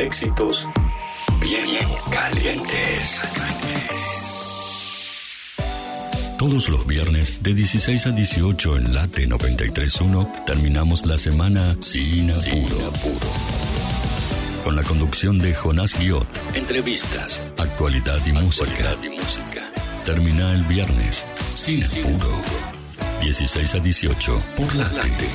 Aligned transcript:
Éxitos 0.00 0.66
bien, 1.42 1.62
bien 1.66 1.88
calientes. 2.10 3.20
Todos 6.38 6.70
los 6.70 6.86
viernes 6.86 7.42
de 7.42 7.52
16 7.52 8.06
a 8.06 8.10
18 8.10 8.76
en 8.78 8.94
Late 8.94 9.28
93.1 9.28 10.46
terminamos 10.46 11.04
la 11.04 11.18
semana 11.18 11.76
sin 11.80 12.30
apuro. 12.30 12.92
Con 14.64 14.74
la 14.74 14.82
conducción 14.84 15.38
de 15.38 15.54
Jonás 15.54 15.98
Guiot, 15.98 16.26
entrevistas, 16.54 17.42
actualidad 17.58 18.24
y 18.24 18.32
música. 18.32 18.96
y 19.02 19.10
música. 19.10 19.70
Termina 20.06 20.54
el 20.54 20.64
viernes 20.64 21.26
sin 21.52 21.84
apuro. 21.84 22.40
16 23.20 23.74
a 23.74 23.78
18 23.80 24.42
por 24.56 24.74
Late 24.74 25.28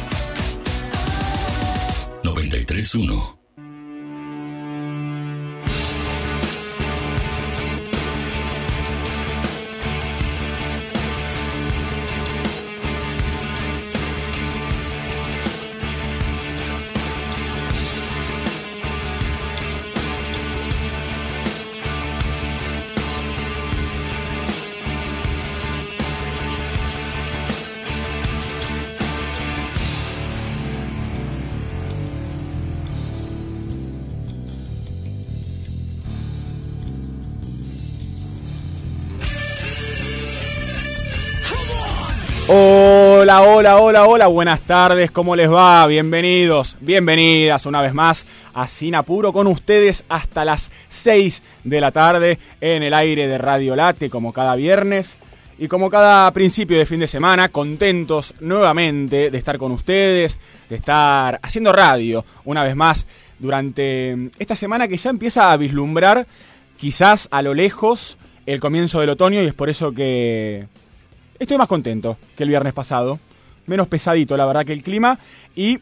93.1. 2.23 3.44
Hola, 43.87 44.07
hola, 44.07 44.25
buenas 44.25 44.61
tardes, 44.61 45.11
¿cómo 45.11 45.35
les 45.35 45.47
va? 45.47 45.85
Bienvenidos, 45.85 46.75
bienvenidas 46.81 47.67
una 47.67 47.83
vez 47.83 47.93
más 47.93 48.25
a 48.55 48.67
Sin 48.67 48.95
Apuro 48.95 49.31
con 49.31 49.45
ustedes 49.45 50.03
hasta 50.09 50.43
las 50.43 50.71
6 50.89 51.43
de 51.63 51.79
la 51.79 51.91
tarde 51.91 52.39
en 52.59 52.81
el 52.81 52.95
aire 52.95 53.27
de 53.27 53.37
Radio 53.37 53.75
Late, 53.75 54.09
como 54.09 54.33
cada 54.33 54.55
viernes. 54.55 55.17
Y 55.59 55.67
como 55.67 55.91
cada 55.91 56.31
principio 56.31 56.79
de 56.79 56.87
fin 56.87 56.99
de 56.99 57.07
semana, 57.07 57.49
contentos 57.49 58.33
nuevamente 58.39 59.29
de 59.29 59.37
estar 59.37 59.59
con 59.59 59.71
ustedes, 59.71 60.39
de 60.67 60.77
estar 60.77 61.39
haciendo 61.43 61.71
radio 61.71 62.25
una 62.43 62.63
vez 62.63 62.75
más 62.75 63.05
durante 63.37 64.31
esta 64.39 64.55
semana 64.55 64.87
que 64.87 64.97
ya 64.97 65.11
empieza 65.11 65.51
a 65.51 65.57
vislumbrar 65.57 66.25
quizás 66.75 67.27
a 67.29 67.43
lo 67.43 67.53
lejos 67.53 68.17
el 68.47 68.59
comienzo 68.59 68.99
del 68.99 69.11
otoño 69.11 69.43
y 69.43 69.45
es 69.45 69.53
por 69.53 69.69
eso 69.69 69.91
que 69.91 70.65
Estoy 71.37 71.57
más 71.57 71.67
contento 71.67 72.17
que 72.35 72.43
el 72.43 72.49
viernes 72.49 72.73
pasado. 72.73 73.19
Menos 73.67 73.87
pesadito, 73.87 74.37
la 74.37 74.45
verdad, 74.45 74.65
que 74.65 74.73
el 74.73 74.83
clima. 74.83 75.17
Y 75.55 75.79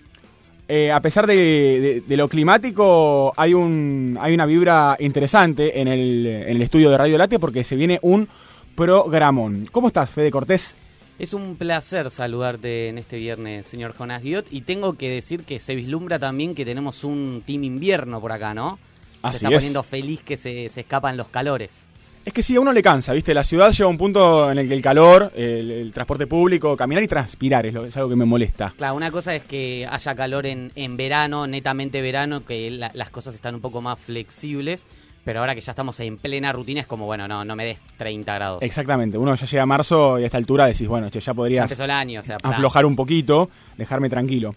eh, 0.68 0.92
a 0.92 1.02
pesar 1.02 1.28
de, 1.28 2.04
lo 2.08 2.30
climático, 2.30 3.34
hay, 3.36 3.54
un, 3.54 4.18
hay 4.20 4.34
una 4.34 4.46
vibra 4.46 4.96
interesante 5.00 5.80
en 5.80 5.88
el, 5.88 6.26
en 6.26 6.56
el 6.56 6.62
estudio 6.62 6.90
de 6.90 6.98
Radio 6.98 7.18
Late 7.18 7.40
porque 7.40 7.64
se 7.64 7.76
viene 7.76 8.00
un 8.02 8.28
programón. 8.76 9.68
¿Cómo 9.72 9.88
estás, 9.88 10.10
Fede 10.10 10.32
Cortés? 10.32 10.74
Es 11.20 11.34
un 11.34 11.58
placer 11.58 12.10
saludarte 12.10 12.88
en 12.88 12.98
este 12.98 13.18
viernes, 13.18 13.68
señor 13.68 13.94
Jonás 13.94 14.24
Guiot. 14.24 14.48
Y 14.52 14.62
tengo 14.62 14.94
que 14.94 15.10
decir 15.10 15.44
que 15.44 15.60
se 15.60 15.76
vislumbra 15.76 16.18
también 16.18 16.56
que 16.56 16.66
tenemos 16.66 17.04
un 17.04 17.44
team 17.46 17.64
invierno 17.66 18.20
por 18.20 18.32
acá, 18.32 18.54
¿no? 18.54 18.80
Así 19.22 19.40
se 19.40 19.46
está 19.46 19.56
poniendo 19.56 19.84
feliz 19.84 20.22
que 20.22 20.38
se, 20.38 20.70
se 20.70 20.82
escapan 20.82 21.16
los 21.16 21.28
calores. 21.28 21.84
Es 22.26 22.32
que 22.32 22.42
sí, 22.42 22.56
a 22.56 22.62
uno 22.62 22.72
le 22.72 22.82
cansa, 22.82 23.12
¿viste? 23.12 23.34
La 23.34 23.44
ciudad 23.44 23.72
llega 23.72 23.86
a 23.86 23.90
un 23.90 23.98
punto 23.98 24.50
en 24.50 24.58
el 24.58 24.68
que 24.68 24.74
el 24.74 24.82
calor, 24.82 25.34
el, 25.36 25.92
transporte 25.94 26.26
público, 26.26 26.78
caminar 26.78 27.04
y 27.04 27.08
transpirar 27.08 27.66
es, 27.66 27.74
lo, 27.74 27.86
es, 27.86 27.98
algo 27.98 28.10
que 28.10 28.16
me 28.16 28.24
molesta. 28.24 28.74
Claro, 28.78 28.96
una 28.96 29.12
cosa 29.12 29.36
es 29.36 29.44
que 29.44 29.86
haya 29.90 30.16
calor 30.16 30.46
en, 30.46 30.72
en 30.76 30.96
verano, 30.96 31.46
netamente 31.48 32.02
verano, 32.02 32.46
que 32.46 32.72
las 32.72 33.10
cosas 33.10 33.36
están 33.36 33.56
un 33.56 33.62
poco 33.62 33.82
más 33.82 34.00
flexibles. 34.00 34.88
Pero 35.26 35.40
ahora 35.40 35.56
que 35.56 35.62
ya 35.62 35.72
estamos 35.72 35.98
en 36.02 36.18
plena 36.18 36.52
rutina 36.52 36.82
es 36.82 36.88
como, 36.88 37.06
bueno, 37.06 37.28
no, 37.28 37.46
no 37.46 37.56
me 37.56 37.66
des 37.66 37.78
30 37.98 38.34
grados. 38.34 38.62
Exactamente, 38.62 39.18
uno 39.18 39.36
ya 39.36 39.46
llega 39.46 39.64
a 39.64 39.66
marzo 39.66 40.20
y 40.20 40.24
a 40.24 40.26
esta 40.26 40.38
altura 40.38 40.66
decís, 40.66 40.88
bueno, 40.88 41.10
che, 41.10 41.22
ya 41.22 41.34
podrías 41.34 41.80
el 41.80 41.92
año, 41.92 42.20
o 42.20 42.24
sea, 42.24 42.38
aflojar 42.44 42.86
un 42.86 42.96
poquito, 42.96 43.50
dejarme 43.78 44.10
tranquilo. 44.10 44.54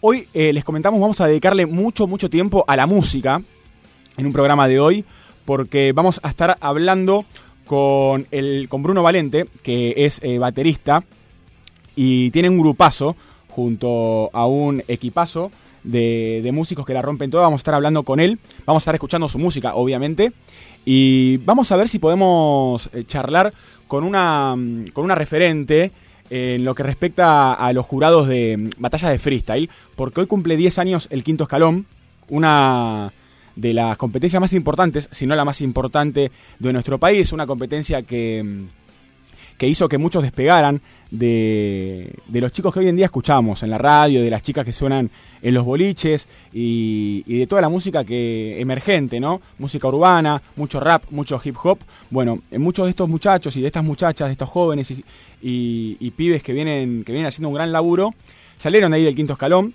Hoy 0.00 0.26
eh, 0.32 0.52
les 0.52 0.64
comentamos, 0.64 0.98
vamos 0.98 1.20
a 1.20 1.26
dedicarle 1.26 1.66
mucho, 1.66 2.06
mucho 2.06 2.30
tiempo 2.30 2.64
a 2.66 2.74
la 2.74 2.86
música 2.86 3.42
en 4.16 4.26
un 4.26 4.32
programa 4.32 4.66
de 4.66 4.80
hoy 4.80 5.04
porque 5.48 5.92
vamos 5.94 6.20
a 6.22 6.28
estar 6.28 6.58
hablando 6.60 7.24
con, 7.64 8.26
el, 8.32 8.68
con 8.68 8.82
Bruno 8.82 9.02
Valente, 9.02 9.46
que 9.62 9.94
es 9.96 10.20
eh, 10.22 10.36
baterista 10.36 11.04
y 11.96 12.30
tiene 12.32 12.50
un 12.50 12.58
grupazo 12.58 13.16
junto 13.48 14.28
a 14.34 14.44
un 14.44 14.84
equipazo 14.88 15.50
de, 15.84 16.46
músicos 16.52 16.84
que 16.84 16.92
la 16.92 17.00
rompen 17.00 17.30
toda. 17.30 17.44
Vamos 17.44 17.60
a 17.60 17.62
estar 17.62 17.72
hablando 17.72 18.02
con 18.02 18.20
él, 18.20 18.38
vamos 18.66 18.82
a 18.82 18.84
estar 18.84 18.94
escuchando 18.94 19.26
su 19.26 19.38
música, 19.38 19.74
obviamente, 19.74 20.34
y 20.84 21.38
vamos 21.38 21.72
a 21.72 21.76
ver 21.76 21.88
si 21.88 21.98
podemos 21.98 22.90
eh, 22.92 23.04
charlar 23.06 23.54
con 23.86 24.04
una, 24.04 24.54
con 24.92 25.02
una 25.02 25.14
referente 25.14 25.92
en 26.28 26.62
lo 26.62 26.74
que 26.74 26.82
respecta 26.82 27.54
a 27.54 27.72
los 27.72 27.86
jurados 27.86 28.28
de 28.28 28.68
batalla 28.76 29.08
de 29.08 29.18
freestyle, 29.18 29.70
porque 29.96 30.20
hoy 30.20 30.26
cumple 30.26 30.58
10 30.58 30.78
años 30.78 31.08
el 31.10 31.24
quinto 31.24 31.44
escalón, 31.44 31.86
una 32.28 33.14
de 33.58 33.74
las 33.74 33.98
competencias 33.98 34.40
más 34.40 34.52
importantes, 34.52 35.08
si 35.10 35.26
no 35.26 35.34
la 35.34 35.44
más 35.44 35.60
importante 35.60 36.30
de 36.58 36.72
nuestro 36.72 36.98
país, 36.98 37.32
una 37.32 37.44
competencia 37.44 38.02
que, 38.02 38.66
que 39.56 39.66
hizo 39.66 39.88
que 39.88 39.98
muchos 39.98 40.22
despegaran 40.22 40.80
de, 41.10 42.14
de, 42.28 42.40
los 42.40 42.52
chicos 42.52 42.72
que 42.72 42.80
hoy 42.80 42.88
en 42.88 42.94
día 42.94 43.06
escuchamos 43.06 43.64
en 43.64 43.70
la 43.70 43.78
radio, 43.78 44.22
de 44.22 44.30
las 44.30 44.44
chicas 44.44 44.64
que 44.64 44.72
suenan 44.72 45.10
en 45.42 45.54
los 45.54 45.64
boliches 45.64 46.28
y, 46.52 47.22
de 47.26 47.48
toda 47.48 47.60
la 47.60 47.68
música 47.68 48.04
que 48.04 48.60
emergente, 48.60 49.18
¿no? 49.18 49.40
Música 49.58 49.88
urbana, 49.88 50.40
mucho 50.54 50.78
rap, 50.78 51.10
mucho 51.10 51.40
hip 51.42 51.56
hop. 51.60 51.80
Bueno, 52.10 52.40
muchos 52.52 52.86
de 52.86 52.90
estos 52.90 53.08
muchachos 53.08 53.56
y 53.56 53.60
de 53.60 53.66
estas 53.66 53.82
muchachas, 53.82 54.28
de 54.28 54.32
estos 54.32 54.48
jóvenes 54.48 54.88
y, 54.92 55.04
y, 56.00 56.10
pibes 56.12 56.44
que 56.44 56.52
vienen, 56.52 57.02
que 57.02 57.10
vienen 57.10 57.26
haciendo 57.26 57.48
un 57.48 57.54
gran 57.54 57.72
laburo, 57.72 58.14
salieron 58.56 58.92
de 58.92 58.98
ahí 58.98 59.02
del 59.02 59.16
quinto 59.16 59.32
escalón. 59.32 59.74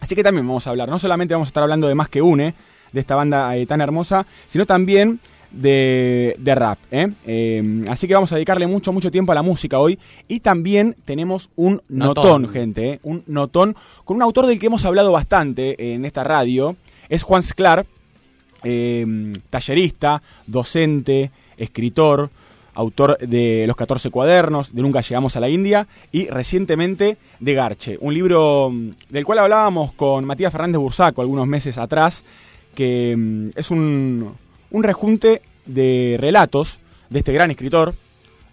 Así 0.00 0.14
que 0.14 0.22
también 0.22 0.46
vamos 0.46 0.66
a 0.66 0.70
hablar, 0.70 0.90
no 0.90 0.98
solamente 0.98 1.32
vamos 1.32 1.48
a 1.48 1.50
estar 1.50 1.62
hablando 1.62 1.88
de 1.88 1.94
más 1.94 2.10
que 2.10 2.20
une, 2.20 2.54
de 2.96 3.00
esta 3.00 3.14
banda 3.14 3.54
eh, 3.54 3.66
tan 3.66 3.82
hermosa, 3.82 4.26
sino 4.48 4.64
también 4.64 5.20
de, 5.50 6.54
rap. 6.56 6.78
¿eh? 6.90 7.08
¿eh? 7.26 7.84
así 7.88 8.08
que 8.08 8.14
vamos 8.14 8.32
a 8.32 8.36
dedicarle 8.36 8.66
mucho, 8.66 8.92
mucho 8.92 9.10
tiempo 9.10 9.32
a 9.32 9.34
la 9.34 9.42
música 9.42 9.78
hoy. 9.78 9.98
Y 10.28 10.40
también 10.40 10.96
tenemos 11.04 11.50
un 11.56 11.82
notón, 11.88 12.48
gente. 12.48 12.92
¿eh? 12.92 13.00
Un 13.02 13.22
notón 13.26 13.76
con 14.04 14.16
un 14.16 14.22
autor 14.22 14.46
del 14.46 14.58
que 14.58 14.66
hemos 14.66 14.84
hablado 14.84 15.12
bastante 15.12 15.94
en 15.94 16.04
esta 16.06 16.24
radio. 16.24 16.76
Es 17.10 17.22
Juan 17.22 17.42
Sclar, 17.42 17.86
tallerista, 19.50 20.22
docente, 20.46 21.30
escritor, 21.58 22.30
autor 22.76 23.18
de 23.18 23.64
Los 23.66 23.76
14 23.76 24.10
cuadernos, 24.10 24.74
de 24.74 24.82
Nunca 24.82 25.00
llegamos 25.00 25.36
a 25.36 25.40
la 25.40 25.48
India 25.48 25.86
y 26.12 26.26
recientemente 26.26 27.16
de 27.40 27.54
Garche, 27.54 27.96
un 28.00 28.14
libro 28.14 28.70
mm, 28.70 28.90
del 29.08 29.24
cual 29.24 29.40
hablábamos 29.40 29.92
con 29.92 30.24
Matías 30.24 30.52
Fernández 30.52 30.78
Bursaco 30.78 31.22
algunos 31.22 31.46
meses 31.46 31.78
atrás 31.78 32.22
que 32.76 33.16
mm, 33.16 33.50
es 33.56 33.72
un, 33.72 34.34
un 34.70 34.82
rejunte 34.84 35.42
de 35.64 36.16
relatos 36.20 36.78
de 37.10 37.18
este 37.18 37.32
gran 37.32 37.50
escritor, 37.50 37.94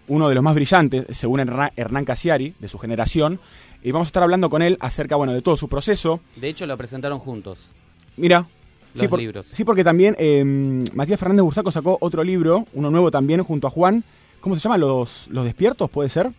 uno 0.08 0.28
de 0.28 0.34
los 0.34 0.42
más 0.42 0.54
brillantes, 0.54 1.06
según 1.10 1.40
Hernán 1.40 2.04
Casiari, 2.04 2.54
de 2.58 2.68
su 2.68 2.78
generación, 2.78 3.38
y 3.82 3.92
vamos 3.92 4.08
a 4.08 4.10
estar 4.10 4.22
hablando 4.22 4.50
con 4.50 4.62
él 4.62 4.76
acerca, 4.80 5.16
bueno, 5.16 5.32
de 5.32 5.42
todo 5.42 5.56
su 5.56 5.68
proceso. 5.68 6.20
De 6.36 6.48
hecho, 6.48 6.66
lo 6.66 6.76
presentaron 6.76 7.18
juntos. 7.18 7.68
Mira. 8.16 8.46
Los 8.94 9.10
sí, 9.10 9.16
libros. 9.16 9.46
Sí, 9.46 9.64
porque 9.64 9.82
también 9.82 10.14
em, 10.18 10.84
Matías 10.94 11.18
Fernández 11.18 11.42
Bursaco 11.42 11.72
sacó 11.72 11.98
otro 12.00 12.22
libro, 12.22 12.64
uno 12.74 12.90
nuevo 12.90 13.10
también, 13.10 13.42
junto 13.42 13.66
a 13.66 13.70
Juan. 13.70 14.04
¿Cómo 14.40 14.54
se 14.54 14.60
llama? 14.60 14.78
Los, 14.78 15.26
los 15.28 15.44
Despiertos, 15.44 15.90
¿puede 15.90 16.08
ser? 16.08 16.30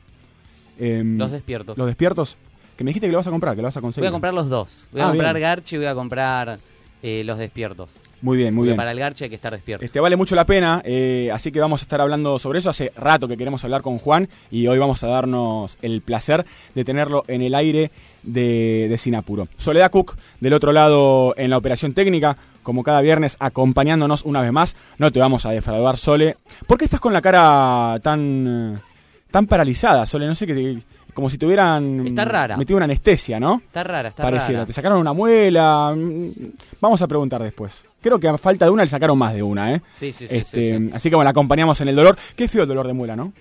Em, 0.79 1.17
los 1.17 1.31
Despiertos. 1.31 1.77
Los 1.77 1.87
Despiertos. 1.87 2.37
Que 2.77 2.83
me 2.83 2.89
dijiste 2.89 3.07
que 3.07 3.11
lo 3.11 3.17
vas 3.17 3.27
a 3.27 3.31
comprar, 3.31 3.55
que 3.55 3.61
lo 3.61 3.67
vas 3.67 3.75
a 3.75 3.81
conseguir. 3.81 4.03
Voy 4.03 4.09
a 4.09 4.11
comprar 4.11 4.33
los 4.33 4.47
dos. 4.47 4.87
Voy 4.91 5.01
a 5.01 5.05
ah, 5.05 5.09
comprar 5.09 5.37
Garchi 5.37 5.75
y 5.75 5.79
voy 5.79 5.87
a 5.87 5.95
comprar 5.95 6.59
eh, 7.07 7.23
los 7.23 7.37
despiertos. 7.37 7.91
Muy 8.23 8.35
bien, 8.35 8.51
muy 8.55 8.65
bien. 8.65 8.77
Para 8.77 8.91
el 8.91 8.97
garche 8.97 9.25
hay 9.25 9.29
que 9.29 9.35
estar 9.35 9.53
despierto. 9.53 9.85
Este 9.85 9.99
vale 9.99 10.15
mucho 10.15 10.33
la 10.33 10.47
pena, 10.47 10.81
eh, 10.83 11.29
así 11.31 11.51
que 11.51 11.59
vamos 11.59 11.83
a 11.83 11.85
estar 11.85 12.01
hablando 12.01 12.39
sobre 12.39 12.57
eso. 12.57 12.71
Hace 12.71 12.91
rato 12.97 13.27
que 13.27 13.37
queremos 13.37 13.63
hablar 13.63 13.83
con 13.83 13.99
Juan 13.99 14.27
y 14.49 14.65
hoy 14.65 14.79
vamos 14.79 15.03
a 15.03 15.07
darnos 15.07 15.77
el 15.83 16.01
placer 16.01 16.47
de 16.73 16.83
tenerlo 16.83 17.23
en 17.27 17.43
el 17.43 17.53
aire 17.53 17.91
de, 18.23 18.87
de 18.89 18.97
Sinapuro. 18.97 19.47
Soledad 19.55 19.91
Cook, 19.91 20.17
del 20.39 20.53
otro 20.53 20.71
lado 20.71 21.35
en 21.37 21.51
la 21.51 21.57
operación 21.57 21.93
técnica, 21.93 22.37
como 22.63 22.81
cada 22.81 23.01
viernes, 23.01 23.37
acompañándonos 23.39 24.23
una 24.23 24.41
vez 24.41 24.51
más. 24.51 24.75
No 24.97 25.11
te 25.11 25.19
vamos 25.19 25.45
a 25.45 25.51
defraudar, 25.51 25.97
Sole. 25.97 26.37
¿Por 26.65 26.79
qué 26.79 26.85
estás 26.85 26.99
con 26.99 27.13
la 27.13 27.21
cara 27.21 27.99
tan, 28.01 28.81
tan 29.29 29.45
paralizada, 29.45 30.07
Sole? 30.07 30.25
No 30.25 30.33
sé 30.33 30.47
qué 30.47 30.55
como 31.15 31.29
si 31.29 31.37
tuvieran 31.39 32.05
está 32.05 32.25
rara. 32.25 32.57
metido 32.57 32.75
una 32.77 32.83
anestesia, 32.83 33.39
¿no? 33.39 33.61
Está 33.65 33.83
rara, 33.83 34.09
está 34.09 34.21
Pareciera. 34.21 34.59
rara. 34.59 34.65
Te 34.67 34.73
sacaron 34.73 34.99
una 34.99 35.13
muela. 35.13 35.95
Vamos 36.81 37.01
a 37.01 37.07
preguntar 37.07 37.41
después. 37.41 37.83
creo 38.01 38.19
que 38.19 38.27
a 38.27 38.37
falta 38.37 38.65
de 38.65 38.71
una 38.71 38.83
le 38.83 38.89
sacaron 38.89 39.17
más 39.17 39.33
de 39.33 39.41
una, 39.41 39.73
¿eh? 39.73 39.81
Sí, 39.93 40.11
sí, 40.11 40.27
sí. 40.27 40.35
Este, 40.35 40.77
sí, 40.77 40.85
sí. 40.85 40.89
Así 40.93 41.09
que 41.09 41.15
bueno, 41.15 41.23
la 41.23 41.31
acompañamos 41.31 41.79
en 41.81 41.87
el 41.87 41.95
dolor. 41.95 42.17
Qué 42.35 42.47
feo 42.47 42.63
el 42.63 42.67
dolor 42.67 42.85
de 42.85 42.93
muela, 42.93 43.15
¿no? 43.15 43.33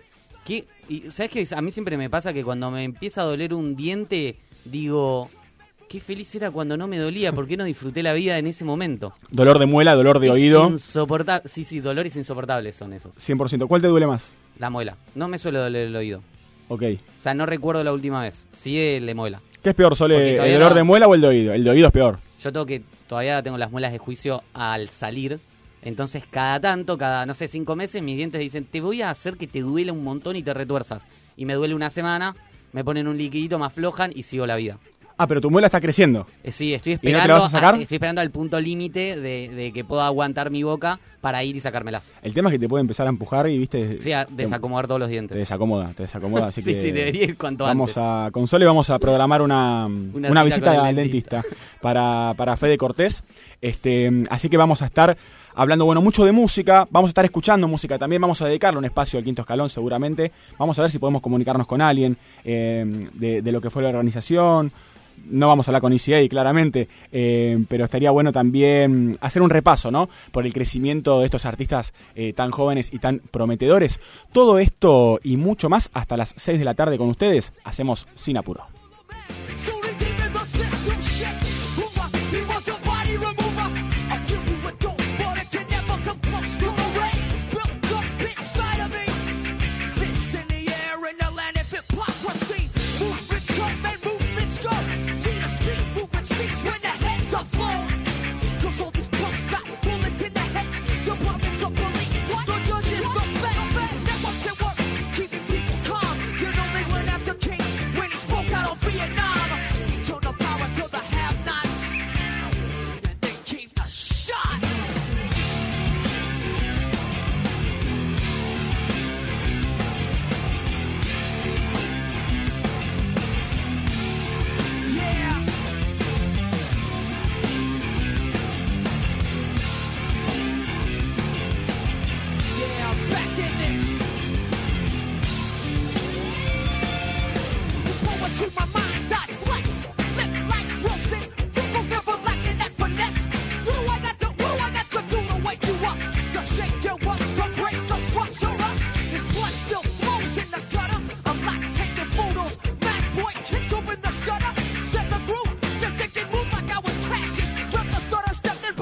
¿Qué? 0.47 0.65
Y, 0.89 1.11
¿Sabes 1.11 1.31
qué? 1.33 1.47
A 1.55 1.61
mí 1.61 1.71
siempre 1.71 1.97
me 1.99 2.09
pasa 2.09 2.33
que 2.33 2.45
cuando 2.45 2.71
me 2.71 2.85
empieza 2.85 3.23
a 3.23 3.25
doler 3.25 3.53
un 3.53 3.75
diente, 3.75 4.37
digo, 4.65 5.29
qué 5.89 6.01
feliz 6.01 6.35
era 6.35 6.51
cuando 6.51 6.77
no 6.77 6.87
me 6.87 6.99
dolía, 6.99 7.33
¿por 7.33 7.49
qué 7.49 7.57
no 7.57 7.65
disfruté 7.65 8.03
la 8.03 8.13
vida 8.13 8.39
en 8.39 8.47
ese 8.47 8.65
momento? 8.65 9.15
Dolor 9.31 9.59
de 9.59 9.67
muela, 9.67 9.95
dolor 9.95 10.21
de 10.21 10.27
Es 10.27 10.33
oído. 10.33 10.69
Insoportable. 10.69 11.49
Sí, 11.49 11.65
sí, 11.65 11.81
dolores 11.81 12.15
insoportables 12.17 12.77
son 12.77 12.93
esos. 12.93 13.17
100%. 13.17 13.67
¿Cuál 13.67 13.83
te 13.83 13.89
duele 13.89 14.07
más? 14.07 14.27
La 14.59 14.71
muela. 14.71 14.97
No 15.15 15.29
me 15.29 15.39
suele 15.39 15.59
doler 15.59 15.89
el 15.89 15.97
oído. 15.97 16.23
Ok. 16.75 16.83
O 17.19 17.21
sea, 17.23 17.35
no 17.35 17.47
recuerdo 17.47 17.83
la 17.85 17.93
última 17.93 18.23
vez. 18.23 18.47
Sí, 18.51 18.79
el 18.79 19.07
de 19.07 19.15
muela. 19.15 19.41
¿Qué 19.63 19.71
es 19.71 19.75
peor, 19.75 19.97
Sole? 19.97 20.37
¿El 20.37 20.55
dolor 20.55 20.71
no- 20.71 20.77
de 20.77 20.83
muela 20.83 21.07
o 21.07 21.15
el 21.15 21.21
de 21.21 21.27
oído? 21.27 21.53
El 21.55 21.65
de 21.65 21.71
oído 21.71 21.87
es 21.87 21.93
peor. 21.93 22.19
Yo 22.41 22.53
tengo 22.53 22.67
que, 22.67 22.83
todavía 23.09 23.43
tengo 23.43 23.57
las 23.57 23.71
muelas 23.71 23.93
de 23.93 23.99
juicio 23.99 24.43
al 24.53 24.91
salir. 24.91 25.41
Entonces, 25.83 26.25
cada 26.31 26.61
tanto, 26.61 26.97
cada, 26.99 27.25
no 27.27 27.35
sé, 27.35 27.49
cinco 27.49 27.77
meses, 27.77 28.03
mis 28.03 28.17
dientes 28.17 28.41
dicen, 28.41 28.65
te 28.65 28.81
voy 28.81 29.03
a 29.03 29.11
hacer 29.11 29.37
que 29.37 29.47
te 29.47 29.61
duela 29.61 29.93
un 29.93 30.03
montón 30.05 30.37
y 30.37 30.43
te 30.43 30.53
retuerzas. 30.55 31.07
Y 31.37 31.45
me 31.47 31.55
duele 31.55 31.75
una 31.75 31.91
semana, 31.91 32.35
me 32.73 32.85
ponen 32.85 33.07
un 33.09 33.17
liquidito, 33.19 33.59
me 33.59 33.67
aflojan 33.67 34.11
y 34.15 34.23
sigo 34.25 34.47
la 34.47 34.57
vida. 34.57 34.79
Ah, 35.17 35.27
pero 35.29 35.41
tu 35.41 35.51
muela 35.51 35.67
está 35.69 35.81
creciendo. 35.81 36.27
Eh, 36.43 36.51
sí, 36.51 36.75
estoy 36.75 36.93
¿Y 36.93 36.97
no 36.97 37.01
te 37.01 37.07
esperando, 37.09 37.35
la 37.35 37.41
vas 37.41 37.55
a 37.55 37.57
sacar? 37.61 37.81
estoy 37.81 37.95
esperando 37.97 38.21
al 38.21 38.31
punto 38.31 38.61
límite 38.61 39.15
de, 39.21 39.49
de 39.49 39.73
que 39.73 39.85
pueda 39.85 40.07
aguantar 40.07 40.51
mi 40.51 40.63
boca 40.65 40.99
para 41.21 41.43
ir 41.45 41.55
y 41.55 41.61
sacármelas. 41.61 42.13
El 42.23 42.35
tema 42.35 42.49
es 42.49 42.55
que 42.55 42.59
te 42.59 42.69
puede 42.69 42.81
empezar 42.83 43.07
a 43.07 43.11
empujar 43.11 43.49
y, 43.49 43.57
viste... 43.59 44.01
Sí, 44.01 44.13
a 44.13 44.27
desacomodar 44.29 44.87
todos 44.89 44.99
los 45.01 45.09
Te 45.09 45.13
dientes. 45.13 45.39
desacomoda, 45.39 45.93
te 45.97 46.03
desacomoda, 46.03 46.49
así 46.49 46.63
Sí, 46.63 46.75
que... 46.75 46.81
sí, 46.81 46.91
debería 46.91 47.25
ir 47.25 47.37
cuanto 47.39 47.65
vamos 47.65 47.97
antes. 47.97 48.29
a 48.29 48.31
con 48.33 48.47
Sole 48.49 48.67
vamos 48.67 48.91
a 48.91 48.99
programar 48.99 49.41
una, 49.41 49.87
una, 49.87 50.29
cita 50.29 50.43
visita 50.45 50.71
con 50.75 50.81
el 50.81 50.87
al 50.87 50.95
dentista, 50.97 51.43
para, 51.81 52.35
para 52.37 52.57
Fede 52.57 52.77
Cortés. 52.77 53.23
Este, 53.61 54.11
así 54.31 54.49
que 54.49 54.57
vamos 54.57 54.83
a 54.83 54.87
estar 54.87 55.17
hablando 55.55 55.85
bueno 55.85 56.03
mucho 56.03 56.25
de 56.25 56.33
música, 56.33 56.87
vamos 56.91 57.09
a 57.09 57.13
estar 57.13 57.25
escuchando 57.25 57.69
música 57.69 57.99
también, 57.99 58.21
vamos 58.21 58.43
a 58.43 58.47
dedicarle 58.47 58.79
un 58.79 58.85
espacio 58.85 59.19
al 59.19 59.25
quinto 59.25 59.43
escalón 59.43 59.69
seguramente. 59.69 60.33
Vamos 60.59 60.79
a 60.79 60.83
ver 60.83 60.91
si 60.91 60.99
podemos 60.99 61.23
comunicarnos 61.23 61.67
con 61.67 61.81
alguien 61.81 62.17
eh, 62.45 63.09
de, 63.15 63.41
de 63.41 63.53
lo 63.53 63.61
que 63.61 63.71
fue 63.71 63.83
la 63.83 63.89
organización. 63.91 64.73
No 65.27 65.49
vamos 65.49 65.67
a 65.67 65.71
hablar 65.71 65.83
con 65.83 65.93
ECA, 65.93 66.27
claramente, 66.29 66.89
eh, 67.11 67.65
pero 67.69 67.85
estaría 67.85 68.11
bueno 68.11 68.33
también 68.33 69.19
hacer 69.21 69.43
un 69.43 69.51
repaso, 69.51 69.91
¿no? 69.91 70.09
Por 70.33 70.47
el 70.47 70.53
crecimiento 70.53 71.21
de 71.21 71.27
estos 71.27 71.47
artistas 71.47 71.95
eh, 72.15 72.33
tan 72.33 72.51
jóvenes 72.51 72.93
y 72.93 72.99
tan 72.99 73.21
prometedores. 73.31 74.01
Todo 74.33 74.59
esto 74.59 75.21
y 75.23 75.37
mucho 75.37 75.69
más 75.69 75.91
hasta 75.93 76.17
las 76.17 76.35
6 76.37 76.59
de 76.59 76.65
la 76.65 76.75
tarde 76.75 76.99
con 76.99 77.09
ustedes. 77.09 77.53
Hacemos 77.65 78.07
sin 78.15 78.37
apuro. 78.37 78.67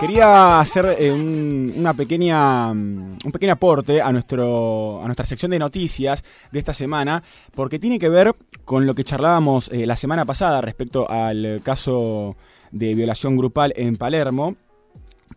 Quería 0.03 0.59
hacer 0.59 0.97
eh, 0.99 1.13
un, 1.13 1.73
una 1.77 1.95
pequeña, 1.95 2.75
mm, 2.75 3.02
un 3.25 3.33
pequeño 3.33 3.53
aporte 3.53 4.01
a, 4.01 4.11
nuestro, 4.13 5.03
a 5.03 5.07
nuestra 5.07 5.27
sección 5.27 5.51
de 5.51 5.59
noticias 5.59 6.25
de 6.51 6.59
esta 6.59 6.75
semana, 6.75 7.23
porque 7.55 7.79
tiene 7.79 7.99
que 7.99 8.09
ver 8.09 8.35
con 8.65 8.87
lo 8.87 8.95
que 8.95 9.05
charlábamos 9.05 9.69
eh, 9.73 9.87
la 9.87 9.97
semana 9.97 10.25
pasada 10.25 10.61
respecto 10.61 11.09
al 11.11 11.61
caso 11.63 12.37
de 12.71 12.95
violación 12.95 13.37
grupal 13.37 13.73
en 13.77 13.97
Palermo, 13.97 14.57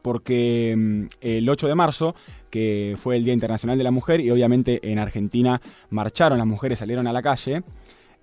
porque 0.02 0.74
mm, 0.76 1.06
el 1.22 1.50
8 1.50 1.68
de 1.68 1.76
marzo, 1.76 2.16
que 2.50 2.96
fue 3.00 3.18
el 3.18 3.24
Día 3.24 3.34
Internacional 3.34 3.78
de 3.78 3.84
la 3.84 3.92
Mujer, 3.92 4.20
y 4.22 4.32
obviamente 4.32 4.80
en 4.92 5.00
Argentina 5.00 5.62
marcharon 5.90 6.38
las 6.38 6.48
mujeres, 6.48 6.80
salieron 6.80 7.08
a 7.08 7.14
la 7.14 7.22
calle, 7.22 7.64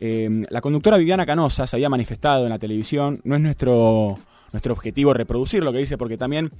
eh, 0.00 0.28
la 0.50 0.60
conductora 0.60 0.96
Viviana 0.96 1.24
Canosa 1.24 1.66
se 1.66 1.76
había 1.76 1.88
manifestado 1.88 2.44
en 2.44 2.50
la 2.50 2.58
televisión, 2.58 3.20
no 3.22 3.36
es 3.36 3.40
nuestro, 3.40 4.18
nuestro 4.52 4.72
objetivo 4.72 5.14
reproducir 5.14 5.62
lo 5.62 5.72
que 5.72 5.78
dice, 5.78 5.96
porque 5.96 6.16
también 6.16 6.50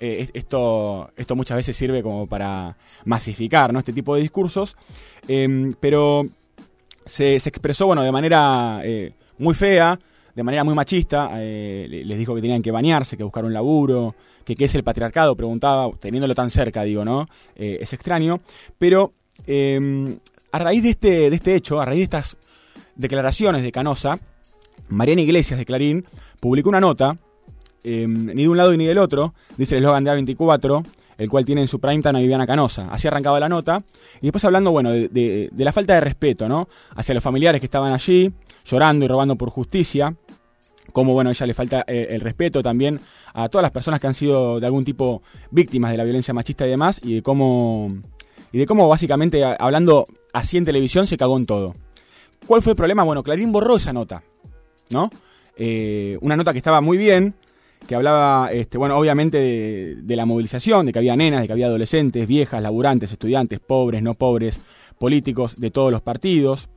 eh, 0.00 0.16
es- 0.22 0.30
esto, 0.34 1.10
esto 1.16 1.36
muchas 1.36 1.56
veces 1.56 1.76
sirve 1.76 2.02
como 2.02 2.26
para 2.26 2.76
masificar 3.04 3.72
¿no? 3.72 3.78
este 3.78 3.92
tipo 3.92 4.14
de 4.14 4.22
discursos, 4.22 4.76
eh, 5.28 5.72
pero 5.80 6.22
se, 7.04 7.36
expresó 7.36 7.86
bueno, 7.86 8.02
de 8.02 8.12
manera 8.12 8.80
eh, 8.84 9.12
muy 9.38 9.54
fea, 9.54 9.98
de 10.34 10.42
manera 10.42 10.64
muy 10.64 10.74
machista, 10.74 11.30
eh, 11.34 11.86
le- 11.88 12.04
les 12.04 12.18
dijo 12.18 12.34
que 12.34 12.40
tenían 12.40 12.62
que 12.62 12.70
bañarse, 12.70 13.16
que 13.16 13.24
buscar 13.24 13.44
un 13.44 13.52
laburo, 13.52 14.14
que 14.44 14.56
qué 14.56 14.64
es 14.66 14.74
el 14.74 14.82
patriarcado, 14.84 15.36
preguntaba, 15.36 15.90
teniéndolo 16.00 16.34
tan 16.34 16.50
cerca, 16.50 16.82
digo, 16.82 17.04
¿no? 17.04 17.26
Eh, 17.56 17.78
es 17.80 17.92
extraño, 17.92 18.40
pero 18.78 19.12
eh, 19.46 20.18
a 20.52 20.58
raíz 20.58 20.82
de 20.82 20.90
este, 20.90 21.30
de 21.30 21.36
este 21.36 21.54
hecho, 21.54 21.80
a 21.80 21.84
raíz 21.84 21.98
de 22.00 22.04
estas 22.04 22.36
declaraciones 22.96 23.62
de 23.62 23.72
Canosa, 23.72 24.18
Mariana 24.88 25.22
Iglesias 25.22 25.58
de 25.58 25.64
Clarín 25.66 26.04
publicó 26.40 26.68
una 26.68 26.80
nota, 26.80 27.16
eh, 27.84 28.06
ni 28.06 28.42
de 28.42 28.48
un 28.48 28.56
lado 28.56 28.76
ni 28.76 28.86
del 28.86 28.98
otro, 28.98 29.34
dice 29.56 29.76
el 29.76 29.82
eslogan 29.82 30.04
de 30.04 30.10
A24, 30.10 30.84
el 31.18 31.28
cual 31.28 31.44
tiene 31.44 31.60
en 31.60 31.68
su 31.68 31.78
prime 31.78 32.02
time 32.02 32.18
a 32.18 32.22
Viviana 32.22 32.46
Canosa. 32.46 32.88
Así 32.90 33.06
arrancaba 33.06 33.38
la 33.38 33.48
nota, 33.48 33.82
y 34.20 34.26
después 34.26 34.44
hablando, 34.44 34.70
bueno, 34.70 34.90
de, 34.90 35.50
la 35.56 35.72
falta 35.72 35.94
de 35.94 36.00
respeto, 36.00 36.48
¿no? 36.48 36.68
Hacia 36.94 37.14
los 37.14 37.22
familiares 37.22 37.60
que 37.60 37.66
estaban 37.66 37.92
allí, 37.92 38.32
llorando 38.64 39.04
y 39.04 39.08
robando 39.08 39.36
por 39.36 39.50
justicia, 39.50 40.14
como, 40.92 41.12
bueno, 41.12 41.30
ella 41.30 41.46
le 41.46 41.54
falta 41.54 41.84
eh, 41.86 42.08
el 42.10 42.20
respeto 42.20 42.62
también 42.62 42.98
a 43.32 43.48
todas 43.48 43.62
las 43.62 43.70
personas 43.70 44.00
que 44.00 44.06
han 44.06 44.14
sido 44.14 44.58
de 44.58 44.66
algún 44.66 44.84
tipo 44.84 45.22
víctimas 45.50 45.92
de 45.92 45.98
la 45.98 46.04
violencia 46.04 46.34
machista 46.34 46.66
y 46.66 46.70
demás, 46.70 47.00
y 47.02 47.16
de 47.16 47.22
cómo, 47.22 47.94
y 48.52 48.58
de 48.58 48.66
cómo 48.66 48.88
básicamente, 48.88 49.44
hablando 49.44 50.04
así 50.32 50.56
en 50.56 50.64
televisión, 50.64 51.06
se 51.06 51.16
cagó 51.16 51.36
en 51.38 51.46
todo. 51.46 51.74
¿Cuál 52.46 52.62
fue 52.62 52.72
el 52.72 52.76
problema? 52.76 53.04
Bueno, 53.04 53.22
Clarín 53.22 53.52
borró 53.52 53.76
esa 53.76 53.92
nota, 53.92 54.22
¿no? 54.88 55.10
Eh, 55.56 56.18
una 56.22 56.36
nota 56.36 56.52
que 56.52 56.58
estaba 56.58 56.80
muy 56.80 56.96
bien, 56.96 57.34
que 57.90 57.96
hablaba, 57.96 58.52
este, 58.52 58.78
bueno, 58.78 58.96
obviamente 58.96 59.96
de, 59.96 60.16
la 60.16 60.24
movilización, 60.24 60.86
de 60.86 60.92
que 60.92 61.00
había 61.00 61.16
nenas, 61.16 61.40
de 61.40 61.48
que 61.48 61.52
había 61.52 61.66
adolescentes, 61.66 62.24
viejas, 62.28 62.62
laburantes, 62.62 63.10
estudiantes, 63.10 63.58
pobres, 63.58 64.00
no 64.00 64.14
pobres, 64.14 64.60
políticos 64.96 65.56
de 65.56 65.72
todos 65.72 65.90
los 65.90 66.00
partidos, 66.00 66.68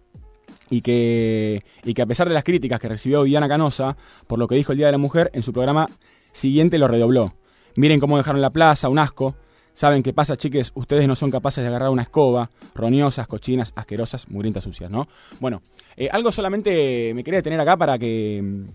y 0.71 0.81
que, 0.81 1.63
y 1.83 1.93
que 1.93 2.01
a 2.01 2.07
pesar 2.07 2.27
de 2.29 2.33
las 2.33 2.43
críticas 2.43 2.79
que 2.79 2.89
recibió 2.89 3.21
Viviana 3.21 3.47
Canosa 3.47 3.95
por 4.25 4.39
lo 4.39 4.47
que 4.47 4.55
dijo 4.55 4.71
el 4.71 4.79
Día 4.79 4.87
de 4.87 4.93
la 4.93 4.97
Mujer, 4.97 5.29
en 5.35 5.43
su 5.43 5.53
programa 5.53 5.85
siguiente 6.17 6.79
lo 6.79 6.87
redobló. 6.87 7.35
Miren 7.75 7.99
cómo 7.99 8.17
dejaron 8.17 8.41
la 8.41 8.49
plaza, 8.49 8.89
un 8.89 8.97
asco. 8.97 9.35
¿Saben 9.73 10.01
qué 10.01 10.13
pasa, 10.13 10.35
chiques? 10.35 10.71
Ustedes 10.73 11.07
no 11.07 11.15
son 11.15 11.29
capaces 11.29 11.63
de 11.63 11.67
agarrar 11.67 11.89
una 11.89 12.01
escoba, 12.01 12.49
roñosas, 12.73 13.27
cochinas, 13.27 13.71
asquerosas, 13.75 14.27
mugrientas, 14.29 14.63
sucias, 14.63 14.89
¿no? 14.89 15.07
Bueno, 15.39 15.61
eh, 15.95 16.09
algo 16.11 16.31
solamente 16.31 17.13
me 17.13 17.23
quería 17.23 17.39
detener 17.39 17.59
acá 17.59 17.77
para 17.77 17.99
que, 17.99 18.65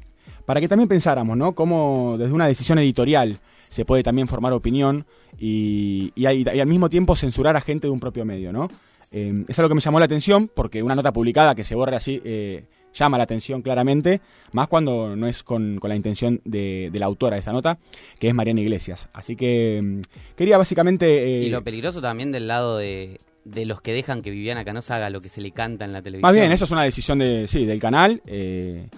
para 0.49 0.61
que 0.63 0.69
también 0.69 0.89
pensáramos, 0.89 1.37
¿no? 1.37 1.53
Cómo 1.55 2.17
desde 2.17 2.33
una 2.33 2.47
decisión 2.47 2.79
editorial 2.79 3.37
se 3.61 3.85
puede 3.85 4.03
también 4.03 4.29
formar 4.29 4.55
opinión 4.55 5.05
y, 5.39 6.11
y, 6.17 6.25
al 6.25 6.67
mismo 6.67 6.89
tiempo 6.89 7.15
censurar 7.17 7.55
a 7.55 7.61
gente 7.61 7.87
de 7.87 7.91
un 7.91 8.01
propio 8.01 8.25
medio, 8.25 8.51
¿no? 8.51 8.69
Eh, 9.13 9.45
es 9.47 9.59
algo 9.59 9.69
que 9.69 9.75
me 9.75 9.83
llamó 9.83 9.99
la 9.99 10.07
atención 10.07 10.49
porque 10.55 10.83
una 10.83 10.95
nota 10.95 11.13
publicada 11.13 11.55
que 11.55 11.65
se 11.65 11.75
borre 11.75 11.97
así 11.97 12.23
eh, 12.25 12.65
llama 12.95 13.19
la 13.19 13.25
atención 13.25 13.61
claramente, 13.61 14.23
más 14.53 14.69
cuando 14.69 15.15
no 15.17 15.27
es 15.27 15.43
con, 15.43 15.77
con 15.81 15.91
la 15.91 15.97
intención 15.97 16.41
de, 16.47 16.89
de 16.91 16.99
la 16.99 17.05
autora 17.05 17.35
de 17.37 17.41
esa 17.41 17.53
nota, 17.53 17.79
que 18.19 18.29
es 18.29 18.35
Mariana 18.35 18.63
Iglesias. 18.63 19.11
Así 19.13 19.37
que 19.37 19.81
mm, 19.83 20.01
quería 20.35 20.57
básicamente... 20.57 21.41
eh, 21.41 21.43
Y 21.45 21.51
lo 21.51 21.63
peligroso 21.63 22.01
también 22.01 22.33
del 22.33 22.49
lado 22.49 22.79
de, 22.79 23.19
de 23.45 23.67
los 23.67 23.83
que 23.83 23.93
dejan 23.93 24.23
que 24.23 24.31
Viviana 24.31 24.65
Canosa 24.65 24.97
haga 24.97 25.11
lo 25.11 25.21
que 25.21 25.29
se 25.29 25.43
le 25.43 25.51
canta 25.51 25.85
en 25.85 25.93
la 25.93 26.01
televisión. 26.01 26.27
Más 26.27 26.35
bien, 26.35 26.51
eso 26.53 26.65
es 26.65 26.71
una 26.71 26.85
decisión 26.85 27.19
de, 27.19 27.47
sí, 27.47 27.67
del 27.67 27.81
canal. 27.81 28.23
eh, 28.27 28.89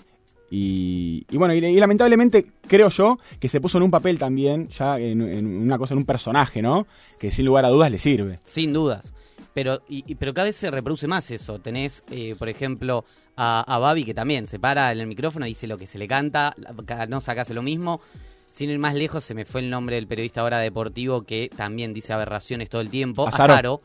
y, 0.50 1.24
y 1.30 1.36
bueno, 1.36 1.54
y, 1.54 1.58
y 1.58 1.76
lamentablemente 1.76 2.46
creo 2.66 2.88
yo 2.88 3.18
que 3.38 3.48
se 3.48 3.60
puso 3.60 3.78
en 3.78 3.84
un 3.84 3.90
papel 3.90 4.18
también, 4.18 4.68
ya 4.68 4.96
en, 4.98 5.22
en 5.22 5.46
una 5.46 5.78
cosa, 5.78 5.94
en 5.94 5.98
un 5.98 6.06
personaje, 6.06 6.60
¿no? 6.60 6.86
Que 7.18 7.30
sin 7.30 7.46
lugar 7.46 7.64
a 7.64 7.68
dudas 7.68 7.90
le 7.90 7.98
sirve. 7.98 8.36
Sin 8.42 8.72
dudas. 8.72 9.14
Pero, 9.54 9.82
y, 9.88 10.14
pero 10.14 10.32
cada 10.32 10.46
vez 10.46 10.56
se 10.56 10.70
reproduce 10.70 11.06
más 11.06 11.30
eso. 11.30 11.58
Tenés, 11.58 12.04
eh, 12.10 12.36
por 12.38 12.48
ejemplo, 12.48 13.04
a, 13.36 13.60
a 13.62 13.78
Babi 13.78 14.04
que 14.04 14.14
también 14.14 14.46
se 14.46 14.58
para 14.58 14.92
en 14.92 15.00
el 15.00 15.06
micrófono 15.06 15.46
y 15.46 15.50
dice 15.50 15.66
lo 15.66 15.76
que 15.76 15.86
se 15.86 15.98
le 15.98 16.06
canta. 16.06 16.54
Que 16.86 16.94
hace 16.94 17.54
lo 17.54 17.62
mismo. 17.62 18.00
Sin 18.44 18.70
ir 18.70 18.78
más 18.78 18.94
lejos, 18.94 19.24
se 19.24 19.34
me 19.34 19.44
fue 19.44 19.60
el 19.60 19.70
nombre 19.70 19.96
del 19.96 20.06
periodista 20.06 20.40
ahora 20.40 20.58
deportivo 20.58 21.22
que 21.22 21.48
también 21.56 21.92
dice 21.92 22.12
aberraciones 22.12 22.68
todo 22.68 22.80
el 22.80 22.90
tiempo. 22.90 23.26
Azaro. 23.26 23.52
Azaro. 23.52 23.80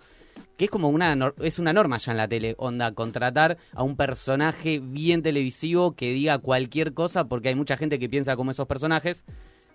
Que 0.58 0.66
es 0.66 0.72
como 0.72 0.90
una, 0.90 1.34
es 1.42 1.60
una 1.60 1.74
norma 1.74 1.98
ya 1.98 2.12
en 2.12 2.18
la 2.18 2.28
tele, 2.28 2.56
onda, 2.58 2.94
contratar 2.94 3.58
a 3.74 3.84
un 3.84 3.98
personaje 3.98 4.80
bien 4.82 5.22
televisivo 5.22 5.96
que 5.96 6.14
diga 6.14 6.38
cualquier 6.38 6.94
cosa 6.94 7.26
porque 7.26 7.50
hay 7.50 7.56
mucha 7.56 7.76
gente 7.76 8.00
que 8.00 8.10
piensa 8.10 8.36
como 8.36 8.52
esos 8.52 8.68
personajes. 8.68 9.24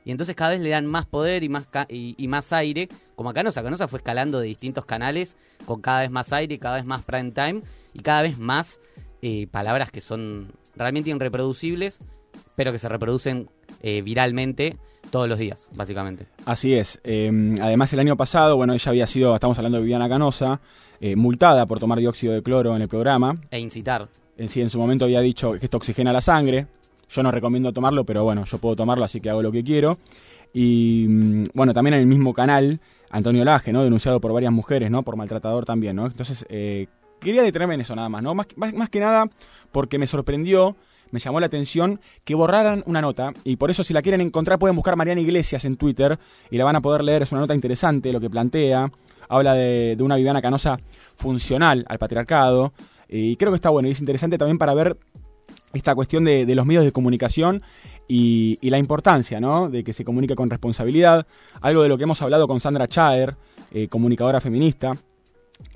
Y 0.04 0.10
entonces 0.10 0.34
cada 0.34 0.50
vez 0.50 0.60
le 0.60 0.70
dan 0.70 0.86
más 0.86 1.04
poder 1.04 1.44
y 1.44 1.50
más 1.50 1.68
y 1.88 2.28
más 2.28 2.52
aire. 2.54 2.88
Como 3.14 3.28
a 3.30 3.34
Canosa, 3.34 3.62
Canosa 3.62 3.88
fue 3.88 3.98
escalando 3.98 4.40
de 4.40 4.46
distintos 4.46 4.86
canales 4.86 5.36
con 5.66 5.82
cada 5.82 6.00
vez 6.00 6.10
más 6.10 6.32
aire, 6.32 6.58
cada 6.58 6.76
vez 6.76 6.86
más 6.86 7.02
prime 7.02 7.32
time 7.32 7.60
y 7.92 8.00
cada 8.00 8.22
vez 8.22 8.38
más 8.38 8.80
eh, 9.20 9.46
palabras 9.48 9.90
que 9.90 10.00
son 10.00 10.52
realmente 10.74 11.10
irreproducibles, 11.10 11.98
pero 12.56 12.72
que 12.72 12.78
se 12.78 12.88
reproducen 12.88 13.50
eh, 13.82 14.00
viralmente 14.02 14.78
todos 15.10 15.28
los 15.28 15.38
días, 15.38 15.68
básicamente. 15.74 16.26
Así 16.44 16.74
es. 16.74 17.00
Eh, 17.04 17.56
además, 17.60 17.92
el 17.92 18.00
año 18.00 18.16
pasado, 18.16 18.56
bueno, 18.56 18.72
ella 18.72 18.90
había 18.90 19.06
sido, 19.06 19.34
estamos 19.34 19.58
hablando 19.58 19.78
de 19.78 19.82
Viviana 19.82 20.08
Canosa, 20.08 20.60
eh, 21.00 21.16
multada 21.16 21.66
por 21.66 21.80
tomar 21.80 21.98
dióxido 21.98 22.32
de 22.32 22.42
cloro 22.42 22.74
en 22.76 22.82
el 22.82 22.88
programa. 22.88 23.36
E 23.50 23.58
incitar. 23.58 24.08
En 24.36 24.48
sí, 24.48 24.60
en 24.60 24.70
su 24.70 24.78
momento 24.78 25.04
había 25.04 25.20
dicho 25.20 25.52
que 25.52 25.66
esto 25.66 25.76
oxigena 25.76 26.12
la 26.12 26.20
sangre. 26.20 26.66
Yo 27.10 27.22
no 27.22 27.30
recomiendo 27.30 27.72
tomarlo, 27.72 28.04
pero 28.04 28.24
bueno, 28.24 28.44
yo 28.44 28.58
puedo 28.58 28.76
tomarlo, 28.76 29.04
así 29.04 29.20
que 29.20 29.30
hago 29.30 29.42
lo 29.42 29.50
que 29.52 29.64
quiero. 29.64 29.98
Y 30.52 31.06
mm, 31.08 31.44
bueno, 31.54 31.74
también 31.74 31.94
en 31.94 32.00
el 32.00 32.06
mismo 32.06 32.32
canal, 32.32 32.80
Antonio 33.10 33.44
Laje, 33.44 33.72
¿no? 33.72 33.82
Denunciado 33.82 34.20
por 34.20 34.32
varias 34.32 34.52
mujeres, 34.52 34.90
¿no? 34.90 35.02
Por 35.02 35.16
maltratador 35.16 35.64
también, 35.64 35.96
¿no? 35.96 36.06
Entonces, 36.06 36.46
eh, 36.48 36.86
quería 37.20 37.42
detenerme 37.42 37.74
en 37.74 37.80
eso 37.82 37.94
nada 37.94 38.08
más, 38.08 38.22
¿no? 38.22 38.34
Más, 38.34 38.46
más, 38.56 38.72
más 38.72 38.88
que 38.88 39.00
nada 39.00 39.28
porque 39.72 39.98
me 39.98 40.06
sorprendió, 40.06 40.76
me 41.10 41.20
llamó 41.20 41.40
la 41.40 41.46
atención 41.46 42.00
que 42.24 42.34
borraran 42.34 42.82
una 42.86 43.00
nota. 43.00 43.32
Y 43.44 43.56
por 43.56 43.70
eso, 43.70 43.84
si 43.84 43.92
la 43.92 44.02
quieren 44.02 44.20
encontrar, 44.20 44.58
pueden 44.58 44.76
buscar 44.76 44.96
Mariana 44.96 45.20
Iglesias 45.20 45.64
en 45.64 45.76
Twitter 45.76 46.18
y 46.50 46.58
la 46.58 46.64
van 46.64 46.76
a 46.76 46.80
poder 46.80 47.02
leer. 47.02 47.22
Es 47.22 47.32
una 47.32 47.40
nota 47.40 47.54
interesante 47.54 48.12
lo 48.12 48.20
que 48.20 48.30
plantea. 48.30 48.90
Habla 49.28 49.54
de, 49.54 49.94
de 49.96 50.02
una 50.02 50.16
Viviana 50.16 50.42
Canosa 50.42 50.78
funcional 51.16 51.84
al 51.88 51.98
patriarcado. 51.98 52.72
Y 53.08 53.36
creo 53.36 53.52
que 53.52 53.56
está 53.56 53.70
bueno 53.70 53.88
y 53.88 53.92
es 53.92 54.00
interesante 54.00 54.38
también 54.38 54.58
para 54.58 54.74
ver 54.74 54.96
esta 55.72 55.94
cuestión 55.94 56.24
de, 56.24 56.46
de 56.46 56.54
los 56.54 56.66
medios 56.66 56.84
de 56.84 56.92
comunicación 56.92 57.62
y, 58.12 58.70
la 58.70 58.78
importancia, 58.78 59.40
¿no? 59.40 59.70
De 59.70 59.84
que 59.84 59.92
se 59.92 60.04
comunique 60.04 60.34
con 60.34 60.50
responsabilidad. 60.50 61.26
Algo 61.60 61.82
de 61.82 61.88
lo 61.88 61.96
que 61.96 62.04
hemos 62.04 62.20
hablado 62.22 62.48
con 62.48 62.60
Sandra 62.60 62.88
Chaer, 62.88 63.36
eh, 63.70 63.86
comunicadora 63.86 64.40
feminista. 64.40 64.92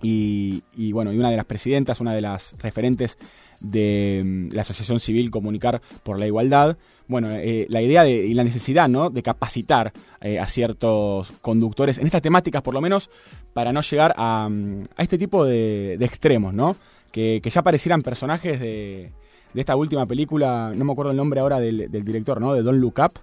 Y, 0.02 0.62
y, 0.76 0.90
bueno, 0.92 1.12
y 1.12 1.18
una 1.18 1.30
de 1.30 1.36
las 1.36 1.44
presidentas, 1.44 2.00
una 2.00 2.12
de 2.12 2.22
las 2.22 2.56
referentes 2.58 3.18
de 3.60 4.22
mm, 4.24 4.54
la 4.54 4.62
Asociación 4.62 5.00
Civil 5.00 5.30
Comunicar 5.30 5.80
por 6.02 6.18
la 6.18 6.26
Igualdad. 6.26 6.76
Bueno, 7.06 7.30
eh, 7.32 7.66
la 7.68 7.82
idea 7.82 8.02
de, 8.02 8.12
y 8.26 8.34
la 8.34 8.44
necesidad, 8.44 8.88
¿no? 8.88 9.10
De 9.10 9.22
capacitar 9.22 9.92
eh, 10.20 10.38
a 10.38 10.46
ciertos 10.46 11.30
conductores 11.42 11.98
en 11.98 12.06
estas 12.06 12.22
temáticas, 12.22 12.62
por 12.62 12.74
lo 12.74 12.80
menos, 12.80 13.10
para 13.52 13.72
no 13.72 13.82
llegar 13.82 14.14
a, 14.16 14.48
mm, 14.48 14.84
a 14.96 15.02
este 15.02 15.18
tipo 15.18 15.44
de, 15.44 15.96
de 15.98 16.04
extremos, 16.04 16.54
¿no? 16.54 16.76
Que, 17.12 17.40
que 17.42 17.50
ya 17.50 17.62
parecieran 17.62 18.02
personajes 18.02 18.58
de, 18.58 19.12
de 19.52 19.60
esta 19.60 19.76
última 19.76 20.04
película, 20.06 20.72
no 20.74 20.84
me 20.84 20.92
acuerdo 20.92 21.12
el 21.12 21.16
nombre 21.16 21.40
ahora 21.40 21.60
del, 21.60 21.90
del 21.90 22.04
director, 22.04 22.40
¿no? 22.40 22.54
De 22.54 22.62
Don't 22.62 22.80
Look 22.80 22.98
Up. 22.98 23.20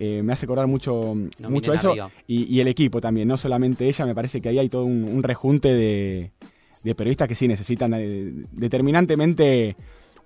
Eh, 0.00 0.22
me 0.22 0.32
hace 0.32 0.46
acordar 0.46 0.68
mucho, 0.68 1.16
No 1.40 1.50
mucho 1.50 1.72
eso. 1.72 1.92
Y, 2.26 2.44
y 2.54 2.60
el 2.60 2.68
equipo 2.68 3.00
también, 3.00 3.26
no 3.26 3.36
solamente 3.36 3.88
ella, 3.88 4.06
me 4.06 4.14
parece 4.14 4.40
que 4.40 4.48
ahí 4.48 4.58
hay 4.58 4.68
todo 4.68 4.84
un, 4.84 5.04
un 5.04 5.22
rejunte 5.24 5.74
de, 5.74 6.30
de 6.84 6.94
periodistas 6.94 7.28
que 7.28 7.34
sí 7.34 7.48
necesitan 7.48 7.94
eh, 7.94 8.32
determinantemente 8.52 9.76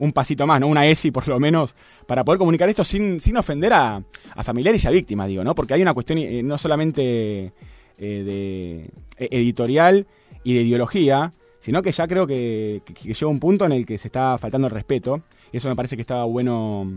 un 0.02 0.12
pasito 0.12 0.46
más, 0.46 0.60
¿no? 0.60 0.66
Una 0.66 0.86
ESI 0.86 1.12
por 1.12 1.28
lo 1.28 1.38
menos, 1.38 1.76
para 2.08 2.24
poder 2.24 2.38
comunicar 2.38 2.68
esto 2.68 2.82
sin, 2.82 3.20
sin 3.20 3.36
ofender 3.36 3.72
a, 3.72 4.02
a 4.34 4.42
familiares 4.42 4.82
y 4.82 4.88
a 4.88 4.90
víctimas, 4.90 5.28
digo, 5.28 5.44
¿no? 5.44 5.54
Porque 5.54 5.74
hay 5.74 5.82
una 5.82 5.94
cuestión 5.94 6.18
eh, 6.18 6.42
no 6.42 6.58
solamente 6.58 7.44
eh, 7.46 7.52
de 7.98 8.90
eh, 9.16 9.28
editorial 9.30 10.06
y 10.42 10.54
de 10.54 10.62
ideología, 10.62 11.30
sino 11.60 11.82
que 11.82 11.92
ya 11.92 12.08
creo 12.08 12.26
que, 12.26 12.80
que, 12.84 12.94
que 12.94 13.14
llega 13.14 13.28
un 13.28 13.38
punto 13.38 13.64
en 13.64 13.72
el 13.72 13.86
que 13.86 13.96
se 13.96 14.08
está 14.08 14.36
faltando 14.38 14.66
el 14.66 14.72
respeto, 14.72 15.22
y 15.52 15.58
eso 15.58 15.68
me 15.68 15.76
parece 15.76 15.94
que 15.94 16.02
estaba 16.02 16.24
bueno 16.24 16.90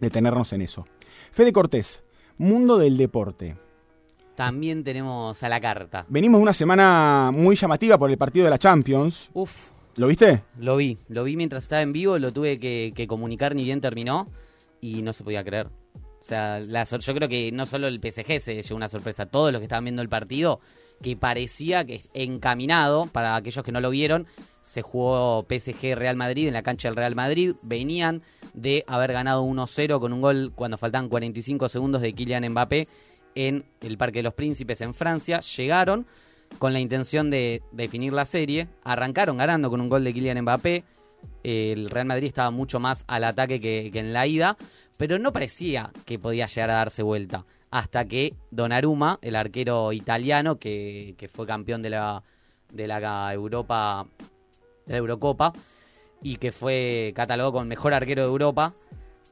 detenernos 0.00 0.52
en 0.54 0.62
eso. 0.62 0.86
Fede 1.32 1.52
Cortés, 1.52 2.02
mundo 2.38 2.78
del 2.78 2.96
deporte. 2.96 3.56
También 4.40 4.82
tenemos 4.84 5.42
a 5.42 5.50
la 5.50 5.60
carta. 5.60 6.06
Venimos 6.08 6.38
de 6.38 6.42
una 6.44 6.54
semana 6.54 7.30
muy 7.30 7.56
llamativa 7.56 7.98
por 7.98 8.10
el 8.10 8.16
partido 8.16 8.46
de 8.46 8.50
la 8.50 8.56
Champions. 8.56 9.28
Uf, 9.34 9.68
¿Lo 9.96 10.06
viste? 10.06 10.44
lo 10.58 10.78
vi. 10.78 10.96
Lo 11.08 11.24
vi 11.24 11.36
mientras 11.36 11.64
estaba 11.64 11.82
en 11.82 11.92
vivo, 11.92 12.18
lo 12.18 12.32
tuve 12.32 12.56
que, 12.56 12.90
que 12.96 13.06
comunicar 13.06 13.54
ni 13.54 13.64
bien 13.64 13.82
terminó 13.82 14.26
y 14.80 15.02
no 15.02 15.12
se 15.12 15.24
podía 15.24 15.44
creer. 15.44 15.66
O 15.66 16.22
sea, 16.22 16.58
la 16.60 16.84
yo 16.84 17.14
creo 17.14 17.28
que 17.28 17.52
no 17.52 17.66
solo 17.66 17.86
el 17.86 17.98
PSG 17.98 18.40
se 18.40 18.62
llevó 18.62 18.76
una 18.76 18.88
sorpresa, 18.88 19.26
todos 19.26 19.52
los 19.52 19.60
que 19.60 19.64
estaban 19.64 19.84
viendo 19.84 20.00
el 20.00 20.08
partido, 20.08 20.60
que 21.02 21.16
parecía 21.16 21.84
que 21.84 22.00
encaminado, 22.14 23.10
para 23.12 23.36
aquellos 23.36 23.62
que 23.62 23.72
no 23.72 23.82
lo 23.82 23.90
vieron, 23.90 24.26
se 24.62 24.80
jugó 24.80 25.44
PSG 25.50 25.94
Real 25.96 26.16
Madrid 26.16 26.48
en 26.48 26.54
la 26.54 26.62
cancha 26.62 26.88
del 26.88 26.96
Real 26.96 27.14
Madrid, 27.14 27.52
venían 27.62 28.22
de 28.54 28.84
haber 28.86 29.12
ganado 29.12 29.44
1-0 29.44 30.00
con 30.00 30.14
un 30.14 30.22
gol 30.22 30.52
cuando 30.54 30.78
faltaban 30.78 31.10
45 31.10 31.68
segundos 31.68 32.00
de 32.00 32.14
Kylian 32.14 32.48
Mbappé 32.48 32.88
en 33.34 33.64
el 33.80 33.96
Parque 33.96 34.20
de 34.20 34.24
los 34.24 34.34
Príncipes 34.34 34.80
en 34.80 34.94
Francia, 34.94 35.40
llegaron 35.40 36.06
con 36.58 36.72
la 36.72 36.80
intención 36.80 37.30
de 37.30 37.62
definir 37.72 38.12
la 38.12 38.24
serie, 38.24 38.68
arrancaron 38.84 39.36
ganando 39.38 39.70
con 39.70 39.80
un 39.80 39.88
gol 39.88 40.04
de 40.04 40.12
Kylian 40.12 40.42
Mbappé, 40.42 40.84
el 41.42 41.90
Real 41.90 42.06
Madrid 42.06 42.26
estaba 42.26 42.50
mucho 42.50 42.80
más 42.80 43.04
al 43.06 43.24
ataque 43.24 43.58
que, 43.58 43.90
en 43.92 44.12
la 44.12 44.26
ida, 44.26 44.56
pero 44.96 45.18
no 45.18 45.32
parecía 45.32 45.90
que 46.06 46.18
podía 46.18 46.46
llegar 46.46 46.70
a 46.70 46.74
darse 46.74 47.02
vuelta. 47.02 47.44
Hasta 47.70 48.04
que 48.04 48.34
Donnarumma, 48.50 49.18
el 49.22 49.36
arquero 49.36 49.92
italiano 49.92 50.58
que, 50.58 51.14
que 51.16 51.28
fue 51.28 51.46
campeón 51.46 51.82
de 51.82 51.90
la, 51.90 52.22
de 52.72 52.86
la 52.86 53.32
Europa, 53.32 54.06
de 54.86 54.92
la 54.92 54.98
Eurocopa, 54.98 55.52
y 56.22 56.36
que 56.36 56.52
fue 56.52 57.12
catalogado 57.14 57.52
como 57.52 57.64
mejor 57.64 57.94
arquero 57.94 58.22
de 58.22 58.28
Europa, 58.28 58.72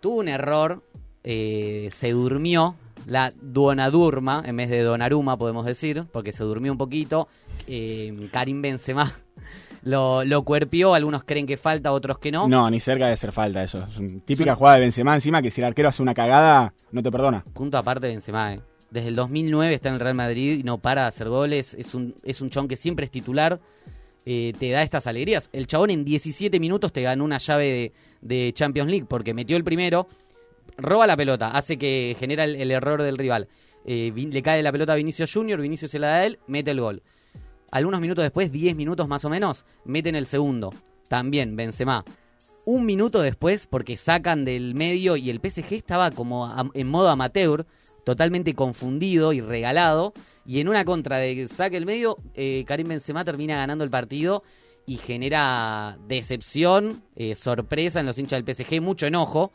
tuvo 0.00 0.17
un 0.17 0.28
error, 0.28 0.83
eh, 1.25 1.88
se 1.93 2.12
durmió, 2.12 2.76
la 3.09 3.33
Duonadurma, 3.41 4.43
en 4.47 4.57
vez 4.57 4.71
de 4.71 4.83
Donnarumma 4.83 5.37
podemos 5.37 5.67
decir, 5.67 6.05
porque 6.12 6.31
se 6.33 6.45
durmió 6.45 6.71
un 6.73 6.79
poquito, 6.79 7.27
eh, 7.67 8.29
Karim 8.33 8.62
Benzema 8.62 9.19
lo, 9.83 10.25
lo 10.25 10.43
cuerpió, 10.43 10.95
algunos 10.95 11.25
creen 11.25 11.47
que 11.47 11.57
falta, 11.57 11.93
otros 11.93 12.19
que 12.19 12.31
no. 12.31 12.47
No, 12.49 12.71
ni 12.71 12.81
cerca 12.81 13.09
de 13.09 13.17
ser 13.17 13.33
falta 13.33 13.62
eso. 13.62 13.87
Es 13.91 13.99
una 13.99 14.21
típica 14.25 14.53
Sí. 14.55 14.59
jugada 14.59 14.77
de 14.77 14.83
Benzema 14.83 15.15
encima 15.15 15.43
que 15.43 15.50
si 15.50 15.61
el 15.61 15.67
arquero 15.67 15.88
hace 15.88 16.03
una 16.03 16.15
cagada, 16.15 16.73
no 16.93 17.03
te 17.03 17.11
perdona. 17.11 17.45
Punto 17.53 17.79
aparte 17.79 18.07
de 18.07 18.12
Benzema, 18.12 18.55
eh. 18.55 18.61
Desde 18.91 19.09
el 19.09 19.17
2009 19.17 19.75
está 19.75 19.88
en 19.91 19.95
el 19.97 20.00
Real 20.00 20.15
Madrid 20.15 20.61
y 20.61 20.62
no 20.62 20.79
para 20.79 21.03
de 21.03 21.09
hacer 21.09 21.29
goles. 21.29 21.75
Es 21.75 21.95
un, 21.95 22.15
es 22.25 22.41
un 22.41 22.49
chon 22.49 22.69
que 22.69 22.77
siempre 22.77 23.05
es 23.05 23.11
titular. 23.11 23.61
eh, 24.25 24.53
te 24.59 24.71
da 24.71 24.83
estas 24.83 25.07
alegrías. 25.07 25.49
El 25.55 25.67
chabón 25.67 25.91
en 25.91 26.05
17 26.05 26.59
minutos 26.61 26.93
te 26.93 27.00
ganó 27.03 27.25
una 27.25 27.38
llave 27.38 27.93
de, 28.21 28.37
de 28.47 28.53
Champions 28.55 28.91
League 28.91 29.07
porque 29.09 29.33
metió 29.35 29.57
el 29.57 29.65
primero, 29.65 30.07
roba 30.78 31.06
la 31.06 31.16
pelota, 31.16 31.50
hace 31.50 31.76
que 31.76 32.16
genera 32.18 32.44
el, 32.44 32.56
el 32.56 32.70
error 32.70 33.02
del 33.02 33.18
rival. 33.18 33.49
Eh, 33.85 34.12
le 34.14 34.42
cae 34.42 34.62
la 34.62 34.73
pelota 34.73 34.92
a 34.92 34.97
Vinicius 34.97 35.32
Junior, 35.32 35.61
Vinicius 35.61 35.90
se 35.90 35.99
la 35.99 36.08
da 36.08 36.14
a 36.16 36.26
él, 36.26 36.38
mete 36.47 36.70
el 36.70 36.80
gol. 36.80 37.02
Algunos 37.70 38.00
minutos 38.00 38.23
después, 38.23 38.50
10 38.50 38.76
minutos 38.76 39.08
más 39.08 39.25
o 39.25 39.30
menos, 39.30 39.64
meten 39.85 40.14
el 40.14 40.26
segundo. 40.26 40.73
También 41.08 41.56
Benzema. 41.56 42.04
Un 42.64 42.85
minuto 42.85 43.23
después, 43.23 43.66
porque 43.66 43.97
sacan 43.97 44.44
del 44.44 44.75
medio 44.75 45.16
y 45.16 45.30
el 45.30 45.40
PSG 45.40 45.75
estaba 45.75 46.11
como 46.11 46.50
en 46.75 46.87
modo 46.87 47.08
amateur, 47.08 47.66
totalmente 48.04 48.54
confundido 48.54 49.32
y 49.32 49.40
regalado. 49.40 50.12
Y 50.47 50.61
en 50.61 50.68
una 50.68 50.85
contra 50.85 51.18
de 51.18 51.35
que 51.35 51.49
saque 51.49 51.76
el 51.76 51.87
medio, 51.87 52.16
eh, 52.35 52.64
Karim 52.66 52.88
Benzema 52.88 53.25
termina 53.25 53.56
ganando 53.56 53.85
el 53.85 53.90
partido 53.90 54.42
y 54.87 54.97
genera 54.97 55.99
decepción, 56.08 57.02
eh, 57.16 57.35
sorpresa 57.35 58.00
en 58.00 58.06
los 58.06 58.18
hinchas 58.18 58.42
del 58.42 58.54
PSG, 58.54 58.80
mucho 58.80 59.06
enojo. 59.06 59.52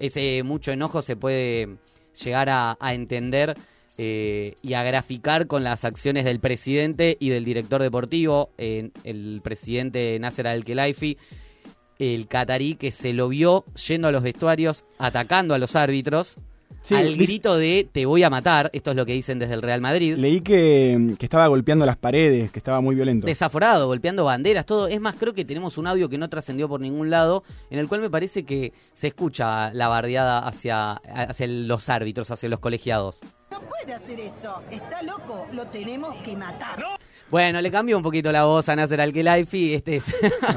Ese 0.00 0.42
mucho 0.42 0.72
enojo 0.72 1.02
se 1.02 1.14
puede 1.14 1.76
llegar 2.24 2.48
a, 2.50 2.76
entender 2.92 3.54
eh, 3.98 4.54
y 4.62 4.74
a 4.74 4.82
graficar 4.82 5.46
con 5.46 5.62
las 5.62 5.84
acciones 5.84 6.24
del 6.24 6.40
presidente 6.40 7.16
y 7.20 7.28
del 7.28 7.44
director 7.44 7.80
deportivo, 7.82 8.50
el 8.58 9.40
presidente 9.44 10.18
Nasser 10.18 10.48
Al-Khelaifi. 10.48 11.18
el 11.98 12.26
catarí 12.26 12.74
que 12.74 12.90
se 12.90 13.12
lo 13.12 13.28
vio 13.28 13.64
yendo 13.86 14.08
a 14.08 14.12
los 14.12 14.22
vestuarios, 14.22 14.84
atacando 14.98 15.54
a 15.54 15.58
los 15.58 15.76
árbitros, 15.76 16.36
Sí, 16.82 16.94
al 16.94 17.16
grito 17.16 17.56
de 17.56 17.88
te 17.90 18.06
voy 18.06 18.22
a 18.22 18.30
matar, 18.30 18.70
esto 18.72 18.90
es 18.90 18.96
lo 18.96 19.06
que 19.06 19.12
dicen 19.12 19.38
desde 19.38 19.54
el 19.54 19.62
Real 19.62 19.80
Madrid. 19.80 20.16
Leí 20.16 20.40
que, 20.40 21.14
que 21.18 21.26
estaba 21.26 21.46
golpeando 21.46 21.86
las 21.86 21.96
paredes, 21.96 22.50
que 22.50 22.58
estaba 22.58 22.80
muy 22.80 22.94
violento. 22.94 23.26
Desaforado, 23.26 23.86
golpeando 23.86 24.24
banderas, 24.24 24.66
todo. 24.66 24.88
Es 24.88 25.00
más, 25.00 25.16
creo 25.16 25.34
que 25.34 25.44
tenemos 25.44 25.78
un 25.78 25.86
audio 25.86 26.08
que 26.08 26.18
no 26.18 26.28
trascendió 26.28 26.68
por 26.68 26.80
ningún 26.80 27.10
lado, 27.10 27.44
en 27.70 27.78
el 27.78 27.88
cual 27.88 28.00
me 28.00 28.10
parece 28.10 28.44
que 28.44 28.72
se 28.92 29.08
escucha 29.08 29.72
la 29.72 29.88
bardeada 29.88 30.40
hacia, 30.40 30.92
hacia 30.94 31.46
los 31.46 31.88
árbitros, 31.88 32.30
hacia 32.30 32.48
los 32.48 32.60
colegiados. 32.60 33.20
No 33.50 33.60
puede 33.60 33.94
hacer 33.94 34.20
eso. 34.20 34.62
Está 34.70 35.02
loco. 35.02 35.46
Lo 35.52 35.66
tenemos 35.66 36.16
que 36.18 36.36
matar. 36.36 36.78
Bueno, 37.30 37.60
le 37.60 37.70
cambió 37.70 37.96
un 37.96 38.02
poquito 38.02 38.32
la 38.32 38.42
voz 38.44 38.68
a 38.68 38.74
Nasser 38.74 39.00
Al-Khelaifi. 39.00 39.74
Este 39.74 39.96
es... 39.96 40.12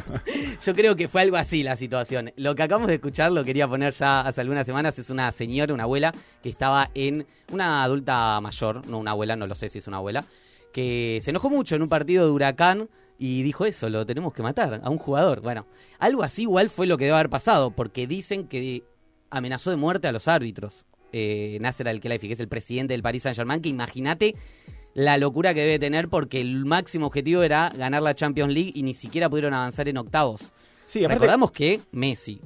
Yo 0.66 0.74
creo 0.74 0.96
que 0.96 1.08
fue 1.08 1.22
algo 1.22 1.38
así 1.38 1.62
la 1.62 1.76
situación. 1.76 2.32
Lo 2.36 2.56
que 2.56 2.64
acabamos 2.64 2.88
de 2.88 2.96
escuchar, 2.96 3.32
lo 3.32 3.44
quería 3.44 3.68
poner 3.68 3.94
ya 3.94 4.22
hace 4.22 4.42
algunas 4.42 4.66
semanas, 4.66 4.98
es 4.98 5.12
una 5.12 5.32
señora, 5.32 5.72
una 5.72 5.84
abuela, 5.84 6.12
que 6.42 6.50
estaba 6.50 6.90
en 6.96 7.28
una 7.52 7.84
adulta 7.84 8.42
mayor, 8.42 8.88
no 8.88 8.98
una 8.98 9.12
abuela, 9.12 9.36
no 9.36 9.46
lo 9.46 9.54
sé 9.54 9.70
si 9.70 9.78
es 9.78 9.88
una 9.88 9.98
abuela, 9.98 10.26
que 10.72 11.20
se 11.22 11.30
enojó 11.30 11.52
mucho 11.52 11.76
en 11.76 11.84
un 11.84 11.90
partido 11.90 12.26
de 12.26 12.32
huracán 12.32 12.90
y 13.20 13.44
dijo 13.44 13.66
eso, 13.66 13.88
lo 13.90 14.04
tenemos 14.08 14.34
que 14.34 14.42
matar 14.42 14.82
a 14.84 14.90
un 14.90 14.98
jugador. 14.98 15.42
Bueno, 15.42 15.68
algo 16.00 16.24
así 16.24 16.44
igual 16.44 16.72
fue 16.72 16.88
lo 16.88 16.98
que 16.98 17.06
debe 17.06 17.18
haber 17.18 17.30
pasado, 17.30 17.70
porque 17.70 18.08
dicen 18.08 18.48
que 18.48 18.84
amenazó 19.30 19.70
de 19.70 19.76
muerte 19.76 20.08
a 20.08 20.12
los 20.12 20.28
árbitros. 20.28 20.86
Eh, 21.12 21.60
Nasser 21.62 21.88
Al-Khelaifi, 21.88 22.26
que 22.26 22.34
es 22.34 22.40
el 22.40 22.48
presidente 22.48 22.96
del 22.96 23.04
Paris 23.04 23.22
Saint-Germain, 23.22 23.62
que 23.62 23.70
imagínate 23.70 24.34
la 24.94 25.18
locura 25.18 25.54
que 25.54 25.62
debe 25.62 25.80
tener 25.80 26.10
porque 26.10 26.42
el 26.42 26.66
máximo 26.66 27.08
objetivo 27.08 27.44
era 27.44 27.70
ganar 27.70 28.02
la 28.02 28.14
Champions 28.14 28.54
League 28.54 28.72
y 28.74 28.84
ni 28.84 28.94
siquiera 28.94 29.30
pudieron 29.30 29.54
avanzar 29.54 29.88
en 29.88 29.98
octavos. 29.98 30.42
Sí, 30.88 31.00
aparte, 31.00 31.16
Recordamos 31.16 31.52
que 31.52 31.82
Messi, 31.92 32.40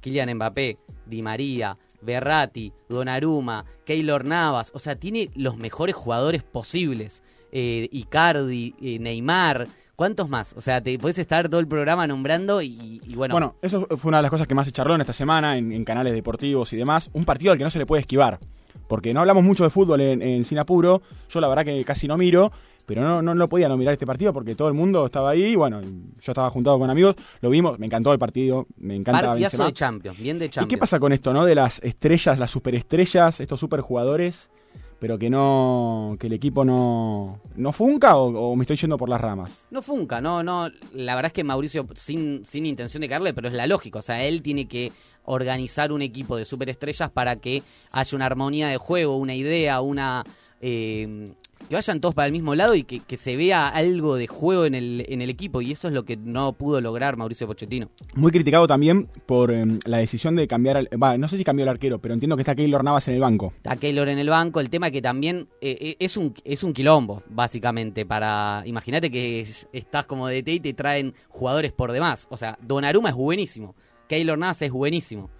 Kylian 0.00 0.34
Mbappé, 0.34 0.76
Di 1.06 1.22
María, 1.22 1.76
Berratti, 2.02 2.72
Donnarumma, 2.88 3.64
Keylor 3.84 4.26
Navas, 4.26 4.70
o 4.74 4.78
sea, 4.78 4.96
tiene 4.96 5.30
los 5.34 5.56
mejores 5.56 5.94
jugadores 5.94 6.42
posibles. 6.42 7.22
Eh, 7.50 7.88
Icardi, 7.92 8.74
eh, 8.82 8.98
Neymar, 8.98 9.68
¿cuántos 9.94 10.28
más? 10.28 10.54
O 10.56 10.60
sea, 10.60 10.80
te 10.82 10.98
puedes 10.98 11.18
estar 11.18 11.48
todo 11.48 11.60
el 11.60 11.68
programa 11.68 12.06
nombrando 12.06 12.60
y, 12.60 13.00
y 13.06 13.14
bueno, 13.14 13.34
bueno, 13.34 13.54
eso 13.62 13.86
fue 13.96 14.08
una 14.08 14.18
de 14.18 14.22
las 14.22 14.30
cosas 14.30 14.48
que 14.48 14.54
más 14.56 14.66
se 14.66 14.72
charló 14.72 14.96
en 14.96 15.02
esta 15.02 15.12
semana 15.12 15.56
en, 15.56 15.72
en 15.72 15.84
canales 15.84 16.12
deportivos 16.12 16.72
y 16.72 16.76
demás. 16.76 17.10
Un 17.12 17.24
partido 17.24 17.52
al 17.52 17.58
que 17.58 17.64
no 17.64 17.70
se 17.70 17.78
le 17.78 17.86
puede 17.86 18.00
esquivar. 18.00 18.40
Porque 18.88 19.14
no 19.14 19.20
hablamos 19.20 19.44
mucho 19.44 19.64
de 19.64 19.70
fútbol 19.70 20.00
en, 20.00 20.20
en 20.22 20.44
Sin 20.44 20.58
Apuro. 20.58 21.02
Yo 21.30 21.40
la 21.40 21.48
verdad 21.48 21.64
que 21.64 21.84
casi 21.84 22.06
no 22.08 22.16
miro. 22.16 22.52
Pero 22.86 23.00
no, 23.02 23.22
no, 23.22 23.34
no 23.34 23.48
podía 23.48 23.66
no 23.66 23.78
mirar 23.78 23.94
este 23.94 24.06
partido 24.06 24.34
porque 24.34 24.54
todo 24.54 24.68
el 24.68 24.74
mundo 24.74 25.06
estaba 25.06 25.30
ahí. 25.30 25.44
y 25.44 25.56
Bueno, 25.56 25.80
yo 25.80 26.32
estaba 26.32 26.50
juntado 26.50 26.78
con 26.78 26.90
amigos. 26.90 27.14
Lo 27.40 27.48
vimos. 27.48 27.78
Me 27.78 27.86
encantó 27.86 28.12
el 28.12 28.18
partido. 28.18 28.66
Me 28.76 28.94
encanta 28.94 29.22
partidazo 29.22 29.56
Benzema. 29.56 29.64
de 29.66 29.72
Champions, 29.72 30.18
bien 30.18 30.38
de 30.38 30.44
¿Y 30.44 30.48
Champions. 30.50 30.68
qué 30.70 30.78
pasa 30.78 31.00
con 31.00 31.12
esto, 31.14 31.32
no? 31.32 31.46
De 31.46 31.54
las 31.54 31.80
estrellas, 31.82 32.38
las 32.38 32.50
superestrellas, 32.50 33.40
estos 33.40 33.58
superjugadores, 33.58 34.50
pero 34.98 35.18
que 35.18 35.30
no. 35.30 36.14
que 36.20 36.26
el 36.26 36.34
equipo 36.34 36.62
no. 36.62 37.40
no 37.56 37.72
funca 37.72 38.16
o, 38.18 38.26
o 38.50 38.54
me 38.54 38.64
estoy 38.64 38.76
yendo 38.76 38.98
por 38.98 39.08
las 39.08 39.20
ramas. 39.20 39.50
No 39.70 39.80
funca, 39.80 40.20
no, 40.20 40.42
no. 40.42 40.68
La 40.92 41.14
verdad 41.14 41.28
es 41.28 41.32
que 41.32 41.42
Mauricio, 41.42 41.86
sin, 41.94 42.44
sin 42.44 42.66
intención 42.66 43.00
de 43.00 43.08
caerle, 43.08 43.32
pero 43.32 43.48
es 43.48 43.54
la 43.54 43.66
lógica. 43.66 44.00
O 44.00 44.02
sea, 44.02 44.22
él 44.22 44.42
tiene 44.42 44.68
que 44.68 44.92
organizar 45.24 45.92
un 45.92 46.02
equipo 46.02 46.36
de 46.36 46.44
superestrellas 46.44 47.10
para 47.10 47.36
que 47.36 47.62
haya 47.92 48.16
una 48.16 48.26
armonía 48.26 48.68
de 48.68 48.76
juego, 48.76 49.16
una 49.16 49.34
idea, 49.34 49.80
una. 49.80 50.22
eh, 50.60 51.26
que 51.68 51.74
vayan 51.76 51.98
todos 51.98 52.14
para 52.14 52.26
el 52.26 52.32
mismo 52.32 52.54
lado 52.54 52.74
y 52.74 52.82
que, 52.82 53.00
que 53.00 53.16
se 53.16 53.38
vea 53.38 53.68
algo 53.68 54.16
de 54.16 54.26
juego 54.26 54.66
en 54.66 54.74
el, 54.74 55.06
en 55.08 55.22
el 55.22 55.30
equipo. 55.30 55.62
Y 55.62 55.72
eso 55.72 55.88
es 55.88 55.94
lo 55.94 56.04
que 56.04 56.14
no 56.18 56.52
pudo 56.52 56.78
lograr 56.82 57.16
Mauricio 57.16 57.46
Pochettino. 57.46 57.88
Muy 58.16 58.30
criticado 58.32 58.66
también 58.66 59.08
por 59.24 59.50
eh, 59.50 59.64
la 59.86 59.96
decisión 59.96 60.36
de 60.36 60.46
cambiar. 60.46 60.76
al- 60.76 60.88
Va, 61.02 61.16
no 61.16 61.26
sé 61.26 61.38
si 61.38 61.44
cambió 61.44 61.62
el 61.62 61.70
arquero, 61.70 61.98
pero 62.00 62.12
entiendo 62.12 62.36
que 62.36 62.42
está 62.42 62.54
Keylor 62.54 62.84
Navas 62.84 63.08
en 63.08 63.14
el 63.14 63.20
banco. 63.20 63.54
Está 63.56 63.76
Keylor 63.76 64.10
en 64.10 64.18
el 64.18 64.28
banco, 64.28 64.60
el 64.60 64.68
tema 64.68 64.90
que 64.90 65.00
también 65.00 65.48
eh, 65.62 65.78
eh, 65.80 65.96
es, 66.00 66.18
un, 66.18 66.34
es 66.44 66.62
un 66.64 66.74
quilombo, 66.74 67.22
básicamente, 67.30 68.04
para... 68.04 68.62
Imagínate 68.66 69.10
que 69.10 69.40
es- 69.40 69.66
estás 69.72 70.04
como 70.04 70.28
DT 70.28 70.48
y 70.48 70.60
te 70.60 70.74
traen 70.74 71.14
jugadores 71.30 71.72
por 71.72 71.92
demás. 71.92 72.26
O 72.30 72.36
sea, 72.36 72.58
Donnarumma 72.60 73.08
es 73.08 73.14
buenísimo, 73.14 73.74
Keylor 74.08 74.38
Navas 74.38 74.62
es 74.62 74.70
buenísimo. 74.70 75.30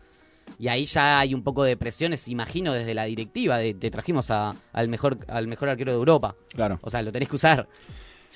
Y 0.59 0.69
ahí 0.69 0.85
ya 0.85 1.19
hay 1.19 1.35
un 1.35 1.43
poco 1.43 1.65
de 1.65 1.77
presiones, 1.77 2.29
imagino, 2.29 2.73
desde 2.73 2.95
la 2.95 3.05
directiva, 3.05 3.59
de 3.59 3.75
te 3.75 3.91
trajimos 3.91 4.31
a- 4.31 4.55
al, 4.73 4.89
mejor, 4.89 5.19
al 5.29 5.49
mejor 5.49 5.69
arquero 5.69 5.93
de 5.93 5.99
Europa. 5.99 6.37
Claro. 6.51 6.79
O 6.83 6.91
sea, 6.91 7.03
lo 7.03 7.11
tenés 7.11 7.29
que 7.29 7.37
usar. 7.37 7.67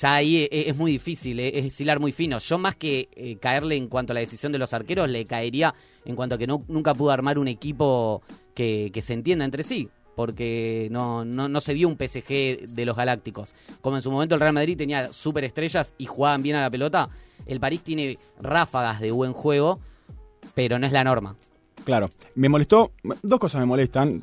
Ya 0.01 0.14
ahí 0.14 0.37
e- 0.38 0.49
e- 0.51 0.69
es, 0.71 0.77
muy 0.77 0.93
difícil, 0.93 1.38
eh, 1.41 1.59
es 1.59 1.81
hilar 1.81 2.01
muy 2.01 2.12
fino. 2.12 2.38
Yo 2.38 2.59
más 2.59 2.77
que 2.77 3.09
eh, 3.14 3.37
caerle 3.37 3.77
en 3.77 3.88
cuanto 3.88 4.12
a 4.12 4.14
la 4.14 4.21
decisión 4.21 4.53
de 4.53 4.59
los 4.59 4.73
arqueros, 4.73 5.09
le 5.09 5.25
caería 5.25 5.75
en 6.05 6.17
cuanto 6.17 6.35
a 6.37 6.38
que 6.38 6.47
no, 6.47 6.62
nunca 6.69 6.95
pudo 6.95 7.11
armar 7.11 7.38
un 7.38 7.49
equipo 7.49 8.23
que, 8.55 8.91
que 8.93 9.03
se 9.03 9.12
entienda 9.14 9.45
entre 9.45 9.62
sí. 9.62 9.88
Porque 10.17 10.88
no, 10.91 11.25
no, 11.25 11.49
no 11.49 11.61
se 11.61 11.75
vio 11.75 11.87
un 11.87 11.97
PSG 11.97 12.67
de 12.75 12.85
los 12.85 12.97
Galácticos. 12.97 13.55
Como 13.81 13.97
en 13.97 14.03
su 14.03 14.11
momento 14.11 14.35
el 14.35 14.41
Real 14.41 14.53
Madrid 14.53 14.77
tenía 14.77 15.12
superestrellas 15.12 15.95
y 15.97 16.07
jugaban 16.07 16.43
bien 16.43 16.57
a 16.57 16.62
la 16.62 16.71
pelota, 16.71 17.09
el 17.47 17.61
París 17.61 17.83
tiene 17.85 18.17
ráfagas 18.41 19.01
de 19.01 19.12
buen 19.12 19.33
juego, 19.33 19.79
pero 20.59 20.77
no 20.77 20.87
es 20.88 20.92
la 20.92 21.05
norma. 21.05 21.37
Claro. 21.85 22.09
Me 22.35 22.49
molestó. 22.49 22.90
Dos 23.23 23.38
cosas 23.38 23.61
me 23.61 23.66
molestan. 23.66 24.21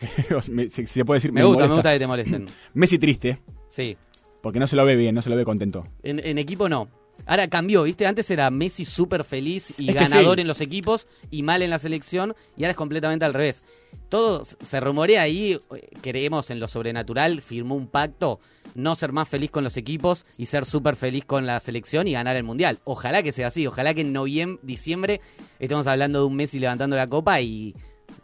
Me- 0.50 0.68
si, 0.68 0.86
si 0.86 0.92
se 0.92 1.04
puede 1.06 1.16
decir, 1.16 1.32
Me, 1.32 1.42
gusta, 1.42 1.66
me 1.66 1.72
gusta 1.72 1.92
que 1.94 1.98
te 1.98 2.06
molesten. 2.06 2.46
Messi 2.74 2.98
triste, 2.98 3.38
Sí. 3.70 3.96
porque 4.42 4.58
no 4.58 4.66
se 4.66 4.76
lo 4.76 4.84
ve 4.84 4.96
bien, 4.96 5.14
no 5.14 5.22
se 5.22 5.30
lo 5.30 5.36
ve 5.36 5.46
contento. 5.46 5.84
En, 6.02 6.18
en 6.24 6.36
equipo 6.36 6.68
no. 6.68 6.88
Ahora 7.24 7.48
cambió, 7.48 7.84
¿viste? 7.84 8.06
Antes 8.06 8.30
era 8.30 8.50
Messi 8.50 8.84
súper 8.84 9.24
feliz 9.24 9.72
y 9.78 9.88
Es 9.88 9.94
ganador 9.94 10.34
sí. 10.36 10.42
en 10.42 10.46
los 10.46 10.60
equipos 10.60 11.06
y 11.30 11.42
mal 11.42 11.62
en 11.62 11.70
la 11.70 11.78
selección 11.78 12.34
y 12.58 12.64
ahora 12.64 12.72
es 12.72 12.76
completamente 12.76 13.24
al 13.24 13.32
revés. 13.32 13.64
Todo 14.10 14.44
se 14.44 14.80
rumorea 14.80 15.22
ahí, 15.22 15.52
eh, 15.74 15.88
creemos 16.02 16.50
en 16.50 16.60
lo 16.60 16.68
sobrenatural, 16.68 17.40
firmó 17.40 17.74
un 17.76 17.88
pacto, 17.88 18.40
no 18.78 18.94
ser 18.94 19.12
más 19.12 19.28
feliz 19.28 19.50
con 19.50 19.64
los 19.64 19.76
equipos 19.76 20.24
y 20.38 20.46
ser 20.46 20.64
súper 20.64 20.96
feliz 20.96 21.24
con 21.24 21.44
la 21.46 21.60
selección 21.60 22.06
y 22.08 22.12
ganar 22.12 22.36
el 22.36 22.44
Mundial. 22.44 22.78
Ojalá 22.84 23.22
que 23.22 23.32
sea 23.32 23.48
así, 23.48 23.66
ojalá 23.66 23.92
que 23.92 24.00
en 24.02 24.12
noviembre, 24.12 24.60
diciembre 24.62 25.20
estemos 25.58 25.86
hablando 25.86 26.20
de 26.20 26.24
un 26.26 26.36
Messi 26.36 26.58
levantando 26.58 26.96
la 26.96 27.06
copa 27.06 27.40
y 27.40 27.74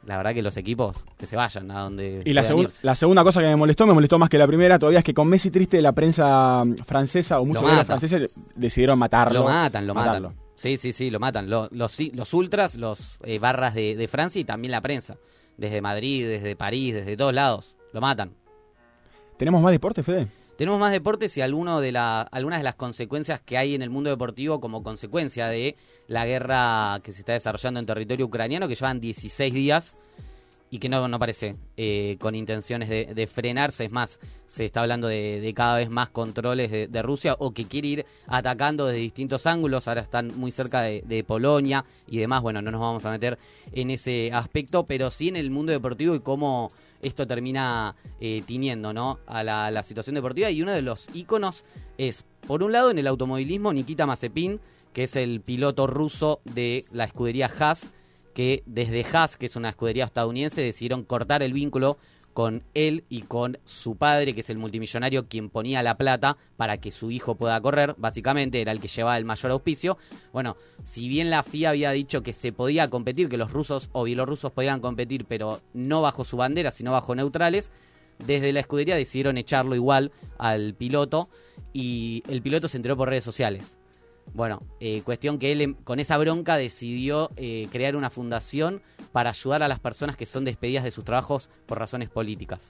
la 0.06 0.16
verdad 0.18 0.34
que 0.34 0.42
los 0.42 0.56
equipos 0.56 1.04
que 1.18 1.26
se 1.26 1.34
vayan 1.34 1.70
a 1.70 1.80
donde... 1.80 2.22
Y 2.24 2.32
la, 2.34 2.42
segun- 2.42 2.70
la 2.82 2.94
segunda 2.94 3.24
cosa 3.24 3.40
que 3.40 3.46
me 3.46 3.56
molestó, 3.56 3.86
me 3.86 3.94
molestó 3.94 4.18
más 4.18 4.28
que 4.28 4.38
la 4.38 4.46
primera, 4.46 4.78
todavía 4.78 4.98
es 4.98 5.04
que 5.04 5.14
con 5.14 5.28
Messi 5.28 5.50
triste 5.50 5.80
la 5.82 5.92
prensa 5.92 6.62
mm, 6.64 6.76
francesa 6.84 7.40
o 7.40 7.44
muchos 7.46 7.62
de 7.68 7.76
los 7.76 7.86
franceses 7.86 8.52
decidieron 8.54 8.98
matarlo. 8.98 9.40
Lo 9.40 9.44
matan, 9.46 9.86
lo 9.86 9.94
matarlo. 9.94 10.28
matan. 10.30 10.44
Sí, 10.56 10.76
sí, 10.76 10.92
sí, 10.92 11.10
lo 11.10 11.18
matan. 11.20 11.50
Lo- 11.50 11.68
los, 11.72 11.98
los 12.12 12.32
ultras, 12.34 12.76
los 12.76 13.18
eh, 13.24 13.38
barras 13.38 13.74
de, 13.74 13.96
de 13.96 14.06
Francia 14.08 14.40
y 14.40 14.44
también 14.44 14.70
la 14.72 14.80
prensa. 14.80 15.16
Desde 15.56 15.80
Madrid, 15.80 16.26
desde 16.28 16.54
París, 16.54 16.94
desde 16.94 17.16
todos 17.16 17.32
lados. 17.34 17.74
Lo 17.92 18.00
matan. 18.00 18.32
¿Tenemos 19.36 19.62
más 19.62 19.72
deporte, 19.72 20.02
Fede? 20.02 20.28
Tenemos 20.56 20.78
más 20.78 20.92
deportes 20.92 21.36
y 21.36 21.40
alguno 21.40 21.80
de 21.80 21.90
la, 21.90 22.22
algunas 22.22 22.60
de 22.60 22.64
las 22.64 22.76
consecuencias 22.76 23.40
que 23.40 23.58
hay 23.58 23.74
en 23.74 23.82
el 23.82 23.90
mundo 23.90 24.10
deportivo 24.10 24.60
como 24.60 24.82
consecuencia 24.82 25.48
de 25.48 25.74
la 26.06 26.26
guerra 26.26 27.00
que 27.02 27.10
se 27.10 27.20
está 27.20 27.32
desarrollando 27.32 27.80
en 27.80 27.86
territorio 27.86 28.26
ucraniano, 28.26 28.68
que 28.68 28.76
llevan 28.76 29.00
16 29.00 29.52
días 29.52 30.00
y 30.70 30.78
que 30.78 30.88
no, 30.88 31.08
parece 31.18 31.54
eh, 31.76 32.16
con 32.20 32.34
intenciones 32.34 32.88
de, 32.88 33.26
frenarse. 33.26 33.84
Es 33.84 33.92
más, 33.92 34.18
se 34.46 34.64
está 34.64 34.80
hablando 34.80 35.08
de, 35.08 35.52
cada 35.54 35.76
vez 35.76 35.90
más 35.90 36.10
controles 36.10 36.70
de, 36.70 36.88
de 36.88 37.02
Rusia 37.02 37.36
o 37.38 37.52
que 37.52 37.66
quiere 37.66 37.88
ir 37.88 38.06
atacando 38.26 38.86
desde 38.86 39.00
distintos 39.00 39.46
ángulos. 39.46 39.86
Ahora 39.86 40.02
están 40.02 40.36
muy 40.36 40.50
cerca 40.50 40.82
de 40.82 41.24
Polonia 41.26 41.84
y 42.08 42.18
demás. 42.18 42.42
Bueno, 42.42 42.60
no 42.60 42.72
nos 42.72 42.80
vamos 42.80 43.04
a 43.04 43.10
meter 43.12 43.38
en 43.72 43.90
ese 43.90 44.32
aspecto, 44.32 44.84
pero 44.84 45.10
sí 45.10 45.28
en 45.28 45.36
el 45.36 45.50
mundo 45.50 45.70
deportivo 45.70 46.14
y 46.16 46.20
cómo 46.20 46.70
esto 47.04 47.26
termina 47.26 47.94
eh, 48.20 48.42
tiñendo 48.46 48.92
¿no? 48.92 49.20
a 49.26 49.44
la, 49.44 49.70
la 49.70 49.82
situación 49.82 50.14
deportiva. 50.14 50.50
Y 50.50 50.62
uno 50.62 50.72
de 50.72 50.82
los 50.82 51.08
íconos 51.14 51.64
es, 51.98 52.24
por 52.46 52.62
un 52.62 52.72
lado, 52.72 52.90
en 52.90 52.98
el 52.98 53.06
automovilismo, 53.06 53.72
Nikita 53.72 54.06
Mazepin, 54.06 54.60
que 54.92 55.04
es 55.04 55.16
el 55.16 55.40
piloto 55.40 55.86
ruso 55.86 56.40
de 56.44 56.84
la 56.92 57.04
escudería 57.04 57.50
Haas, 57.58 57.90
que 58.34 58.62
desde 58.66 59.04
Haas, 59.04 59.36
que 59.36 59.46
es 59.46 59.56
una 59.56 59.70
escudería 59.70 60.04
estadounidense, 60.04 60.60
decidieron 60.60 61.04
cortar 61.04 61.42
el 61.42 61.52
vínculo 61.52 61.98
con 62.34 62.64
él 62.74 63.04
y 63.08 63.22
con 63.22 63.58
su 63.64 63.96
padre, 63.96 64.34
que 64.34 64.40
es 64.40 64.50
el 64.50 64.58
multimillonario 64.58 65.28
quien 65.28 65.48
ponía 65.48 65.82
la 65.84 65.96
plata 65.96 66.36
para 66.56 66.78
que 66.78 66.90
su 66.90 67.10
hijo 67.12 67.36
pueda 67.36 67.60
correr, 67.60 67.94
básicamente 67.96 68.60
era 68.60 68.72
el 68.72 68.80
que 68.80 68.88
llevaba 68.88 69.16
el 69.16 69.24
mayor 69.24 69.52
auspicio. 69.52 69.96
Bueno, 70.32 70.56
si 70.82 71.08
bien 71.08 71.30
la 71.30 71.44
FIA 71.44 71.70
había 71.70 71.92
dicho 71.92 72.22
que 72.22 72.32
se 72.32 72.52
podía 72.52 72.90
competir, 72.90 73.28
que 73.28 73.36
los 73.36 73.52
rusos 73.52 73.88
o 73.92 74.02
bielorrusos 74.02 74.52
podían 74.52 74.80
competir, 74.80 75.24
pero 75.26 75.60
no 75.72 76.02
bajo 76.02 76.24
su 76.24 76.36
bandera, 76.36 76.72
sino 76.72 76.92
bajo 76.92 77.14
neutrales, 77.14 77.70
desde 78.26 78.52
la 78.52 78.60
escudería 78.60 78.96
decidieron 78.96 79.38
echarlo 79.38 79.76
igual 79.76 80.10
al 80.36 80.74
piloto 80.74 81.28
y 81.72 82.24
el 82.28 82.42
piloto 82.42 82.66
se 82.66 82.76
enteró 82.76 82.96
por 82.96 83.08
redes 83.08 83.24
sociales. 83.24 83.76
Bueno, 84.32 84.58
eh, 84.80 85.02
cuestión 85.04 85.38
que 85.38 85.52
él 85.52 85.60
em- 85.60 85.74
con 85.84 86.00
esa 86.00 86.18
bronca 86.18 86.56
decidió 86.56 87.30
eh, 87.36 87.68
crear 87.70 87.94
una 87.94 88.10
fundación 88.10 88.82
para 89.14 89.30
ayudar 89.30 89.62
a 89.62 89.68
las 89.68 89.78
personas 89.78 90.16
que 90.16 90.26
son 90.26 90.44
despedidas 90.44 90.82
de 90.82 90.90
sus 90.90 91.04
trabajos 91.04 91.48
por 91.66 91.78
razones 91.78 92.08
políticas. 92.08 92.66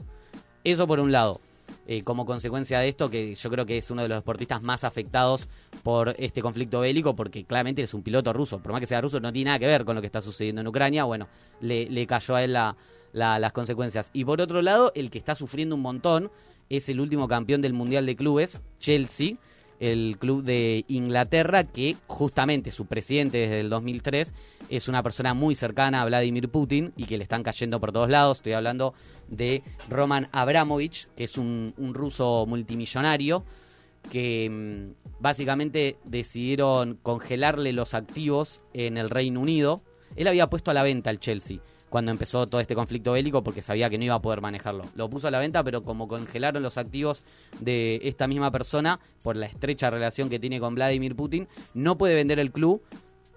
Eso 0.63 0.87
por 0.87 1.01
un 1.01 1.11
lado. 1.11 1.41
eh, 1.87 2.03
como 2.03 2.27
consecuencia 2.27 2.79
de 2.81 2.89
esto, 2.89 3.09
que 3.11 3.35
yo 3.35 3.51
creo 3.51 3.65
que 3.65 3.79
es 3.79 3.91
uno 3.91 4.03
de 4.03 4.09
los 4.09 4.19
deportistas 4.19 4.61
más 4.63 4.85
afectados 4.85 5.49
por 5.83 6.15
este 6.19 6.43
conflicto 6.43 6.81
bélico, 6.81 7.17
porque 7.17 7.45
claramente 7.45 7.81
es 7.83 7.95
un 7.95 8.03
piloto 8.03 8.35
ruso. 8.35 8.59
Por 8.63 8.73
más 8.73 8.81
que 8.83 8.87
sea 8.87 9.01
ruso, 9.01 9.19
no 9.21 9.33
tiene 9.33 9.49
nada 9.49 9.59
que 9.59 9.67
ver 9.67 9.87
con 9.87 9.95
lo 9.95 10.03
que 10.03 10.07
está 10.07 10.21
sucediendo 10.21 10.61
en 10.61 10.67
Ucrania. 10.67 11.05
Bueno, 11.05 11.27
le, 11.63 12.07
cayó 12.07 12.35
a 12.37 12.45
él 12.45 12.53
la- 12.53 12.77
la- 13.15 13.39
las 13.39 13.53
consecuencias. 13.55 14.11
Y 14.13 14.27
por 14.27 14.43
otro 14.43 14.61
lado, 14.61 14.93
el 14.95 15.09
que 15.11 15.17
está 15.19 15.35
sufriendo 15.35 15.75
un 15.75 15.81
montón 15.81 16.31
es 16.69 16.89
el 16.91 17.01
último 17.01 17.27
campeón 17.29 17.63
del 17.63 17.73
Mundial 17.73 18.05
de 18.05 18.17
Clubes, 18.17 18.63
Chelsea, 18.79 19.37
el 19.81 20.17
club 20.19 20.43
de 20.43 20.85
Inglaterra, 20.89 21.65
que 21.65 21.97
justamente 22.07 22.73
su 22.73 22.87
presidente 22.87 23.39
desde 23.39 23.61
el 23.61 23.71
2003 23.71 24.35
es 24.71 24.89
una 24.89 25.03
persona 25.03 25.35
muy 25.35 25.55
cercana 25.55 26.03
a 26.03 26.05
Vladimir 26.07 26.49
Putin 26.49 26.93
y 26.97 27.05
que 27.05 27.19
le 27.19 27.25
están 27.25 27.43
cayendo 27.43 27.81
por 27.81 27.93
todos 27.93 28.09
lados. 28.09 28.39
Estoy 28.39 28.53
hablando 28.53 28.95
de 29.29 29.63
Roman 29.89 30.29
Abramovich, 30.33 31.09
que 31.17 31.25
es 31.25 31.39
un, 31.39 31.73
ruso 31.95 32.47
multimillonario 32.47 33.45
que 34.11 34.51
mm, 34.51 35.21
básicamente 35.21 35.97
decidieron 36.05 36.99
congelarle 37.03 37.73
los 37.73 37.95
activos 37.95 38.61
en 38.75 38.97
el 38.97 39.11
Reino 39.11 39.41
Unido. 39.41 39.81
Él 40.17 40.29
había 40.29 40.49
puesto 40.49 40.71
a 40.71 40.75
la 40.75 40.83
venta 40.83 41.11
el 41.11 41.21
Chelsea 41.21 41.59
cuando 41.95 42.11
empezó 42.11 42.45
todo 42.49 42.61
este 42.61 42.75
conflicto 42.75 43.13
bélico 43.13 43.45
porque 43.45 43.63
sabía 43.63 43.89
que 43.89 43.99
no 43.99 44.03
iba 44.03 44.17
a 44.17 44.21
poder 44.21 44.41
manejarlo. 44.41 44.83
Lo 44.97 45.09
puso 45.09 45.29
a 45.29 45.31
la 45.31 45.39
venta, 45.39 45.63
pero 45.63 45.85
como 45.85 46.09
congelaron 46.09 46.61
los 46.61 46.77
activos 46.77 47.25
de 47.61 48.01
esta 48.03 48.27
misma 48.27 48.51
persona 48.51 48.99
por 49.23 49.37
la 49.37 49.47
estrecha 49.47 49.91
relación 49.91 50.29
que 50.29 50.41
tiene 50.41 50.59
con 50.59 50.75
Vladimir 50.75 51.15
Putin, 51.15 51.47
no 51.73 51.97
puede 51.97 52.17
vender 52.17 52.41
el 52.41 52.51
club, 52.51 52.83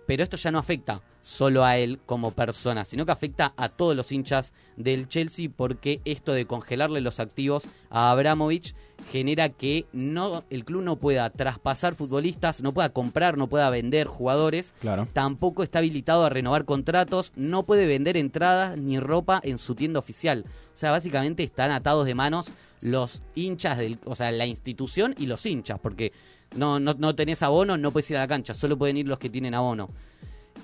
pero 0.07 0.23
esto 0.23 0.37
ya 0.37 0.49
no 0.51 0.57
afecta 0.57 1.01
solo 1.21 1.63
a 1.65 1.77
él 1.77 1.99
como 2.05 2.31
persona, 2.31 2.85
sino 2.85 3.05
que 3.05 3.11
afecta 3.11 3.53
a 3.57 3.67
todos 3.69 3.95
los 3.95 4.11
hinchas 4.11 4.53
del 4.77 5.07
Chelsea 5.09 5.49
porque 5.55 5.99
esto 6.05 6.31
de 6.31 6.45
congelarle 6.45 7.01
los 7.01 7.19
activos 7.19 7.65
a 7.89 8.09
Abramovich 8.11 8.73
genera 9.11 9.49
que 9.49 9.85
no 9.91 10.43
el 10.49 10.63
club 10.65 10.81
no 10.83 10.95
pueda 10.95 11.29
traspasar 11.29 11.95
futbolistas, 11.95 12.61
no 12.61 12.71
pueda 12.73 12.89
comprar, 12.89 13.37
no 13.37 13.47
pueda 13.47 13.69
vender 13.69 14.07
jugadores, 14.07 14.73
Claro. 14.79 15.07
tampoco 15.13 15.61
está 15.63 15.79
habilitado 15.79 16.23
a 16.25 16.29
renovar 16.29 16.65
contratos, 16.65 17.31
no 17.35 17.63
puede 17.63 17.85
vender 17.85 18.15
entradas 18.17 18.79
ni 18.79 18.99
ropa 18.99 19.39
en 19.43 19.57
su 19.57 19.75
tienda 19.75 19.99
oficial. 19.99 20.45
O 20.73 20.77
sea, 20.79 20.91
básicamente 20.91 21.43
están 21.43 21.71
atados 21.71 22.05
de 22.05 22.15
manos 22.15 22.49
los 22.81 23.23
hinchas 23.35 23.77
del, 23.77 23.97
o 24.05 24.15
sea, 24.15 24.31
la 24.31 24.45
institución 24.45 25.15
y 25.17 25.25
los 25.25 25.45
hinchas, 25.45 25.79
porque 25.81 26.13
no, 26.55 26.79
no, 26.79 26.93
no 26.93 27.15
tenés 27.15 27.43
abono, 27.43 27.77
no 27.77 27.91
puedes 27.91 28.09
ir 28.11 28.17
a 28.17 28.21
la 28.21 28.27
cancha, 28.27 28.53
solo 28.53 28.77
pueden 28.77 28.97
ir 28.97 29.07
los 29.07 29.19
que 29.19 29.29
tienen 29.29 29.53
abono. 29.53 29.87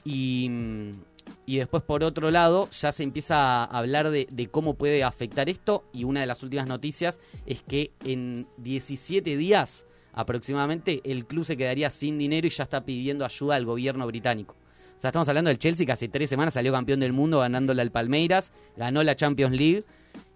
Y, 0.05 0.47
mm, 0.49 0.91
y 1.45 1.57
después, 1.57 1.83
por 1.83 2.03
otro 2.03 2.31
lado, 2.31 2.69
ya 2.71 2.91
se 2.91 3.03
empieza 3.03 3.63
a 3.63 3.63
hablar 3.63 4.09
de, 4.09 4.27
de 4.31 4.47
cómo 4.47 4.75
puede 4.75 5.03
afectar 5.03 5.49
esto. 5.49 5.83
Y 5.93 6.03
una 6.05 6.21
de 6.21 6.25
las 6.25 6.41
últimas 6.43 6.67
noticias 6.67 7.19
es 7.45 7.61
que 7.61 7.91
en 8.03 8.45
17 8.57 9.35
días 9.37 9.85
aproximadamente 10.13 11.01
el 11.03 11.25
club 11.25 11.43
se 11.43 11.57
quedaría 11.57 11.89
sin 11.89 12.17
dinero 12.17 12.47
y 12.47 12.51
ya 12.51 12.63
está 12.63 12.85
pidiendo 12.85 13.25
ayuda 13.25 13.55
al 13.55 13.65
gobierno 13.65 14.05
británico. 14.07 14.55
O 14.95 15.01
sea, 15.03 15.09
estamos 15.09 15.27
hablando 15.27 15.49
del 15.49 15.57
Chelsea 15.57 15.85
que 15.85 15.91
hace 15.91 16.07
tres 16.07 16.29
semanas 16.29 16.53
salió 16.53 16.71
campeón 16.71 16.99
del 16.99 17.11
mundo 17.11 17.39
ganándole 17.39 17.81
al 17.81 17.91
Palmeiras, 17.91 18.53
ganó 18.77 19.03
la 19.03 19.15
Champions 19.15 19.55
League 19.55 19.83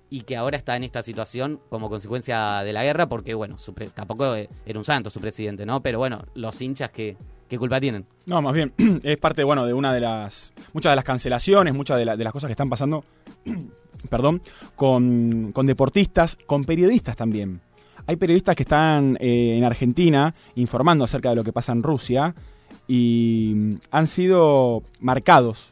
y 0.09 0.21
que 0.21 0.37
ahora 0.37 0.57
está 0.57 0.75
en 0.77 0.83
esta 0.83 1.01
situación 1.01 1.59
como 1.69 1.89
consecuencia 1.89 2.61
de 2.63 2.73
la 2.73 2.83
guerra 2.83 3.07
porque, 3.07 3.33
bueno, 3.33 3.57
su 3.57 3.73
pre- 3.73 3.89
tampoco 3.89 4.35
eh, 4.35 4.47
era 4.65 4.79
un 4.79 4.85
santo 4.85 5.09
su 5.09 5.19
presidente, 5.19 5.65
¿no? 5.65 5.81
Pero 5.81 5.99
bueno, 5.99 6.19
los 6.35 6.61
hinchas, 6.61 6.91
¿qué, 6.91 7.17
qué 7.49 7.57
culpa 7.57 7.79
tienen? 7.81 8.05
No, 8.25 8.41
más 8.41 8.53
bien, 8.53 8.73
es 9.03 9.17
parte, 9.17 9.43
bueno, 9.43 9.65
de 9.65 9.73
una 9.73 9.93
de 9.93 9.99
las. 9.99 10.53
Muchas 10.73 10.91
de 10.91 10.95
las 10.95 11.05
cancelaciones, 11.05 11.73
muchas 11.73 11.97
de, 11.97 12.05
la- 12.05 12.15
de 12.15 12.23
las 12.23 12.31
cosas 12.33 12.47
que 12.47 12.53
están 12.53 12.69
pasando, 12.69 13.03
perdón, 14.09 14.41
con, 14.75 15.51
con 15.53 15.65
deportistas, 15.65 16.37
con 16.45 16.63
periodistas 16.63 17.15
también. 17.15 17.61
Hay 18.05 18.15
periodistas 18.15 18.55
que 18.55 18.63
están 18.63 19.17
eh, 19.19 19.57
en 19.57 19.63
Argentina 19.65 20.31
informando 20.55 21.03
acerca 21.03 21.29
de 21.31 21.35
lo 21.35 21.43
que 21.43 21.51
pasa 21.51 21.73
en 21.73 21.83
Rusia 21.83 22.33
y 22.87 23.51
mm, 23.55 23.71
han 23.91 24.07
sido 24.07 24.83
marcados 25.01 25.69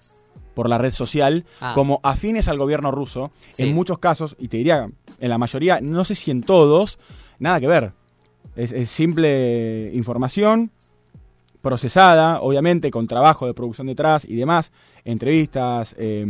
por 0.56 0.68
la 0.70 0.80
red 0.80 0.92
social 0.92 1.46
Ah. 1.62 1.74
como 1.76 2.00
afines 2.02 2.48
al 2.48 2.58
gobierno 2.58 2.90
ruso. 2.90 3.30
Sí. 3.52 3.64
En 3.64 3.76
muchos 3.76 4.00
casos, 4.00 4.36
y 4.40 4.48
te 4.48 4.58
diría, 4.58 4.88
en 5.20 5.30
la 5.30 5.38
mayoría, 5.38 5.80
no 5.82 6.04
sé 6.04 6.16
si 6.16 6.32
en 6.32 6.42
todos, 6.42 6.98
nada 7.38 7.60
que 7.60 7.68
ver. 7.68 7.92
Es, 8.56 8.72
es 8.72 8.90
simple 8.90 9.92
información 9.94 10.72
procesada, 11.62 12.42
obviamente, 12.42 12.92
con 12.92 13.08
trabajo 13.08 13.48
de 13.48 13.54
producción 13.54 13.88
detrás 13.88 14.24
y 14.26 14.36
demás, 14.36 14.72
entrevistas, 15.04 15.96
eh, 15.98 16.26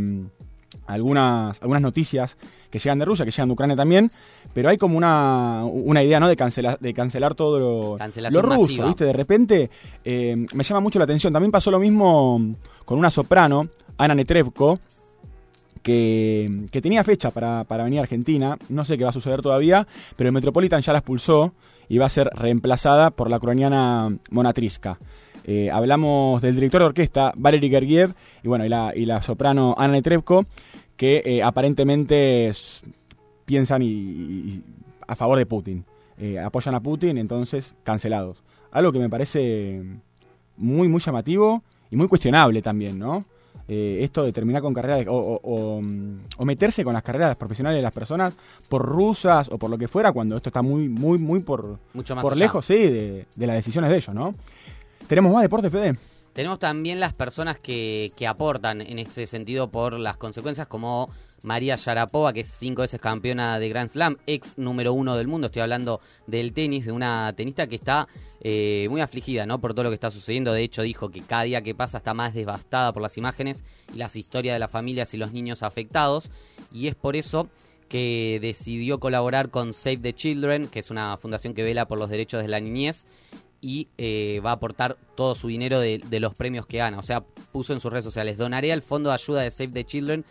algunas, 0.86 1.60
algunas 1.60 1.82
noticias 1.82 2.36
que 2.70 2.78
llegan 2.78 2.98
de 2.98 3.04
Rusia, 3.04 3.24
que 3.24 3.30
llegan 3.30 3.48
de 3.48 3.52
Ucrania 3.52 3.76
también, 3.76 4.08
pero 4.52 4.68
hay 4.68 4.76
como 4.76 4.96
una, 4.96 5.64
una 5.64 6.02
idea, 6.02 6.20
¿no? 6.20 6.28
De 6.28 6.36
cancelar, 6.36 6.78
de 6.78 6.94
cancelar 6.94 7.34
todo 7.34 7.58
lo, 7.58 7.98
lo 8.30 8.42
ruso, 8.42 8.62
masiva. 8.62 8.86
¿viste? 8.86 9.04
De 9.04 9.12
repente 9.12 9.70
eh, 10.04 10.36
me 10.54 10.64
llama 10.64 10.80
mucho 10.80 10.98
la 10.98 11.04
atención. 11.04 11.32
También 11.32 11.50
pasó 11.50 11.70
lo 11.70 11.78
mismo 11.78 12.40
con 12.84 12.98
una 12.98 13.10
soprano, 13.10 13.68
Ana 13.98 14.14
Netrebko, 14.14 14.78
que, 15.82 16.66
que 16.70 16.82
tenía 16.82 17.04
fecha 17.04 17.30
para, 17.30 17.64
para 17.64 17.84
venir 17.84 18.00
a 18.00 18.02
Argentina. 18.02 18.58
No 18.68 18.84
sé 18.84 18.98
qué 18.98 19.04
va 19.04 19.10
a 19.10 19.12
suceder 19.12 19.42
todavía, 19.42 19.86
pero 20.16 20.28
el 20.28 20.34
Metropolitan 20.34 20.82
ya 20.82 20.92
la 20.92 20.98
expulsó 20.98 21.52
y 21.88 21.98
va 21.98 22.06
a 22.06 22.10
ser 22.10 22.28
reemplazada 22.34 23.10
por 23.10 23.30
la 23.30 23.36
ucraniana 23.36 24.16
Monatriska. 24.30 24.98
Eh, 25.44 25.68
hablamos 25.70 26.42
del 26.42 26.56
director 26.56 26.80
de 26.80 26.86
orquesta, 26.86 27.32
Valery 27.36 27.70
Gergiev, 27.70 28.10
y 28.42 28.48
bueno, 28.48 28.66
y 28.66 28.68
la, 28.68 28.92
y 28.96 29.06
la 29.06 29.22
soprano 29.22 29.74
Ana 29.78 29.92
Netrebko, 29.92 30.44
que 30.96 31.22
eh, 31.24 31.42
aparentemente 31.42 32.50
piensan 33.44 33.82
y- 33.82 34.62
a 35.06 35.14
favor 35.14 35.38
de 35.38 35.46
Putin. 35.46 35.84
Eh, 36.18 36.40
apoyan 36.40 36.74
a 36.74 36.80
Putin, 36.80 37.16
entonces 37.18 37.74
cancelados. 37.84 38.42
Algo 38.72 38.90
que 38.90 38.98
me 38.98 39.08
parece 39.08 39.82
muy, 40.56 40.88
muy 40.88 41.00
llamativo 41.00 41.62
y 41.92 41.96
muy 41.96 42.08
cuestionable 42.08 42.60
también, 42.60 42.98
¿no? 42.98 43.20
Eh, 43.68 43.98
esto 44.02 44.22
de 44.24 44.32
terminar 44.32 44.62
con 44.62 44.72
carreras 44.72 45.06
o, 45.08 45.12
o- 45.16 45.40
o, 45.42 45.80
mm, 45.82 46.18
o 46.38 46.44
meterse 46.44 46.84
con 46.84 46.92
las 46.94 47.02
carreras 47.02 47.36
profesionales 47.36 47.78
de 47.78 47.82
las 47.82 47.92
personas 47.92 48.32
por 48.68 48.82
rusas 48.86 49.48
o 49.50 49.58
por 49.58 49.70
lo 49.70 49.76
que 49.76 49.88
fuera, 49.88 50.12
cuando 50.12 50.36
esto 50.36 50.50
está 50.50 50.62
muy, 50.62 50.88
muy, 50.88 51.18
muy 51.18 51.40
por, 51.40 51.78
Mucho 51.92 52.14
más 52.14 52.22
por 52.22 52.34
allá. 52.34 52.44
lejos, 52.44 52.64
sí, 52.64 52.74
de, 52.76 53.26
de 53.34 53.46
las 53.46 53.56
decisiones 53.56 53.90
de 53.90 53.96
ellos, 53.96 54.14
¿no? 54.14 54.34
¿Tenemos 55.08 55.32
más 55.32 55.42
deporte, 55.42 55.68
Fede? 55.70 55.96
Tenemos 56.32 56.58
también 56.58 57.00
las 57.00 57.12
personas 57.14 57.58
que, 57.58 58.10
que 58.16 58.26
aportan 58.26 58.80
en 58.82 58.98
ese 58.98 59.26
sentido 59.26 59.68
por 59.68 59.94
las 59.98 60.16
consecuencias, 60.16 60.66
como 60.68 61.08
María 61.42 61.76
Sharapova, 61.76 62.32
que 62.32 62.40
es 62.40 62.48
cinco 62.48 62.82
veces 62.82 63.00
campeona 63.00 63.58
de 63.58 63.68
Grand 63.68 63.88
Slam, 63.88 64.16
ex 64.26 64.58
número 64.58 64.92
uno 64.92 65.16
del 65.16 65.28
mundo. 65.28 65.46
Estoy 65.46 65.62
hablando 65.62 66.00
del 66.26 66.52
tenis, 66.52 66.84
de 66.84 66.92
una 66.92 67.32
tenista 67.34 67.66
que 67.66 67.76
está 67.76 68.08
eh, 68.40 68.86
muy 68.90 69.00
afligida 69.00 69.46
¿no? 69.46 69.60
por 69.60 69.74
todo 69.74 69.84
lo 69.84 69.90
que 69.90 69.94
está 69.94 70.10
sucediendo. 70.10 70.52
De 70.52 70.62
hecho, 70.62 70.82
dijo 70.82 71.10
que 71.10 71.20
cada 71.20 71.42
día 71.42 71.62
que 71.62 71.74
pasa 71.74 71.98
está 71.98 72.14
más 72.14 72.34
devastada 72.34 72.92
por 72.92 73.02
las 73.02 73.16
imágenes 73.18 73.64
y 73.92 73.98
las 73.98 74.16
historias 74.16 74.54
de 74.54 74.60
las 74.60 74.70
familias 74.70 75.14
y 75.14 75.16
los 75.16 75.32
niños 75.32 75.62
afectados. 75.62 76.30
Y 76.72 76.88
es 76.88 76.94
por 76.94 77.16
eso 77.16 77.48
que 77.88 78.38
decidió 78.40 78.98
colaborar 78.98 79.50
con 79.50 79.72
Save 79.72 79.98
the 79.98 80.12
Children, 80.12 80.68
que 80.68 80.80
es 80.80 80.90
una 80.90 81.16
fundación 81.16 81.54
que 81.54 81.62
vela 81.62 81.86
por 81.86 81.98
los 81.98 82.10
derechos 82.10 82.42
de 82.42 82.48
la 82.48 82.60
niñez 82.60 83.06
y 83.60 83.88
eh, 83.98 84.40
va 84.44 84.50
a 84.50 84.54
aportar 84.54 84.96
todo 85.16 85.34
su 85.34 85.48
dinero 85.48 85.80
de, 85.80 86.00
los 86.20 86.34
premios 86.34 86.66
que 86.66 86.78
gana. 86.78 86.98
O 86.98 87.02
sea, 87.02 87.22
puso 87.52 87.72
en 87.72 87.80
sus 87.80 87.90
redes 87.90 88.04
sociales, 88.04 88.36
donaré 88.36 88.72
al 88.72 88.82
Fondo 88.82 89.10
de 89.10 89.14
Ayuda 89.14 89.42
de 89.42 89.50
Save 89.50 89.72
the 89.72 89.84
Children, 89.84 90.24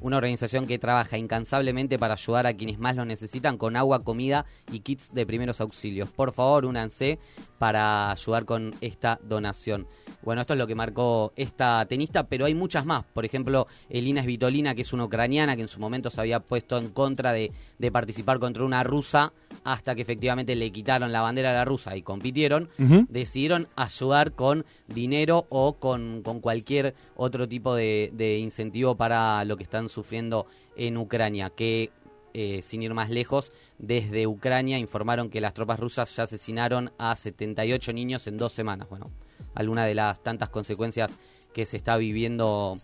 una 0.00 0.16
organización 0.16 0.66
que 0.66 0.78
trabaja 0.78 1.18
incansablemente 1.18 1.98
para 1.98 2.14
ayudar 2.14 2.46
a 2.46 2.54
quienes 2.54 2.78
más 2.78 2.96
lo 2.96 3.04
necesitan 3.04 3.58
con 3.58 3.76
agua, 3.76 4.00
comida 4.00 4.46
y 4.72 4.80
kits 4.80 5.14
de 5.14 5.26
primeros 5.26 5.60
auxilios. 5.60 6.08
Por 6.10 6.32
favor, 6.32 6.64
únanse 6.64 7.18
para 7.58 8.10
ayudar 8.10 8.44
con 8.44 8.74
esta 8.80 9.18
donación. 9.22 9.86
Bueno, 10.28 10.42
esto 10.42 10.52
es 10.52 10.58
lo 10.58 10.66
que 10.66 10.74
marcó 10.74 11.32
esta 11.36 11.86
tenista, 11.86 12.24
pero 12.24 12.44
hay 12.44 12.54
muchas 12.54 12.84
más. 12.84 13.02
Por 13.02 13.24
ejemplo, 13.24 13.66
Elina 13.88 14.22
Svitolina, 14.22 14.74
que 14.74 14.82
es 14.82 14.92
una 14.92 15.06
ucraniana 15.06 15.56
que 15.56 15.62
en 15.62 15.68
su 15.68 15.80
momento 15.80 16.10
se 16.10 16.20
había 16.20 16.40
puesto 16.40 16.76
en 16.76 16.90
contra 16.90 17.32
de, 17.32 17.50
de 17.78 17.90
participar 17.90 18.38
contra 18.38 18.62
una 18.62 18.82
rusa 18.82 19.32
hasta 19.64 19.94
que 19.94 20.02
efectivamente 20.02 20.54
le 20.54 20.70
quitaron 20.70 21.12
la 21.12 21.22
bandera 21.22 21.52
a 21.52 21.54
la 21.54 21.64
rusa 21.64 21.96
y 21.96 22.02
compitieron, 22.02 22.68
decidieron 23.08 23.68
ayudar 23.74 24.32
con 24.32 24.66
dinero 24.86 25.46
o 25.48 25.78
con, 25.78 26.20
con 26.22 26.40
cualquier 26.40 26.94
otro 27.16 27.48
tipo 27.48 27.74
de, 27.74 28.10
de 28.12 28.36
incentivo 28.36 28.96
para 28.96 29.42
lo 29.46 29.56
que 29.56 29.62
están 29.62 29.88
sufriendo 29.88 30.44
en 30.76 30.98
Ucrania, 30.98 31.48
que 31.48 31.90
eh, 32.34 32.60
sin 32.60 32.82
ir 32.82 32.92
más 32.92 33.08
lejos, 33.08 33.50
desde 33.78 34.26
Ucrania 34.26 34.78
informaron 34.78 35.30
que 35.30 35.40
las 35.40 35.54
tropas 35.54 35.80
rusas 35.80 36.14
ya 36.14 36.24
asesinaron 36.24 36.92
a 36.98 37.16
78 37.16 37.94
niños 37.94 38.26
en 38.26 38.36
dos 38.36 38.52
semanas. 38.52 38.90
Bueno, 38.90 39.06
alguna 39.54 39.84
de 39.86 39.94
las 39.94 40.22
tantas 40.22 40.48
consecuencias 40.48 41.12
que 41.52 41.66
se 41.66 41.76
está 41.76 41.96
viviendo 41.96 42.74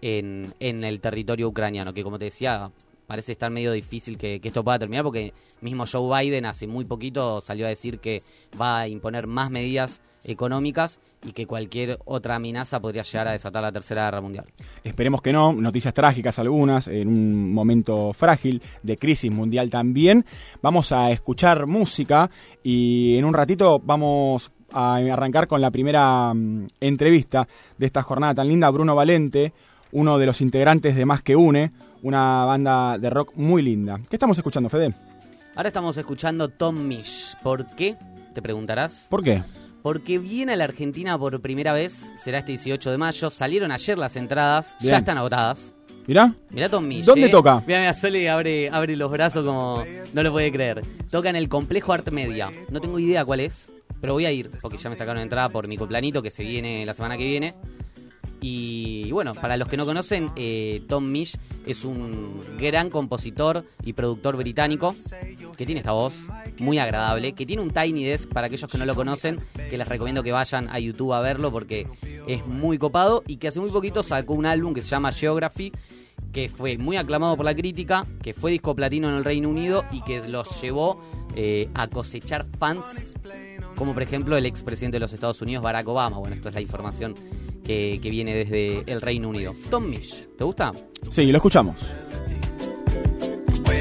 en, 0.00 0.54
en 0.60 0.84
el 0.84 1.00
territorio 1.00 1.48
ucraniano, 1.48 1.92
que 1.92 2.02
como 2.02 2.18
te 2.18 2.26
decía, 2.26 2.70
parece 3.06 3.32
estar 3.32 3.50
medio 3.50 3.72
difícil 3.72 4.18
que, 4.18 4.40
esto 4.42 4.64
pueda 4.64 4.78
terminar, 4.78 5.04
porque 5.04 5.32
mismo 5.60 5.84
Joe 5.90 6.22
Biden 6.22 6.46
hace 6.46 6.66
muy 6.66 6.84
poquito 6.84 7.40
salió 7.40 7.66
a 7.66 7.68
decir 7.68 7.98
que 7.98 8.22
va 8.60 8.80
a 8.80 8.88
imponer 8.88 9.26
más 9.26 9.50
medidas 9.50 10.00
económicas 10.26 11.00
y 11.22 11.32
que 11.32 11.46
cualquier 11.46 11.98
otra 12.06 12.36
amenaza 12.36 12.80
podría 12.80 13.02
llegar 13.02 13.28
a 13.28 13.32
desatar 13.32 13.62
la 13.62 13.72
Tercera 13.72 14.04
Guerra 14.04 14.20
Mundial. 14.22 14.46
Esperemos 14.82 15.20
que 15.20 15.32
no, 15.32 15.52
noticias 15.52 15.92
trágicas 15.92 16.38
algunas, 16.38 16.88
en 16.88 17.08
un 17.08 17.52
momento 17.52 18.12
frágil, 18.12 18.62
de 18.82 18.96
crisis 18.96 19.30
mundial 19.30 19.68
también. 19.68 20.24
Vamos 20.62 20.92
a 20.92 21.10
escuchar 21.10 21.66
música 21.66 22.30
y 22.62 23.16
en 23.16 23.24
un 23.24 23.34
ratito 23.34 23.80
vamos 23.80 24.50
a 24.74 24.96
arrancar 24.96 25.46
con 25.46 25.60
la 25.60 25.70
primera 25.70 26.34
mm, 26.34 26.66
entrevista 26.80 27.46
de 27.78 27.86
esta 27.86 28.02
jornada 28.02 28.34
tan 28.34 28.48
linda, 28.48 28.68
Bruno 28.70 28.94
Valente, 28.94 29.52
uno 29.92 30.18
de 30.18 30.26
los 30.26 30.40
integrantes 30.40 30.96
de 30.96 31.06
Más 31.06 31.22
que 31.22 31.36
Une, 31.36 31.70
una 32.02 32.44
banda 32.44 32.98
de 32.98 33.08
rock 33.08 33.32
muy 33.36 33.62
linda. 33.62 33.98
¿Qué 34.10 34.16
estamos 34.16 34.36
escuchando, 34.36 34.68
Fede? 34.68 34.92
Ahora 35.54 35.68
estamos 35.68 35.96
escuchando 35.96 36.48
Tom 36.48 36.86
Misch. 36.86 37.36
¿Por 37.42 37.66
qué? 37.76 37.96
Te 38.34 38.42
preguntarás. 38.42 39.06
¿Por 39.08 39.22
qué? 39.22 39.42
Porque 39.82 40.18
viene 40.18 40.54
a 40.54 40.56
la 40.56 40.64
Argentina 40.64 41.16
por 41.16 41.40
primera 41.40 41.72
vez, 41.72 42.12
será 42.16 42.38
este 42.38 42.52
18 42.52 42.90
de 42.90 42.98
mayo. 42.98 43.30
Salieron 43.30 43.70
ayer 43.70 43.96
las 43.96 44.16
entradas, 44.16 44.76
Bien. 44.80 44.92
ya 44.92 44.98
están 44.98 45.18
agotadas. 45.18 45.72
Mirá, 46.06 46.34
Mirá 46.50 46.68
Tom 46.68 46.86
Misch. 46.86 47.04
¿Dónde 47.04 47.26
eh. 47.26 47.30
toca? 47.30 47.62
Mira, 47.66 47.80
mira, 47.80 47.94
Sole 47.94 48.28
abre, 48.28 48.68
abre 48.68 48.96
los 48.96 49.10
brazos 49.10 49.44
como 49.44 49.84
no 50.12 50.22
lo 50.22 50.32
puede 50.32 50.50
creer. 50.50 50.82
Toca 51.10 51.30
en 51.30 51.36
el 51.36 51.48
Complejo 51.48 51.92
Art 51.92 52.10
Media. 52.10 52.50
No 52.70 52.80
tengo 52.80 52.98
idea 52.98 53.24
cuál 53.24 53.40
es, 53.40 53.70
pero 54.04 54.12
voy 54.12 54.26
a 54.26 54.32
ir, 54.32 54.50
porque 54.60 54.76
ya 54.76 54.90
me 54.90 54.96
sacaron 54.96 55.22
entrada 55.22 55.48
por 55.48 55.66
mi 55.66 55.78
coplanito 55.78 56.20
que 56.20 56.30
se 56.30 56.44
viene 56.44 56.84
la 56.84 56.92
semana 56.92 57.16
que 57.16 57.24
viene. 57.24 57.54
Y 58.42 59.10
bueno, 59.12 59.32
para 59.32 59.56
los 59.56 59.66
que 59.66 59.78
no 59.78 59.86
conocen, 59.86 60.30
eh, 60.36 60.82
Tom 60.90 61.10
Misch 61.10 61.38
es 61.64 61.86
un 61.86 62.38
gran 62.58 62.90
compositor 62.90 63.64
y 63.82 63.94
productor 63.94 64.36
británico 64.36 64.94
que 65.56 65.64
tiene 65.64 65.78
esta 65.78 65.92
voz 65.92 66.16
muy 66.58 66.76
agradable, 66.76 67.32
que 67.32 67.46
tiene 67.46 67.62
un 67.62 67.70
Tiny 67.70 68.04
Desk 68.04 68.28
para 68.28 68.48
aquellos 68.48 68.70
que 68.70 68.76
no 68.76 68.84
lo 68.84 68.94
conocen, 68.94 69.38
que 69.70 69.78
les 69.78 69.88
recomiendo 69.88 70.22
que 70.22 70.32
vayan 70.32 70.68
a 70.68 70.78
YouTube 70.78 71.14
a 71.14 71.22
verlo 71.22 71.50
porque 71.50 71.86
es 72.26 72.46
muy 72.46 72.76
copado 72.76 73.22
y 73.26 73.38
que 73.38 73.48
hace 73.48 73.58
muy 73.58 73.70
poquito 73.70 74.02
sacó 74.02 74.34
un 74.34 74.44
álbum 74.44 74.74
que 74.74 74.82
se 74.82 74.88
llama 74.88 75.12
Geography 75.12 75.72
que 76.30 76.50
fue 76.50 76.76
muy 76.76 76.96
aclamado 76.96 77.36
por 77.36 77.46
la 77.46 77.54
crítica, 77.54 78.06
que 78.20 78.34
fue 78.34 78.50
disco 78.50 78.74
platino 78.74 79.08
en 79.08 79.14
el 79.14 79.24
Reino 79.24 79.48
Unido 79.48 79.84
y 79.92 80.02
que 80.02 80.28
los 80.28 80.60
llevó 80.60 81.00
eh, 81.36 81.68
a 81.74 81.88
cosechar 81.88 82.46
fans, 82.58 83.14
como 83.76 83.94
por 83.94 84.02
ejemplo 84.02 84.36
el 84.36 84.46
expresidente 84.46 84.96
de 84.96 85.00
los 85.00 85.12
Estados 85.12 85.40
Unidos, 85.42 85.62
Barack 85.62 85.88
Obama. 85.88 86.18
Bueno, 86.18 86.34
esto 86.34 86.48
es 86.48 86.54
la 86.54 86.60
información 86.60 87.14
que, 87.64 87.98
que 88.02 88.10
viene 88.10 88.34
desde 88.34 88.90
el 88.90 89.00
Reino 89.00 89.28
Unido. 89.28 89.54
Tom 89.70 89.88
Misch, 89.88 90.28
¿te 90.36 90.44
gusta? 90.44 90.72
sí, 91.10 91.26
lo 91.26 91.36
escuchamos. 91.36 91.76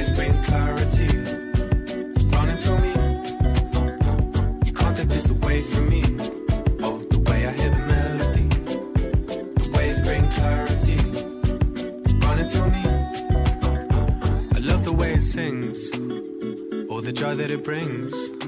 waves 0.03 0.12
bring 0.12 0.43
clarity. 0.43 1.08
Running 2.36 2.58
through 2.58 2.79
me. 2.79 2.93
You 4.65 4.73
can't 4.73 4.97
take 4.97 5.10
this 5.10 5.29
away 5.29 5.62
from 5.62 5.89
me. 5.89 6.03
Oh, 6.82 6.97
the 7.10 7.19
way 7.27 7.47
I 7.47 7.51
hear 7.51 7.69
the 7.69 7.84
melody. 7.93 8.47
The 9.63 9.69
waves 9.77 10.01
bring 10.01 10.27
clarity. 10.29 10.97
Running 12.25 12.49
through 12.49 12.71
me. 12.77 12.84
I 14.56 14.60
love 14.60 14.84
the 14.84 14.93
way 14.93 15.13
it 15.13 15.23
sings. 15.23 15.89
All 16.89 17.01
the 17.01 17.13
joy 17.13 17.36
that 17.36 17.51
it 17.51 17.63
brings. 17.63 18.42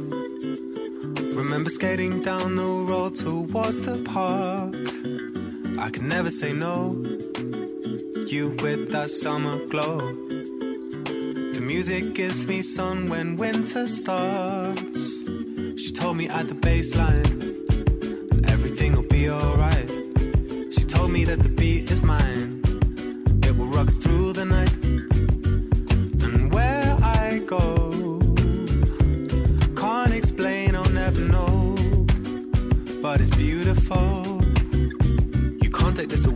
Remember 1.45 1.69
skating 1.69 2.21
down 2.21 2.55
the 2.55 2.65
road 2.65 3.13
towards 3.15 3.81
the 3.81 3.99
park. 3.99 4.73
I 5.79 5.91
could 5.91 6.01
never 6.01 6.31
say 6.31 6.51
no. 6.53 6.93
You 8.25 8.55
with 8.63 8.91
that 8.91 9.11
summer 9.11 9.63
glow. 9.67 9.99
The 11.53 11.61
music 11.61 12.15
gives 12.15 12.41
me 12.41 12.63
sun 12.63 13.09
when 13.09 13.37
winter 13.37 13.87
starts. 13.87 15.03
She 15.81 15.91
told 15.93 16.17
me 16.17 16.27
at 16.29 16.47
the 16.47 16.55
baseline, 16.55 17.29
everything 18.49 18.95
will 18.95 19.09
be 19.19 19.29
alright. 19.29 19.89
She 20.73 20.83
told 20.83 21.11
me 21.11 21.25
that 21.25 21.43
the 21.43 21.49
beat 21.49 21.84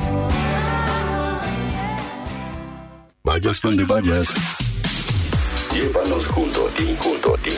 Vayas 3.24 3.62
donde 3.62 3.84
vayas, 3.84 4.34
llévanos 5.72 6.26
junto 6.26 6.66
a 6.66 6.70
ti, 6.70 6.96
junto 6.98 7.34
a 7.34 7.38
ti. 7.38 7.52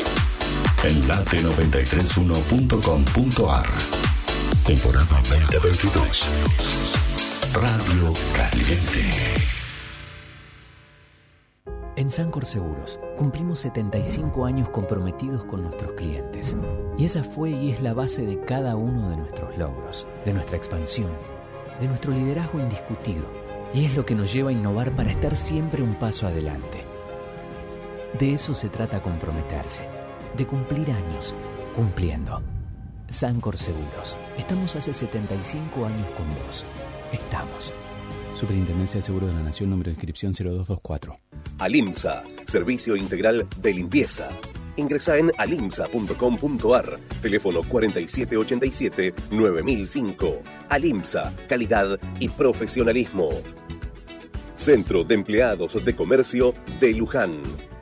En 0.84 1.08
late931.com.ar 1.08 3.66
Temporada 4.66 5.22
2022 5.30 6.28
Radio 7.54 8.12
Caliente 8.36 9.10
En 11.96 12.10
Sancor 12.10 12.44
Seguros 12.44 13.00
cumplimos 13.16 13.60
75 13.60 14.44
años 14.44 14.68
comprometidos 14.68 15.46
con 15.46 15.62
nuestros 15.62 15.92
clientes. 15.92 16.54
Y 16.98 17.06
esa 17.06 17.24
fue 17.24 17.48
y 17.48 17.70
es 17.70 17.80
la 17.80 17.94
base 17.94 18.26
de 18.26 18.38
cada 18.40 18.76
uno 18.76 19.08
de 19.08 19.16
nuestros 19.16 19.56
logros, 19.56 20.06
de 20.26 20.34
nuestra 20.34 20.58
expansión, 20.58 21.08
de 21.80 21.88
nuestro 21.88 22.12
liderazgo 22.12 22.60
indiscutido. 22.60 23.24
Y 23.72 23.86
es 23.86 23.96
lo 23.96 24.04
que 24.04 24.14
nos 24.14 24.34
lleva 24.34 24.50
a 24.50 24.52
innovar 24.52 24.94
para 24.94 25.12
estar 25.12 25.34
siempre 25.34 25.82
un 25.82 25.94
paso 25.94 26.26
adelante. 26.26 26.84
De 28.18 28.34
eso 28.34 28.52
se 28.52 28.68
trata 28.68 29.00
comprometerse, 29.00 29.93
de 30.36 30.46
cumplir 30.46 30.90
años, 30.90 31.34
cumpliendo. 31.74 32.42
Sancor 33.08 33.56
Seguros, 33.56 34.18
estamos 34.36 34.76
hace 34.76 34.92
75 34.92 35.86
años 35.86 36.06
con 36.16 36.28
vos. 36.28 36.66
Estamos. 37.12 37.72
Superintendencia 38.34 38.98
de 38.98 39.02
Seguro 39.02 39.28
de 39.28 39.34
la 39.34 39.42
Nación, 39.42 39.70
número 39.70 39.90
de 39.90 39.94
inscripción 39.94 40.32
0224. 40.32 41.20
Alimsa, 41.58 42.22
servicio 42.46 42.96
integral 42.96 43.46
de 43.60 43.72
limpieza. 43.72 44.28
Ingresa 44.76 45.16
en 45.18 45.30
alimsa.com.ar, 45.38 46.98
teléfono 47.22 47.62
4787-9005. 47.62 50.40
Alimsa, 50.68 51.32
calidad 51.48 52.00
y 52.18 52.28
profesionalismo. 52.28 53.28
Centro 54.56 55.04
de 55.04 55.14
Empleados 55.14 55.84
de 55.84 55.94
Comercio 55.94 56.54
de 56.80 56.92
Luján. 56.94 57.40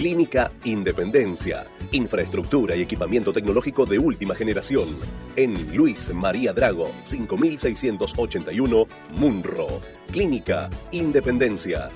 Clínica 0.00 0.50
Independencia. 0.64 1.66
Infraestructura 1.92 2.74
y 2.74 2.80
equipamiento 2.80 3.34
tecnológico 3.34 3.84
de 3.84 3.98
última 3.98 4.34
generación. 4.34 4.88
En 5.36 5.76
Luis 5.76 6.10
María 6.14 6.54
Drago, 6.54 6.90
5681, 7.04 8.86
Munro. 9.12 9.66
Clínica 10.10 10.70
Independencia. 10.90 11.90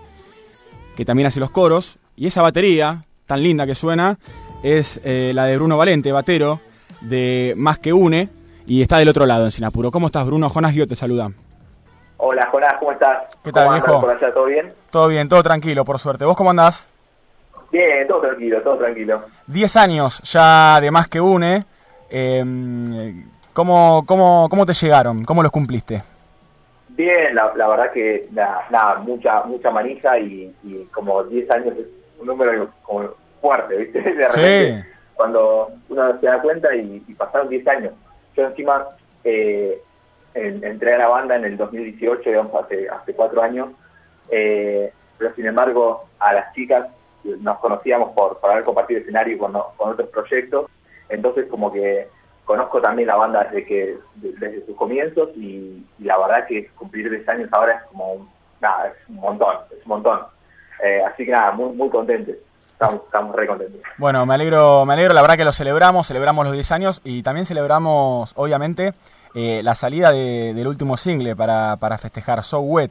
que 0.97 1.05
también 1.05 1.27
hace 1.27 1.41
los 1.41 1.51
coros. 1.51 1.99
Y 2.17 2.27
esa 2.27 2.41
batería, 2.41 3.05
tan 3.27 3.43
linda 3.43 3.67
que 3.67 3.75
suena, 3.75 4.19
es 4.63 4.99
eh, 5.05 5.33
la 5.35 5.45
de 5.45 5.59
Bruno 5.59 5.77
Valente, 5.77 6.11
batero, 6.11 6.59
de 7.03 7.53
Más 7.59 7.79
que 7.79 7.93
Une. 7.93 8.31
Y 8.67 8.81
está 8.81 8.97
del 8.97 9.11
otro 9.11 9.27
lado 9.27 9.45
en 9.45 9.51
Sin 9.51 9.67
Apuro. 9.67 9.91
¿Cómo 9.91 10.07
estás, 10.07 10.25
Bruno? 10.25 10.49
Jonas 10.49 10.73
Guio 10.73 10.87
te 10.87 10.97
saluda. 10.97 11.31
Hola, 12.17 12.49
Jonás, 12.51 12.77
¿cómo 12.79 12.93
estás? 12.93 13.25
¿Qué 13.45 13.53
tal, 13.53 13.65
¿Cómo 13.65 13.75
andas 13.75 13.87
viejo? 13.87 14.01
por 14.01 14.11
allá? 14.11 14.33
¿Todo 14.33 14.47
bien? 14.47 14.73
Todo 14.91 15.09
bien, 15.09 15.29
todo 15.29 15.43
tranquilo, 15.43 15.85
por 15.85 15.99
suerte. 15.99 16.25
¿Vos 16.25 16.35
cómo 16.35 16.49
andás? 16.49 16.89
Bien, 17.71 18.09
todo 18.09 18.23
tranquilo, 18.23 18.63
todo 18.63 18.79
tranquilo. 18.79 19.21
Diez 19.47 19.77
años 19.77 20.23
ya 20.23 20.81
de 20.81 20.91
Más 20.91 21.07
que 21.07 21.21
Une. 21.21 21.67
Eh, 22.11 23.25
¿cómo, 23.53 24.05
cómo, 24.07 24.49
¿Cómo 24.49 24.67
te 24.67 24.75
llegaron? 24.75 25.25
¿Cómo 25.25 25.43
los 25.43 25.53
cumpliste? 25.53 26.03
Bien, 26.89 27.35
la, 27.35 27.53
la 27.57 27.69
verdad 27.69 27.93
que 27.93 28.29
nada, 28.33 28.67
nada, 28.71 28.97
mucha 28.97 29.43
mucha 29.45 29.71
manija 29.71 30.19
y, 30.19 30.55
y 30.65 30.85
como 30.93 31.23
10 31.25 31.51
años 31.53 31.75
es 31.79 31.87
un 32.19 32.27
número 32.27 32.69
como 32.83 33.11
fuerte, 33.41 33.77
¿viste? 33.77 34.01
De 34.03 34.29
repente, 34.29 34.87
cuando 35.15 35.71
uno 35.89 36.19
se 36.21 36.27
da 36.27 36.43
cuenta 36.43 36.75
y, 36.75 37.03
y 37.07 37.15
pasaron 37.15 37.49
10 37.49 37.67
años. 37.69 37.93
Yo 38.37 38.47
encima, 38.47 38.87
eh, 39.25 39.81
en- 40.35 40.65
entré 40.65 40.95
a 40.95 40.99
la 40.99 41.09
banda 41.09 41.37
en 41.37 41.45
el 41.45 41.57
2018, 41.57 42.29
digamos, 42.29 42.65
hace, 42.65 42.89
hace 42.89 43.15
cuatro 43.15 43.41
años, 43.43 43.69
eh, 44.31 44.93
pero 45.17 45.35
sin 45.35 45.47
embargo 45.47 46.05
a 46.19 46.33
las 46.33 46.53
chicas 46.55 46.87
nos 47.25 47.59
conocíamos 47.59 48.13
por, 48.13 48.39
por 48.41 48.51
haber 48.51 48.65
compartido 48.65 49.01
escenario 49.01 49.39
con 49.39 49.55
otros 49.55 50.09
proyectos, 50.09 50.67
entonces 51.11 51.47
como 51.51 51.73
que 51.73 52.09
conozco 52.45 52.81
también 52.81 53.07
la 53.09 53.17
banda 53.17 53.45
desde 53.45 53.65
que 53.67 53.99
de- 54.17 54.33
desde 54.39 54.67
sus 54.67 54.77
comienzos 54.77 55.29
y, 55.37 55.85
y 55.99 56.05
la 56.05 56.19
verdad 56.19 56.47
que 56.49 56.69
cumplir 56.71 57.09
10 57.11 57.29
años 57.29 57.49
ahora 57.53 57.73
es 57.75 57.83
como 57.85 58.13
un- 58.15 58.29
nada, 58.61 58.89
es 58.89 59.09
un 59.09 59.17
montón, 59.17 59.57
es 59.71 59.83
un 59.85 59.89
montón. 59.89 60.21
Eh, 60.85 61.03
así 61.05 61.25
que 61.27 61.33
nada, 61.33 61.53
muy, 61.53 61.73
muy 61.75 61.89
contentes, 61.91 62.39
estamos, 62.73 63.03
estamos 63.05 63.37
re 63.37 63.47
contentos. 63.47 63.81
Bueno, 63.99 64.25
me 64.27 64.35
alegro, 64.35 64.85
me 64.87 64.95
alegro, 64.95 65.15
la 65.15 65.21
verdad 65.23 65.37
que 65.37 65.45
lo 65.45 65.53
celebramos, 65.53 66.07
celebramos 66.07 66.45
los 66.47 66.55
10 66.55 66.73
años 66.73 67.01
y 67.05 67.23
también 67.23 67.47
celebramos, 67.47 68.33
obviamente, 68.37 68.95
eh, 69.35 69.61
la 69.63 69.75
salida 69.77 70.11
de- 70.11 70.53
del 70.55 70.67
último 70.67 70.97
single 70.97 71.37
para, 71.37 71.77
para 71.77 71.99
festejar, 71.99 72.43
So 72.43 72.61
Wet. 72.61 72.91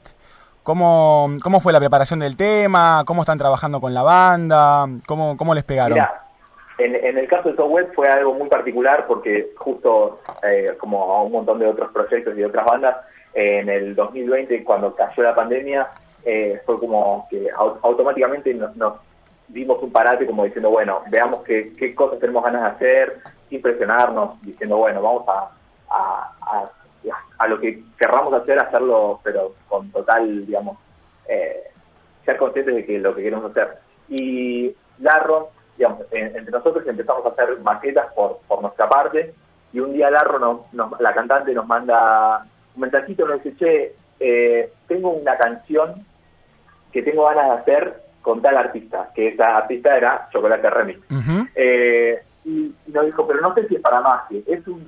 ¿Cómo, 0.63 1.29
¿Cómo 1.41 1.59
fue 1.61 1.73
la 1.73 1.79
preparación 1.79 2.19
del 2.19 2.37
tema? 2.37 3.03
¿Cómo 3.05 3.21
están 3.23 3.37
trabajando 3.37 3.81
con 3.81 3.93
la 3.93 4.03
banda? 4.03 4.85
¿Cómo, 5.07 5.35
cómo 5.35 5.55
les 5.55 5.63
pegaron? 5.63 5.93
Mira, 5.95 6.23
en, 6.79 7.17
el 7.17 7.27
caso 7.27 7.49
de 7.49 7.55
Software 7.55 7.91
fue 7.93 8.07
algo 8.07 8.33
muy 8.33 8.47
particular 8.49 9.05
porque 9.07 9.51
justo 9.57 10.19
eh, 10.43 10.73
como 10.77 11.03
a 11.13 11.23
un 11.23 11.31
montón 11.31 11.59
de 11.59 11.67
otros 11.67 11.91
proyectos 11.91 12.33
y 12.35 12.37
de 12.39 12.45
otras 12.45 12.65
bandas, 12.65 12.97
en 13.33 13.69
el 13.69 13.95
2020 13.95 14.63
cuando 14.63 14.95
cayó 14.95 15.23
la 15.23 15.35
pandemia 15.35 15.87
eh, 16.25 16.59
fue 16.65 16.79
como 16.79 17.27
que 17.29 17.47
au- 17.53 17.77
automáticamente 17.83 18.53
nos, 18.53 18.75
nos 18.75 18.93
dimos 19.47 19.81
un 19.81 19.91
parate 19.91 20.25
como 20.25 20.43
diciendo, 20.45 20.69
bueno, 20.69 21.01
veamos 21.09 21.43
qué, 21.43 21.73
qué 21.77 21.93
cosas 21.95 22.19
tenemos 22.19 22.43
ganas 22.43 22.61
de 22.63 22.67
hacer, 22.69 23.19
sin 23.49 23.61
presionarnos, 23.61 24.41
diciendo, 24.41 24.77
bueno, 24.77 25.01
vamos 25.01 25.23
a, 25.27 25.51
a, 25.89 26.33
a- 26.41 26.71
a 27.37 27.47
lo 27.47 27.59
que 27.59 27.81
querramos 27.97 28.33
hacer, 28.33 28.59
hacerlo, 28.59 29.21
pero 29.23 29.53
con 29.69 29.89
total, 29.91 30.45
digamos, 30.45 30.77
eh, 31.27 31.63
ser 32.25 32.35
conscientes 32.37 32.75
de 32.75 32.85
que 32.85 32.99
lo 32.99 33.15
que 33.15 33.23
queremos 33.23 33.49
hacer. 33.49 33.77
Y 34.09 34.75
Larro, 34.99 35.49
digamos, 35.79 36.01
entre 36.11 36.51
nosotros 36.51 36.85
empezamos 36.85 37.25
a 37.25 37.29
hacer 37.29 37.57
maquetas 37.61 38.13
por, 38.13 38.39
por 38.47 38.61
nuestra 38.61 38.87
parte, 38.89 39.33
y 39.71 39.79
un 39.79 39.93
día 39.93 40.11
Larro, 40.11 40.37
nos, 40.39 40.73
nos- 40.73 40.99
la 40.99 41.13
cantante, 41.13 41.53
nos 41.53 41.65
manda 41.65 42.45
un 42.75 42.81
mensajito, 42.81 43.25
nos 43.25 43.41
dice, 43.41 43.55
che, 43.57 43.95
eh, 44.19 44.73
tengo 44.87 45.09
una 45.11 45.37
canción 45.37 46.05
que 46.91 47.01
tengo 47.01 47.25
ganas 47.25 47.45
de 47.47 47.53
hacer 47.61 48.03
con 48.21 48.41
tal 48.41 48.57
artista, 48.57 49.09
que 49.15 49.29
esa 49.29 49.55
artista 49.57 49.95
era 49.95 50.27
Chocolate 50.33 50.69
Remix. 50.69 50.99
Eh, 51.55 52.21
y 52.43 52.75
y 52.85 52.91
nos 52.91 53.05
dijo, 53.05 53.25
pero 53.27 53.39
no 53.41 53.53
sé 53.53 53.67
si 53.69 53.75
es 53.75 53.81
para 53.81 54.01
más, 54.01 54.23
que 54.29 54.43
es 54.47 54.67
un, 54.67 54.85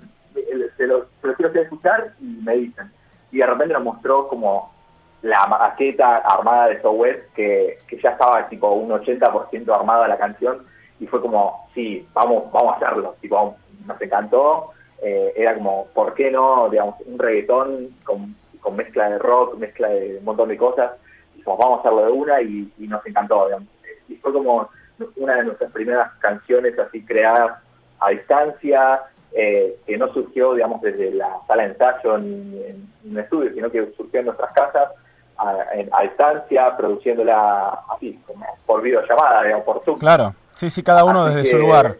se 0.78 0.88
lo, 0.88 1.06
se 1.22 1.28
lo 1.28 1.36
quiero 1.36 1.62
escuchar 1.62 2.12
y 2.20 2.26
me 2.44 2.56
dicen. 2.58 2.92
Y 3.32 3.38
de 3.38 3.46
repente 3.46 3.74
nos 3.74 3.84
mostró 3.84 4.28
como 4.28 4.74
la 5.22 5.46
maqueta 5.48 6.18
armada 6.18 6.68
de 6.70 6.82
Software, 6.82 7.28
que, 7.36 7.78
que 7.88 8.02
ya 8.02 8.10
estaba 8.12 8.50
tipo 8.50 8.72
un 8.72 8.90
80% 8.90 9.74
armada 9.74 10.08
la 10.08 10.18
canción, 10.18 10.66
y 11.02 11.08
fue 11.08 11.20
como, 11.20 11.68
sí, 11.74 12.08
vamos, 12.14 12.52
vamos 12.52 12.74
a 12.74 12.78
hacerlo, 12.78 13.16
tipo, 13.20 13.56
nos 13.88 14.00
encantó, 14.00 14.70
eh, 15.02 15.34
era 15.36 15.56
como, 15.56 15.88
¿por 15.96 16.14
qué 16.14 16.30
no? 16.30 16.70
Digamos, 16.70 16.96
un 17.08 17.18
reggaetón 17.18 17.90
con, 18.04 18.36
con 18.60 18.76
mezcla 18.76 19.10
de 19.10 19.18
rock, 19.18 19.58
mezcla 19.58 19.90
de 19.90 20.18
un 20.20 20.26
montón 20.26 20.50
de 20.50 20.58
cosas, 20.58 20.92
y 21.36 21.42
vamos 21.42 21.78
a 21.78 21.80
hacerlo 21.80 22.06
de 22.06 22.12
una, 22.12 22.42
y, 22.42 22.72
nos 22.78 23.04
encantó, 23.08 23.46
digamos. 23.48 23.68
Y 24.08 24.16
fue 24.18 24.32
como 24.32 24.70
una 25.16 25.38
de 25.38 25.46
nuestras 25.46 25.72
primeras 25.72 26.12
canciones 26.20 26.78
así 26.78 27.04
creadas 27.04 27.58
a 28.00 28.12
distancia, 28.12 29.02
eh, 29.34 29.80
que 29.88 29.98
no 29.98 30.14
surgió, 30.14 30.54
digamos, 30.54 30.82
desde 30.82 31.12
la 31.16 31.40
sala 31.48 31.64
de 31.64 31.70
ensayo 31.70 32.18
ni 32.20 32.64
en, 32.64 32.88
un 33.06 33.18
estudio, 33.18 33.52
sino 33.56 33.72
que 33.72 33.92
surgió 33.98 34.20
en 34.20 34.28
nuestras 34.28 34.54
casas, 34.54 34.90
a 35.38 36.04
distancia, 36.04 36.78
produciéndola 36.78 37.86
así, 37.90 38.22
como 38.28 38.46
por 38.68 38.84
videollamada, 38.84 39.42
digamos, 39.42 39.66
por 39.66 39.84
Zoom. 39.84 39.98
Claro, 39.98 40.36
sí, 40.62 40.70
sí, 40.70 40.84
cada 40.84 41.04
uno 41.04 41.24
Así 41.26 41.36
desde 41.38 41.50
que- 41.52 41.58
su 41.58 41.62
lugar. 41.64 41.96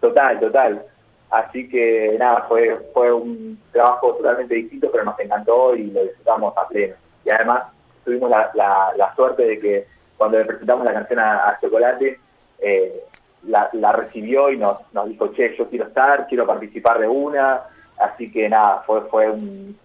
Total, 0.00 0.38
total. 0.40 0.82
Así 1.30 1.68
que 1.68 2.16
nada, 2.18 2.44
fue, 2.48 2.78
fue 2.92 3.12
un 3.12 3.58
trabajo 3.72 4.14
totalmente 4.14 4.54
distinto, 4.54 4.88
pero 4.92 5.04
nos 5.04 5.18
encantó 5.18 5.74
y 5.74 5.90
lo 5.90 6.02
disfrutamos 6.04 6.56
a 6.56 6.68
pleno. 6.68 6.94
Y 7.24 7.30
además 7.30 7.64
tuvimos 8.04 8.30
la, 8.30 8.50
la- 8.54 8.92
la 8.96 9.14
suerte 9.16 9.44
de 9.44 9.58
que 9.58 9.86
cuando 10.16 10.38
le 10.38 10.44
presentamos 10.44 10.84
la 10.84 10.92
canción 10.92 11.18
a, 11.18 11.48
a 11.48 11.58
Chocolate, 11.60 12.20
eh, 12.60 13.02
la, 13.48 13.68
la 13.72 13.92
recibió 13.92 14.50
y 14.50 14.56
nos, 14.58 14.78
nos 14.92 15.08
dijo, 15.08 15.28
che, 15.32 15.56
yo 15.56 15.68
quiero 15.68 15.86
estar, 15.88 16.26
quiero 16.28 16.46
participar 16.46 16.98
de 17.00 17.08
una. 17.08 17.62
Así 17.98 18.30
que 18.30 18.48
nada, 18.48 18.82
fue, 18.86 19.00
fue 19.10 19.28
un, 19.28 19.76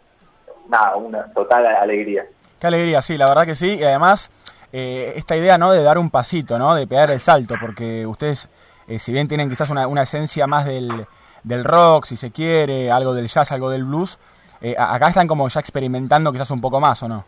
nada, 0.68 0.96
una 0.98 1.34
total 1.34 1.66
alegría. 1.66 2.26
Qué 2.60 2.68
alegría, 2.68 3.02
sí, 3.02 3.18
la 3.18 3.28
verdad 3.28 3.46
que 3.46 3.56
sí. 3.56 3.76
Y 3.80 3.84
además, 3.84 4.30
eh, 4.74 5.14
esta 5.16 5.36
idea, 5.36 5.58
¿no? 5.58 5.72
De 5.72 5.84
dar 5.84 5.98
un 5.98 6.10
pasito, 6.10 6.58
¿no? 6.60 6.76
De 6.76 6.88
pegar 6.88 7.12
el 7.12 7.20
salto, 7.20 7.56
porque 7.60 8.06
ustedes, 8.06 8.50
eh, 8.88 9.00
si 9.00 9.12
bien 9.12 9.28
tienen 9.28 9.50
quizás 9.50 9.70
una, 9.70 9.88
una 9.88 10.04
esencia 10.04 10.48
más 10.48 10.66
del, 10.66 11.06
del 11.44 11.64
rock, 11.64 12.06
si 12.06 12.16
se 12.16 12.32
quiere, 12.32 12.92
algo 12.92 13.14
del 13.14 13.28
jazz, 13.28 13.52
algo 13.52 13.70
del 13.70 13.84
blues, 13.84 14.18
eh, 14.62 14.76
acá 14.78 15.08
están 15.10 15.28
como 15.28 15.48
ya 15.48 15.60
experimentando 15.60 16.32
quizás 16.32 16.52
un 16.52 16.62
poco 16.62 16.80
más, 16.80 17.02
¿o 17.04 17.08
no? 17.08 17.26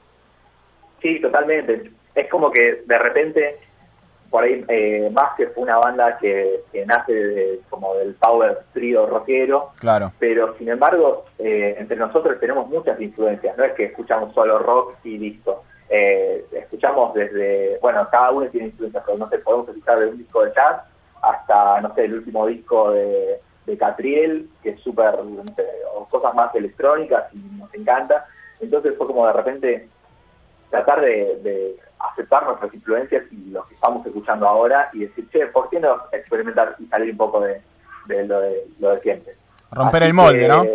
Sí, 1.01 1.19
totalmente. 1.19 1.91
Es 2.13 2.29
como 2.29 2.51
que 2.51 2.83
de 2.85 2.99
repente, 2.99 3.59
por 4.29 4.43
ahí, 4.43 4.63
eh, 4.67 5.09
más 5.13 5.29
que 5.35 5.47
fue 5.47 5.63
una 5.63 5.77
banda 5.77 6.17
que, 6.19 6.61
que 6.71 6.85
nace 6.85 7.13
de- 7.13 7.59
como 7.69 7.95
del 7.95 8.13
power 8.15 8.59
trio 8.73 9.07
rockero, 9.07 9.71
Claro. 9.79 10.11
pero 10.19 10.55
sin 10.57 10.69
embargo, 10.69 11.25
eh, 11.39 11.75
entre 11.79 11.97
nosotros 11.97 12.39
tenemos 12.39 12.67
muchas 12.69 12.99
influencias, 13.01 13.57
no 13.57 13.63
es 13.63 13.71
que 13.73 13.85
escuchamos 13.85 14.33
solo 14.35 14.59
rock 14.59 14.95
y 15.05 15.17
listo. 15.17 15.63
Eh, 15.93 16.45
escuchamos 16.53 17.13
desde, 17.13 17.77
bueno, 17.79 18.07
cada 18.09 18.31
uno 18.31 18.47
tiene 18.47 18.67
influencias, 18.67 19.03
pero 19.05 19.17
no 19.17 19.29
sé, 19.29 19.39
podemos 19.39 19.67
escuchar 19.67 19.99
de 19.99 20.07
un 20.07 20.17
disco 20.17 20.45
de 20.45 20.53
jazz 20.53 20.83
hasta, 21.21 21.81
no 21.81 21.93
sé, 21.93 22.05
el 22.05 22.13
último 22.13 22.47
disco 22.47 22.91
de, 22.91 23.41
de 23.65 23.77
Catriel, 23.77 24.49
que 24.63 24.69
es 24.69 24.79
súper, 24.79 25.21
no 25.21 25.43
sé, 25.53 25.67
o 25.93 26.05
cosas 26.05 26.33
más 26.33 26.55
electrónicas 26.55 27.25
y 27.33 27.39
nos 27.59 27.73
encanta. 27.73 28.25
Entonces 28.61 28.93
fue 28.97 29.05
como 29.05 29.27
de 29.27 29.33
repente 29.33 29.89
tratar 30.69 31.01
de, 31.01 31.35
de 31.43 31.75
aceptar 31.99 32.45
nuestras 32.45 32.73
influencias 32.73 33.23
y 33.29 33.49
lo 33.49 33.67
que 33.67 33.73
estamos 33.73 34.05
escuchando 34.05 34.47
ahora 34.47 34.89
y 34.93 34.99
decir, 34.99 35.29
che, 35.29 35.47
¿por 35.47 35.69
qué 35.69 35.81
no 35.81 36.03
experimentar 36.13 36.77
y 36.79 36.85
salir 36.85 37.11
un 37.11 37.17
poco 37.17 37.41
de, 37.41 37.61
de 38.05 38.25
lo, 38.25 38.39
de 38.39 38.65
lo 38.79 38.95
de 38.95 39.01
siempre? 39.01 39.35
Romper 39.71 40.03
Así 40.03 40.09
el 40.09 40.13
molde, 40.13 40.39
que, 40.39 40.47
¿no? 40.47 40.65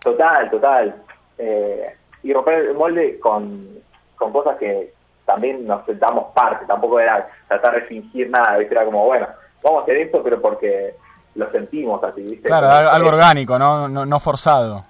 Total, 0.00 0.50
total. 0.50 1.02
Eh, 1.38 1.96
y 2.22 2.34
romper 2.34 2.66
el 2.66 2.74
molde 2.74 3.18
con, 3.18 3.76
con 4.16 4.32
cosas 4.32 4.56
que 4.58 4.92
también 5.24 5.66
nos 5.66 5.84
sentamos 5.86 6.32
parte, 6.34 6.66
tampoco 6.66 7.00
era 7.00 7.26
tratar 7.48 7.74
de 7.74 7.80
fingir 7.82 8.30
nada, 8.30 8.56
¿viste? 8.58 8.74
era 8.74 8.84
como, 8.84 9.04
bueno, 9.06 9.26
vamos 9.62 9.80
a 9.80 9.82
hacer 9.82 9.96
esto, 9.98 10.22
pero 10.22 10.40
porque 10.40 10.94
lo 11.34 11.50
sentimos 11.50 12.02
así, 12.04 12.22
¿viste? 12.22 12.48
Claro, 12.48 12.66
Como 12.68 12.90
algo, 12.90 13.08
orgánico, 13.08 13.58
¿no? 13.58 13.88
No, 13.88 14.06
no 14.06 14.20
forzado. 14.20 14.84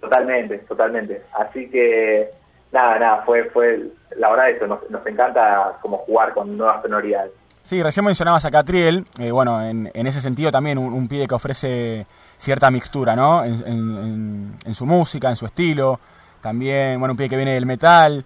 Totalmente, 0.00 0.58
totalmente. 0.58 1.22
Así 1.32 1.68
que, 1.70 2.30
nada, 2.72 2.98
nada, 2.98 3.22
fue, 3.24 3.44
fue, 3.50 3.88
la 4.16 4.30
verdad 4.30 4.50
eso, 4.50 4.66
nos, 4.66 4.88
nos 4.90 5.06
encanta 5.06 5.78
como 5.80 5.98
jugar 5.98 6.34
con 6.34 6.56
nuevas 6.56 6.82
sonoridades. 6.82 7.32
Sí, 7.62 7.82
recién 7.82 8.04
mencionabas 8.04 8.44
a 8.44 8.50
Catriel, 8.50 9.06
eh, 9.18 9.30
bueno, 9.30 9.62
en, 9.62 9.90
en 9.94 10.06
ese 10.06 10.20
sentido 10.20 10.50
también 10.52 10.76
un, 10.76 10.92
un 10.92 11.08
pibe 11.08 11.26
que 11.26 11.34
ofrece 11.34 12.06
cierta 12.36 12.70
mixtura, 12.70 13.16
¿no? 13.16 13.42
En, 13.42 13.54
en- 13.66 13.66
en- 13.66 14.58
en 14.66 14.74
su 14.74 14.84
música, 14.84 15.30
en 15.30 15.36
su 15.36 15.46
estilo, 15.46 15.98
también, 16.42 16.98
bueno, 17.00 17.12
un 17.12 17.16
pibe 17.16 17.30
que 17.30 17.36
viene 17.36 17.54
del 17.54 17.64
metal. 17.64 18.22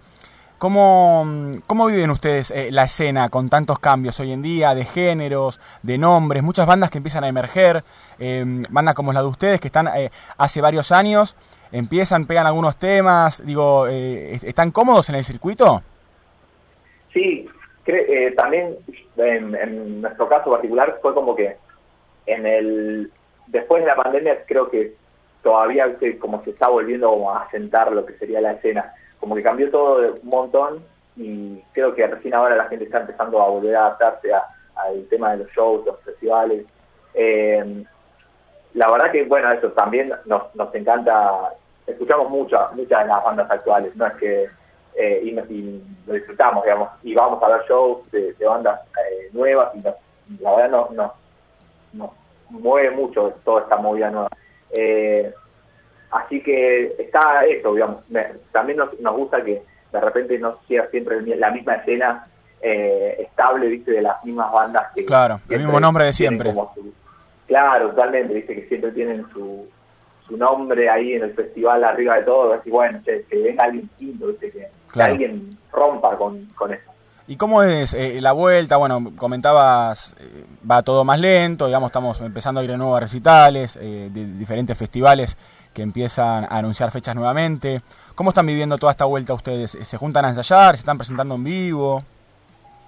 ¿Cómo, 0.59 1.25
cómo 1.69 1.87
viven 1.87 2.11
ustedes 2.11 2.51
eh, 2.51 2.71
la 2.73 2.85
escena 2.85 3.29
con 3.29 3.49
tantos 3.49 3.79
cambios 3.79 4.19
hoy 4.19 4.33
en 4.33 4.43
día, 4.43 4.75
de 4.75 4.85
géneros, 4.85 5.61
de 5.85 5.99
nombres, 5.99 6.43
muchas 6.43 6.67
bandas 6.67 6.91
que 6.91 6.99
empiezan 6.99 7.23
a 7.23 7.29
emerger, 7.29 7.85
eh, 8.19 8.45
bandas 8.69 8.95
como 8.95 9.13
la 9.13 9.21
de 9.23 9.29
ustedes 9.29 9.61
que 9.61 9.69
están 9.69 9.87
eh, 9.87 10.11
hace 10.37 10.61
varios 10.61 10.91
años, 10.91 11.37
empiezan, 11.71 12.27
pegan 12.27 12.47
algunos 12.47 12.77
temas, 12.77 13.45
digo, 13.47 13.87
eh, 13.89 14.39
¿están 14.43 14.73
cómodos 14.73 15.09
en 15.11 15.15
el 15.15 15.25
circuito? 15.25 15.81
Sí, 17.13 17.49
eh, 17.87 18.35
también 18.37 18.77
en, 19.17 19.55
en 19.55 20.03
nuestro 20.03 20.29
caso 20.29 20.51
particular 20.51 20.99
fue 21.01 21.15
como 21.15 21.35
que 21.35 21.57
en 22.27 22.47
el 22.47 23.13
después 23.47 23.83
de 23.83 23.89
la 23.89 23.97
pandemia 23.97 24.45
creo 24.47 24.69
que 24.71 24.95
todavía 25.43 25.87
como 26.19 26.43
se 26.45 26.51
está 26.51 26.69
volviendo 26.69 27.31
a 27.31 27.45
asentar 27.45 27.93
lo 27.93 28.05
que 28.05 28.15
sería 28.15 28.41
la 28.41 28.53
escena, 28.53 28.93
como 29.21 29.35
que 29.35 29.43
cambió 29.43 29.71
todo 29.71 30.15
un 30.23 30.29
montón 30.29 30.85
y 31.17 31.61
creo 31.73 31.95
que 31.95 32.07
recién 32.07 32.35
ahora 32.35 32.57
la 32.57 32.67
gente 32.67 32.85
está 32.85 33.01
empezando 33.01 33.43
a 33.43 33.49
volver 33.49 33.75
a 33.77 33.87
adaptarse 33.87 34.33
al 34.33 35.07
tema 35.11 35.33
de 35.33 35.39
los 35.39 35.51
shows, 35.53 35.85
los 35.85 36.01
festivales. 36.03 36.65
Eh, 37.15 37.85
la 38.75 38.91
verdad 38.91 39.11
que 39.11 39.25
bueno 39.25 39.51
eso 39.51 39.71
también 39.73 40.13
nos, 40.27 40.55
nos 40.55 40.75
encanta 40.75 41.53
escuchamos 41.87 42.31
muchas 42.31 42.73
muchas 42.75 43.03
de 43.03 43.09
las 43.09 43.25
bandas 43.25 43.51
actuales 43.51 43.97
no 43.97 44.07
es 44.07 44.13
que 44.15 44.49
eh, 44.95 45.21
y, 45.25 45.83
lo 46.07 46.15
disfrutamos 46.15 46.65
digamos 46.65 46.91
y 47.03 47.15
vamos 47.15 47.43
a 47.43 47.49
ver 47.49 47.63
shows 47.69 48.11
de, 48.11 48.35
bandas 48.45 48.81
eh, 49.11 49.31
nuevas 49.33 49.75
y 49.75 49.79
nos- 49.79 49.95
la 50.41 50.55
verdad 50.55 50.71
nos 50.71 50.91
no, 50.93 51.15
nos 51.95 52.11
mueve 52.51 52.91
mucho 52.91 53.33
toda 53.45 53.63
esta 53.63 53.77
movida 53.77 54.11
nueva 54.11 54.29
Eh, 54.71 55.33
Así 56.11 56.43
que 56.43 56.95
está 56.99 57.45
eso, 57.45 57.75
digamos. 57.75 58.09
Me- 58.11 58.27
también 58.53 58.79
nos, 58.79 58.99
nos 59.01 59.17
gusta 59.17 59.43
que 59.45 59.63
de 59.93 60.01
repente 60.01 60.39
no 60.39 60.59
sea 60.67 60.87
siempre 60.91 61.21
la 61.37 61.51
misma 61.51 61.75
escena 61.77 62.27
eh, 62.61 63.17
estable, 63.21 63.69
viste, 63.69 63.93
de 63.93 64.03
las 64.03 64.23
mismas 64.25 64.51
bandas 64.53 64.85
que... 64.95 65.05
Claro, 65.05 65.41
el 65.49 65.59
mismo 65.61 65.81
nombre 65.81 66.05
de 66.07 66.13
siempre. 66.13 66.53
su- 66.53 66.93
claro, 67.47 67.91
totalmente, 67.91 68.35
viste, 68.35 68.55
que 68.55 68.69
siempre 68.69 68.91
tienen 68.93 69.27
su, 69.33 69.67
su 70.27 70.37
nombre 70.37 70.89
ahí 70.91 71.15
en 71.15 71.23
el 71.25 71.35
festival 71.35 71.85
arriba 71.85 72.17
de 72.17 72.23
todo, 72.23 72.53
así 72.55 72.71
bueno, 72.71 73.01
che, 73.05 73.25
que 73.25 73.37
venga 73.43 73.65
alguien 73.65 73.83
distinto, 73.83 74.27
viste, 74.29 74.51
que, 74.51 74.67
alguien 75.01 75.51
rompa 75.73 76.17
con, 76.17 76.47
con 76.57 76.73
eso. 76.73 76.91
¿Y 77.27 77.37
cómo 77.37 77.63
es 77.63 77.93
eh, 77.93 78.21
la 78.23 78.33
vuelta? 78.33 78.79
Bueno, 78.79 79.13
comentabas, 79.17 80.15
eh, 80.19 80.45
va 80.69 80.83
todo 80.83 81.05
más 81.05 81.21
lento, 81.21 81.67
digamos, 81.67 81.89
estamos 81.89 82.19
empezando 82.23 82.61
a 82.61 82.65
ir 82.65 82.71
de 82.71 82.79
nuevo 82.79 82.97
a 82.97 83.01
recitales, 83.01 83.77
eh, 83.81 84.09
de 84.11 84.25
diferentes 84.39 84.77
festivales 84.79 85.37
que 85.79 85.83
empiezan 85.85 86.45
a 86.45 86.59
anunciar 86.59 86.91
fechas 86.91 87.15
nuevamente. 87.15 87.81
¿Cómo 88.17 88.31
están 88.31 88.47
viviendo 88.47 88.77
toda 88.79 88.91
esta 88.91 89.05
vuelta 89.05 89.33
ustedes? 89.33 89.79
¿Se 89.81 89.97
juntan 89.97 90.25
a 90.25 90.31
ensayar? 90.31 90.75
¿Se 90.75 90.81
están 90.81 90.99
presentando 90.99 91.37
en 91.37 91.45
vivo? 91.45 92.03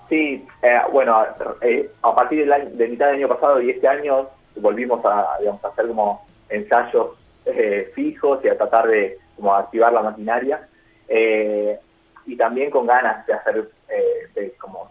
Sí, 0.08 0.44
eh, 0.60 0.80
bueno, 0.92 1.24
eh, 1.60 1.88
a 2.02 2.12
partir 2.16 2.40
del 2.40 2.52
año- 2.52 2.70
de 2.72 2.88
mitad 2.88 3.06
del 3.06 3.14
año 3.16 3.28
pasado 3.28 3.60
y 3.62 3.70
este 3.70 3.86
año 3.86 4.26
volvimos 4.56 5.04
a, 5.04 5.34
hacer 5.62 5.86
como 5.86 6.26
ensayos 6.48 7.10
eh, 7.46 7.92
fijos 7.94 8.40
y 8.44 8.48
a 8.48 8.58
tratar 8.58 8.88
de 8.88 9.18
como 9.36 9.54
activar 9.54 9.92
la 9.92 10.02
maquinaria 10.02 10.66
eh, 11.06 11.78
y 12.26 12.36
también 12.36 12.72
con 12.72 12.88
ganas 12.88 13.24
de 13.24 13.34
hacer 13.34 13.70
eh, 13.88 14.28
de 14.34 14.52
como 14.54 14.90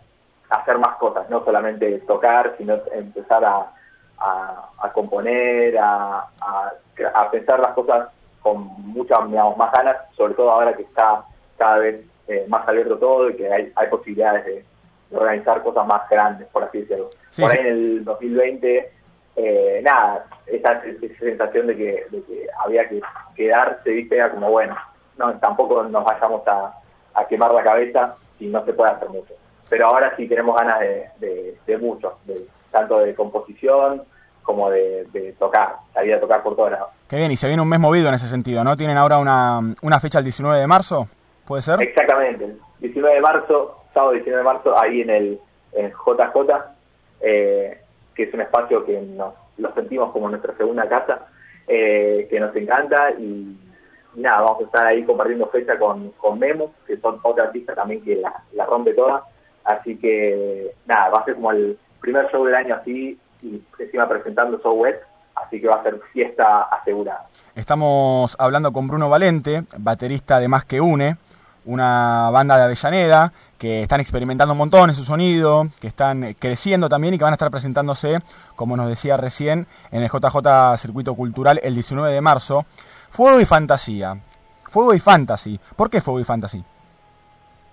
hacer 0.49 0.77
más 0.77 0.95
cosas, 0.95 1.29
no 1.29 1.43
solamente 1.43 1.99
tocar, 2.07 2.55
sino 2.57 2.77
empezar 2.93 3.43
a, 3.43 3.73
a- 4.19 4.69
a 4.81 4.91
componer, 4.93 5.77
a, 5.77 6.25
a- 6.41 6.71
a 7.13 7.31
pensar 7.31 7.59
las 7.59 7.73
cosas 7.73 8.09
con 8.41 8.63
muchas 8.93 9.27
digamos, 9.29 9.57
más 9.57 9.71
ganas, 9.71 9.97
sobre 10.15 10.33
todo 10.33 10.51
ahora 10.51 10.73
que 10.75 10.83
está 10.83 11.23
cada 11.57 11.77
vez 11.79 12.01
eh, 12.27 12.45
más 12.47 12.67
abierto 12.67 12.97
todo 12.97 13.29
y 13.29 13.35
que 13.35 13.51
hay, 13.51 13.71
hay 13.75 13.87
posibilidades 13.87 14.45
de, 14.45 14.65
de 15.09 15.17
organizar 15.17 15.61
cosas 15.63 15.85
más 15.87 16.07
grandes, 16.09 16.47
por 16.49 16.63
así 16.63 16.81
decirlo. 16.81 17.09
Sí, 17.31 17.41
por 17.41 17.51
sí. 17.51 17.57
ahí 17.57 17.65
en 17.67 17.71
el 17.73 18.05
2020, 18.05 18.91
eh, 19.35 19.81
nada, 19.83 20.25
esa, 20.45 20.73
esa 20.73 21.19
sensación 21.19 21.67
de 21.67 21.75
que, 21.77 22.05
de 22.11 22.23
que 22.23 22.47
había 22.63 22.87
que 22.87 23.01
quedarse, 23.35 23.89
viste, 23.89 24.15
era 24.15 24.31
como, 24.31 24.51
bueno, 24.51 24.75
no, 25.17 25.37
tampoco 25.39 25.83
nos 25.83 26.03
vayamos 26.05 26.47
a, 26.47 26.73
a 27.13 27.25
quemar 27.27 27.51
la 27.53 27.63
cabeza 27.63 28.15
y 28.39 28.47
no 28.47 28.63
se 28.65 28.73
puede 28.73 28.91
hacer 28.91 29.09
mucho. 29.09 29.33
Pero 29.69 29.87
ahora 29.87 30.13
sí 30.15 30.27
tenemos 30.27 30.55
ganas 30.55 30.79
de, 30.79 31.09
de, 31.19 31.57
de 31.65 31.77
mucho, 31.77 32.17
de, 32.25 32.45
tanto 32.71 32.99
de 32.99 33.15
composición 33.15 34.03
como 34.43 34.69
de, 34.69 35.05
de 35.11 35.33
tocar, 35.33 35.75
salir 35.93 36.13
a 36.15 36.19
tocar 36.19 36.41
por 36.41 36.55
todos 36.55 36.71
lados. 36.71 36.91
Qué 37.07 37.17
bien, 37.17 37.31
y 37.31 37.37
se 37.37 37.47
viene 37.47 37.61
un 37.61 37.69
mes 37.69 37.79
movido 37.79 38.07
en 38.09 38.15
ese 38.15 38.27
sentido, 38.27 38.63
¿no? 38.63 38.75
¿Tienen 38.75 38.97
ahora 38.97 39.19
una, 39.19 39.59
una 39.81 39.99
fecha 39.99 40.19
el 40.19 40.23
19 40.23 40.59
de 40.59 40.67
marzo? 40.67 41.07
¿Puede 41.45 41.61
ser? 41.61 41.81
Exactamente, 41.81 42.45
el 42.45 42.59
19 42.79 43.15
de 43.15 43.21
marzo, 43.21 43.83
sábado 43.93 44.13
19 44.13 44.37
de 44.37 44.43
marzo, 44.43 44.79
ahí 44.79 45.01
en 45.01 45.09
el 45.09 45.39
en 45.73 45.91
JJ, 45.91 46.55
eh, 47.21 47.81
que 48.15 48.23
es 48.23 48.33
un 48.33 48.41
espacio 48.41 48.85
que 48.85 48.99
nos 48.99 49.33
lo 49.57 49.73
sentimos 49.73 50.11
como 50.11 50.29
nuestra 50.29 50.55
segunda 50.57 50.87
casa, 50.87 51.27
eh, 51.67 52.27
que 52.29 52.39
nos 52.39 52.55
encanta 52.55 53.11
y, 53.11 53.55
y 54.15 54.19
nada, 54.19 54.41
vamos 54.41 54.61
a 54.61 54.65
estar 54.65 54.87
ahí 54.87 55.03
compartiendo 55.03 55.47
fecha 55.47 55.77
con, 55.77 56.09
con 56.11 56.39
Memo, 56.39 56.73
que 56.87 56.97
son 56.97 57.19
otra 57.21 57.45
artista 57.45 57.75
también 57.75 58.03
que 58.03 58.15
la, 58.15 58.43
la 58.53 58.65
rompe 58.65 58.93
toda, 58.93 59.23
así 59.63 59.97
que 59.97 60.71
nada, 60.87 61.09
va 61.09 61.19
a 61.19 61.25
ser 61.25 61.35
como 61.35 61.51
el 61.51 61.77
primer 61.99 62.29
show 62.31 62.45
del 62.45 62.55
año 62.55 62.75
así 62.75 63.17
y 63.41 63.61
encima 63.79 64.07
presentando 64.07 64.57
web, 64.73 64.99
así 65.35 65.61
que 65.61 65.67
va 65.67 65.75
a 65.75 65.83
ser 65.83 65.99
fiesta 66.11 66.63
asegurada. 66.63 67.27
Estamos 67.55 68.35
hablando 68.39 68.71
con 68.71 68.87
Bruno 68.87 69.09
Valente, 69.09 69.63
baterista 69.77 70.39
de 70.39 70.47
Más 70.47 70.65
que 70.65 70.81
Une, 70.81 71.17
una 71.65 72.29
banda 72.31 72.57
de 72.57 72.63
Avellaneda 72.63 73.33
que 73.57 73.83
están 73.83 73.99
experimentando 73.99 74.53
un 74.53 74.57
montón 74.57 74.89
en 74.89 74.95
su 74.95 75.03
sonido, 75.03 75.67
que 75.81 75.87
están 75.87 76.35
creciendo 76.39 76.87
también 76.87 77.13
y 77.13 77.17
que 77.17 77.25
van 77.25 77.33
a 77.33 77.35
estar 77.35 77.51
presentándose, 77.51 78.19
como 78.55 78.77
nos 78.77 78.87
decía 78.87 79.17
recién, 79.17 79.67
en 79.91 80.01
el 80.01 80.09
JJ 80.09 80.77
Circuito 80.77 81.13
Cultural 81.13 81.59
el 81.61 81.73
19 81.73 82.11
de 82.11 82.21
marzo. 82.21 82.65
Fuego 83.09 83.41
y 83.41 83.45
fantasía. 83.45 84.17
Fuego 84.63 84.93
y 84.93 84.99
fantasy. 84.99 85.59
¿Por 85.75 85.89
qué 85.89 85.99
fuego 85.99 86.21
y 86.21 86.23
fantasy? 86.23 86.63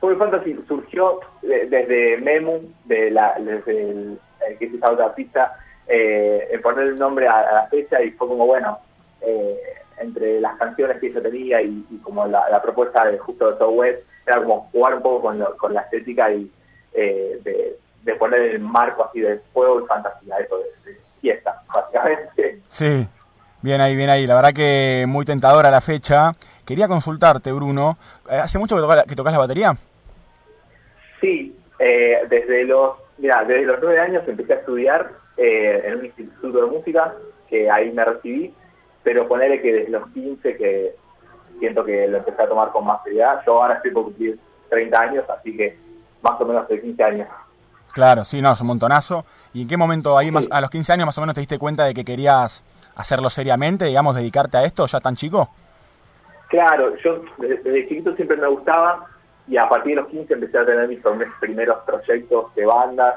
Full 0.07 0.18
Fantasy 0.18 0.57
surgió 0.68 1.18
de- 1.42 1.66
desde 1.66 2.18
Memu, 2.18 2.61
de 2.84 3.11
la, 3.11 3.34
desde 3.40 3.90
el, 3.90 4.20
que 4.57 4.66
es 4.66 4.74
esa 4.74 4.92
otra 4.92 5.07
artista, 5.07 5.59
eh, 5.88 6.61
poner 6.62 6.86
el 6.86 6.96
nombre 6.96 7.26
a, 7.26 7.42
la 7.52 7.66
fecha 7.68 8.00
y 8.00 8.11
fue 8.12 8.28
como, 8.28 8.46
bueno, 8.46 8.78
eh, 9.20 9.59
entre 9.98 10.40
las 10.40 10.57
canciones 10.59 10.98
que 11.00 11.09
ella 11.09 11.22
tenía 11.22 11.61
y, 11.61 11.84
como 12.04 12.24
la, 12.28 12.62
propuesta 12.62 13.04
de 13.07 13.18
justo 13.18 13.50
de 13.50 13.64
West, 13.64 14.02
era 14.24 14.40
como 14.42 14.68
jugar 14.70 14.94
un 14.94 15.02
poco 15.02 15.22
con, 15.22 15.38
lo- 15.40 15.57
con 15.57 15.74
la 15.74 15.80
estética 15.80 16.30
y 16.30 16.48
eh, 16.92 17.40
de, 18.04 18.14
poner 18.14 18.42
el 18.42 18.61
marco 18.61 19.04
así 19.04 19.20
de 19.20 19.40
fuego 19.52 19.80
y 19.82 19.86
fantasía, 19.86 20.36
eso 20.38 20.57
de, 20.59 20.96
fiesta, 21.20 21.61
básicamente. 21.74 22.61
Sí, 22.68 23.09
bien 23.61 23.80
ahí, 23.80 23.96
bien 23.96 24.11
ahí. 24.11 24.24
La 24.24 24.36
verdad 24.36 24.52
que 24.54 25.04
muy 25.09 25.24
tentadora 25.24 25.68
la 25.68 25.80
fecha. 25.80 26.30
Quería 26.64 26.88
consultarte, 26.88 27.52
Bruno. 27.52 27.96
eh, 28.30 28.36
¿Hace 28.36 28.59
mucho 28.59 28.74
que 28.76 28.82
tocas 28.82 29.04
que 29.04 29.14
tocas 29.16 29.32
la 29.32 29.38
batería? 29.38 29.76
Sí, 31.27 31.57
eh, 31.81 32.20
desde 32.31 32.64
los 32.64 32.93
mira, 33.18 33.43
desde 33.43 33.66
los 33.66 33.79
nueve 33.83 33.99
años 33.99 34.22
empecé 34.29 34.53
a 34.53 34.57
estudiar 34.59 35.11
eh, 35.37 35.83
en 35.85 35.99
un 35.99 36.05
instituto 36.05 36.64
de 36.64 36.70
música, 36.70 37.14
que 37.51 37.68
ahí 37.68 37.91
me 37.91 38.05
recibí, 38.05 38.55
pero 39.03 39.27
ponerle 39.27 39.61
que 39.61 39.72
desde 39.72 39.91
los 39.91 40.07
15 40.11 40.57
que 40.57 40.95
siento 41.59 41.85
que 41.85 42.07
lo 42.07 42.18
empecé 42.18 42.41
a 42.41 42.49
tomar 42.49 42.70
con 42.70 42.87
más 42.87 43.03
seriedad. 43.03 43.43
Yo 43.45 43.61
ahora 43.61 43.74
estoy 43.74 43.91
por 43.91 44.05
cumplir 44.05 44.39
30 44.68 45.01
años, 45.01 45.24
así 45.29 45.57
que 45.57 45.77
más 46.22 46.41
o 46.41 46.45
menos 46.45 46.68
de 46.68 46.81
15 46.81 47.03
años. 47.03 47.29
Claro, 47.93 48.24
sí, 48.24 48.41
no, 48.41 48.53
es 48.53 48.61
un 48.61 48.68
montonazo. 48.68 49.24
¿Y 49.53 49.62
en 49.62 49.68
qué 49.68 49.77
momento, 49.77 50.16
ahí 50.16 50.31
más, 50.31 50.47
a 50.49 50.61
los 50.61 50.70
15 50.70 50.93
años 50.93 51.07
más 51.07 51.18
o 51.18 51.22
menos, 51.22 51.35
te 51.35 51.41
diste 51.41 51.59
cuenta 51.59 51.87
de 51.87 51.95
que 51.95 52.05
querías 52.05 52.62
hacerlo 52.95 53.31
seriamente, 53.31 53.87
digamos, 53.87 54.14
dedicarte 54.14 54.59
a 54.59 54.64
esto 54.64 54.87
ya 54.87 55.01
tan 55.01 55.16
chico? 55.16 55.49
Claro, 56.47 56.97
yo 56.99 57.24
desde, 57.39 57.57
desde 57.57 57.89
chiquito 57.89 58.14
siempre 58.14 58.37
me 58.37 58.47
gustaba 58.47 59.09
y 59.49 59.57
a 59.57 59.68
partir 59.68 59.94
de 59.94 60.03
los 60.03 60.11
15 60.11 60.34
empecé 60.34 60.59
a 60.59 60.66
tener 60.66 60.88
mis 60.88 61.01
prim- 61.01 61.32
primeros 61.40 61.78
proyectos 61.84 62.55
de 62.55 62.66
bandas, 62.66 63.14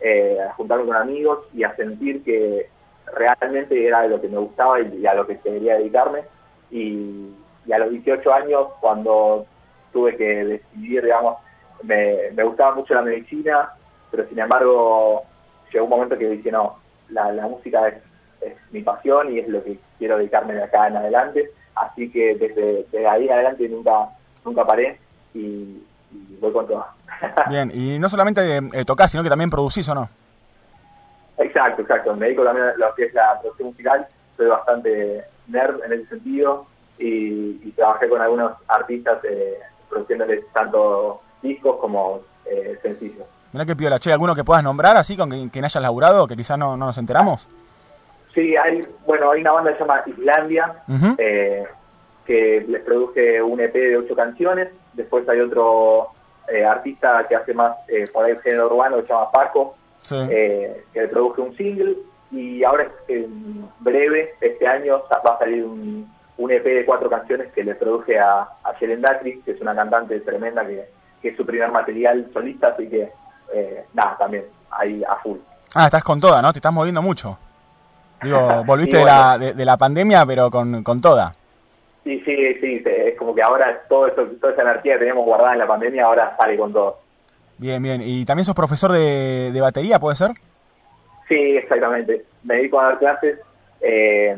eh, 0.00 0.38
a 0.40 0.52
juntarme 0.54 0.86
con 0.86 0.96
amigos 0.96 1.40
y 1.52 1.64
a 1.64 1.74
sentir 1.74 2.22
que 2.22 2.68
realmente 3.16 3.86
era 3.86 4.06
lo 4.06 4.20
que 4.20 4.28
me 4.28 4.38
gustaba 4.38 4.80
y, 4.80 5.06
a 5.06 5.14
lo 5.14 5.26
que 5.26 5.38
quería 5.40 5.78
dedicarme. 5.78 6.22
Y, 6.70 7.34
a 7.72 7.78
los 7.78 7.90
18 7.90 8.32
años, 8.32 8.66
cuando 8.80 9.46
tuve 9.92 10.16
que 10.16 10.44
decidir, 10.44 11.02
digamos, 11.02 11.36
me, 11.82 12.30
me 12.34 12.42
gustaba 12.42 12.74
mucho 12.74 12.94
la 12.94 13.02
medicina, 13.02 13.70
pero 14.10 14.28
sin 14.28 14.38
embargo 14.38 15.22
llegó 15.72 15.84
un 15.84 15.90
momento 15.90 16.18
que 16.18 16.28
dije, 16.28 16.50
no, 16.50 16.78
la, 17.08 17.30
música 17.46 17.88
es, 17.88 17.94
mi 18.72 18.82
pasión 18.82 19.32
y 19.32 19.38
es 19.38 19.48
lo 19.48 19.62
que 19.62 19.78
quiero 19.98 20.18
dedicarme 20.18 20.54
de 20.54 20.64
acá 20.64 20.88
en 20.88 20.96
adelante. 20.96 21.50
Así 21.74 22.10
que 22.10 22.34
desde, 22.34 22.84
desde 22.90 23.06
ahí 23.06 23.26
en 23.26 23.32
adelante 23.32 23.68
nunca, 23.68 24.08
nunca 24.44 24.66
paré 24.66 24.98
y, 25.34 25.82
y 26.10 26.36
voy 26.40 26.52
con 26.52 26.66
todo. 26.66 26.86
Bien, 27.48 27.70
y 27.74 27.98
no 27.98 28.08
solamente 28.08 28.58
eh, 28.72 28.84
tocás, 28.84 29.10
sino 29.10 29.22
que 29.22 29.30
también 29.30 29.50
producís, 29.50 29.88
¿o 29.88 29.94
no? 29.94 30.08
Exacto, 31.38 31.82
exacto. 31.82 32.14
Me 32.14 32.26
dedico 32.26 32.44
también 32.44 32.68
a 32.68 32.74
lo 32.76 32.94
que 32.94 33.04
es 33.04 33.14
la 33.14 33.40
producción 33.40 33.68
musical. 33.68 34.06
Soy 34.36 34.46
bastante 34.46 35.24
nerd 35.48 35.82
en 35.84 35.92
ese 35.92 36.06
sentido 36.06 36.66
y, 36.98 37.60
y 37.64 37.72
trabajé 37.76 38.08
con 38.08 38.20
algunos 38.20 38.52
artistas 38.68 39.18
eh, 39.24 39.58
produciéndoles 39.88 40.44
tanto 40.52 41.20
discos 41.42 41.76
como 41.80 42.20
eh, 42.46 42.78
sencillos. 42.82 43.26
Mirá 43.52 43.66
que 43.66 43.76
piola, 43.76 43.98
che, 43.98 44.12
¿alguno 44.12 44.34
que 44.34 44.44
puedas 44.44 44.62
nombrar 44.64 44.96
así, 44.96 45.16
con 45.16 45.50
que 45.50 45.58
hayas 45.58 45.82
laburado, 45.82 46.26
que 46.26 46.36
quizás 46.36 46.58
no, 46.58 46.76
no 46.76 46.86
nos 46.86 46.96
enteramos? 46.96 47.46
Sí, 48.34 48.56
hay, 48.56 48.82
bueno, 49.06 49.30
hay 49.30 49.42
una 49.42 49.52
banda 49.52 49.72
que 49.72 49.76
se 49.76 49.84
llama 49.84 50.02
Islandia, 50.06 50.74
eh, 51.18 51.66
que 52.24 52.64
les 52.66 52.82
produje 52.82 53.42
un 53.42 53.60
EP 53.60 53.74
de 53.74 53.98
ocho 53.98 54.16
canciones. 54.16 54.68
Después 54.94 55.28
hay 55.28 55.40
otro 55.40 56.08
eh, 56.48 56.64
artista 56.64 57.26
que 57.28 57.36
hace 57.36 57.54
más 57.54 57.76
eh, 57.88 58.06
por 58.12 58.24
ahí 58.24 58.32
el 58.32 58.40
género 58.42 58.66
urbano, 58.66 58.96
que 58.96 59.02
se 59.02 59.08
llama 59.12 59.30
Paco, 59.30 59.74
Sí. 60.02 60.16
eh, 60.30 60.84
que 60.92 61.02
le 61.02 61.08
produje 61.08 61.40
un 61.40 61.56
single. 61.56 61.96
Y 62.32 62.64
ahora, 62.64 62.88
en 63.08 63.68
breve, 63.80 64.34
este 64.40 64.66
año, 64.66 65.02
va 65.10 65.34
a 65.34 65.38
salir 65.38 65.64
un, 65.64 66.10
un 66.38 66.50
EP 66.50 66.64
de 66.64 66.84
cuatro 66.84 67.08
canciones 67.10 67.52
que 67.52 67.62
le 67.62 67.74
produje 67.74 68.18
a, 68.18 68.40
a 68.64 68.78
Yelen 68.80 69.02
que 69.44 69.50
es 69.52 69.60
una 69.60 69.74
cantante 69.74 70.18
tremenda, 70.20 70.66
que, 70.66 70.88
que 71.20 71.28
es 71.28 71.36
su 71.36 71.44
primer 71.46 71.70
material 71.70 72.28
solista, 72.32 72.68
así 72.68 72.88
que, 72.88 73.12
eh, 73.54 73.84
nada, 73.92 74.16
también 74.18 74.44
ahí 74.70 75.04
a 75.08 75.16
full. 75.16 75.38
Ah, 75.74 75.86
estás 75.86 76.02
con 76.02 76.20
toda, 76.20 76.40
¿no? 76.42 76.52
Te 76.52 76.58
estás 76.58 76.72
moviendo 76.72 77.02
mucho. 77.02 77.38
Digo, 78.22 78.62
volviste 78.66 78.96
de, 78.96 79.04
la, 79.04 79.38
de 79.38 79.64
la 79.64 79.76
pandemia, 79.76 80.24
pero 80.26 80.50
con, 80.50 80.82
con 80.82 81.00
toda. 81.00 81.34
Sí, 82.04 82.20
sí, 82.24 82.54
sí, 82.60 82.82
es 82.84 83.16
como 83.16 83.34
que 83.34 83.42
ahora 83.42 83.82
todo 83.88 84.08
eso, 84.08 84.26
toda 84.40 84.52
esa 84.52 84.62
energía 84.62 84.94
que 84.94 84.98
teníamos 85.00 85.24
guardada 85.24 85.52
en 85.52 85.58
la 85.60 85.66
pandemia 85.66 86.04
ahora 86.04 86.36
sale 86.36 86.56
con 86.56 86.72
todo. 86.72 86.98
Bien, 87.58 87.82
bien. 87.82 88.02
¿Y 88.02 88.24
también 88.24 88.44
sos 88.44 88.54
profesor 88.54 88.92
de, 88.92 89.50
de 89.52 89.60
batería, 89.60 90.00
puede 90.00 90.16
ser? 90.16 90.32
Sí, 91.28 91.56
exactamente. 91.56 92.24
Me 92.42 92.56
dedico 92.56 92.80
a 92.80 92.84
dar 92.84 92.98
clases. 92.98 93.38
eh, 93.80 94.36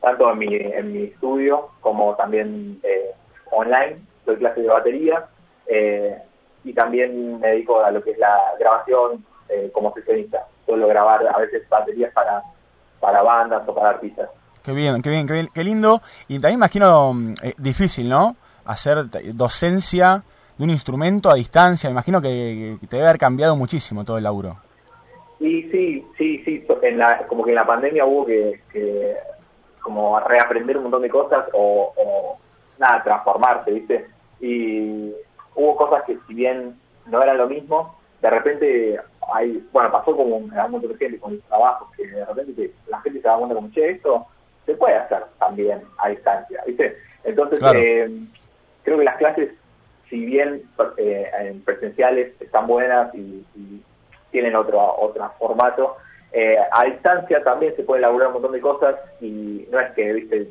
tanto 0.00 0.32
en 0.32 0.38
mi, 0.38 0.56
en 0.56 0.92
mi 0.92 1.04
estudio 1.04 1.68
como 1.80 2.14
también 2.16 2.80
eh, 2.82 3.10
online, 3.50 3.98
doy 4.24 4.36
clases 4.36 4.62
de 4.64 4.68
batería 4.70 5.26
eh, 5.66 6.16
y 6.64 6.72
también 6.72 7.38
me 7.38 7.48
dedico 7.48 7.82
a 7.84 7.90
lo 7.90 8.02
que 8.02 8.12
es 8.12 8.18
la 8.18 8.38
grabación 8.58 9.24
eh, 9.48 9.70
como 9.72 9.92
sesionista. 9.94 10.46
Suelo 10.66 10.88
grabar 10.88 11.26
a 11.26 11.38
veces 11.38 11.68
baterías 11.68 12.12
para, 12.12 12.42
para 12.98 13.22
bandas 13.22 13.62
o 13.66 13.74
para 13.74 13.90
artistas. 13.90 14.30
Qué 14.64 14.72
bien, 14.72 15.00
qué 15.00 15.10
bien, 15.10 15.26
qué 15.26 15.32
bien, 15.32 15.48
qué 15.52 15.64
lindo. 15.64 16.02
Y 16.28 16.34
también 16.34 16.58
imagino 16.58 17.14
mm, 17.14 17.34
eh, 17.42 17.54
difícil, 17.58 18.08
¿no? 18.08 18.36
Hacer 18.64 19.06
docencia 19.34 20.22
de 20.58 20.64
un 20.64 20.70
instrumento 20.70 21.30
a 21.30 21.34
distancia. 21.34 21.88
Me 21.88 21.92
imagino 21.92 22.20
que, 22.20 22.76
te 22.88 22.96
debe 22.96 23.08
haber 23.08 23.18
cambiado 23.18 23.56
muchísimo 23.56 24.04
todo 24.04 24.18
el 24.18 24.24
laburo. 24.24 24.58
Y 25.38 25.62
sí, 25.70 26.06
sí, 26.18 26.42
sí, 26.44 26.66
en 26.82 26.98
la, 26.98 27.26
como 27.26 27.42
que 27.42 27.50
en 27.50 27.54
la 27.56 27.66
pandemia 27.66 28.04
hubo 28.04 28.26
que, 28.26 28.60
como 29.80 30.20
reaprender 30.20 30.76
un 30.76 30.84
montón 30.84 31.00
de 31.02 31.08
cosas 31.08 31.46
o, 31.54 32.36
nada, 32.78 33.02
transformarse, 33.02 33.70
¿viste? 33.70 34.06
Y 34.40 35.12
hubo 35.54 35.76
cosas 35.76 36.02
que 36.04 36.18
si 36.26 36.34
bien 36.34 36.78
no 37.06 37.22
eran 37.22 37.38
lo 37.38 37.48
mismo, 37.48 37.98
de 38.20 38.28
repente 38.28 39.00
hay, 39.32 39.66
bueno, 39.72 39.90
pasó 39.90 40.14
como 40.14 40.36
en 40.36 40.58
algún 40.58 40.82
de 40.82 40.94
gente 40.96 41.18
con 41.18 41.34
los 41.36 41.44
trabajos, 41.44 41.88
que 41.96 42.06
de 42.06 42.24
repente 42.26 42.52
te- 42.52 42.74
la 42.90 43.00
gente 43.00 43.22
se 43.22 43.28
da 43.28 43.36
cuenta 43.38 43.54
como, 43.54 43.70
che, 43.70 43.92
esto 43.92 44.26
se 44.70 44.76
puede 44.76 44.94
hacer 44.94 45.24
también 45.38 45.82
a 45.98 46.08
distancia, 46.08 46.62
¿viste? 46.66 46.96
Entonces, 47.24 47.58
Claro. 47.58 47.78
eh, 47.82 48.08
creo 48.84 48.98
que 48.98 49.04
las 49.04 49.16
clases, 49.16 49.50
si 50.08 50.24
bien 50.24 50.62
eh, 50.96 51.30
en 51.40 51.60
presenciales 51.62 52.32
están 52.40 52.66
buenas 52.66 53.12
y, 53.14 53.44
y 53.56 53.82
tienen 54.30 54.54
otro, 54.54 54.78
otro 54.98 55.30
formato, 55.38 55.96
eh, 56.32 56.56
a 56.70 56.84
distancia 56.84 57.42
también 57.42 57.74
se 57.74 57.82
puede 57.82 57.98
elaborar 57.98 58.28
un 58.28 58.34
montón 58.34 58.52
de 58.52 58.60
cosas 58.60 58.94
y 59.20 59.66
no 59.70 59.80
es 59.80 59.90
que, 59.92 60.12
viste, 60.12 60.48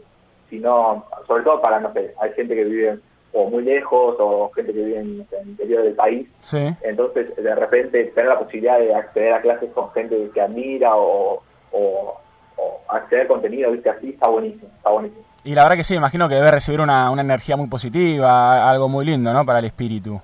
sino, 0.50 1.06
sobre 1.26 1.44
todo 1.44 1.62
para, 1.62 1.80
no 1.80 1.94
sé, 1.94 2.14
hay 2.20 2.34
gente 2.34 2.56
que 2.56 2.66
vive 2.66 3.00
o 3.32 3.50
muy 3.50 3.64
lejos 3.64 4.16
o 4.20 4.52
gente 4.56 4.74
que 4.74 4.84
vive 4.84 5.00
en, 5.00 5.26
el 5.42 5.48
interior 5.48 5.84
del 5.84 5.94
país, 5.94 6.28
Sí. 6.42 6.58
entonces 6.82 7.34
de 7.36 7.56
repente 7.56 8.04
tener 8.06 8.28
la 8.30 8.40
posibilidad 8.40 8.80
de 8.80 8.94
acceder 8.94 9.34
a 9.34 9.42
clases 9.42 9.72
con 9.72 9.92
gente 9.92 10.30
que 10.34 10.42
admira 10.42 10.96
o, 10.96 11.42
o, 11.72 12.20
o 12.60 12.82
acceder 12.90 13.28
contenido, 13.28 13.72
viste, 13.72 13.90
así 13.90 14.10
está 14.10 14.28
buenísimo, 14.28 14.70
está 14.78 14.90
buenísimo. 14.90 15.24
Y 15.44 15.56
la 15.56 15.64
verdad 15.64 15.78
que 15.78 15.84
sí, 15.84 15.96
imagino 15.96 16.28
que 16.28 16.36
debe 16.36 16.52
recibir 16.52 16.82
una, 16.82 17.10
una 17.10 17.22
energía 17.22 17.56
muy 17.56 17.68
positiva, 17.68 18.70
algo 18.70 18.90
muy 18.90 19.06
lindo, 19.06 19.34
¿no? 19.34 19.46
Para 19.46 19.60
el 19.60 19.66
espíritu. 19.66 20.20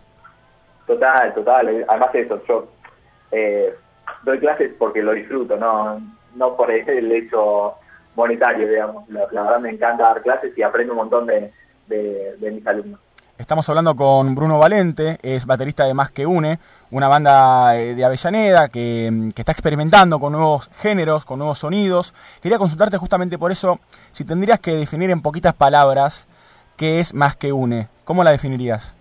Total, 0.85 1.33
total. 1.33 1.85
Además 1.87 2.13
de 2.13 2.21
eso, 2.21 2.41
yo 2.47 2.67
eh, 3.31 3.73
doy 4.23 4.39
clases 4.39 4.71
porque 4.77 5.01
lo 5.01 5.13
disfruto, 5.13 5.55
no, 5.55 6.01
no 6.35 6.55
por 6.55 6.69
el 6.69 7.11
hecho 7.11 7.75
monetario, 8.15 8.67
digamos. 8.67 9.07
La, 9.09 9.25
la 9.31 9.43
verdad 9.43 9.59
me 9.59 9.69
encanta 9.69 10.03
dar 10.03 10.21
clases 10.21 10.55
y 10.57 10.61
aprendo 10.61 10.93
un 10.93 10.97
montón 10.97 11.25
de, 11.27 11.51
de, 11.87 12.35
de 12.37 12.51
mis 12.51 12.67
alumnos. 12.67 12.99
Estamos 13.37 13.67
hablando 13.67 13.97
con 13.97 14.33
Bruno 14.33 14.59
Valente, 14.59 15.19
es 15.21 15.45
baterista 15.45 15.83
de 15.83 15.93
Más 15.93 16.09
que 16.09 16.25
Une, 16.25 16.57
una 16.89 17.09
banda 17.09 17.77
eh, 17.77 17.93
de 17.93 18.05
Avellaneda 18.05 18.69
que, 18.69 19.09
mm, 19.11 19.31
que 19.31 19.41
está 19.41 19.51
experimentando 19.51 20.21
con 20.21 20.31
nuevos 20.31 20.69
géneros, 20.77 21.25
con 21.25 21.39
nuevos 21.39 21.59
sonidos. 21.59 22.13
Quería 22.41 22.57
consultarte 22.57 22.97
justamente 22.97 23.37
por 23.37 23.51
eso, 23.51 23.79
si 24.13 24.23
tendrías 24.23 24.61
que 24.61 24.75
definir 24.75 25.09
en 25.09 25.21
poquitas 25.21 25.53
palabras 25.53 26.29
qué 26.77 27.01
es 27.01 27.13
Más 27.13 27.35
que 27.35 27.51
Une, 27.51 27.89
¿cómo 28.05 28.23
la 28.23 28.31
definirías? 28.31 28.95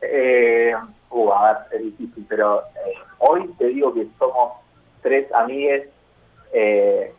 Eh, 0.00 0.72
uh, 1.10 1.32
a 1.32 1.52
ver, 1.70 1.80
es 1.80 1.98
difícil, 1.98 2.24
pero 2.28 2.60
eh, 2.60 2.94
hoy 3.18 3.52
te 3.58 3.66
digo 3.66 3.92
que 3.92 4.06
somos 4.16 4.52
tres 5.02 5.26
amigues 5.34 5.88
eh, 6.52 7.12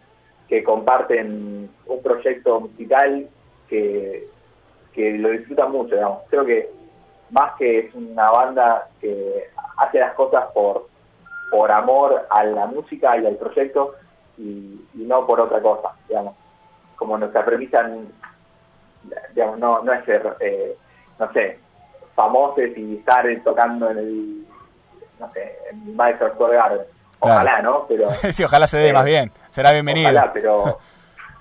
que 0.47 0.63
comparten 0.63 1.69
un 1.87 2.01
proyecto 2.01 2.61
musical 2.61 3.27
que, 3.67 4.29
que 4.97 5.11
lo 5.11 5.29
disfrutan 5.29 5.71
mucho, 5.71 5.93
digamos. 5.93 6.23
Creo 6.27 6.43
que 6.43 6.71
más 7.29 7.51
que 7.59 7.79
es 7.79 7.93
una 7.93 8.31
banda 8.31 8.89
que 8.99 9.47
hace 9.77 9.99
las 9.99 10.13
cosas 10.13 10.45
por, 10.55 10.87
por 11.51 11.71
amor 11.71 12.25
a 12.31 12.43
la 12.43 12.65
música 12.65 13.15
y 13.15 13.27
al 13.27 13.35
proyecto 13.35 13.93
y, 14.39 14.81
y 14.95 15.03
no 15.05 15.27
por 15.27 15.39
otra 15.39 15.61
cosa, 15.61 15.91
digamos. 16.09 16.33
Como 16.95 17.15
nuestra 17.15 17.45
premisa, 17.45 17.87
digamos, 19.35 19.59
no, 19.59 19.83
no 19.83 19.93
es 19.93 20.03
ser, 20.03 20.35
eh, 20.39 20.75
no 21.19 21.31
sé, 21.31 21.59
famosos 22.15 22.75
y 22.75 22.97
estar 22.97 23.23
tocando 23.43 23.91
en 23.91 23.97
el, 23.99 24.47
no 25.19 25.31
sé, 25.31 25.59
en 25.69 25.89
el 25.89 25.93
Madison 25.93 26.31
Square 26.31 26.55
Garden. 26.55 26.81
Ojalá, 27.19 27.61
¿no? 27.61 27.85
Pero, 27.87 28.09
sí, 28.31 28.43
ojalá 28.43 28.65
se 28.65 28.79
dé 28.79 28.89
eh, 28.89 28.93
más 28.93 29.05
bien, 29.05 29.31
será 29.51 29.71
bienvenido. 29.73 30.09
Ojalá, 30.09 30.33
pero 30.33 30.79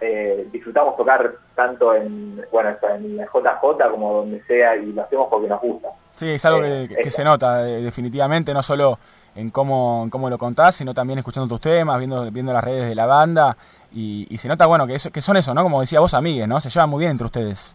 eh, 0.03 0.47
disfrutamos 0.53 0.95
tocar 0.95 1.46
tanto 1.57 1.93
en, 1.95 2.41
bueno, 2.53 2.69
en 2.95 3.19
JJ 3.19 3.91
como 3.91 4.13
donde 4.19 4.41
sea 4.45 4.77
y 4.77 4.93
lo 4.93 5.03
hacemos 5.03 5.27
porque 5.29 5.49
nos 5.49 5.61
gusta. 5.61 5.89
Sí, 6.15 6.31
es 6.31 6.45
algo 6.45 6.63
Eh, 6.63 6.87
que, 6.89 6.95
que 6.97 7.09
eso. 7.09 7.17
se 7.17 7.25
nota 7.25 7.69
eh, 7.69 7.83
definitivamente, 7.83 8.55
no 8.55 8.63
solo 8.63 8.99
en 9.35 9.51
cómo, 9.51 10.03
en 10.05 10.11
cómo 10.11 10.31
lo 10.31 10.39
contás, 10.39 10.77
sino 10.77 10.95
también 10.95 11.19
escuchando 11.19 11.49
tus 11.49 11.61
temas, 11.61 11.99
viendo, 11.99 12.31
viendo 12.31 12.53
las 12.53 12.63
redes 12.63 12.89
de 12.89 12.95
la 12.95 13.07
banda. 13.07 13.57
Y, 13.93 14.27
y 14.31 14.39
se 14.39 14.49
nota, 14.49 14.67
bueno, 14.67 14.87
que, 14.87 14.95
eso, 14.95 15.11
que 15.11 15.21
son 15.21 15.37
eso, 15.37 15.53
¿no? 15.55 15.63
Como 15.63 15.81
decía 15.81 16.01
vos, 16.01 16.15
amigues, 16.15 16.47
¿no? 16.47 16.61
Se 16.61 16.71
llevan 16.71 16.91
muy 16.91 17.01
bien 17.01 17.13
entre 17.13 17.25
ustedes. 17.27 17.75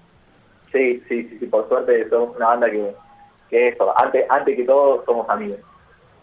Sí, 0.72 1.04
sí, 1.10 1.28
sí, 1.28 1.38
sí, 1.40 1.46
por 1.48 1.68
suerte 1.68 2.08
somos 2.10 2.36
una 2.38 2.48
banda 2.48 2.70
que, 2.70 2.96
que 3.50 3.68
eso, 3.70 3.94
antes, 3.98 4.26
antes 4.30 4.56
que 4.56 4.64
todo 4.64 5.04
somos 5.06 5.30
amigos. 5.30 5.60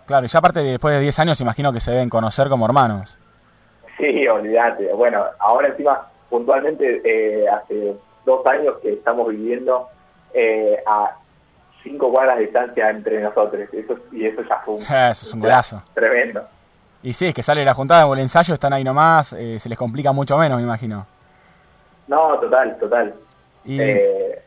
Claro, 0.07 0.25
y 0.25 0.29
ya 0.29 0.39
aparte, 0.39 0.61
después 0.61 0.95
de 0.95 1.01
10 1.03 1.19
años, 1.19 1.41
imagino 1.41 1.71
que 1.73 1.81
se 1.81 1.91
deben 1.91 2.09
conocer 2.09 2.49
como 2.49 2.65
hermanos. 2.65 3.15
Sí, 3.99 4.27
olvídate. 4.29 4.93
Bueno, 4.95 5.25
ahora 5.39 5.69
encima, 5.69 6.07
puntualmente, 6.29 7.01
eh, 7.05 7.49
hace 7.49 7.97
dos 8.25 8.47
años 8.47 8.77
que 8.83 8.95
estamos 8.95 9.29
viviendo 9.29 9.89
eh, 10.35 10.77
a 10.87 11.17
cinco 11.83 12.11
cuadras 12.11 12.37
de 12.39 12.45
distancia 12.45 12.91
entre 12.91 13.21
nosotros. 13.23 13.69
Eso, 13.73 13.97
y 14.13 14.27
eso 14.27 14.43
ya 14.43 14.59
fue 14.65 14.75
un, 14.75 14.81
Eso 14.83 15.27
es 15.27 15.33
un 15.35 15.41
golazo. 15.41 15.83
tremendo. 15.95 16.43
Y 17.03 17.13
sí, 17.13 17.27
es 17.27 17.35
que 17.35 17.43
sale 17.43 17.65
la 17.65 17.75
juntada 17.75 18.07
o 18.07 18.15
el 18.15 18.21
ensayo, 18.21 18.55
están 18.55 18.73
ahí 18.73 18.83
nomás, 18.83 19.33
eh, 19.33 19.59
se 19.59 19.69
les 19.69 19.79
complica 19.79 20.11
mucho 20.13 20.37
menos, 20.37 20.59
me 20.59 20.65
imagino. 20.65 21.07
No, 22.09 22.39
total, 22.39 22.77
total. 22.79 23.15
Y 23.65 23.79
Eh, 23.81 24.43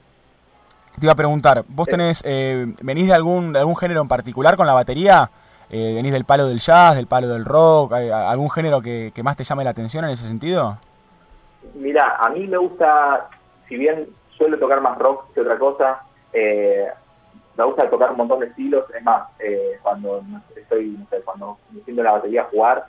te 1.00 1.06
iba 1.06 1.14
a 1.14 1.16
preguntar, 1.16 1.64
¿vos 1.68 1.88
tenés, 1.88 2.22
eh, 2.26 2.66
venís 2.82 3.08
de 3.08 3.14
algún, 3.14 3.54
de 3.54 3.60
algún 3.60 3.78
género 3.78 4.02
en 4.02 4.08
particular 4.10 4.58
con 4.58 4.68
la 4.68 4.74
batería? 4.74 5.30
Eh, 5.70 5.94
¿Venís 5.96 6.12
del 6.12 6.26
palo 6.26 6.48
del 6.48 6.60
jazz, 6.60 6.96
del 6.96 7.08
palo 7.08 7.30
del 7.30 7.46
rock? 7.46 7.94
¿Hay 7.94 8.10
¿Algún 8.10 8.50
género 8.50 8.82
que, 8.82 9.14
que 9.16 9.24
más 9.24 9.38
te 9.38 9.46
llame 9.46 9.64
la 9.64 9.70
atención 9.70 10.04
en 10.04 10.12
ese 10.12 10.28
sentido? 10.28 10.78
Mira, 11.76 12.16
a 12.18 12.30
mí 12.30 12.48
me 12.48 12.58
gusta, 12.58 13.30
si 13.68 13.78
bien 13.78 14.08
suelo 14.38 14.58
tocar 14.58 14.82
más 14.82 14.98
rock 14.98 15.34
que 15.34 15.42
otra 15.42 15.58
cosa, 15.58 16.02
eh, 16.34 16.88
me 17.58 17.64
gusta 17.66 17.90
tocar 17.90 18.12
un 18.12 18.18
montón 18.18 18.40
de 18.40 18.48
estilos. 18.48 18.86
Es 18.96 19.04
más, 19.04 19.24
eh, 19.40 19.78
cuando 19.82 20.24
estoy, 20.56 20.96
no 20.98 21.06
sé, 21.10 21.22
cuando 21.22 21.58
me 21.72 21.82
siento 21.84 22.02
en 22.02 22.06
la 22.06 22.12
batería 22.14 22.42
a 22.42 22.46
jugar, 22.46 22.86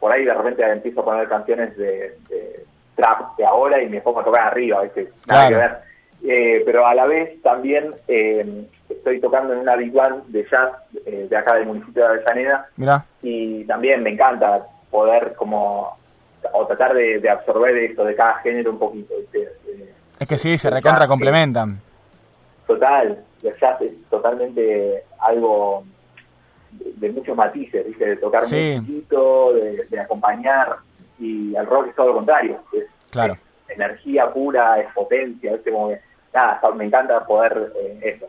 por 0.00 0.12
ahí 0.12 0.24
de 0.24 0.34
repente 0.34 0.62
empiezo 0.70 1.00
a 1.00 1.04
poner 1.04 1.28
canciones 1.28 1.76
de, 1.76 2.18
de 2.28 2.64
trap 2.96 3.36
de 3.36 3.44
ahora 3.46 3.80
y 3.82 3.88
me 3.88 4.00
pongo 4.00 4.20
a 4.20 4.24
tocar 4.24 4.48
arriba, 4.48 4.82
¿viste? 4.82 5.10
Nada 5.26 5.46
Claro. 5.46 5.48
que 5.48 5.54
ver. 5.56 5.86
Eh, 6.28 6.62
pero 6.64 6.86
a 6.86 6.94
la 6.94 7.06
vez 7.06 7.40
también 7.42 7.94
eh, 8.08 8.66
estoy 8.88 9.20
tocando 9.20 9.52
en 9.52 9.60
una 9.60 9.76
big 9.76 9.92
band 9.92 10.24
de 10.28 10.44
jazz 10.50 10.70
eh, 11.04 11.26
de 11.28 11.36
acá 11.36 11.54
del 11.54 11.66
municipio 11.66 12.02
de 12.02 12.08
Avellaneda 12.08 12.66
Mirá, 12.76 13.04
y 13.22 13.64
también 13.64 14.02
me 14.02 14.10
encanta 14.10 14.66
poder 14.90 15.34
como 15.34 15.96
o 16.52 16.66
tratar 16.66 16.94
de, 16.94 17.18
de 17.20 17.30
absorber 17.30 17.76
esto 17.76 18.04
de 18.04 18.14
cada 18.14 18.34
género 18.40 18.70
un 18.72 18.78
poquito 18.78 19.14
es 20.18 20.26
que 20.28 20.38
sí, 20.38 20.56
se 20.58 20.70
recontra 20.70 21.06
complementan. 21.06 21.80
total 22.66 23.22
el 23.42 23.54
jazz 23.60 23.80
es 23.82 23.92
totalmente 24.10 25.04
algo 25.20 25.84
de, 26.72 27.10
muchos 27.10 27.36
matices 27.36 27.86
¿viste? 27.86 28.06
de 28.06 28.16
tocar 28.16 28.44
Sí. 28.46 28.78
chiquito 28.80 29.52
de, 29.52 30.00
acompañar 30.00 30.76
y 31.18 31.54
el 31.54 31.66
rock 31.66 31.88
es 31.88 31.94
todo 31.94 32.08
lo 32.08 32.14
contrario 32.14 32.60
es 32.72 32.84
Claro. 33.10 33.36
energía 33.68 34.30
pura 34.32 34.80
es 34.80 34.92
potencia 34.92 35.52
¿viste? 35.52 35.70
como 35.70 35.88
que 35.90 36.00
nada 36.34 36.60
me 36.74 36.84
encanta 36.86 37.24
poder 37.26 37.72
eh, 37.78 38.00
eso 38.16 38.26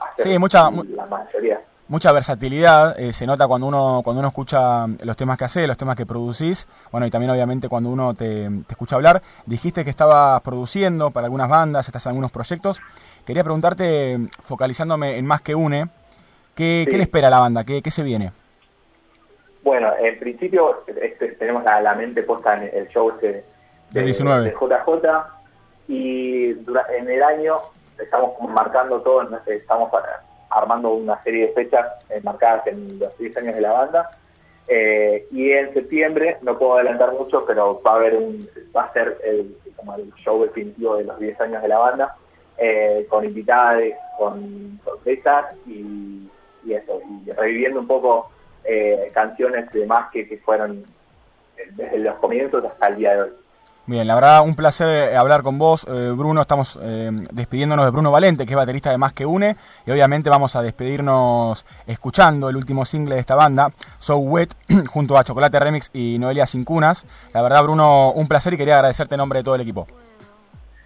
hacer 0.00 0.24
Sí, 0.26 0.38
mucha- 0.38 0.70
mu- 0.70 0.84
la 0.84 1.06
mayoría 1.06 1.60
Mucha 1.86 2.12
versatilidad, 2.12 2.98
eh, 2.98 3.12
se 3.12 3.26
nota 3.26 3.46
cuando 3.46 3.66
uno 3.66 4.00
cuando 4.02 4.20
uno 4.20 4.28
escucha 4.28 4.86
los 5.02 5.16
temas 5.18 5.36
que 5.36 5.44
haces, 5.44 5.68
los 5.68 5.76
temas 5.76 5.96
que 5.96 6.06
producís, 6.06 6.66
bueno, 6.90 7.06
y 7.06 7.10
también 7.10 7.30
obviamente 7.30 7.68
cuando 7.68 7.90
uno 7.90 8.14
te, 8.14 8.48
te 8.66 8.72
escucha 8.72 8.96
hablar. 8.96 9.20
Dijiste 9.44 9.84
que 9.84 9.90
estabas 9.90 10.40
produciendo 10.40 11.10
para 11.10 11.26
algunas 11.26 11.48
bandas, 11.50 11.86
estás 11.86 12.06
en 12.06 12.10
algunos 12.10 12.32
proyectos. 12.32 12.80
Quería 13.26 13.44
preguntarte, 13.44 14.18
focalizándome 14.44 15.18
en 15.18 15.26
más 15.26 15.42
que 15.42 15.54
une, 15.54 15.88
¿qué, 16.54 16.84
Sí. 16.86 16.90
¿qué 16.90 16.96
le 16.96 17.02
espera 17.02 17.28
a 17.28 17.30
la 17.30 17.40
banda? 17.40 17.64
¿Qué, 17.64 17.82
qué 17.82 17.90
se 17.90 18.02
viene? 18.02 18.32
Bueno, 19.62 19.90
en 19.98 20.18
principio 20.18 20.84
este, 20.86 21.28
tenemos 21.32 21.64
la, 21.64 21.82
la 21.82 21.94
mente 21.94 22.22
puesta 22.22 22.54
en 22.62 22.70
el 22.74 22.88
show 22.88 23.10
este 23.10 23.26
de, 23.28 23.44
Del 23.90 24.04
19. 24.06 24.44
de 24.44 24.50
JJ 24.52 25.26
y 25.88 26.52
dura- 26.54 26.86
en 26.98 27.10
el 27.10 27.22
año 27.22 27.56
estamos 27.98 28.32
marcando 28.48 29.00
todo, 29.02 29.22
estamos 29.46 29.92
a- 29.92 30.22
armando 30.54 30.90
una 30.92 31.22
serie 31.22 31.48
de 31.48 31.52
fechas 31.52 31.86
eh, 32.10 32.20
marcadas 32.22 32.66
en 32.66 32.98
los 32.98 33.16
10 33.18 33.36
años 33.38 33.54
de 33.54 33.60
la 33.60 33.72
banda 33.72 34.10
Eh, 34.66 35.26
y 35.30 35.50
en 35.52 35.74
septiembre, 35.74 36.38
no 36.40 36.58
puedo 36.58 36.76
adelantar 36.76 37.12
mucho, 37.12 37.44
pero 37.44 37.82
va 37.82 37.92
a 37.92 37.96
haber 37.96 38.18
va 38.74 38.84
a 38.84 38.92
ser 38.94 39.18
el, 39.22 39.54
show 40.24 40.42
definitivo 40.42 40.96
de 40.96 41.04
los 41.04 41.18
10 41.18 41.38
años 41.42 41.60
de 41.60 41.68
la 41.68 41.78
banda, 41.78 42.16
eh, 42.56 43.06
con 43.10 43.26
invitadas, 43.26 43.82
con 44.16 44.80
sorpresas 44.82 45.54
y, 45.66 46.30
eso, 46.66 46.98
y 47.26 47.30
reviviendo 47.32 47.80
un 47.80 47.86
poco 47.86 48.30
canciones 49.12 49.68
y 49.74 49.80
demás 49.80 50.08
que, 50.10 50.26
que 50.26 50.38
fueron 50.38 50.82
desde 51.76 51.98
los 51.98 52.14
comienzos 52.14 52.64
hasta 52.64 52.86
el 52.86 52.96
día 52.96 53.14
de 53.14 53.22
hoy. 53.24 53.43
Bien, 53.86 54.06
la 54.06 54.14
verdad, 54.14 54.40
un 54.42 54.54
placer 54.54 54.88
eh, 54.88 55.16
hablar 55.16 55.42
con 55.42 55.58
vos, 55.58 55.86
eh, 55.86 56.12
Bruno. 56.16 56.40
Estamos 56.40 56.78
eh, 56.80 57.10
despidiéndonos 57.32 57.84
de 57.84 57.90
Bruno 57.90 58.10
Valente, 58.10 58.46
que 58.46 58.52
es 58.52 58.56
baterista 58.56 58.90
de 58.90 58.96
Más 58.96 59.12
que 59.12 59.26
Une, 59.26 59.56
y 59.84 59.90
obviamente 59.90 60.30
vamos 60.30 60.56
a 60.56 60.62
despedirnos 60.62 61.66
escuchando 61.86 62.48
el 62.48 62.56
último 62.56 62.86
single 62.86 63.16
de 63.16 63.20
esta 63.20 63.34
banda, 63.34 63.72
So 63.98 64.16
Wet, 64.16 64.54
junto 64.88 65.18
a 65.18 65.24
Chocolate 65.24 65.60
Remix 65.60 65.90
y 65.92 66.18
Noelia 66.18 66.46
Cincunas. 66.46 67.04
La 67.34 67.42
verdad, 67.42 67.62
Bruno, 67.62 68.12
un 68.12 68.26
placer 68.26 68.54
y 68.54 68.56
quería 68.56 68.76
agradecerte 68.76 69.16
en 69.16 69.18
nombre 69.18 69.40
de 69.40 69.44
todo 69.44 69.54
el 69.54 69.60
equipo. 69.60 69.86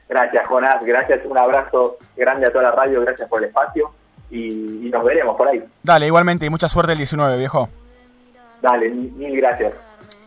Gracias, 0.08 0.48
Jonás. 0.48 0.82
Gracias. 0.82 1.20
Un 1.24 1.38
abrazo 1.38 1.98
grande 2.16 2.46
a 2.46 2.50
toda 2.50 2.64
la 2.64 2.72
radio. 2.72 3.00
Gracias 3.02 3.28
por 3.28 3.40
el 3.40 3.48
espacio. 3.48 3.92
Y, 4.28 4.88
y 4.88 4.90
nos 4.90 5.04
veremos 5.04 5.36
por 5.36 5.46
ahí. 5.46 5.62
Dale, 5.84 6.06
igualmente, 6.06 6.46
y 6.46 6.50
mucha 6.50 6.68
suerte 6.68 6.92
el 6.92 6.98
19, 6.98 7.38
viejo. 7.38 7.68
Dale, 8.60 8.90
mil 8.90 9.36
gracias. 9.36 9.74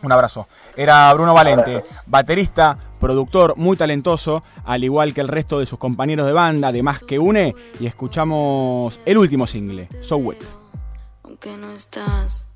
Un 0.04 0.12
abrazo. 0.12 0.48
Era 0.76 1.14
Bruno 1.14 1.34
Valente, 1.34 1.84
baterista, 2.06 2.78
productor 3.00 3.56
muy 3.58 3.78
talentoso, 3.78 4.44
al 4.66 4.84
igual 4.84 5.14
que 5.14 5.22
el 5.22 5.28
resto 5.28 5.60
de 5.60 5.66
sus 5.66 5.80
compañeros 5.80 6.26
de 6.26 6.34
banda, 6.34 6.72
de 6.72 6.84
Más 6.84 7.02
que 7.02 7.20
Une, 7.20 7.56
y 7.80 7.86
escuchamos 7.88 9.00
el 9.06 9.18
último 9.18 9.46
single, 9.48 9.88
So 10.02 10.18
Wet. 10.18 10.40
aunque 11.24 11.56
no 11.58 11.72
estás. 11.72 12.51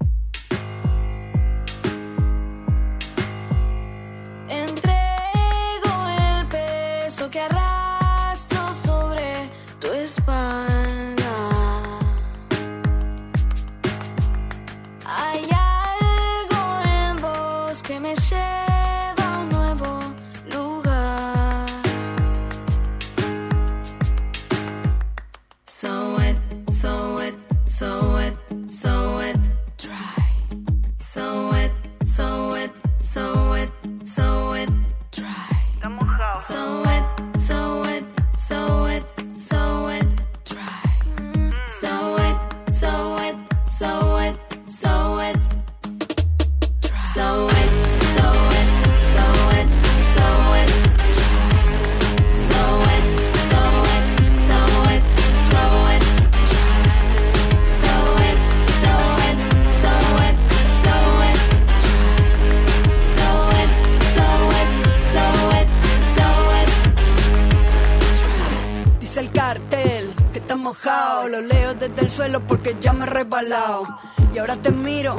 Mojado. 70.66 71.28
Lo 71.28 71.41
leo 71.41 71.76
desde 71.76 72.01
el 72.01 72.09
suelo 72.09 72.45
porque 72.47 72.76
ya 72.82 72.91
me 72.91 73.03
he 73.03 73.07
resbalado. 73.07 73.88
Y 74.34 74.39
ahora 74.39 74.55
te 74.57 74.72
miro 74.72 75.16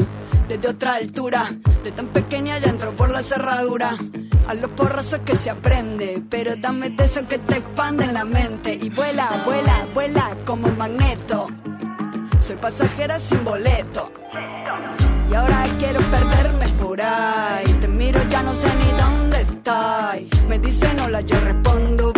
desde 0.49 0.69
otra 0.69 0.95
altura. 0.97 1.49
De 1.85 1.93
tan 1.93 2.09
pequeña 2.09 2.59
ya 2.59 2.69
entro 2.69 2.91
por 2.97 3.11
la 3.11 3.23
cerradura. 3.23 3.97
A 4.49 4.55
los 4.55 4.71
porrazos 4.73 5.21
que 5.21 5.37
se 5.37 5.49
aprende. 5.51 6.21
Pero 6.29 6.57
dame 6.57 6.91
de 6.91 7.05
eso 7.05 7.27
que 7.29 7.39
te 7.39 7.59
expande 7.59 8.05
en 8.05 8.15
la 8.15 8.25
mente. 8.25 8.75
Y 8.75 8.91
vuela, 8.91 9.27
vuela, 9.45 9.87
vuela 9.95 10.37
como 10.45 10.67
un 10.67 10.77
magneto. 10.77 11.47
Soy 12.41 12.57
pasajera 12.57 13.21
sin 13.21 13.45
boleto. 13.45 14.11
Y 15.31 15.35
ahora 15.35 15.65
quiero 15.79 16.01
perderme 16.11 16.69
por 16.81 17.01
ahí. 17.01 17.73
Te 17.81 17.89
miro, 17.89 18.21
ya 18.29 18.43
no 18.43 18.53
sé 18.53 18.69
ni 18.81 18.91
dónde 19.01 19.41
estoy. 19.43 20.47
Me 20.49 20.59
dicen 20.59 20.99
hola, 21.01 21.21
yo 21.21 21.39
respondo 21.41 22.13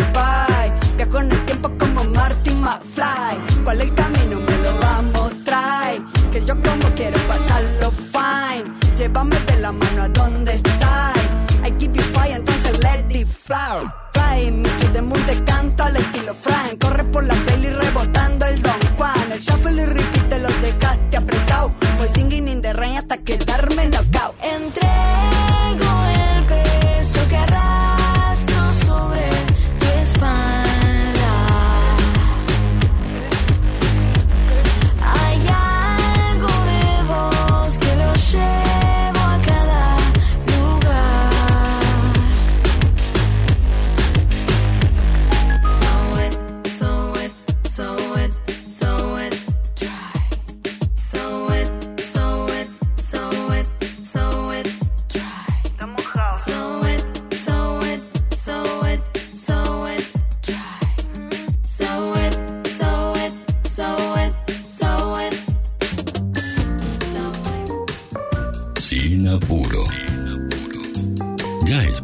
en 1.17 1.31
el 1.31 1.45
tiempo 1.45 1.71
como 1.79 2.03
Marty 2.03 2.51
McFly. 2.51 3.63
¿Cuál 3.63 3.81
es 3.81 3.89
el 3.89 3.95
camino? 3.95 4.39
Me 4.39 4.57
lo 4.57 4.79
va 4.79 4.97
a 4.97 5.01
mostrar. 5.01 5.95
Que 6.31 6.45
yo 6.45 6.55
como 6.61 6.87
quiero 6.95 7.17
pasarlo 7.27 7.91
fine. 7.91 8.71
Llévame 8.95 9.39
de 9.39 9.57
la 9.57 9.71
mano 9.71 10.03
a 10.03 10.07
donde 10.09 10.53
estás. 10.53 11.17
I 11.65 11.71
give 11.79 11.93
you 11.93 12.03
fire, 12.13 12.35
entonces 12.35 12.79
let 12.79 13.05
it 13.09 13.27
fly. 13.27 13.89
Fly, 14.13 14.51
me 14.51 14.69
to 14.69 14.87
the 14.93 15.01
moon 15.01 15.21
te 15.25 15.43
canto 15.43 15.83
al 15.83 15.95
estilo 15.95 16.33
Frank. 16.35 16.79
Corre 16.79 17.03
por 17.05 17.25
la 17.25 17.33
peli 17.45 17.69
rebotando 17.69 18.45
el 18.45 18.61
Don 18.61 18.79
Juan. 18.97 19.31
El 19.31 19.39
shuffle 19.39 19.81
y 19.81 19.85
repeat 19.85 20.29
te 20.29 20.39
los 20.39 20.61
dejaste 20.61 21.17
apretado. 21.17 21.71
Voy 21.97 22.07
singing 22.13 22.47
in 22.47 22.61
the 22.61 22.73
rain 22.73 22.97
hasta 22.97 23.17
quedarme 23.17 23.87
knockout. 23.87 24.35
Entrego 24.43 25.28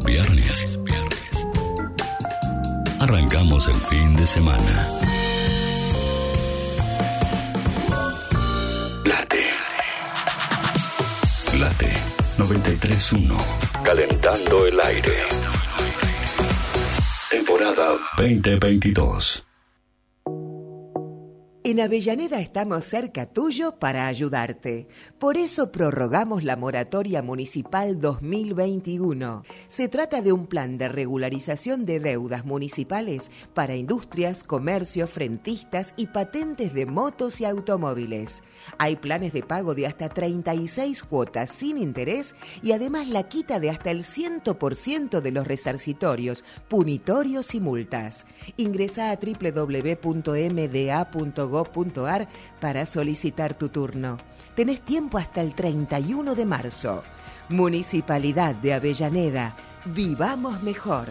viernes. 0.06 0.78
Arrancamos 3.00 3.68
el 3.68 3.74
fin 3.74 4.16
de 4.16 4.26
semana. 4.26 4.88
Late. 9.04 9.44
Late 11.58 11.92
931. 12.38 13.36
Calentando 13.84 14.66
el 14.66 14.80
aire. 14.80 15.18
Temporada 17.30 17.96
2022. 18.16 19.45
En 21.68 21.80
Avellaneda 21.80 22.38
estamos 22.38 22.84
cerca 22.84 23.26
tuyo 23.26 23.76
para 23.80 24.06
ayudarte. 24.06 24.86
Por 25.18 25.36
eso 25.36 25.72
prorrogamos 25.72 26.44
la 26.44 26.54
moratoria 26.54 27.22
municipal 27.22 28.00
2021. 28.00 29.42
Se 29.66 29.88
trata 29.88 30.22
de 30.22 30.30
un 30.30 30.46
plan 30.46 30.78
de 30.78 30.86
regularización 30.86 31.84
de 31.84 31.98
deudas 31.98 32.44
municipales 32.44 33.32
para 33.52 33.74
industrias, 33.74 34.44
comercios, 34.44 35.10
frentistas 35.10 35.92
y 35.96 36.06
patentes 36.06 36.72
de 36.72 36.86
motos 36.86 37.40
y 37.40 37.46
automóviles. 37.46 38.44
Hay 38.78 38.94
planes 38.94 39.32
de 39.32 39.42
pago 39.42 39.74
de 39.74 39.88
hasta 39.88 40.08
36 40.08 41.02
cuotas 41.02 41.50
sin 41.50 41.78
interés 41.78 42.36
y 42.62 42.70
además 42.72 43.08
la 43.08 43.24
quita 43.24 43.58
de 43.58 43.70
hasta 43.70 43.90
el 43.90 44.04
100% 44.04 45.20
de 45.20 45.30
los 45.32 45.44
resarcitorios, 45.44 46.44
punitorios 46.68 47.56
y 47.56 47.60
multas. 47.60 48.24
Ingresa 48.56 49.10
a 49.10 49.16
para 52.60 52.86
solicitar 52.86 53.54
tu 53.54 53.68
turno. 53.68 54.18
Tenés 54.54 54.80
tiempo 54.80 55.18
hasta 55.18 55.40
el 55.40 55.54
31 55.54 56.34
de 56.34 56.46
marzo. 56.46 57.02
Municipalidad 57.48 58.54
de 58.54 58.74
Avellaneda. 58.74 59.54
Vivamos 59.84 60.62
mejor. 60.62 61.08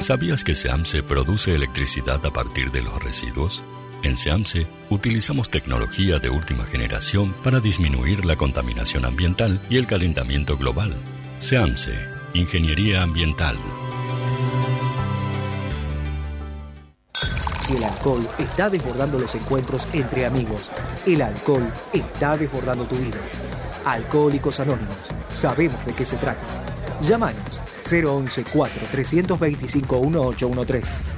¿Sabías 0.00 0.42
que 0.42 0.54
SEAMSE 0.54 1.02
produce 1.02 1.54
electricidad 1.54 2.24
a 2.24 2.30
partir 2.30 2.70
de 2.70 2.80
los 2.80 3.02
residuos? 3.02 3.62
En 4.02 4.16
SEAMSE 4.16 4.66
utilizamos 4.90 5.50
tecnología 5.50 6.18
de 6.18 6.30
última 6.30 6.64
generación 6.64 7.34
para 7.42 7.58
disminuir 7.58 8.24
la 8.24 8.36
contaminación 8.36 9.04
ambiental 9.04 9.60
y 9.68 9.76
el 9.76 9.86
calentamiento 9.86 10.56
global. 10.56 10.94
SEAMSE, 11.40 11.94
Ingeniería 12.34 13.02
Ambiental. 13.02 13.56
El 17.74 17.84
alcohol 17.84 18.26
está 18.38 18.70
desbordando 18.70 19.18
los 19.18 19.34
encuentros 19.34 19.82
entre 19.92 20.24
amigos, 20.24 20.70
el 21.04 21.20
alcohol 21.20 21.70
está 21.92 22.36
desbordando 22.36 22.84
tu 22.84 22.96
vida. 22.96 23.18
Alcohólicos 23.84 24.60
Anónimos, 24.60 24.96
sabemos 25.34 25.84
de 25.84 25.92
qué 25.92 26.04
se 26.04 26.16
trata. 26.16 26.40
Llámanos 27.02 27.42
011 27.90 28.44
4 28.52 28.86
325 28.90 30.00
1813. 30.00 31.17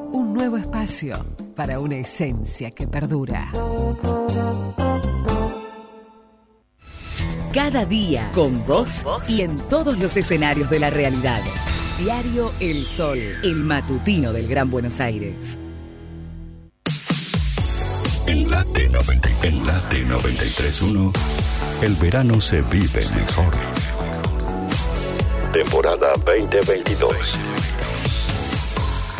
Nuevo 0.31 0.57
espacio 0.57 1.25
para 1.55 1.79
una 1.79 1.97
esencia 1.97 2.71
que 2.71 2.87
perdura. 2.87 3.51
Cada 7.53 7.85
día 7.85 8.29
con 8.33 8.65
vos 8.65 9.03
y 9.27 9.41
en 9.41 9.57
todos 9.69 9.99
los 9.99 10.15
escenarios 10.15 10.69
de 10.69 10.79
la 10.79 10.89
realidad. 10.89 11.41
Diario 11.99 12.49
El 12.61 12.85
Sol, 12.85 13.19
el 13.43 13.55
matutino 13.57 14.31
del 14.31 14.47
Gran 14.47 14.71
Buenos 14.71 15.01
Aires. 15.01 15.57
En 18.25 18.49
la 18.49 18.63
T90 18.63 19.31
en 19.43 19.67
la 19.67 19.77
T931, 19.89 21.11
el 21.81 21.95
verano 21.95 22.39
se 22.39 22.61
vive 22.61 23.03
mejor. 23.15 23.53
Temporada 25.51 26.13
2022. 26.25 27.37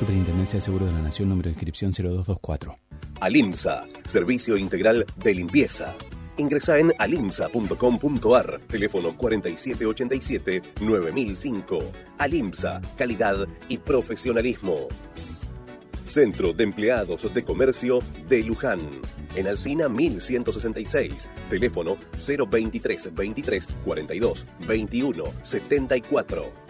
Superintendencia 0.00 0.56
de 0.56 0.62
Seguros 0.62 0.88
de 0.88 0.94
la 0.94 1.02
Nación, 1.02 1.28
número 1.28 1.48
de 1.48 1.50
inscripción 1.50 1.92
0224. 1.92 2.74
Alimsa, 3.20 3.84
servicio 4.06 4.56
integral 4.56 5.04
de 5.16 5.34
limpieza. 5.34 5.94
Ingresa 6.38 6.78
en 6.78 6.94
alimsa.com.ar, 6.96 8.60
teléfono 8.66 9.12
4787-9005. 9.12 11.82
Alimsa, 12.16 12.80
calidad 12.96 13.46
y 13.68 13.76
profesionalismo. 13.76 14.88
Centro 16.06 16.54
de 16.54 16.64
Empleados 16.64 17.34
de 17.34 17.44
Comercio 17.44 17.98
de 18.26 18.42
Luján. 18.42 18.80
En 19.34 19.48
Alcina 19.48 19.90
1166. 19.90 21.28
Teléfono 21.50 21.98
023 22.16 23.14
23 23.14 23.68
42 23.84 24.46
21 24.66 25.24
74. 25.42 26.69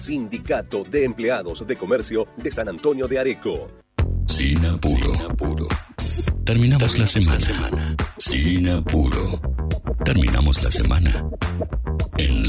Sindicato 0.00 0.84
de 0.84 1.04
Empleados 1.04 1.66
de 1.66 1.76
Comercio 1.76 2.26
de 2.36 2.50
San 2.50 2.68
Antonio 2.68 3.08
de 3.08 3.18
Areco. 3.18 3.68
Sin 4.26 4.64
apuro. 4.64 5.66
Terminamos 6.44 6.98
la 6.98 7.06
semana. 7.06 7.96
Sin 8.18 8.68
apuro. 8.68 9.40
Terminamos 10.04 10.62
la 10.62 10.70
semana. 10.70 11.24
En 12.16 12.46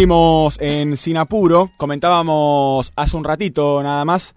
Seguimos 0.00 0.56
en 0.62 0.96
Sinapuro. 0.96 1.72
Comentábamos 1.76 2.90
hace 2.96 3.16
un 3.18 3.22
ratito 3.22 3.82
nada 3.82 4.02
más. 4.06 4.34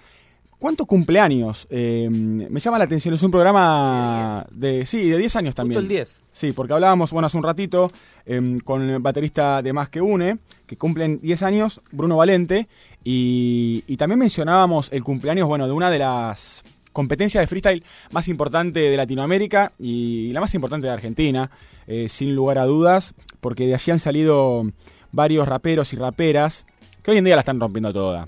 ¿Cuántos 0.59 0.85
cumpleaños? 0.85 1.67
Eh, 1.69 2.09
me 2.11 2.59
llama 2.59 2.77
la 2.77 2.83
atención, 2.83 3.13
es 3.13 3.23
un 3.23 3.31
programa 3.31 4.45
de, 4.51 4.85
sí, 4.85 5.09
de 5.09 5.17
10 5.17 5.37
años 5.37 5.55
también. 5.55 5.79
Justo 5.79 5.83
el 5.83 5.99
10. 5.99 6.21
Sí, 6.33 6.51
porque 6.51 6.73
hablábamos, 6.73 7.11
bueno, 7.11 7.27
hace 7.27 7.37
un 7.37 7.43
ratito 7.43 7.89
eh, 8.25 8.59
con 8.65 8.89
el 8.89 8.99
baterista 8.99 9.61
de 9.61 9.71
Más 9.71 9.87
que 9.87 10.01
Une, 10.01 10.39
que 10.67 10.75
cumplen 10.75 11.19
10 11.21 11.43
años, 11.43 11.81
Bruno 11.93 12.17
Valente, 12.17 12.67
y, 13.05 13.85
y 13.87 13.95
también 13.95 14.19
mencionábamos 14.19 14.91
el 14.91 15.01
cumpleaños, 15.01 15.47
bueno, 15.47 15.65
de 15.65 15.71
una 15.71 15.89
de 15.89 15.99
las 15.99 16.61
competencias 16.91 17.41
de 17.41 17.47
freestyle 17.47 17.85
más 18.11 18.27
importante 18.27 18.81
de 18.81 18.97
Latinoamérica 18.97 19.71
y 19.79 20.33
la 20.33 20.41
más 20.41 20.53
importante 20.55 20.87
de 20.87 20.93
Argentina, 20.93 21.49
eh, 21.87 22.09
sin 22.09 22.35
lugar 22.35 22.57
a 22.57 22.65
dudas, 22.65 23.13
porque 23.39 23.65
de 23.65 23.75
allí 23.75 23.91
han 23.93 23.99
salido 23.99 24.65
varios 25.13 25.47
raperos 25.47 25.93
y 25.93 25.95
raperas 25.95 26.65
que 27.01 27.11
hoy 27.11 27.17
en 27.17 27.23
día 27.23 27.35
la 27.35 27.41
están 27.41 27.59
rompiendo 27.59 27.93
toda. 27.93 28.25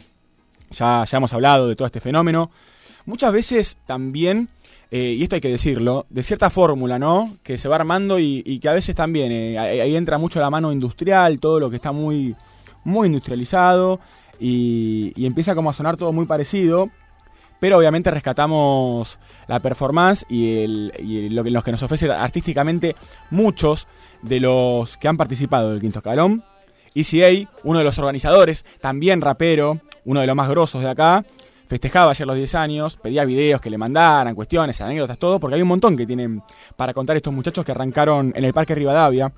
Ya, 0.71 1.03
ya 1.03 1.17
hemos 1.17 1.33
hablado 1.33 1.67
de 1.67 1.75
todo 1.75 1.85
este 1.85 1.99
fenómeno. 1.99 2.51
Muchas 3.05 3.33
veces 3.33 3.77
también, 3.85 4.49
eh, 4.91 5.15
y 5.17 5.23
esto 5.23 5.35
hay 5.35 5.41
que 5.41 5.49
decirlo, 5.49 6.05
de 6.09 6.23
cierta 6.23 6.49
fórmula, 6.49 6.97
¿no? 6.97 7.37
Que 7.43 7.57
se 7.57 7.67
va 7.67 7.75
armando 7.75 8.19
y, 8.19 8.59
que 8.59 8.69
a 8.69 8.73
veces 8.73 8.95
también, 8.95 9.31
eh, 9.31 9.59
ahí, 9.59 9.95
entra 9.95 10.17
mucho 10.17 10.39
la 10.39 10.49
mano 10.49 10.71
industrial, 10.71 11.39
todo 11.39 11.59
lo 11.59 11.69
que 11.69 11.77
está 11.77 11.91
muy, 11.91 12.35
muy 12.83 13.07
industrializado 13.07 13.99
y, 14.39 15.13
y 15.15 15.25
empieza 15.25 15.55
como 15.55 15.69
a 15.69 15.73
sonar 15.73 15.97
todo 15.97 16.11
muy 16.11 16.25
parecido. 16.25 16.89
pero 17.59 17.77
obviamente 17.77 18.11
rescatamos 18.11 19.17
la 19.47 19.59
performance 19.59 20.25
y, 20.29 20.57
el, 20.57 20.93
y 20.99 21.29
lo 21.29 21.43
que, 21.43 21.51
los 21.51 21.63
que 21.63 21.71
nos 21.71 21.83
ofrece 21.83 22.11
artísticamente 22.11 22.95
muchos 23.31 23.87
de 24.21 24.39
los 24.39 24.97
que 24.97 25.07
han 25.07 25.17
participado 25.17 25.71
del 25.71 25.81
Quinto 25.81 25.99
Escalón. 25.99 26.43
ECA, 26.95 27.49
uno 27.63 27.79
de 27.79 27.85
los 27.85 27.99
organizadores, 27.99 28.65
también 28.79 29.21
rapero, 29.21 29.81
uno 30.05 30.21
de 30.21 30.27
los 30.27 30.35
más 30.35 30.49
grosos 30.49 30.81
de 30.81 30.89
acá, 30.89 31.25
festejaba 31.67 32.11
ayer 32.11 32.25
los 32.25 32.35
10 32.35 32.55
años, 32.55 32.97
pedía 32.97 33.25
videos 33.25 33.59
que 33.59 33.69
le 33.69 33.77
mandaran, 33.77 34.33
cuestiones, 34.35 34.79
anécdotas, 34.81 35.17
todo, 35.17 35.39
porque 35.39 35.55
hay 35.55 35.61
un 35.61 35.67
montón 35.67 35.97
que 35.97 36.05
tienen 36.05 36.41
para 36.75 36.93
contar 36.93 37.15
estos 37.15 37.33
muchachos 37.33 37.65
que 37.65 37.71
arrancaron 37.71 38.31
en 38.35 38.43
el 38.43 38.53
Parque 38.53 38.75
Rivadavia 38.75 39.31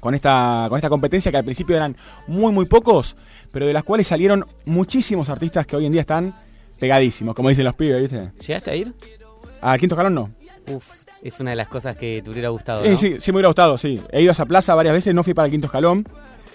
con 0.00 0.14
esta, 0.14 0.66
con 0.68 0.78
esta 0.78 0.88
competencia 0.88 1.30
que 1.30 1.38
al 1.38 1.44
principio 1.44 1.76
eran 1.76 1.96
muy, 2.26 2.52
muy 2.52 2.66
pocos, 2.66 3.16
pero 3.50 3.66
de 3.66 3.72
las 3.72 3.84
cuales 3.84 4.06
salieron 4.06 4.46
muchísimos 4.66 5.28
artistas 5.28 5.66
que 5.66 5.76
hoy 5.76 5.86
en 5.86 5.92
día 5.92 6.02
están 6.02 6.32
pegadísimos, 6.78 7.34
como 7.34 7.48
dicen 7.48 7.64
los 7.64 7.74
pibes, 7.74 8.00
¿viste? 8.00 8.30
¿Llegaste 8.46 8.70
a 8.70 8.76
ir? 8.76 8.94
Al 9.60 9.78
Quinto 9.80 9.96
Escalón 9.96 10.14
no. 10.14 10.30
Uf, 10.72 10.88
es 11.22 11.40
una 11.40 11.50
de 11.50 11.56
las 11.56 11.68
cosas 11.68 11.96
que 11.96 12.22
te 12.22 12.30
hubiera 12.30 12.50
gustado. 12.50 12.84
Sí, 12.84 12.90
¿no? 12.90 12.96
sí, 12.96 13.16
sí 13.18 13.32
me 13.32 13.36
hubiera 13.36 13.48
gustado, 13.48 13.76
sí. 13.76 14.00
He 14.12 14.22
ido 14.22 14.30
a 14.30 14.32
esa 14.32 14.46
plaza 14.46 14.74
varias 14.74 14.94
veces, 14.94 15.14
no 15.14 15.24
fui 15.24 15.34
para 15.34 15.46
el 15.46 15.52
Quinto 15.52 15.66
Escalón. 15.66 16.06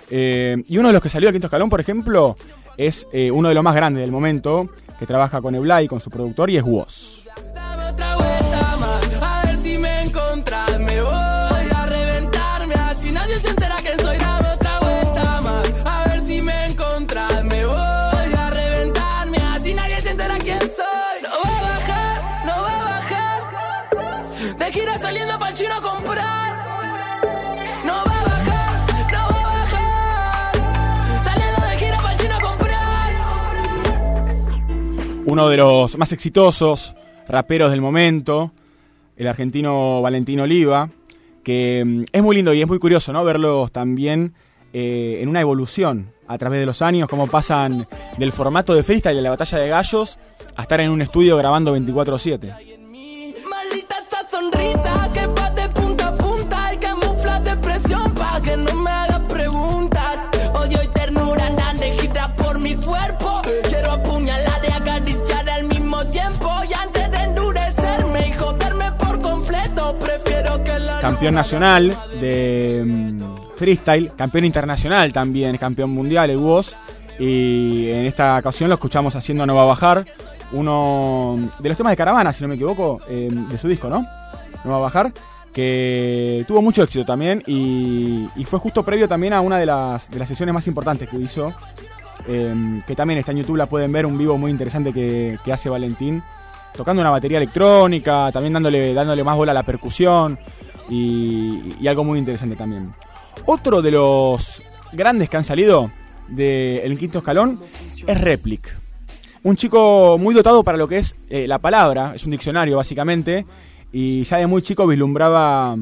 Eh, 0.10 0.64
y 0.68 0.78
uno 0.78 0.90
de 0.90 0.94
los 0.94 1.02
que 1.02 1.10
salió 1.10 1.30
al 1.30 1.34
Quinto 1.34 1.48
Escalón, 1.48 1.70
por 1.70 1.80
ejemplo, 1.80 2.36
es 2.78 3.08
eh, 3.12 3.32
uno 3.32 3.50
de 3.50 3.56
los 3.56 3.64
más 3.64 3.76
grandes 3.76 4.02
del 4.02 4.12
momento, 4.12 4.68
que 5.00 5.06
trabaja 5.06 5.42
con 5.42 5.56
Eblay, 5.56 5.88
con 5.88 6.00
su 6.00 6.10
productor, 6.10 6.50
y 6.50 6.58
es 6.58 6.64
Woz. 6.64 7.24
Uno 35.34 35.50
de 35.50 35.58
los 35.58 35.98
más 35.98 36.12
exitosos 36.12 36.94
raperos 37.28 37.72
del 37.72 37.82
momento, 37.82 38.52
el 39.18 39.28
argentino 39.28 40.00
Valentino 40.00 40.44
Oliva, 40.44 40.92
que 41.44 41.84
mm, 41.84 42.04
es 42.12 42.22
muy 42.22 42.36
lindo 42.36 42.54
y 42.54 42.62
es 42.62 42.68
muy 42.68 42.78
curioso, 42.78 43.12
¿no? 43.12 43.26
Verlos 43.26 43.72
también 43.72 44.36
eh, 44.74 45.22
en 45.24 45.30
una 45.30 45.42
evolución 45.42 46.12
a 46.28 46.38
través 46.38 46.60
de 46.60 46.68
los 46.68 46.84
años, 46.84 47.10
cómo 47.10 47.26
pasan 47.26 47.88
del 48.20 48.32
formato 48.32 48.76
de 48.76 48.84
freestyle 48.84 49.16
de 49.16 49.24
la 49.24 49.32
batalla 49.32 49.58
de 49.58 49.70
gallos 49.70 50.20
a 50.56 50.62
estar 50.62 50.80
en 50.82 50.92
un 50.92 51.02
estudio 51.02 51.36
grabando 51.36 51.76
24/7. 51.76 52.73
Campeón 71.24 71.36
nacional 71.36 71.98
de 72.20 72.84
mm, 72.86 73.56
freestyle, 73.56 74.12
campeón 74.14 74.44
internacional 74.44 75.14
también, 75.14 75.56
campeón 75.56 75.92
mundial 75.92 76.30
el 76.30 76.36
Woz. 76.36 76.76
Y 77.18 77.88
en 77.92 78.08
esta 78.08 78.40
ocasión 78.40 78.68
lo 78.68 78.74
escuchamos 78.74 79.16
haciendo 79.16 79.46
No 79.46 79.56
va 79.56 79.62
a 79.62 79.68
bajar, 79.68 80.06
uno 80.52 81.40
de 81.60 81.70
los 81.70 81.78
temas 81.78 81.92
de 81.92 81.96
Caravana, 81.96 82.34
si 82.34 82.42
no 82.42 82.50
me 82.50 82.56
equivoco, 82.56 83.00
eh, 83.08 83.30
de 83.32 83.58
su 83.58 83.70
disco, 83.70 83.88
¿no? 83.88 84.06
No 84.66 84.72
va 84.72 84.76
a 84.76 84.82
bajar, 84.82 85.14
que 85.54 86.44
tuvo 86.46 86.62
mucho 86.62 86.84
éxito 86.84 87.06
también 87.06 87.42
y, 87.48 88.28
y 88.36 88.44
fue 88.44 88.60
justo 88.60 88.84
previo 88.84 89.08
también 89.08 89.32
a 89.32 89.40
una 89.40 89.58
de 89.58 89.66
las, 89.66 90.12
de 90.12 90.20
las 90.20 90.28
sesiones 90.28 90.54
más 90.54 90.68
importantes 90.68 91.08
que 91.08 91.16
hizo, 91.16 91.54
eh, 92.28 92.82
que 92.86 92.96
también 92.98 93.20
está 93.20 93.32
en 93.32 93.38
YouTube, 93.38 93.56
la 93.56 93.68
pueden 93.68 93.94
ver, 93.94 94.06
un 94.06 94.18
vivo 94.18 94.38
muy 94.38 94.52
interesante 94.52 94.92
que, 94.92 95.40
que 95.46 95.54
hace 95.54 95.70
Valentín, 95.70 96.22
tocando 96.76 97.02
una 97.02 97.12
batería 97.12 97.38
electrónica, 97.38 98.30
también 98.34 98.52
dándole, 98.52 98.94
dándole 98.94 99.24
más 99.24 99.38
bola 99.38 99.54
a 99.54 99.56
la 99.56 99.64
percusión 99.64 100.38
y, 100.90 101.76
y 101.80 101.88
algo 101.88 102.04
muy 102.04 102.20
interesante 102.20 102.56
también. 102.56 102.92
Otro 103.46 103.82
de 103.82 103.92
los 103.92 104.62
grandes 104.92 105.30
que 105.30 105.38
han 105.38 105.44
salido 105.44 105.92
del 106.28 106.98
quinto 106.98 107.20
escalón 107.20 107.60
es 108.08 108.22
Replic. 108.22 108.78
Un 109.44 109.58
chico 109.58 110.18
muy 110.18 110.34
dotado 110.34 110.64
para 110.64 110.78
lo 110.78 110.88
que 110.88 111.00
es 111.00 111.16
eh, 111.30 111.48
la 111.48 111.60
palabra, 111.60 112.14
es 112.16 112.24
un 112.26 112.32
diccionario 112.32 112.78
básicamente, 112.78 113.46
y 113.92 114.24
ya 114.24 114.38
de 114.38 114.48
muy 114.48 114.62
chico 114.62 114.88
vislumbraba 114.88 115.76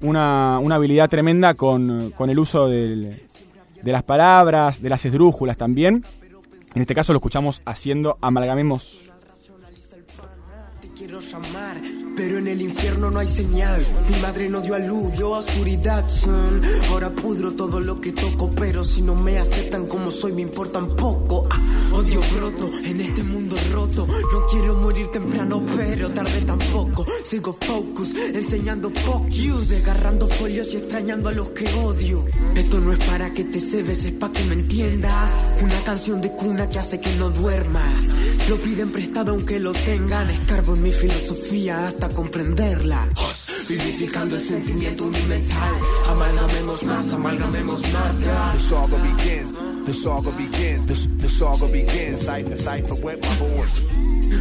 una, 0.00 0.58
una 0.58 0.74
habilidad 0.74 1.08
tremenda 1.08 1.54
con, 1.54 2.10
con 2.10 2.30
el 2.30 2.38
uso 2.38 2.66
del- 2.68 3.22
de 3.82 3.92
las 3.92 4.02
palabras, 4.02 4.82
de 4.82 4.90
las 4.90 5.04
esdrújulas 5.04 5.56
también. 5.56 6.04
En 6.74 6.82
este 6.82 6.94
caso 6.94 7.12
lo 7.12 7.18
escuchamos 7.18 7.62
haciendo 7.64 8.18
amalgamemos 8.20 9.08
pero 12.20 12.36
en 12.36 12.48
el 12.48 12.60
infierno 12.60 13.10
no 13.10 13.18
hay 13.18 13.26
señal. 13.26 13.80
Mi 14.10 14.20
madre 14.20 14.46
no 14.50 14.60
dio 14.60 14.74
a 14.74 14.78
luz, 14.78 15.12
dio 15.16 15.34
a 15.34 15.38
oscuridad. 15.38 16.04
Ahora 16.90 17.08
pudro 17.08 17.52
todo 17.52 17.80
lo 17.80 17.98
que 17.98 18.12
toco, 18.12 18.50
pero 18.50 18.84
si 18.84 19.00
no 19.00 19.14
me 19.14 19.38
aceptan 19.38 19.86
como 19.86 20.10
soy, 20.10 20.32
me 20.32 20.42
importan 20.42 20.96
poco. 20.96 21.48
Ah, 21.50 21.58
odio 21.94 22.20
broto 22.36 22.70
en 22.84 23.00
este 23.00 23.22
mundo 23.22 23.56
roto. 23.72 24.06
No 24.06 24.46
quiero 24.50 24.74
morir 24.74 25.06
temprano, 25.06 25.62
pero 25.74 26.10
tarde 26.10 26.42
tampoco. 26.42 27.06
Sigo 27.24 27.56
focus, 27.58 28.14
enseñando 28.14 28.90
fuck 28.90 29.26
you, 29.30 29.56
desgarrando 29.60 30.28
folios 30.28 30.74
y 30.74 30.76
extrañando 30.76 31.30
a 31.30 31.32
los 31.32 31.48
que 31.50 31.66
odio. 31.82 32.26
Esto 32.54 32.80
no 32.80 32.92
es 32.92 33.02
para 33.06 33.32
que 33.32 33.44
te 33.44 33.58
cebes, 33.58 34.04
es 34.04 34.12
para 34.12 34.34
que 34.34 34.44
me 34.44 34.56
entiendas. 34.56 35.36
Una 35.62 35.82
canción 35.84 36.20
de 36.20 36.30
cuna 36.32 36.68
que 36.68 36.80
hace 36.80 37.00
que 37.00 37.14
no 37.14 37.30
duermas. 37.30 38.08
Lo 38.50 38.56
piden 38.56 38.90
prestado 38.90 39.32
aunque 39.32 39.58
lo 39.58 39.72
tengan. 39.72 40.28
Escarbo 40.28 40.74
en 40.74 40.82
mi 40.82 40.92
filosofía 40.92 41.86
hasta 41.86 42.09
comprenderla. 42.10 43.08
Vivificando 43.68 44.36
el 44.36 44.42
sentimiento 44.42 45.04
universal. 45.04 45.74
Amalgamemos 46.08 46.82
más, 46.82 47.12
amalgamemos 47.12 47.82
más, 47.92 48.18
The 48.18 48.58
saga 48.58 48.96
begins. 48.96 49.52
The 49.86 49.94
saga 49.94 50.30
begins. 50.30 50.86
The, 50.86 51.22
the 51.22 51.28
saga 51.28 51.66
begins. 51.66 52.20
Cipher, 52.20 52.56
cipher, 52.56 53.04
wet 53.04 53.20
my 53.22 53.36
board. 53.38 53.70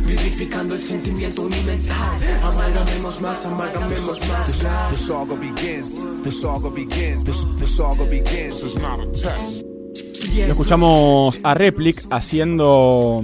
Vivificando 0.05 0.76
el 0.76 0.82
sentimiento 0.82 1.43
universal. 1.43 2.20
Amalgamemos 2.43 3.22
más, 3.22 3.45
amalgamemos 3.45 4.20
más, 4.28 4.47
The, 4.47 4.53
the 4.91 4.97
saga 4.97 5.36
begins. 5.36 5.89
The 6.24 6.32
saga 6.32 6.70
begins. 6.70 7.24
The, 7.24 7.34
the 7.59 7.67
saga 7.67 8.05
begins. 8.05 8.61
It's 8.61 8.76
not 8.76 8.99
a 8.99 9.05
test. 9.11 9.63
Lo 10.36 10.51
escuchamos 10.51 11.39
a 11.43 11.53
Replic 11.53 12.05
haciendo 12.09 13.24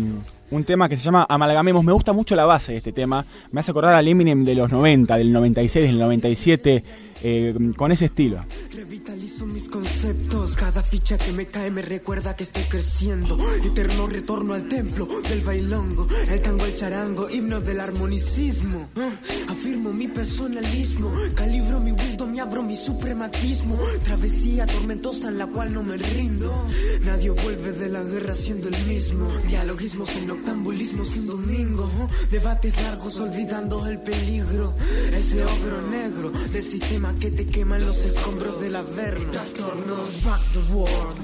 un 0.56 0.64
tema 0.64 0.88
que 0.88 0.96
se 0.96 1.04
llama 1.04 1.26
Amalgamemos. 1.28 1.84
Me 1.84 1.92
gusta 1.92 2.14
mucho 2.14 2.36
la 2.36 2.46
base 2.46 2.72
de 2.72 2.78
este 2.78 2.92
tema. 2.92 3.26
Me 3.52 3.60
hace 3.60 3.72
acordar 3.72 3.94
al 3.94 4.08
Eminem 4.08 4.46
de 4.46 4.56
los 4.56 4.72
90, 4.72 5.18
del 5.18 5.32
96, 5.34 5.86
del 5.86 6.00
97, 6.00 6.84
eh, 7.24 7.54
con 7.76 7.92
ese 7.92 8.06
estilo. 8.06 8.46
Revitalizo 8.74 9.46
mis 9.46 9.70
conceptos. 9.70 10.56
Cada 10.56 10.84
ficha 10.84 11.18
que 11.18 11.32
me 11.32 11.48
cae 11.48 11.72
me 11.72 11.82
recuerda 11.82 12.36
que 12.36 12.44
estoy 12.44 12.64
creciendo. 12.64 13.38
Eterno 13.64 14.08
retorno 14.08 14.54
al 14.54 14.68
templo 14.68 15.08
del 15.30 15.42
bailongo. 15.42 16.08
El 16.30 16.42
tango, 16.42 16.66
el 16.66 16.76
charango, 16.76 17.30
himno 17.30 17.62
del 17.62 17.80
armonicismo. 17.80 18.90
Ah, 18.96 19.12
Afirmo 19.50 19.94
mi 19.94 20.08
personalismo. 20.08 21.12
Calibro 21.34 21.80
mi 21.80 21.92
wisdom 21.92 22.34
y 22.36 22.40
abro 22.40 22.64
mi 22.64 22.76
suprematismo. 22.76 23.78
Travesía 24.04 24.66
tormentosa 24.66 25.30
en 25.30 25.38
la 25.38 25.48
cual 25.48 25.74
no 25.74 25.84
me 25.84 25.98
rindo. 25.98 26.66
Nadie 27.04 27.30
vuelve 27.30 27.72
de 27.72 27.90
la 27.90 28.04
guerra 28.04 28.36
siendo 28.36 28.68
el 28.68 28.86
mismo. 28.88 29.28
Dialogismos 29.48 30.16
en 30.16 30.32
octambulismos 30.32 31.16
un 31.18 31.28
domingo. 31.28 31.84
Oh, 31.86 32.08
Debates 32.30 32.82
largos 32.82 33.20
olvidando 33.20 33.86
el 33.88 34.00
peligro. 34.00 34.76
Ese 35.14 35.44
ogro 35.44 35.82
negro 35.82 36.30
del 36.30 36.64
sistema 36.64 37.05
que 37.14 37.32
te 37.32 37.46
quema 37.46 37.78
en 37.78 37.86
los 37.86 38.04
escombros 38.06 38.60
del 38.60 38.76
averno. 38.76 39.32
The 39.32 40.74
world, 40.74 41.18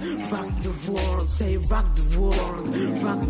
the 0.61 0.91
world, 0.91 1.29
say 1.29 1.57
the 1.57 2.17
world, 2.17 2.71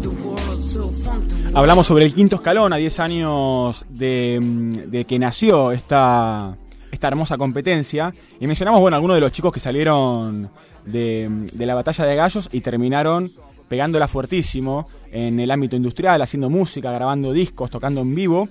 the 0.01 0.09
world, 0.09 0.61
so 0.61 0.89
funk 0.89 1.27
the. 1.27 1.51
Hablamos 1.53 1.87
sobre 1.87 2.05
el 2.05 2.13
quinto 2.13 2.35
escalón 2.37 2.73
a 2.73 2.77
10 2.77 2.99
años 2.99 3.85
de, 3.89 5.05
que 5.07 5.19
nació 5.19 5.71
esta, 5.71 6.57
esta 6.91 7.07
hermosa 7.07 7.37
competencia. 7.37 8.13
Y 8.39 8.47
mencionamos, 8.47 8.81
bueno, 8.81 8.95
algunos 8.95 9.15
de 9.15 9.21
los 9.21 9.31
chicos 9.31 9.53
que 9.53 9.59
salieron 9.59 10.49
de 10.85 11.49
la 11.57 11.75
batalla 11.75 12.05
de 12.05 12.15
gallos 12.15 12.49
y 12.51 12.61
terminaron 12.61 13.29
pegándola 13.71 14.09
fuertísimo 14.09 14.85
en 15.13 15.39
el 15.39 15.49
ámbito 15.49 15.77
industrial, 15.77 16.21
haciendo 16.21 16.49
música, 16.49 16.91
grabando 16.91 17.31
discos, 17.31 17.69
tocando 17.69 18.01
en 18.01 18.13
vivo. 18.13 18.49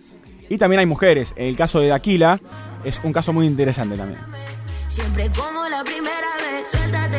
Y 0.51 0.59
también 0.59 0.81
hay 0.81 0.87
mujeres. 0.87 1.33
El 1.37 1.57
caso 1.57 1.81
de 1.81 1.93
Aquila 1.93 2.41
es 2.85 3.01
un 3.05 3.13
caso 3.13 3.33
muy 3.33 3.47
interesante 3.47 3.97
también. 3.97 4.21
Siempre 4.89 5.31
como 5.31 5.67
la 5.69 5.85
primera 5.85 6.37
vez, 6.39 6.67
suéltate. 6.73 7.19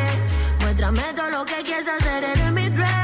Muéstrame 0.60 1.02
todo 1.16 1.30
lo 1.30 1.44
que 1.46 1.54
quieres 1.64 1.88
hacer, 1.88 2.24
eres 2.24 2.52
mi 2.52 2.68
Drake. 2.68 3.01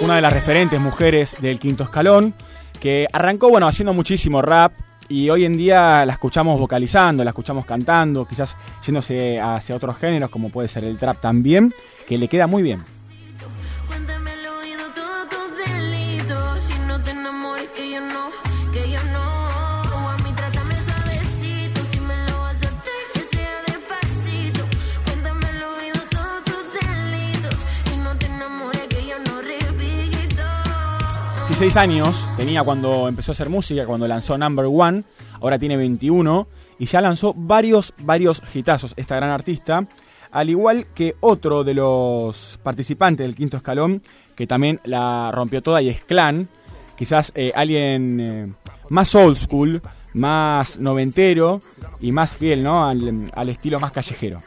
Una 0.00 0.16
de 0.16 0.22
las 0.22 0.32
referentes 0.32 0.80
mujeres 0.80 1.36
del 1.40 1.58
quinto 1.58 1.84
escalón, 1.84 2.34
que 2.80 3.06
arrancó, 3.12 3.48
bueno, 3.48 3.66
haciendo 3.66 3.92
muchísimo 3.92 4.40
rap. 4.40 4.72
Y 5.08 5.30
hoy 5.30 5.44
en 5.44 5.56
día 5.56 6.04
la 6.04 6.14
escuchamos 6.14 6.58
vocalizando, 6.58 7.22
la 7.22 7.30
escuchamos 7.30 7.64
cantando, 7.64 8.26
quizás 8.26 8.56
yéndose 8.84 9.38
hacia 9.38 9.76
otros 9.76 9.96
géneros, 9.96 10.30
como 10.30 10.50
puede 10.50 10.68
ser 10.68 10.84
el 10.84 10.98
trap 10.98 11.20
también, 11.20 11.72
que 12.08 12.18
le 12.18 12.28
queda 12.28 12.46
muy 12.46 12.62
bien. 12.62 12.82
16 31.48 31.76
años 31.76 32.26
tenía 32.36 32.64
cuando 32.64 33.06
empezó 33.06 33.30
a 33.30 33.34
hacer 33.34 33.48
música, 33.48 33.86
cuando 33.86 34.08
lanzó 34.08 34.36
Number 34.36 34.66
One, 34.68 35.04
ahora 35.40 35.60
tiene 35.60 35.76
21 35.76 36.48
y 36.80 36.86
ya 36.86 37.00
lanzó 37.00 37.34
varios, 37.36 37.94
varios 37.98 38.42
hitazos 38.52 38.94
esta 38.96 39.14
gran 39.14 39.30
artista, 39.30 39.86
al 40.32 40.50
igual 40.50 40.88
que 40.92 41.14
otro 41.20 41.62
de 41.62 41.74
los 41.74 42.58
participantes 42.64 43.24
del 43.24 43.36
quinto 43.36 43.58
escalón, 43.58 44.02
que 44.34 44.48
también 44.48 44.80
la 44.82 45.30
rompió 45.30 45.62
toda 45.62 45.80
y 45.80 45.88
es 45.88 46.02
Clan, 46.02 46.48
quizás 46.96 47.30
eh, 47.36 47.52
alguien 47.54 48.20
eh, 48.20 48.52
más 48.90 49.14
old 49.14 49.36
school, 49.36 49.80
más 50.14 50.80
noventero 50.80 51.60
y 52.00 52.10
más 52.10 52.34
fiel 52.34 52.64
¿no? 52.64 52.88
al, 52.88 53.30
al 53.32 53.48
estilo 53.50 53.78
más 53.78 53.92
callejero. 53.92 54.42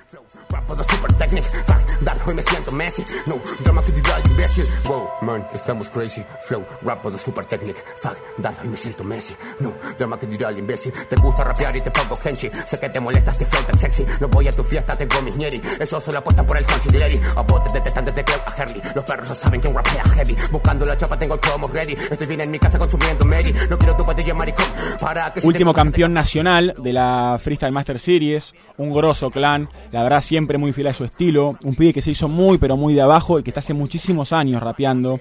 That 2.05 2.17
hoy 2.25 2.33
me 2.33 2.41
siento 2.41 2.71
Messi. 2.71 3.03
No, 3.27 3.35
drama 3.63 3.83
que 3.83 3.91
el 3.91 4.31
imbécil. 4.31 4.65
Wow, 4.85 5.09
man, 5.21 5.47
estamos 5.53 5.89
crazy. 5.89 6.23
Flow, 6.47 6.65
rapo 6.81 7.11
de 7.11 7.17
super 7.17 7.45
technic, 7.45 7.75
fuck, 8.01 8.15
that 8.41 8.53
hoy 8.61 8.69
me 8.69 8.77
siento 8.77 9.03
Messi. 9.03 9.35
No, 9.59 9.73
drama 9.97 10.17
que 10.17 10.27
dirá 10.27 10.49
el 10.49 10.59
imbécil. 10.59 10.93
Te 11.09 11.15
gusta 11.17 11.43
rapear 11.43 11.75
y 11.75 11.81
te 11.81 11.91
pongo 11.91 12.15
kenchi. 12.15 12.49
Sé 12.65 12.79
que 12.79 12.89
te 12.89 12.99
molesta 12.99 13.31
este 13.31 13.45
flow 13.45 13.63
tan 13.63 13.77
sexy. 13.77 14.05
No 14.19 14.27
voy 14.27 14.47
a 14.47 14.51
tu 14.51 14.63
fiesta, 14.63 14.95
tengo 14.95 15.21
mis 15.21 15.35
ñeri. 15.35 15.61
Eso 15.79 15.99
solo 15.99 16.19
apuesta 16.19 16.43
por 16.45 16.57
el 16.57 16.65
fancy 16.65 16.89
de 16.91 17.21
A 17.35 17.41
botes 17.41 17.73
detestan 17.73 18.05
desde 18.05 18.23
Cleo 18.23 18.39
a 18.45 18.61
Herley. 18.61 18.81
Los 18.95 19.03
perros 19.03 19.27
ya 19.27 19.35
saben 19.35 19.61
que 19.61 19.71
rapea 19.71 20.03
heavy. 20.15 20.35
Buscando 20.51 20.85
la 20.85 20.95
chapa, 20.97 21.17
tengo 21.17 21.33
el 21.35 21.39
como 21.41 21.67
ready. 21.67 21.93
Estoy 21.93 22.27
bien 22.27 22.41
en 22.41 22.51
mi 22.51 22.59
casa 22.59 22.77
consumiendo 22.79 23.25
Mary. 23.25 23.53
No 23.69 23.77
quiero 23.77 23.95
tu 23.95 24.05
patilla 24.05 24.33
maricón. 24.33 24.65
Para 24.99 25.33
que 25.33 25.45
Último 25.45 25.73
te- 25.73 25.77
campeón 25.77 26.13
nacional 26.13 26.73
de 26.77 26.93
la 26.93 27.39
Freestyle 27.41 27.71
Master 27.71 27.99
Series, 27.99 28.53
un 28.79 28.91
grosso 28.91 29.29
clan, 29.29 29.69
la 29.91 30.01
verdad 30.01 30.21
siempre 30.21 30.57
muy 30.57 30.73
fiel 30.73 30.87
a 30.87 30.93
su 30.93 31.03
estilo, 31.03 31.57
un 31.63 31.75
pibe 31.75 31.93
que 31.93 32.01
se 32.01 32.11
hizo 32.11 32.27
muy 32.27 32.57
pero 32.57 32.75
muy 32.75 32.95
de 32.95 33.01
abajo 33.01 33.39
y 33.39 33.43
que 33.43 33.51
está 33.51 33.59
hace 33.59 33.73
muchísimos 33.73 34.33
años 34.33 34.63
rapeando 34.63 35.19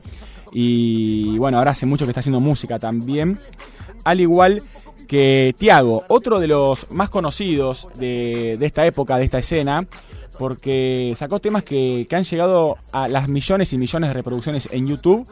y 0.53 1.37
bueno, 1.37 1.59
ahora 1.59 1.73
hace 1.73 1.85
mucho 1.85 2.07
que 2.07 2.13
está 2.13 2.21
haciendo 2.21 2.41
música 2.41 2.79
también, 2.79 3.39
al 4.05 4.21
igual 4.21 4.63
que 5.07 5.55
Tiago, 5.59 6.05
otro 6.09 6.39
de 6.39 6.47
los 6.47 6.91
más 6.91 7.11
conocidos 7.11 7.89
de, 7.97 8.57
de 8.59 8.67
esta 8.67 8.87
época, 8.87 9.19
de 9.19 9.25
esta 9.25 9.39
escena, 9.39 9.87
porque 10.39 11.15
sacó 11.17 11.41
temas 11.41 11.65
que, 11.65 12.07
que 12.09 12.17
han 12.17 12.25
llegado 12.25 12.77
a 12.93 13.09
las 13.09 13.29
millones 13.29 13.73
y 13.73 13.79
millones 13.79 14.11
de 14.11 14.15
reproducciones 14.15 14.69
en 14.71 14.87
YouTube 14.87 15.29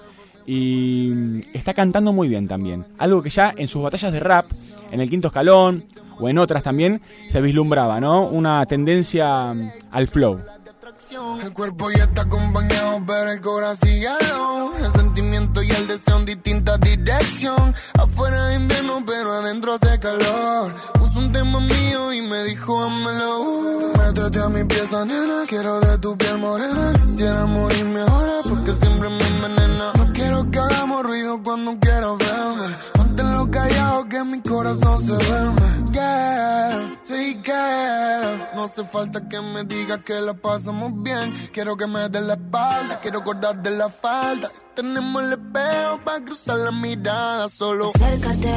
y 0.47 1.41
está 1.53 1.75
cantando 1.75 2.13
muy 2.13 2.29
bien 2.29 2.49
también. 2.49 2.85
Algo 2.99 3.23
que 3.23 3.31
ya 3.31 3.53
en 3.57 3.69
sus 3.69 3.83
batallas 3.83 4.13
de 4.13 4.21
rap, 4.21 4.47
en 4.91 5.01
el 5.01 5.11
quinto 5.11 5.29
escalón 5.29 5.85
o 6.19 6.29
en 6.29 6.39
otras 6.39 6.63
también, 6.63 7.01
se 7.29 7.41
vislumbraba, 7.41 8.01
¿no? 8.01 8.27
Una 8.29 8.65
tendencia 8.67 9.53
mm, 9.53 9.71
al 9.91 10.09
flow. 10.09 10.41
El 11.09 11.53
cuerpo 11.53 11.89
ya 11.93 12.05
está 12.05 12.23
acompañado, 12.23 13.01
pero 13.07 13.31
el 13.31 13.41
corazón 13.41 13.89
sigue. 13.89 14.09
El 14.79 14.93
sentimiento 14.93 15.63
y 15.63 15.71
el 15.71 15.87
deseo 15.87 16.19
en 16.19 16.25
distinta 16.27 16.77
dirección. 16.79 17.75
Afuera 17.95 18.53
es 18.53 18.61
invierno, 18.61 19.05
pero 19.07 19.33
adentro 19.33 19.75
hace 19.75 20.01
calor. 20.01 20.75
Puso 20.95 21.19
un 21.21 21.33
tema 21.33 21.61
mío 21.61 22.13
y 22.13 22.23
me 22.23 22.43
dijo, 22.45 22.83
hámelo. 22.83 23.93
Métete 23.99 24.41
a 24.41 24.49
mi 24.49 24.65
pieza, 24.65 25.05
nena. 25.05 25.45
Quiero 25.49 25.79
de 25.81 25.99
tu 25.99 26.19
piel 26.19 26.39
morena. 26.39 26.93
Quisiera 27.01 27.47
morirme 27.47 28.01
ahora 28.01 28.41
porque 28.43 28.73
siempre 28.73 29.09
me 29.09 29.27
envenena. 29.29 29.93
No 29.97 30.13
quiero 30.13 30.51
que 30.51 30.59
hagamos 30.59 31.03
ruido 31.05 31.41
cuando 31.45 31.79
quiero 31.79 32.17
verme. 32.17 32.77
Manténlo 32.99 33.51
callado 33.51 34.09
que 34.09 34.25
mi 34.25 34.41
corazón 34.41 35.01
se 35.07 35.13
duerme. 35.13 35.77
Yeah, 35.93 37.01
sí 37.05 37.41
que 37.43 37.53
no 38.55 38.65
hace 38.65 38.85
falta 38.85 39.27
que 39.29 39.41
me 39.41 39.65
digas 39.65 40.01
que 40.05 40.21
la 40.21 40.35
pasamos 40.35 40.93
bien. 41.03 41.35
Quiero 41.53 41.77
que 41.77 41.87
me 41.87 42.09
des 42.09 42.23
la 42.23 42.35
espalda, 42.35 43.01
quiero 43.01 43.21
acordar 43.21 43.63
de 43.63 43.71
la 43.71 43.89
falda. 43.89 44.51
Tenemos 44.75 45.23
el 45.25 45.33
espejo 45.33 46.01
para 46.05 46.25
cruzar 46.25 46.59
la 46.59 46.71
mirada 46.73 47.49
solo. 47.49 47.91
Acércate, 47.95 48.55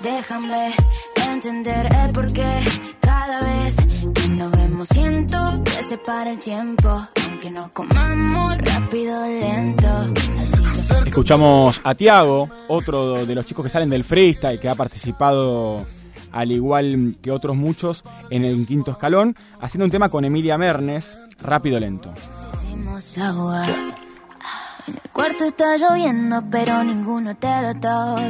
déjame 0.00 0.74
entender 1.28 1.88
el 2.04 2.12
porqué. 2.12 2.64
Cada 3.00 3.40
vez 3.40 3.76
que 4.14 4.28
nos 4.28 4.52
vemos 4.52 4.88
siento 4.88 5.36
que 5.64 5.84
se 5.84 5.98
para 5.98 6.30
el 6.30 6.38
tiempo. 6.38 7.06
Aunque 7.28 7.50
nos 7.50 7.68
comamos 7.68 8.58
rápido 8.58 9.26
lento. 9.26 9.88
Así 10.38 10.62
que 11.02 11.08
Escuchamos 11.08 11.80
a 11.84 11.94
Tiago, 11.94 12.48
otro 12.68 13.26
de 13.26 13.34
los 13.34 13.46
chicos 13.46 13.64
que 13.64 13.70
salen 13.70 13.90
del 13.90 14.04
freestyle, 14.04 14.58
que 14.58 14.68
ha 14.68 14.74
participado 14.74 15.84
al 16.32 16.50
igual 16.50 17.16
que 17.22 17.30
otros 17.30 17.56
muchos 17.56 18.04
en 18.30 18.44
el 18.44 18.66
quinto 18.66 18.90
escalón, 18.90 19.36
haciendo 19.60 19.84
un 19.84 19.90
tema 19.90 20.08
con 20.08 20.24
Emilia 20.24 20.58
Mernes, 20.58 21.16
rápido 21.40 21.78
lento. 21.78 22.12
En 24.88 24.94
el 24.94 25.10
cuarto 25.12 25.44
está 25.44 25.76
lloviendo, 25.76 26.42
pero 26.50 26.82
ninguno 26.82 27.36
te 27.36 27.48
lo 27.62 27.78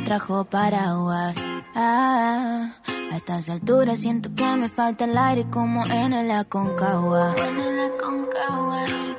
trajo 0.05 0.45
paraguas. 0.45 1.39
Ah, 1.75 2.75
a 3.11 3.17
estas 3.17 3.49
alturas 3.49 4.01
siento 4.01 4.31
que 4.35 4.45
me 4.57 4.69
falta 4.69 5.05
el 5.05 5.17
aire 5.17 5.47
como 5.51 5.87
en 5.87 6.13
el 6.13 6.31
Aconcagua. 6.31 7.35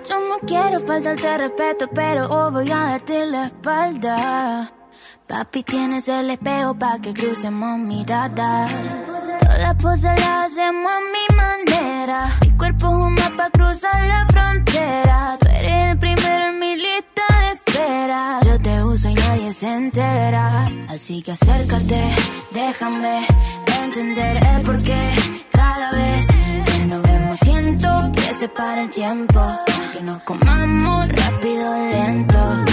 Yo 0.07 0.19
no 0.19 0.39
quiero 0.45 0.79
faltarte 0.81 1.37
respeto, 1.37 1.89
pero 1.93 2.27
hoy 2.27 2.51
voy 2.51 2.71
a 2.71 2.77
darte 2.77 3.25
la 3.25 3.45
espalda. 3.47 4.82
Papi, 5.27 5.63
tienes 5.63 6.07
el 6.09 6.29
espejo 6.29 6.75
pa' 6.75 6.99
que 6.99 7.13
crucemos 7.13 7.79
miradas. 7.79 8.71
Todas 9.39 9.59
las 9.59 9.75
poses 9.75 10.03
las 10.03 10.51
hacemos 10.51 10.93
a 10.93 10.99
mi 11.15 11.35
manera. 11.35 12.31
Mi 12.41 12.49
cuerpo 12.57 12.87
es 12.87 12.93
un 12.93 13.13
mapa 13.13 13.49
cruzar 13.51 14.05
la 14.05 14.27
frontera. 14.27 15.37
Tú 15.39 15.47
eres 15.47 15.83
el 15.85 15.97
primero 15.97 16.49
en 16.49 16.59
mi 16.59 16.75
lista 16.75 17.23
de 17.39 17.51
espera. 17.53 18.39
Yo 18.45 18.59
te 18.59 18.83
uso 18.83 19.09
y 19.09 19.13
nadie 19.13 19.53
se 19.53 19.67
entera. 19.73 20.69
Así 20.89 21.21
que 21.21 21.31
acércate, 21.31 22.15
déjame 22.51 23.25
entender 23.81 24.45
el 24.45 24.61
porqué. 24.63 25.15
Cada 25.51 25.91
vez 25.91 26.27
que 26.65 26.85
nos 26.85 27.01
vemos 27.01 27.39
siento 27.39 28.11
que 28.13 28.35
se 28.35 28.49
para 28.49 28.83
el 28.83 28.89
tiempo. 28.89 29.41
Que 29.93 30.01
nos 30.01 30.19
comamos 30.23 31.07
rápido 31.09 31.73
lento. 31.91 32.72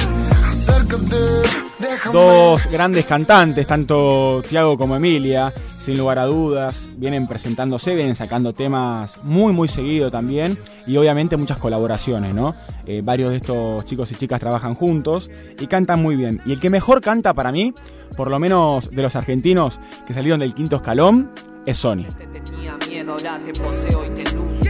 Dos 2.12 2.70
grandes 2.70 3.06
cantantes, 3.06 3.66
tanto 3.66 4.42
Tiago 4.48 4.76
como 4.76 4.96
Emilia, 4.96 5.52
sin 5.80 5.96
lugar 5.96 6.18
a 6.18 6.24
dudas, 6.24 6.88
vienen 6.96 7.26
presentándose, 7.26 7.94
vienen 7.94 8.16
sacando 8.16 8.52
temas 8.52 9.18
muy 9.22 9.52
muy 9.52 9.68
seguido 9.68 10.10
también 10.10 10.58
y 10.86 10.96
obviamente 10.96 11.36
muchas 11.36 11.58
colaboraciones, 11.58 12.34
¿no? 12.34 12.54
Eh, 12.86 13.00
varios 13.04 13.30
de 13.30 13.36
estos 13.36 13.84
chicos 13.86 14.10
y 14.12 14.14
chicas 14.16 14.40
trabajan 14.40 14.74
juntos 14.74 15.30
y 15.58 15.66
cantan 15.66 16.02
muy 16.02 16.16
bien. 16.16 16.40
Y 16.44 16.52
el 16.52 16.60
que 16.60 16.70
mejor 16.70 17.00
canta 17.00 17.32
para 17.34 17.52
mí, 17.52 17.72
por 18.16 18.30
lo 18.30 18.38
menos 18.38 18.90
de 18.90 19.02
los 19.02 19.14
argentinos 19.14 19.78
que 20.06 20.14
salieron 20.14 20.40
del 20.40 20.54
quinto 20.54 20.76
escalón, 20.76 21.30
es 21.64 21.78
Sony. 21.78 22.06
Tenía 22.18 22.76
miedo, 22.88 23.12
ahora 23.12 23.40
te 23.44 23.52
poseo 23.52 24.04
y 24.04 24.10
te 24.10 24.22
luzco. 24.34 24.64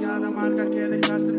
Cada 0.00 0.30
marca 0.30 0.70
que 0.70 0.80
dejaste 0.88 1.30
en 1.30 1.38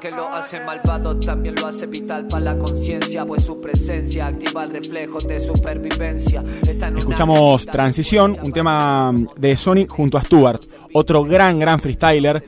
que 0.00 0.10
lo 0.10 0.28
hace 0.28 0.58
malvado 0.60 1.18
también 1.20 1.54
lo 1.56 1.66
hace 1.66 1.86
vital 1.86 2.26
para 2.26 2.54
la 2.54 2.58
conciencia, 2.58 3.24
pues 3.26 3.44
su 3.44 3.60
presencia 3.60 4.28
activa 4.28 4.64
el 4.64 4.70
reflejo 4.70 5.18
de 5.20 5.38
supervivencia. 5.38 6.42
Está 6.66 6.88
en 6.88 6.94
una 6.94 7.00
Escuchamos 7.00 7.66
Transición, 7.66 8.36
un 8.42 8.52
tema 8.52 9.12
de 9.36 9.56
Sony 9.56 9.86
junto 9.86 10.16
a 10.16 10.22
Stuart, 10.22 10.62
otro 10.94 11.24
gran, 11.24 11.58
gran 11.58 11.78
freestyler 11.80 12.42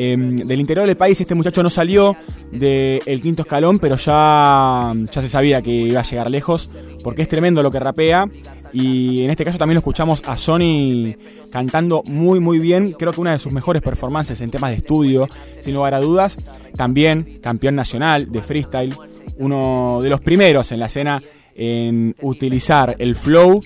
eh, 0.00 0.16
del 0.16 0.60
interior 0.60 0.86
del 0.86 0.96
país. 0.96 1.20
Este 1.20 1.34
muchacho 1.34 1.60
no 1.60 1.70
salió 1.70 2.16
del 2.52 3.20
quinto 3.20 3.42
escalón, 3.42 3.80
pero 3.80 3.96
ya, 3.96 4.92
ya 5.10 5.20
se 5.20 5.28
sabía 5.28 5.60
que 5.60 5.70
iba 5.70 6.00
a 6.00 6.04
llegar 6.04 6.30
lejos, 6.30 6.70
porque 7.02 7.22
es 7.22 7.28
tremendo 7.28 7.64
lo 7.64 7.70
que 7.72 7.80
rapea. 7.80 8.26
Y 8.72 9.24
en 9.24 9.30
este 9.30 9.44
caso 9.44 9.58
también 9.58 9.74
lo 9.74 9.80
escuchamos 9.80 10.22
a 10.26 10.36
Sony 10.36 11.16
cantando 11.50 12.02
muy 12.06 12.38
muy 12.38 12.60
bien, 12.60 12.92
creo 12.92 13.12
que 13.12 13.20
una 13.20 13.32
de 13.32 13.38
sus 13.38 13.52
mejores 13.52 13.82
performances 13.82 14.40
en 14.40 14.50
temas 14.50 14.70
de 14.70 14.76
estudio, 14.76 15.26
sin 15.60 15.74
lugar 15.74 15.94
a 15.94 16.00
dudas. 16.00 16.36
También 16.76 17.40
campeón 17.42 17.74
nacional 17.74 18.30
de 18.30 18.42
freestyle, 18.42 18.94
uno 19.38 19.98
de 20.00 20.10
los 20.10 20.20
primeros 20.20 20.70
en 20.70 20.80
la 20.80 20.86
escena 20.86 21.20
en 21.58 22.14
utilizar 22.22 22.94
el 22.98 23.16
flow 23.16 23.60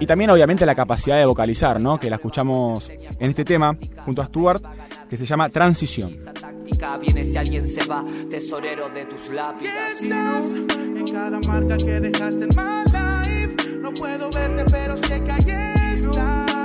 y 0.00 0.06
también 0.06 0.30
obviamente 0.30 0.66
la 0.66 0.74
capacidad 0.74 1.16
de 1.16 1.24
vocalizar, 1.24 1.80
¿no? 1.80 1.98
Que 1.98 2.10
la 2.10 2.16
escuchamos 2.16 2.90
en 2.90 3.30
este 3.30 3.44
tema 3.44 3.76
junto 4.04 4.20
a 4.20 4.26
Stuart, 4.26 4.62
que 5.08 5.16
se 5.16 5.24
llama 5.24 5.48
Transición. 5.48 6.16
táctica 6.38 6.98
viene 6.98 7.24
si 7.24 7.38
alguien 7.38 7.66
se 7.66 7.86
va, 7.86 8.04
tesorero 8.28 8.88
de 8.90 9.06
tus 9.06 9.30
lápidas. 9.30 10.02
estás 10.02 10.52
en 10.52 11.04
cada 11.06 11.38
marca 11.46 11.76
que 11.76 12.00
dejaste 12.00 12.44
en 12.44 12.50
my 12.56 12.84
life. 12.92 13.78
No 13.80 13.94
puedo 13.94 14.28
verte, 14.30 14.64
pero 14.70 14.96
sé 14.96 15.22
que 15.22 15.30
ahí 15.30 15.92
estás. 15.92 16.56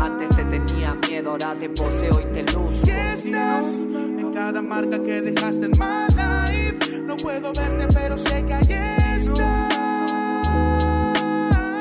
Antes 0.00 0.31
ahora 1.30 1.54
te 1.58 1.68
poseo 1.68 2.20
y 2.20 2.32
te 2.32 2.42
luzco. 2.42 2.84
¿Qué 2.84 3.12
estás 3.12 3.66
en 3.66 4.32
cada 4.32 4.62
marca 4.62 5.02
que 5.02 5.20
dejaste 5.20 5.66
en 5.66 5.72
my 5.72 6.06
life. 6.16 6.98
No 7.02 7.16
puedo 7.16 7.52
verte, 7.52 7.86
pero 7.92 8.16
sé 8.18 8.44
que 8.44 8.54
ahí 8.54 9.16
estás. 9.16 10.48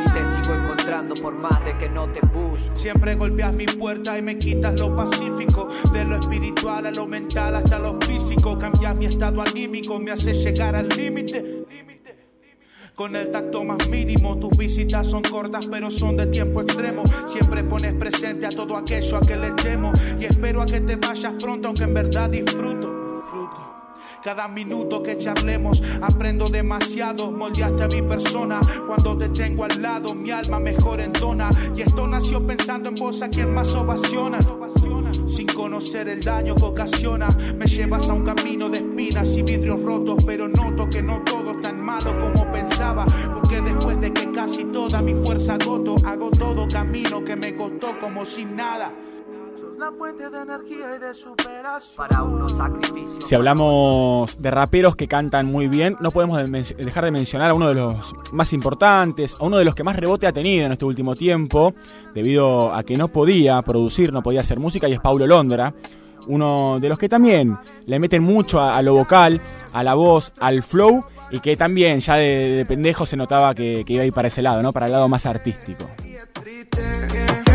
Y 0.06 0.12
te 0.12 0.26
sigo 0.26 0.56
encontrando 0.56 1.16
por 1.16 1.34
más 1.34 1.64
de 1.66 1.78
que 1.78 1.90
no 1.90 2.12
te 2.12 2.20
busco. 2.28 2.76
Siempre 2.76 3.16
golpeas 3.16 3.54
mi 3.54 3.66
puerta 3.66 4.18
y 4.18 4.22
me 4.22 4.38
quitas 4.38 4.80
lo 4.80 4.96
pacífico. 4.96 5.70
De 5.94 6.04
lo 6.04 6.18
espiritual 6.18 6.86
a 6.86 6.92
lo 6.92 7.08
mental 7.08 7.56
hasta 7.56 7.80
lo 7.80 7.98
físico. 8.02 8.58
Cambias 8.58 8.96
mi 8.96 9.06
estado 9.06 9.42
anímico, 9.42 10.00
me 10.00 10.12
haces 10.12 10.44
llegar 10.44 10.76
al 10.76 10.88
límite. 10.90 11.66
Con 13.02 13.16
el 13.16 13.32
tacto 13.32 13.64
más 13.64 13.90
mínimo, 13.90 14.38
tus 14.38 14.56
visitas 14.56 15.08
son 15.08 15.24
cortas, 15.24 15.66
pero 15.66 15.90
son 15.90 16.18
de 16.18 16.28
tiempo 16.28 16.62
extremo. 16.62 17.02
Siempre 17.26 17.64
pones 17.64 17.94
presente 17.96 18.46
a 18.46 18.50
todo 18.50 18.78
aquello 18.78 19.18
a 19.18 19.22
que 19.22 19.36
le 19.36 19.50
temo. 19.54 19.92
Y 20.20 20.26
espero 20.26 20.62
a 20.62 20.68
que 20.68 20.82
te 20.82 20.98
vayas 20.98 21.34
pronto, 21.42 21.70
aunque 21.70 21.86
en 21.86 21.96
verdad 21.96 22.30
disfruto. 22.30 23.02
Cada 24.24 24.48
minuto 24.48 25.02
que 25.02 25.18
charlemos 25.18 25.82
aprendo 26.00 26.46
demasiado, 26.46 27.32
moldeaste 27.32 27.82
a 27.82 27.88
mi 27.88 28.04
persona. 28.04 28.62
Cuando 28.86 29.18
te 29.18 29.30
tengo 29.30 29.64
al 29.64 29.82
lado, 29.82 30.14
mi 30.14 30.30
alma 30.30 30.60
mejor 30.60 31.02
entona. 31.02 31.50
Y 31.76 31.82
esto 31.82 32.06
nació 32.06 32.46
pensando 32.46 32.90
en 32.90 32.96
vos 32.96 33.24
a 33.24 33.30
quien 33.30 33.52
más 33.52 33.74
ovaciona. 33.74 34.38
Sin 35.28 35.48
conocer 35.48 36.08
el 36.08 36.20
daño 36.20 36.54
que 36.54 36.66
ocasiona, 36.66 37.30
me 37.58 37.66
llevas 37.66 38.10
a 38.10 38.14
un 38.14 38.26
camino 38.26 38.70
de 38.70 38.78
espinas 38.78 39.36
y 39.36 39.42
vidrios 39.42 39.82
rotos. 39.82 40.24
Pero 40.24 40.48
noto 40.48 40.88
que 40.88 41.02
no 41.02 41.24
todo 41.24 41.51
tan 41.62 41.80
malo 41.80 42.18
como 42.20 42.52
pensaba. 42.52 43.06
Porque 43.34 43.62
después 43.62 44.00
de 44.02 44.12
que 44.12 44.32
casi 44.32 44.66
toda 44.66 45.02
mi 45.02 45.14
fuerza 45.14 45.56
agoto, 45.56 45.96
hago 46.06 46.32
todo 46.32 46.68
camino 46.68 47.24
que 47.24 47.36
me 47.36 47.56
costó 47.56 47.98
como 48.00 48.26
sin 48.26 48.56
nada. 48.56 48.92
Sos 49.60 49.78
la 49.78 49.92
fuente 49.92 50.30
de 50.30 50.42
energía 50.42 50.96
y 50.96 51.00
de 51.00 51.14
superación. 51.14 51.98
Para 51.98 52.24
unos 52.24 52.52
sacrificios. 52.54 53.26
Si 53.28 53.36
hablamos 53.36 54.42
de 54.42 54.50
raperos 54.50 54.96
que 54.96 55.08
cantan 55.08 55.46
muy 55.46 55.68
bien, 55.68 55.98
no 56.00 56.10
podemos 56.10 56.50
dejar 56.50 57.06
de 57.06 57.12
mencionar 57.12 57.52
a 57.52 57.54
uno 57.54 57.68
de 57.68 57.76
los 57.76 58.14
más 58.32 58.54
importantes, 58.54 59.36
a 59.40 59.44
uno 59.44 59.58
de 59.58 59.66
los 59.66 59.76
que 59.76 59.84
más 59.84 59.96
rebote 59.96 60.26
ha 60.26 60.32
tenido 60.32 60.66
en 60.66 60.72
este 60.72 60.86
último 60.86 61.16
tiempo, 61.16 61.74
debido 62.14 62.74
a 62.74 62.84
que 62.84 62.96
no 62.96 63.10
podía 63.10 63.62
producir, 63.62 64.12
no 64.12 64.24
podía 64.24 64.42
hacer 64.42 64.60
música, 64.60 64.88
y 64.88 64.94
es 64.94 65.00
Paulo 65.00 65.28
Londra, 65.28 65.74
uno 66.28 66.80
de 66.80 66.90
los 66.90 66.98
que 66.98 67.10
también 67.10 67.58
le 67.86 68.00
meten 68.00 68.24
mucho 68.24 68.60
a, 68.60 68.78
a 68.78 68.82
lo 68.82 68.94
vocal, 68.94 69.42
a 69.74 69.84
la 69.84 69.94
voz, 69.94 70.32
al 70.40 70.64
flow, 70.64 71.04
y 71.32 71.40
que 71.40 71.56
también 71.56 72.00
ya 72.00 72.16
de, 72.16 72.50
de 72.58 72.66
pendejo 72.66 73.06
se 73.06 73.16
notaba 73.16 73.56
que, 73.56 73.84
que 73.86 73.94
iba 73.94 74.04
a 74.04 74.06
ir 74.06 74.14
para 74.14 74.28
ese 74.28 74.42
lado, 74.42 74.62
¿no? 74.62 74.74
Para 74.74 74.88
el 74.88 74.92
lado 74.92 75.08
más 75.08 75.26
artístico. 75.26 75.90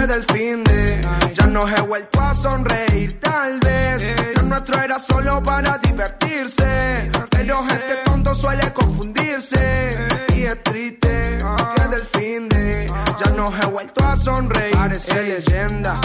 del 0.07 0.23
fin 0.25 0.63
de 0.65 1.01
ya 1.35 1.47
no 1.47 1.69
he 1.69 1.81
vuelto 1.83 2.21
a 2.21 2.33
sonreír 2.33 3.21
tal 3.21 3.59
vez. 3.61 4.37
Lo 4.37 4.43
nuestro 4.43 4.81
era 4.81 4.99
solo 4.99 5.43
para 5.43 5.79
divertirse. 5.79 7.11
Pero 7.31 7.61
este 7.69 7.97
tonto 8.05 8.35
suele 8.35 8.73
confundirse. 8.73 9.97
Y 10.35 10.45
es 10.45 10.63
triste 10.63 11.39
que 11.77 11.89
del 11.89 12.05
fin 12.07 12.49
de 12.49 12.91
ya 13.25 13.31
no 13.33 13.53
he 13.55 13.67
vuelto 13.67 14.07
a 14.07 14.17
sonreír. 14.17 14.75
Parece 14.77 15.23
leyenda. 15.23 16.01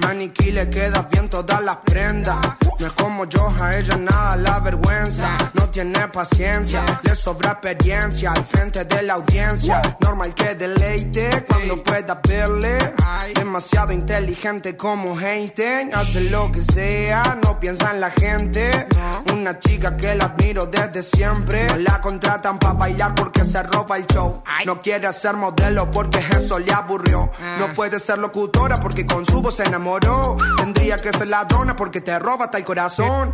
Maniquí 0.00 0.52
le 0.52 0.70
queda 0.70 1.06
bien 1.10 1.28
todas 1.28 1.62
las 1.62 1.76
prendas 1.78 2.59
no 2.80 2.86
es 2.86 2.92
como 2.94 3.26
yo 3.26 3.52
a 3.60 3.76
ella 3.76 3.96
nada 3.96 4.36
la 4.36 4.58
vergüenza. 4.58 5.36
No 5.52 5.68
tiene 5.68 6.08
paciencia 6.08 6.82
le 7.02 7.14
sobra 7.14 7.52
experiencia 7.52 8.32
al 8.32 8.44
frente 8.44 8.84
de 8.84 9.02
la 9.02 9.14
audiencia. 9.14 9.82
Normal 10.00 10.34
que 10.34 10.54
deleite 10.54 11.44
cuando 11.46 11.82
pueda 11.82 12.20
verle. 12.26 12.78
Demasiado 13.34 13.92
inteligente 13.92 14.76
como 14.76 15.18
Einstein. 15.20 15.94
Hace 15.94 16.30
lo 16.30 16.50
que 16.50 16.62
sea 16.62 17.38
no 17.42 17.60
piensa 17.60 17.90
en 17.92 18.00
la 18.00 18.10
gente. 18.10 18.70
Una 19.32 19.58
chica 19.58 19.96
que 19.96 20.14
la 20.14 20.24
admiro 20.24 20.66
desde 20.66 21.02
siempre. 21.02 21.66
No 21.66 21.76
la 21.76 22.00
contratan 22.00 22.58
para 22.58 22.74
bailar 22.74 23.14
porque 23.14 23.44
se 23.44 23.62
roba 23.62 23.98
el 23.98 24.06
show. 24.06 24.42
No 24.64 24.80
quiere 24.80 25.12
ser 25.12 25.34
modelo 25.34 25.90
porque 25.90 26.18
eso 26.18 26.58
le 26.58 26.72
aburrió. 26.72 27.30
No 27.58 27.68
puede 27.74 28.00
ser 28.00 28.18
locutora 28.18 28.80
porque 28.80 29.06
con 29.06 29.26
su 29.26 29.42
voz 29.42 29.56
se 29.56 29.64
enamoró. 29.64 30.38
Tendría 30.56 30.96
que 30.98 31.12
ser 31.12 31.28
ladrona 31.28 31.76
porque 31.76 32.00
te 32.00 32.18
roba 32.18 32.50
el 32.52 32.64
corazón 32.70 33.32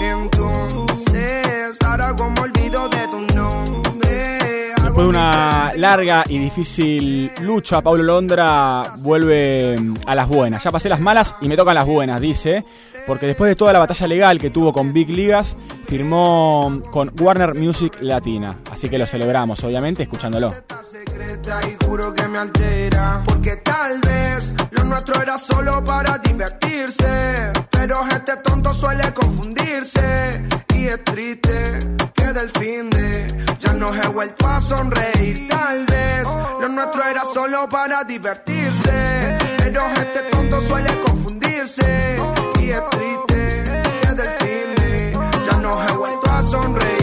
entonces 0.00 1.76
ahora 1.84 2.16
como 2.16 2.40
olvido 2.40 2.88
de 2.88 3.06
tu 3.08 3.20
nombre 3.34 4.70
Después 4.82 5.04
de 5.04 5.08
una 5.10 5.72
larga 5.76 6.24
y 6.26 6.38
difícil 6.38 7.30
lucha, 7.42 7.82
Paulo 7.82 8.02
Londra 8.02 8.94
vuelve 8.96 9.76
mm, 9.78 9.94
a 10.06 10.14
las 10.14 10.26
buenas. 10.26 10.64
Ya 10.64 10.70
pasé 10.70 10.88
las 10.88 11.00
malas 11.00 11.34
y 11.42 11.48
me 11.48 11.56
tocan 11.56 11.74
las 11.74 11.84
buenas, 11.84 12.18
dice. 12.18 12.64
Porque 13.06 13.26
después 13.26 13.50
de 13.50 13.56
toda 13.56 13.74
la 13.74 13.80
batalla 13.80 14.06
legal 14.06 14.40
que 14.40 14.48
tuvo 14.48 14.72
con 14.72 14.94
Big 14.94 15.10
Ligas, 15.10 15.54
firmó 15.86 16.80
con 16.90 17.12
Warner 17.20 17.54
Music 17.54 17.98
Latina. 18.00 18.56
Así 18.72 18.88
que 18.88 18.96
lo 18.96 19.06
celebramos, 19.06 19.62
obviamente, 19.64 20.04
escuchándolo. 20.04 20.54
y 20.54 21.84
juro 21.84 22.14
que 22.14 22.28
me 22.28 22.38
altera 22.38 23.22
Porque 23.26 23.56
tal 23.56 24.00
vez 24.00 24.54
lo 24.70 24.84
nuestro 24.84 25.20
era 25.20 25.36
solo 25.36 25.84
para 25.84 26.16
divertirse 26.18 27.52
Pero 27.86 28.00
este 28.10 28.36
tonto 28.38 28.74
suele 28.74 29.14
confundirse 29.14 30.42
Y 30.74 30.86
es 30.86 31.04
triste 31.04 31.78
que 32.14 32.24
del 32.32 32.50
fin 32.50 32.90
de 32.90 33.44
Ya 33.60 33.74
no 33.74 33.94
he 33.94 34.08
vuelto 34.08 34.44
a 34.44 34.60
sonreír 34.60 35.46
Tal 35.48 35.86
vez 35.86 36.26
lo 36.60 36.68
nuestro 36.68 37.04
era 37.04 37.22
solo 37.32 37.68
para 37.68 38.02
divertirse 38.02 39.38
Pero 39.58 39.82
este 39.86 40.20
tonto 40.32 40.60
suele 40.62 40.90
confundirse 41.06 42.18
Y 42.60 42.70
es 42.70 42.90
triste 42.90 43.82
que 44.02 44.14
del 44.14 44.30
fin 44.30 44.74
de 44.74 45.18
Ya 45.48 45.56
no 45.58 45.80
he 45.88 45.92
vuelto 45.92 46.28
a 46.28 46.42
sonreír 46.42 46.96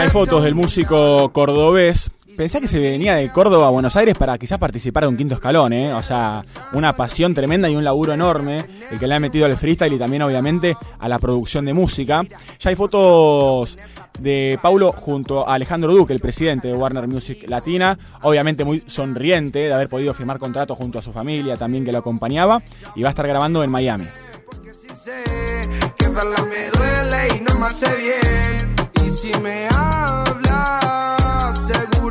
hay 0.00 0.08
fotos 0.08 0.42
del 0.42 0.54
músico 0.54 1.30
cordobés. 1.30 2.10
Pensé 2.40 2.58
que 2.58 2.68
se 2.68 2.78
venía 2.78 3.16
de 3.16 3.30
Córdoba 3.30 3.66
a 3.66 3.70
Buenos 3.70 3.96
Aires 3.96 4.16
para 4.16 4.38
quizás 4.38 4.58
participar 4.58 5.02
de 5.02 5.08
un 5.10 5.16
quinto 5.18 5.34
escalón, 5.34 5.74
¿eh? 5.74 5.92
O 5.92 6.02
sea, 6.02 6.42
una 6.72 6.94
pasión 6.94 7.34
tremenda 7.34 7.68
y 7.68 7.76
un 7.76 7.84
laburo 7.84 8.14
enorme, 8.14 8.64
el 8.90 8.98
que 8.98 9.06
le 9.06 9.14
ha 9.14 9.18
metido 9.18 9.44
al 9.44 9.58
freestyle 9.58 9.92
y 9.92 9.98
también, 9.98 10.22
obviamente, 10.22 10.74
a 10.98 11.06
la 11.06 11.18
producción 11.18 11.66
de 11.66 11.74
música. 11.74 12.22
Ya 12.58 12.70
hay 12.70 12.76
fotos 12.76 13.76
de 14.18 14.58
Paulo 14.62 14.90
junto 14.92 15.46
a 15.46 15.52
Alejandro 15.52 15.92
Duque, 15.92 16.14
el 16.14 16.20
presidente 16.20 16.68
de 16.68 16.74
Warner 16.74 17.06
Music 17.06 17.44
Latina, 17.46 17.98
obviamente 18.22 18.64
muy 18.64 18.84
sonriente 18.86 19.58
de 19.58 19.74
haber 19.74 19.90
podido 19.90 20.14
firmar 20.14 20.38
contrato 20.38 20.74
junto 20.74 20.98
a 20.98 21.02
su 21.02 21.12
familia 21.12 21.58
también 21.58 21.84
que 21.84 21.92
lo 21.92 21.98
acompañaba, 21.98 22.62
y 22.94 23.02
va 23.02 23.10
a 23.10 23.12
estar 23.12 23.26
grabando 23.26 23.62
en 23.62 23.68
Miami. 23.68 24.06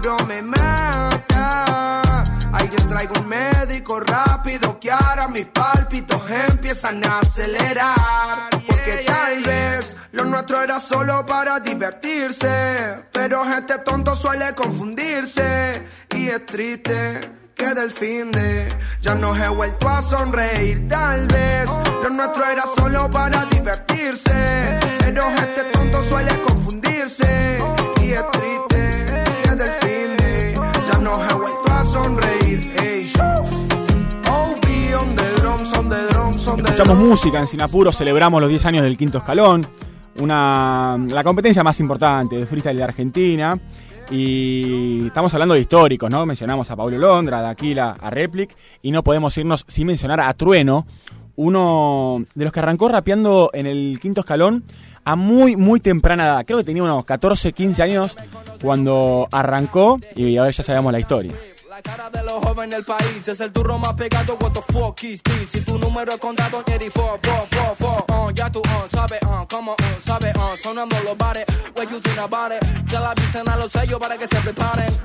Seguro 0.01 0.25
me 0.25 0.41
mata. 0.41 2.23
Alguien 2.53 2.87
traigo 2.87 3.13
un 3.19 3.27
médico 3.27 3.99
rápido 3.99 4.79
que 4.79 4.91
ahora 4.91 5.27
mis 5.27 5.45
pálpitos 5.47 6.21
empiezan 6.49 7.03
a 7.05 7.19
acelerar. 7.19 8.49
Porque 8.65 9.03
tal 9.05 9.43
vez 9.43 9.95
lo 10.11 10.25
nuestro 10.25 10.61
era 10.61 10.79
solo 10.79 11.25
para 11.25 11.59
divertirse. 11.59 13.03
Pero 13.11 13.43
este 13.53 13.79
tonto 13.79 14.15
suele 14.15 14.53
confundirse. 14.55 15.83
Y 16.15 16.27
es 16.27 16.45
triste 16.45 17.19
que 17.55 17.73
del 17.73 17.91
fin 17.91 18.31
de 18.31 18.73
ya 19.01 19.15
no 19.15 19.35
he 19.35 19.49
vuelto 19.49 19.89
a 19.89 20.01
sonreír 20.01 20.87
tal 20.87 21.27
vez 21.27 21.69
lo 22.01 22.09
nuestro 22.09 22.45
era 22.45 22.63
solo 22.77 23.11
para 23.11 23.43
divertirse 23.47 24.79
pero 24.99 25.27
este 25.27 25.65
tonto 25.73 26.01
suele 26.03 26.31
confundirse 26.39 27.59
Escuchamos 36.57 36.97
música 36.97 37.39
en 37.39 37.47
Sinapuro, 37.47 37.91
celebramos 37.91 38.41
los 38.41 38.49
10 38.49 38.65
años 38.65 38.83
del 38.83 38.97
quinto 38.97 39.19
escalón, 39.19 39.65
una, 40.19 40.97
la 41.07 41.23
competencia 41.23 41.63
más 41.63 41.79
importante 41.79 42.37
de 42.37 42.45
freestyle 42.45 42.77
de 42.77 42.83
Argentina. 42.83 43.57
Y 44.11 45.05
estamos 45.07 45.31
hablando 45.33 45.53
de 45.53 45.61
históricos, 45.61 46.09
¿no? 46.09 46.25
Mencionamos 46.25 46.69
a 46.71 46.75
Pablo 46.75 46.97
Londra, 46.97 47.39
a 47.39 47.41
Daquila, 47.43 47.95
a 47.99 48.09
Replic, 48.09 48.55
y 48.81 48.91
no 48.91 49.03
podemos 49.03 49.37
irnos 49.37 49.65
sin 49.67 49.85
mencionar 49.87 50.19
a 50.19 50.33
Trueno, 50.33 50.85
uno 51.35 52.25
de 52.33 52.43
los 52.43 52.51
que 52.51 52.59
arrancó 52.59 52.89
rapeando 52.89 53.51
en 53.53 53.67
el 53.67 53.99
quinto 54.01 54.21
escalón 54.21 54.63
a 55.05 55.15
muy, 55.15 55.55
muy 55.55 55.79
temprana 55.79 56.25
edad. 56.25 56.45
Creo 56.45 56.57
que 56.59 56.65
tenía 56.65 56.83
unos 56.83 57.05
14, 57.05 57.53
15 57.53 57.83
años 57.83 58.17
cuando 58.61 59.27
arrancó, 59.31 59.99
y 60.15 60.37
ahora 60.37 60.51
ya 60.51 60.63
sabemos 60.63 60.91
la 60.91 60.99
historia. 60.99 61.33
Cara 61.81 62.09
de 62.09 62.23
los 62.23 62.43
jóvenes 62.43 62.75
del 62.75 62.85
país 62.85 63.27
es 63.27 63.39
el 63.39 63.51
turro 63.51 63.77
más 63.77 63.93
pegado. 63.93 64.37
What 64.41 64.53
the 64.53 64.61
fuck 64.73 65.03
is 65.03 65.21
this? 65.21 65.49
Si 65.51 65.61
tu 65.61 65.77
número 65.77 66.13
es 66.13 66.19
contado, 66.19 66.63
Jerry, 66.65 66.89
four, 66.89 67.19
four, 67.21 67.47
four, 67.49 67.75
four. 67.77 68.05
Uh, 68.09 68.31
ya 68.31 68.49
tú, 68.49 68.59
uh, 68.59 68.89
sabes, 68.91 69.21
uh, 69.23 69.45
como, 69.47 69.73
uh, 69.73 70.05
sabes, 70.05 70.35
uh, 70.35 70.57
sonando 70.63 70.95
los 71.03 71.17
bares. 71.17 71.45
What 71.75 71.89
you 71.89 71.99
think 71.99 72.17
about 72.17 72.51
it? 72.51 72.61
Ya 72.87 72.99
la 72.99 73.11
avisan 73.11 73.47
a 73.49 73.55
los 73.57 73.71
sellos 73.71 73.99
para 73.99 74.17
que 74.17 74.27
se 74.27 74.35
preparen. 74.41 74.97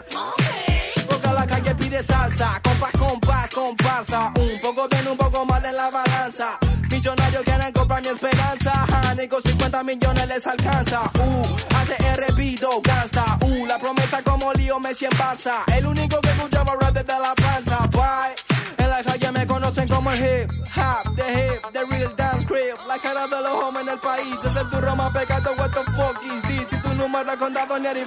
Porque 1.08 1.28
la 1.28 1.46
calle 1.46 1.74
pide 1.74 2.02
salsa, 2.02 2.60
compás, 2.62 2.92
compás, 2.92 3.50
comparsa. 3.50 4.32
Un 4.36 4.60
poco 4.60 4.88
bien, 4.88 5.08
un 5.08 5.16
poco 5.16 5.44
mal 5.44 5.64
en 5.64 5.76
la 5.76 5.90
balanza. 5.90 6.58
Millonarios 7.04 7.42
quieren 7.42 7.70
comprar 7.74 8.00
mi 8.00 8.08
esperanza. 8.08 8.86
Ni 9.14 9.28
con 9.28 9.42
50 9.42 9.82
millones 9.82 10.26
les 10.26 10.46
alcanza. 10.46 11.02
Uh, 11.18 11.44
ATR 11.76 12.34
pido 12.34 12.80
gasta. 12.80 13.36
Uh, 13.42 13.66
la 13.66 13.78
promesa 13.78 14.22
como 14.22 14.50
lío 14.54 14.80
Messi 14.80 15.04
en 15.04 15.10
Barça. 15.10 15.64
El 15.76 15.84
único 15.84 16.18
que 16.22 16.30
escuchaba 16.30 16.72
rap 16.80 16.94
desde 16.94 17.20
la 17.20 17.34
panza. 17.34 17.76
Bye. 17.88 18.34
En 18.78 18.88
la 18.88 19.02
calle 19.02 19.32
me 19.32 19.46
conocen 19.46 19.86
como 19.86 20.12
el 20.12 20.18
hip 20.18 20.50
hop, 20.74 21.14
the 21.16 21.22
hip, 21.30 21.72
the 21.74 21.84
real 21.94 22.16
dance 22.16 22.46
crib. 22.46 22.74
La 22.88 22.98
cara 22.98 23.26
de 23.26 23.42
los 23.42 23.52
hombres 23.52 23.86
en 23.86 23.92
el 23.92 24.00
país 24.00 24.38
es 24.42 24.56
el 24.56 24.70
turro 24.70 24.96
más 24.96 25.10
pegado. 25.10 25.52
What 25.58 25.72
the 25.72 25.84
fuck 25.92 26.18
is 26.24 26.42
this? 26.48 26.66
Si 26.70 26.80
tu 26.80 26.94
número 26.94 27.30
es 27.30 27.36
contado, 27.36 27.78
ni 27.80 27.86
el 27.86 27.98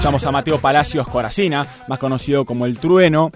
Escuchamos 0.00 0.24
a 0.24 0.32
Mateo 0.32 0.58
Palacios 0.58 1.06
Coracina, 1.08 1.66
más 1.86 1.98
conocido 1.98 2.46
como 2.46 2.64
El 2.64 2.78
Trueno, 2.78 3.30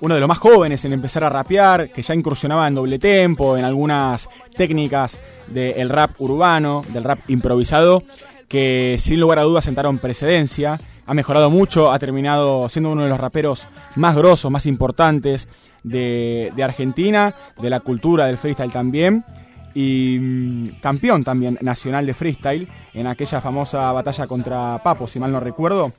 uno 0.00 0.14
de 0.14 0.20
los 0.20 0.28
más 0.28 0.38
jóvenes 0.38 0.84
en 0.84 0.92
empezar 0.92 1.24
a 1.24 1.28
rapear, 1.28 1.90
que 1.90 2.02
ya 2.02 2.14
incursionaba 2.14 2.68
en 2.68 2.76
doble 2.76 3.00
tempo, 3.00 3.58
en 3.58 3.64
algunas 3.64 4.28
técnicas 4.56 5.18
del 5.48 5.88
rap 5.88 6.12
urbano, 6.20 6.84
del 6.90 7.02
rap 7.02 7.18
improvisado, 7.26 8.04
que 8.46 8.94
sin 8.96 9.18
lugar 9.18 9.40
a 9.40 9.42
dudas 9.42 9.64
sentaron 9.64 9.98
precedencia. 9.98 10.78
Ha 11.04 11.14
mejorado 11.14 11.50
mucho, 11.50 11.90
ha 11.90 11.98
terminado 11.98 12.68
siendo 12.68 12.92
uno 12.92 13.02
de 13.02 13.10
los 13.10 13.18
raperos 13.18 13.66
más 13.96 14.14
grosos, 14.14 14.52
más 14.52 14.66
importantes 14.66 15.48
de, 15.82 16.52
Argentina, 16.62 17.34
de 17.60 17.70
la 17.70 17.80
cultura 17.80 18.26
del 18.26 18.38
freestyle 18.38 18.70
también 18.70 19.24
y 19.74 20.18
mm, 20.20 20.80
campeón 20.80 21.24
también 21.24 21.58
nacional 21.60 22.06
de 22.06 22.14
freestyle 22.14 22.68
en 22.92 23.08
aquella 23.08 23.40
famosa 23.40 23.90
batalla 23.90 24.28
contra 24.28 24.78
Papo, 24.78 25.08
si 25.08 25.18
mal 25.18 25.32
no 25.32 25.40
recuerdo. 25.40 25.92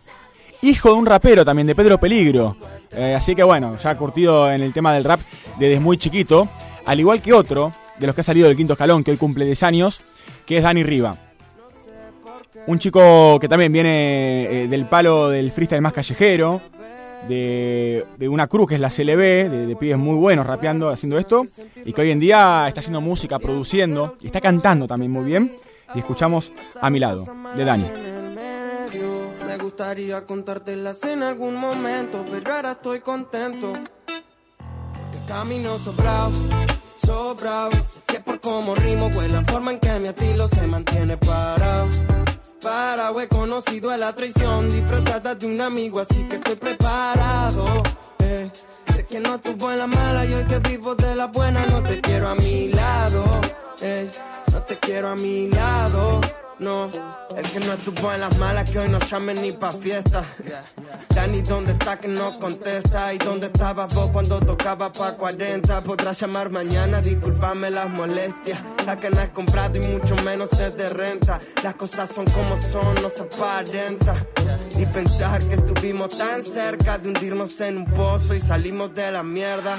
Hijo 0.66 0.90
de 0.90 0.96
un 0.96 1.06
rapero 1.06 1.46
también, 1.46 1.68
de 1.68 1.76
Pedro 1.76 2.00
Peligro. 2.00 2.58
Eh, 2.92 3.14
así 3.14 3.36
que 3.36 3.44
bueno, 3.44 3.78
ya 3.78 3.96
curtido 3.96 4.52
en 4.52 4.64
el 4.64 4.74
tema 4.74 4.96
del 4.96 5.04
rap 5.04 5.20
desde 5.60 5.80
muy 5.80 5.96
chiquito. 6.00 6.50
Al 6.88 7.00
igual 7.00 7.22
que 7.22 7.34
otro 7.34 7.72
de 8.00 8.08
los 8.08 8.16
que 8.16 8.22
ha 8.22 8.24
salido 8.24 8.48
del 8.48 8.58
quinto 8.58 8.74
escalón, 8.74 9.04
que 9.04 9.12
hoy 9.12 9.18
cumple 9.18 9.46
10 9.46 9.62
años, 9.62 10.02
que 10.44 10.58
es 10.58 10.64
Dani 10.64 10.82
Riva. 10.82 11.16
Un 12.66 12.80
chico 12.80 13.38
que 13.40 13.48
también 13.48 13.72
viene 13.72 14.64
eh, 14.64 14.68
del 14.68 14.86
palo 14.86 15.30
del 15.30 15.52
freestyle 15.52 15.84
más 15.84 15.94
callejero, 15.94 16.60
de, 17.28 18.04
una 18.22 18.48
cruz 18.48 18.70
que 18.70 18.74
es 18.74 18.82
la 18.82 18.90
CLB, 18.90 19.52
de, 19.52 19.68
de 19.68 19.76
pibes 19.76 20.00
muy 20.00 20.16
buenos 20.16 20.48
rapeando, 20.48 20.90
haciendo 20.90 21.20
esto, 21.20 21.46
y 21.86 21.94
que 21.94 22.02
hoy 22.02 22.10
en 22.10 22.20
día 22.20 22.68
está 22.68 22.80
haciendo 22.80 23.02
música, 23.02 23.38
produciendo, 23.38 24.16
y 24.20 24.26
está 24.26 24.42
cantando 24.42 24.88
también 24.88 25.12
muy 25.12 25.26
bien. 25.26 25.58
Y 25.94 26.00
escuchamos 26.00 26.52
a 26.82 26.90
mi 26.90 27.00
lado, 27.00 27.28
de 27.56 27.66
Dani. 27.66 28.15
Me 29.56 29.64
gustaría 29.64 30.26
contártelas 30.26 31.02
en 31.06 31.24
algún 31.24 31.56
momento, 31.56 32.26
pero 32.30 32.56
ahora 32.56 32.72
estoy 32.74 33.00
contento. 33.00 33.72
Porque 34.06 35.26
camino 35.26 35.80
sobrado, 35.80 36.34
sobrado. 37.06 37.72
Si 38.06 38.18
es 38.18 38.22
por 38.22 38.42
cómo 38.42 38.76
rimo, 38.76 39.10
pues 39.12 39.32
la 39.32 39.46
forma 39.46 39.72
en 39.72 39.80
que 39.80 39.98
mi 39.98 40.10
estilo 40.10 40.50
se 40.50 40.68
mantiene 40.68 41.16
parado. 41.16 41.88
Parado, 42.62 43.22
he 43.22 43.30
conocido 43.30 43.96
la 43.96 44.14
traición 44.14 44.70
disfrazada 44.70 45.36
de 45.36 45.46
un 45.48 45.62
amigo, 45.62 46.02
así 46.02 46.28
que 46.28 46.36
estoy 46.36 46.58
preparado. 46.58 47.82
eh. 48.20 48.52
Sé 48.94 49.06
que 49.06 49.22
no 49.22 49.36
estuvo 49.36 49.72
en 49.72 49.80
la 49.80 49.88
mala 49.88 50.26
y 50.26 50.34
hoy 50.34 50.44
que 50.48 50.60
vivo 50.60 50.96
de 50.96 51.16
la 51.16 51.28
buena, 51.28 51.66
no 51.66 51.82
te 51.82 52.02
quiero 52.02 52.28
a 52.28 52.36
mi 52.36 52.68
lado. 52.74 53.24
eh. 53.80 54.12
Te 54.68 54.80
quiero 54.80 55.10
a 55.10 55.16
mi 55.16 55.48
lado. 55.48 56.22
No, 56.58 56.90
el 57.36 57.52
que 57.52 57.60
no 57.60 57.74
estuvo 57.74 58.14
en 58.14 58.22
las 58.22 58.38
malas 58.38 58.72
que 58.72 58.80
hoy 58.80 58.88
no 58.88 58.98
llamen 59.00 59.42
ni 59.42 59.52
pa' 59.52 59.74
fiesta. 59.74 60.24
Dani, 61.14 61.42
¿dónde 61.42 61.74
está 61.74 62.00
que 62.00 62.08
no 62.08 62.40
contesta? 62.40 63.14
¿Y 63.14 63.18
dónde 63.18 63.48
estabas 63.48 63.94
vos 63.94 64.10
cuando 64.12 64.40
tocaba 64.40 64.90
pa' 64.92 65.18
40? 65.18 65.84
Podrás 65.84 66.20
llamar 66.20 66.50
mañana, 66.50 67.02
discúlpame 67.02 67.70
las 67.70 67.90
molestias. 67.90 68.64
La 68.86 68.98
que 68.98 69.10
no 69.10 69.20
has 69.20 69.30
comprado 69.30 69.78
y 69.78 69.86
mucho 69.86 70.16
menos 70.24 70.52
es 70.54 70.76
de 70.78 70.88
renta. 70.88 71.42
Las 71.62 71.76
cosas 71.76 72.10
son 72.10 72.26
como 72.26 72.56
son, 72.56 72.96
no 73.02 73.10
se 73.10 73.24
aparenta. 73.24 74.16
Y 74.80 74.86
pensar 74.86 75.46
que 75.46 75.56
estuvimos 75.56 76.18
tan 76.18 76.44
cerca 76.44 76.98
de 76.98 77.10
hundirnos 77.10 77.60
en 77.60 77.80
un 77.80 77.86
pozo 77.86 78.34
y 78.34 78.40
salimos 78.40 78.94
de 78.96 79.12
la 79.12 79.24
mierda. 79.24 79.76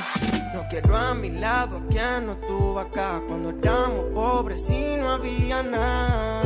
No 0.52 0.66
quiero 0.68 0.96
a 0.96 1.14
mi 1.14 1.30
lado 1.30 1.82
quien 1.88 2.26
no 2.26 2.32
estuvo 2.32 2.78
acá 2.80 3.22
cuando 3.28 3.50
éramos 3.50 4.06
pobres 4.14 4.68
no 4.98 5.12
había 5.12 5.62
nada. 5.62 6.42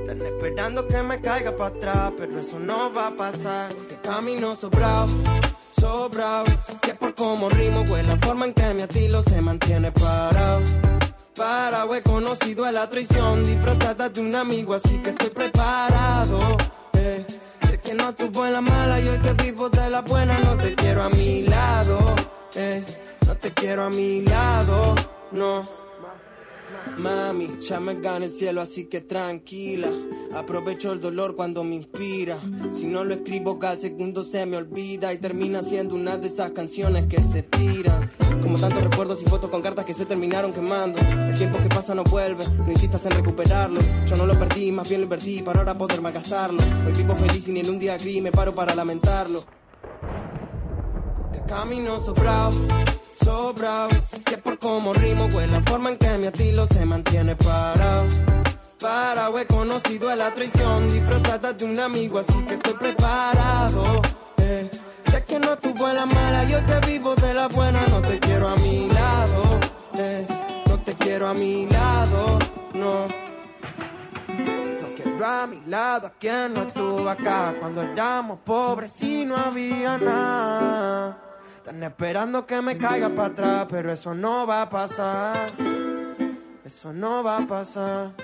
Están 0.00 0.22
esperando 0.26 0.86
que 0.88 1.02
me 1.02 1.20
caiga 1.20 1.56
para 1.56 1.74
atrás, 1.76 2.12
pero 2.18 2.38
eso 2.40 2.58
no 2.58 2.92
va 2.92 3.08
a 3.08 3.16
pasar. 3.16 3.74
Porque 3.74 3.96
camino 4.00 4.54
sobrado, 4.56 5.08
sobrado. 5.78 6.46
Si 6.82 6.90
es 6.90 6.96
por 6.96 7.14
cómo 7.14 7.48
rimo, 7.50 7.84
pues 7.84 8.06
la 8.06 8.16
forma 8.18 8.46
en 8.46 8.54
que 8.54 8.74
mi 8.74 8.82
estilo 8.82 9.22
se 9.22 9.40
mantiene 9.40 9.92
parado. 9.92 10.62
Parado, 11.36 11.94
he 11.94 12.02
conocido 12.02 12.70
la 12.72 12.88
traición 12.90 13.44
disfrazada 13.44 14.08
de 14.08 14.20
un 14.20 14.34
amigo, 14.34 14.74
así 14.74 14.98
que 14.98 15.10
estoy 15.10 15.30
preparado. 15.30 16.40
eh. 16.94 17.24
Sé 17.70 17.78
que 17.78 17.94
no 17.94 18.08
estuvo 18.10 18.44
en 18.46 18.54
la 18.54 18.60
mala 18.60 19.00
y 19.00 19.06
hoy 19.08 19.18
que 19.20 19.32
vivo 19.34 19.68
de 19.68 19.88
la 19.88 20.00
buena, 20.00 20.38
no 20.40 20.56
te 20.56 20.74
quiero 20.74 21.04
a 21.04 21.10
mi 21.10 21.42
lado. 21.42 22.16
eh. 22.56 22.82
No 23.26 23.36
te 23.36 23.52
quiero 23.52 23.84
a 23.84 23.90
mi 23.90 24.22
lado, 24.22 24.94
no. 25.32 25.68
Mami, 26.96 27.58
ya 27.60 27.80
me 27.80 27.94
gana 27.94 28.26
el 28.26 28.32
cielo, 28.32 28.60
así 28.60 28.84
que 28.84 29.00
tranquila. 29.00 29.88
Aprovecho 30.34 30.92
el 30.92 31.00
dolor 31.00 31.36
cuando 31.36 31.64
me 31.64 31.74
inspira. 31.74 32.38
Si 32.72 32.86
no 32.86 33.04
lo 33.04 33.14
escribo, 33.14 33.58
cada 33.58 33.78
segundo 33.78 34.24
se 34.24 34.46
me 34.46 34.56
olvida 34.56 35.12
y 35.12 35.18
termina 35.18 35.62
siendo 35.62 35.94
una 35.94 36.16
de 36.16 36.28
esas 36.28 36.52
canciones 36.52 37.06
que 37.06 37.22
se 37.22 37.42
tiran. 37.42 38.10
Como 38.42 38.58
tantos 38.58 38.82
recuerdos 38.82 39.22
y 39.22 39.26
fotos 39.26 39.50
con 39.50 39.62
cartas 39.62 39.84
que 39.84 39.94
se 39.94 40.06
terminaron 40.06 40.52
quemando. 40.52 40.98
El 41.00 41.36
tiempo 41.36 41.58
que 41.58 41.68
pasa 41.68 41.94
no 41.94 42.04
vuelve, 42.04 42.44
no 42.48 42.70
insistas 42.70 43.04
en 43.06 43.12
recuperarlo. 43.12 43.80
Yo 44.06 44.16
no 44.16 44.26
lo 44.26 44.38
perdí, 44.38 44.70
más 44.72 44.88
bien 44.88 45.00
lo 45.00 45.04
invertí 45.04 45.42
para 45.42 45.60
ahora 45.60 45.76
poder 45.76 46.00
gastarlo. 46.00 46.62
Hoy 46.86 46.92
vivo 46.92 47.14
feliz 47.16 47.48
y 47.48 47.52
ni 47.52 47.60
en 47.60 47.70
un 47.70 47.78
día 47.78 47.96
gris 47.98 48.22
me 48.22 48.32
paro 48.32 48.54
para 48.54 48.74
lamentarlo. 48.74 49.44
Camino 51.48 51.98
sobrado, 52.00 52.52
sobrado. 53.24 53.88
Si 54.10 54.16
es 54.32 54.38
por 54.38 54.58
cómo 54.58 54.92
rimo, 54.92 55.28
pues 55.30 55.50
la 55.50 55.60
forma 55.62 55.90
en 55.90 55.98
que 55.98 56.18
mi 56.18 56.26
estilo 56.26 56.66
se 56.68 56.84
mantiene 56.84 57.34
parado. 57.36 58.06
Parado, 58.80 59.38
he 59.38 59.46
conocido 59.46 60.14
la 60.14 60.32
traición 60.34 60.88
disfrazada 60.88 61.52
de 61.52 61.64
un 61.64 61.78
amigo, 61.80 62.18
así 62.18 62.42
que 62.46 62.54
estoy 62.54 62.74
preparado. 62.74 64.02
eh. 64.38 64.70
Sé 65.10 65.24
que 65.24 65.38
no 65.40 65.54
estuvo 65.54 65.88
en 65.88 65.96
la 65.96 66.06
mala, 66.06 66.44
yo 66.44 66.64
que 66.64 66.86
vivo 66.86 67.14
de 67.16 67.34
la 67.34 67.48
buena, 67.48 67.86
no 67.88 68.00
te 68.02 68.20
quiero 68.20 68.48
a 68.48 68.56
mi 68.56 68.88
lado. 68.90 69.58
eh. 69.98 70.26
No 70.66 70.78
te 70.80 70.94
quiero 70.94 71.28
a 71.28 71.34
mi 71.34 71.66
lado, 71.66 72.38
no. 72.74 73.06
No 74.28 74.94
quiero 74.94 75.26
a 75.26 75.46
mi 75.46 75.60
lado 75.66 76.06
a 76.08 76.10
quien 76.10 76.54
no 76.54 76.62
estuvo 76.62 77.08
acá 77.08 77.54
cuando 77.58 77.82
éramos 77.82 78.38
pobres 78.44 79.02
y 79.02 79.24
no 79.24 79.36
había 79.36 79.98
nada. 79.98 81.27
Están 81.68 81.82
esperando 81.82 82.46
que 82.46 82.62
me 82.62 82.78
caiga 82.78 83.10
para 83.10 83.28
atrás, 83.28 83.66
pero 83.68 83.92
eso 83.92 84.14
no 84.14 84.46
va 84.46 84.62
a 84.62 84.70
pasar. 84.70 85.52
Eso 86.64 86.94
no 86.94 87.22
va 87.22 87.36
a 87.36 87.46
pasar. 87.46 88.14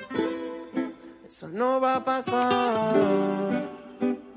Eso 1.26 1.48
no 1.48 1.78
va 1.78 1.96
a 1.96 2.04
pasar. 2.06 3.68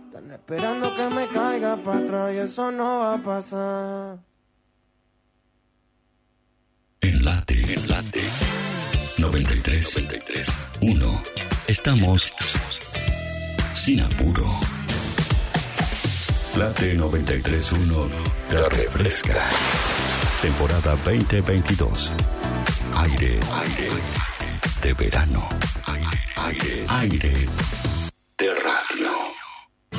Están 0.07 0.29
esperando 0.31 0.93
que 0.93 1.07
me 1.07 1.25
caiga 1.29 1.77
para 1.77 1.99
atrás 1.99 2.33
y 2.33 2.37
eso 2.39 2.69
no 2.69 2.99
va 2.99 3.13
a 3.13 3.17
pasar. 3.19 4.19
Enlate, 6.99 7.73
enlate. 7.75 8.23
93, 9.19 10.01
93, 10.01 10.51
1. 10.81 11.23
Estamos 11.69 12.35
sin 13.73 14.01
apuro. 14.01 14.43
Late 16.57 16.97
93.1 16.97 18.09
te 18.49 18.57
refresca. 18.69 19.35
Temporada 20.41 20.95
2022. 21.05 22.11
Aire, 22.95 23.39
aire 23.53 23.89
de 24.81 24.93
verano. 24.93 25.47
Aire, 25.85 26.17
aire, 26.35 26.85
aire 26.89 27.33
de 28.39 28.53
radio. 28.55 29.11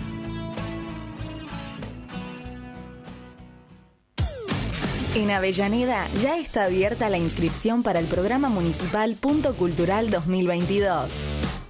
En 5.14 5.30
Avellaneda 5.30 6.08
ya 6.20 6.38
está 6.38 6.64
abierta 6.64 7.08
la 7.08 7.18
inscripción 7.18 7.84
para 7.84 8.00
el 8.00 8.06
programa 8.06 8.48
municipal 8.48 9.14
Punto 9.14 9.54
Cultural 9.54 10.10
2022. 10.10 11.12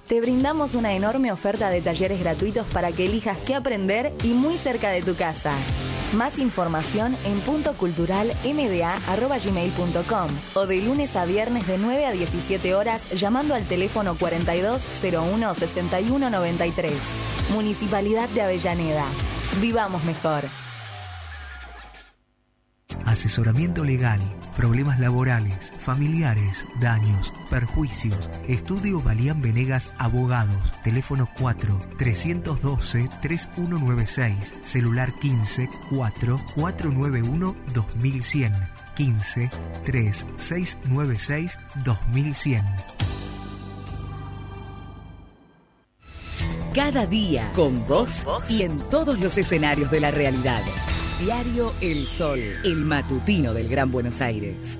Te 0.07 0.19
brindamos 0.19 0.73
una 0.73 0.93
enorme 0.93 1.31
oferta 1.31 1.69
de 1.69 1.81
talleres 1.81 2.19
gratuitos 2.19 2.65
para 2.67 2.91
que 2.91 3.05
elijas 3.05 3.37
qué 3.45 3.55
aprender 3.55 4.13
y 4.23 4.29
muy 4.29 4.57
cerca 4.57 4.89
de 4.89 5.01
tu 5.01 5.15
casa. 5.15 5.53
Más 6.13 6.37
información 6.39 7.15
en 7.25 7.39
puntoculturalmda.gmail.com 7.41 10.29
o 10.53 10.65
de 10.65 10.81
lunes 10.81 11.15
a 11.15 11.25
viernes 11.25 11.67
de 11.67 11.77
9 11.77 12.05
a 12.05 12.11
17 12.11 12.75
horas 12.75 13.09
llamando 13.11 13.53
al 13.55 13.65
teléfono 13.65 14.15
4201 14.15 15.55
6193. 15.55 16.93
Municipalidad 17.53 18.27
de 18.29 18.41
Avellaneda. 18.41 19.05
Vivamos 19.61 20.03
mejor. 20.03 20.43
Asesoramiento 23.15 23.85
legal, 23.85 24.19
problemas 24.57 24.99
laborales, 24.99 25.71
familiares, 25.79 26.67
daños, 26.81 27.33
perjuicios. 27.49 28.29
Estudio 28.49 28.99
Balían 28.99 29.39
Venegas 29.39 29.93
Abogados. 29.97 30.57
Teléfono 30.83 31.29
4 31.39 31.79
312 31.97 33.07
3196. 33.21 34.55
Celular 34.63 35.17
15 35.17 35.69
4 35.91 36.39
491 36.55 37.55
2100. 37.73 38.53
15 38.97 39.49
3 39.85 40.25
696 40.35 41.57
2100. 41.85 42.65
Cada 46.73 47.05
día 47.05 47.49
con 47.55 47.87
vos 47.87 48.25
y 48.49 48.63
en 48.63 48.77
todos 48.89 49.17
los 49.21 49.37
escenarios 49.37 49.89
de 49.89 50.01
la 50.01 50.11
realidad. 50.11 50.61
Diario 51.19 51.71
El 51.79 52.07
Sol, 52.07 52.41
el 52.65 52.75
matutino 52.75 53.53
del 53.53 53.69
Gran 53.69 53.89
Buenos 53.89 54.19
Aires. 54.19 54.77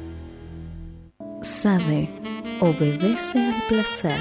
Sabe, 1.41 2.10
obedece 2.60 3.40
al 3.40 3.64
placer. 3.70 4.18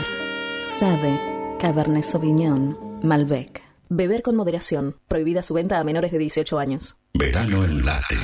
Sabe, 0.79 1.19
Cabernet 1.59 2.05
Sauvignon, 2.05 3.01
Malbec. 3.03 3.65
Beber 3.89 4.23
con 4.23 4.37
moderación. 4.37 4.95
Prohibida 5.09 5.43
su 5.43 5.55
venta 5.55 5.81
a 5.81 5.85
menores 5.85 6.13
de 6.13 6.19
18 6.19 6.57
años. 6.61 6.97
Verano 7.15 7.65
en 7.65 7.85
late. 7.85 8.15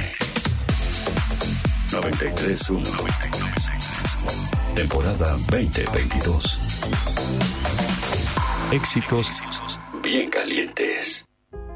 93.1. 1.89 4.75
Temporada 4.77 5.37
2022. 5.51 6.61
Éxitos 8.71 9.43
bien 10.01 10.31
calientes. 10.31 11.27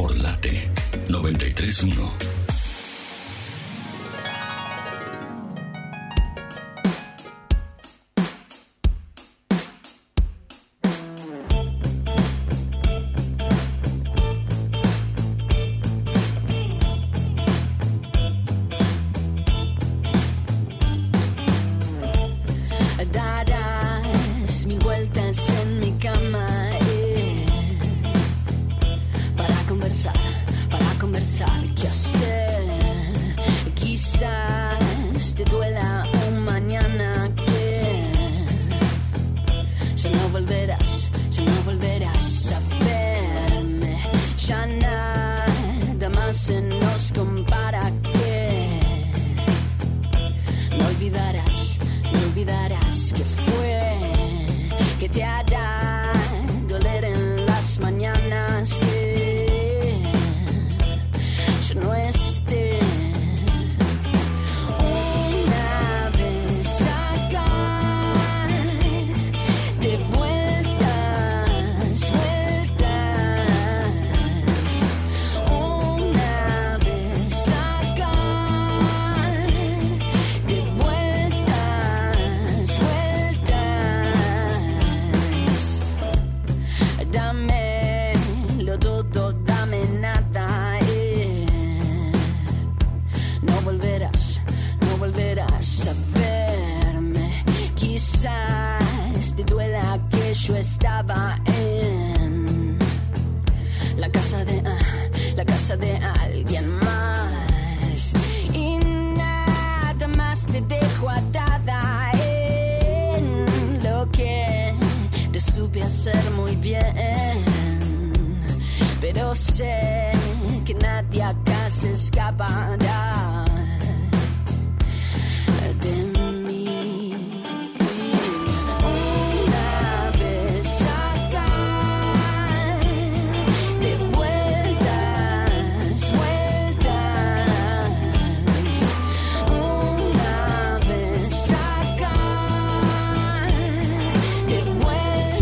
por 0.00 0.16
Late 0.16 0.70
931. 1.10 2.29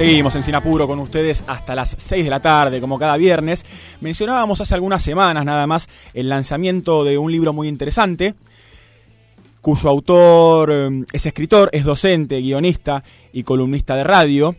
Seguimos 0.08 0.34
en 0.36 0.40
Sinapuro 0.40 0.86
con 0.86 1.00
ustedes 1.00 1.44
hasta 1.46 1.74
las 1.74 1.94
6 1.98 2.24
de 2.24 2.30
la 2.30 2.40
tarde, 2.40 2.80
como 2.80 2.98
cada 2.98 3.18
viernes. 3.18 3.62
Mencionábamos 4.00 4.58
hace 4.58 4.72
algunas 4.72 5.02
semanas 5.02 5.44
nada 5.44 5.66
más 5.66 5.86
el 6.14 6.30
lanzamiento 6.30 7.04
de 7.04 7.18
un 7.18 7.30
libro 7.30 7.52
muy 7.52 7.68
interesante, 7.68 8.34
cuyo 9.60 9.90
autor 9.90 10.70
eh, 10.72 11.04
es 11.12 11.26
escritor, 11.26 11.68
es 11.72 11.84
docente, 11.84 12.40
guionista 12.40 13.02
y 13.34 13.42
columnista 13.42 13.96
de 13.96 14.04
radio. 14.04 14.56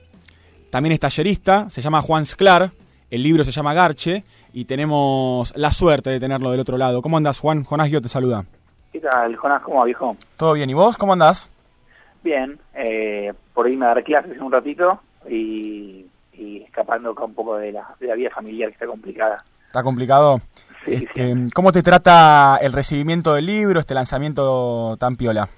También 0.70 0.94
es 0.94 1.00
tallerista, 1.00 1.68
se 1.72 1.82
llama 1.82 2.04
Juan 2.04 2.28
Sclar, 2.28 2.70
el 3.10 3.24
libro 3.24 3.44
se 3.44 3.52
llama 3.52 3.74
Garche 3.74 4.24
y 4.54 4.66
tenemos 4.66 5.52
la 5.58 5.72
suerte 5.72 6.12
de 6.12 6.20
tenerlo 6.20 6.52
del 6.52 6.60
otro 6.60 6.78
lado. 6.78 7.02
¿Cómo 7.02 7.18
andas, 7.18 7.40
Juan? 7.40 7.64
Jonás 7.64 7.90
Guio 7.90 8.02
te 8.02 8.08
saluda. 8.08 8.46
¿Qué 8.94 9.00
tal, 9.00 9.36
Jonás? 9.36 9.64
¿Cómo 9.64 9.80
va, 9.80 9.86
viejo? 9.86 10.16
¿Todo 10.38 10.54
bien? 10.54 10.70
¿Y 10.70 10.76
vos? 10.76 10.96
¿Cómo 10.96 11.14
andás? 11.14 11.50
Bien, 12.24 12.60
eh, 12.76 13.34
por 13.56 13.68
irme 13.68 13.88
a 13.88 13.96
dar 13.96 14.04
clases 14.04 14.40
un 14.40 14.52
ratito 14.52 15.02
y, 15.28 16.06
y 16.34 16.58
escapando 16.62 17.12
acá 17.12 17.26
un 17.26 17.34
poco 17.34 17.58
de 17.58 17.72
la, 17.72 17.96
de 18.00 18.08
la 18.08 18.16
vida 18.16 18.30
familiar 18.30 18.70
que 18.70 18.74
está 18.74 18.86
complicada. 18.88 19.44
¿Está 19.68 19.84
complicado? 19.84 20.40
Este, 20.86 21.36
¿Cómo 21.54 21.72
te 21.72 21.84
trata 21.84 22.58
el 22.62 22.72
recibimiento 22.72 23.34
del 23.34 23.46
libro, 23.46 23.80
este 23.80 23.94
lanzamiento 23.94 24.96
tan 24.98 25.16
piola? 25.16 25.50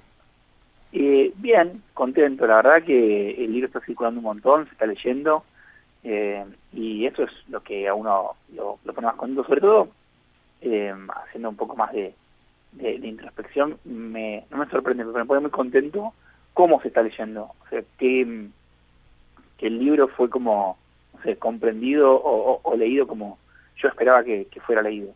Eh, 0.92 1.32
bien, 1.36 1.82
contento. 1.94 2.46
La 2.46 2.56
verdad 2.56 2.82
que 2.82 3.30
el 3.30 3.52
libro 3.52 3.66
está 3.66 3.80
circulando 3.80 4.18
un 4.18 4.24
montón, 4.24 4.66
se 4.66 4.72
está 4.72 4.84
leyendo 4.86 5.44
eh, 6.04 6.44
y 6.72 7.06
eso 7.06 7.22
es 7.22 7.30
lo 7.48 7.62
que 7.62 7.88
a 7.88 7.94
uno 7.94 8.32
lo, 8.54 8.78
lo 8.84 8.92
pone 8.92 9.06
más 9.06 9.16
contento. 9.16 9.44
Sobre 9.44 9.60
todo, 9.60 9.88
eh, 10.60 10.92
haciendo 11.24 11.48
un 11.48 11.56
poco 11.56 11.76
más 11.76 11.92
de, 11.92 12.14
de, 12.72 12.98
de 12.98 13.08
introspección, 13.08 13.78
me, 13.84 14.44
no 14.50 14.58
me 14.58 14.68
sorprende, 14.68 15.04
pero 15.04 15.18
me 15.20 15.24
pone 15.24 15.40
muy 15.40 15.50
contento 15.50 16.12
cómo 16.52 16.82
se 16.82 16.88
está 16.88 17.02
leyendo. 17.02 17.44
O 17.44 17.68
sea, 17.70 17.82
que, 17.98 18.48
que 19.62 19.68
el 19.68 19.78
libro 19.78 20.08
fue 20.08 20.28
como, 20.28 20.76
comprendido 21.38 22.20
o, 22.20 22.74
leído 22.76 23.06
como 23.06 23.38
yo 23.80 23.86
esperaba 23.86 24.24
que, 24.24 24.48
que 24.50 24.60
fuera 24.60 24.82
leído. 24.82 25.10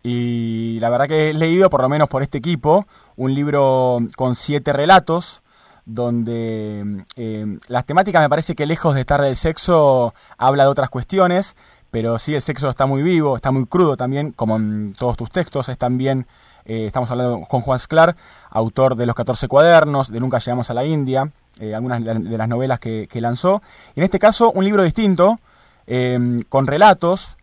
Y 0.00 0.78
la 0.78 0.90
verdad 0.90 1.08
que 1.08 1.30
he 1.30 1.34
leído, 1.34 1.68
por 1.70 1.82
lo 1.82 1.88
menos 1.88 2.08
por 2.08 2.22
este 2.22 2.38
equipo, 2.38 2.86
un 3.16 3.34
libro 3.34 3.98
con 4.16 4.36
siete 4.36 4.72
relatos, 4.72 5.42
donde 5.86 7.04
eh, 7.16 7.58
las 7.66 7.84
temáticas 7.84 8.22
me 8.22 8.28
parece 8.28 8.54
que 8.54 8.64
lejos 8.64 8.94
de 8.94 9.00
estar 9.00 9.20
del 9.20 9.34
sexo, 9.34 10.14
habla 10.38 10.62
de 10.62 10.70
otras 10.70 10.88
cuestiones, 10.88 11.56
pero 11.90 12.20
sí 12.20 12.32
el 12.36 12.42
sexo 12.42 12.70
está 12.70 12.86
muy 12.86 13.02
vivo, 13.02 13.34
está 13.34 13.50
muy 13.50 13.66
crudo 13.66 13.96
también, 13.96 14.30
como 14.30 14.54
en 14.54 14.94
todos 14.96 15.16
tus 15.16 15.32
textos, 15.32 15.68
es 15.68 15.78
también, 15.78 16.28
eh, 16.64 16.86
estamos 16.86 17.10
hablando 17.10 17.40
con 17.48 17.60
Juan 17.60 17.80
Sclar, 17.80 18.14
autor 18.50 18.94
de 18.94 19.06
Los 19.06 19.16
14 19.16 19.48
cuadernos, 19.48 20.12
de 20.12 20.20
Nunca 20.20 20.38
llegamos 20.38 20.70
a 20.70 20.74
la 20.74 20.84
India, 20.84 21.32
eh, 21.60 21.74
algunas 21.74 22.04
de 22.04 22.14
la- 22.14 22.20
de 22.20 22.38
las 22.38 22.48
novelas 22.48 22.80
que, 22.80 23.06
que 23.08 23.20
lanzó, 23.20 23.62
en 23.96 24.02
este 24.04 24.18
caso 24.18 24.50
un 24.52 24.64
libro 24.64 24.82
distinto, 24.82 25.38
eh, 25.86 26.18
con 26.48 26.66
relatos, 26.66 27.36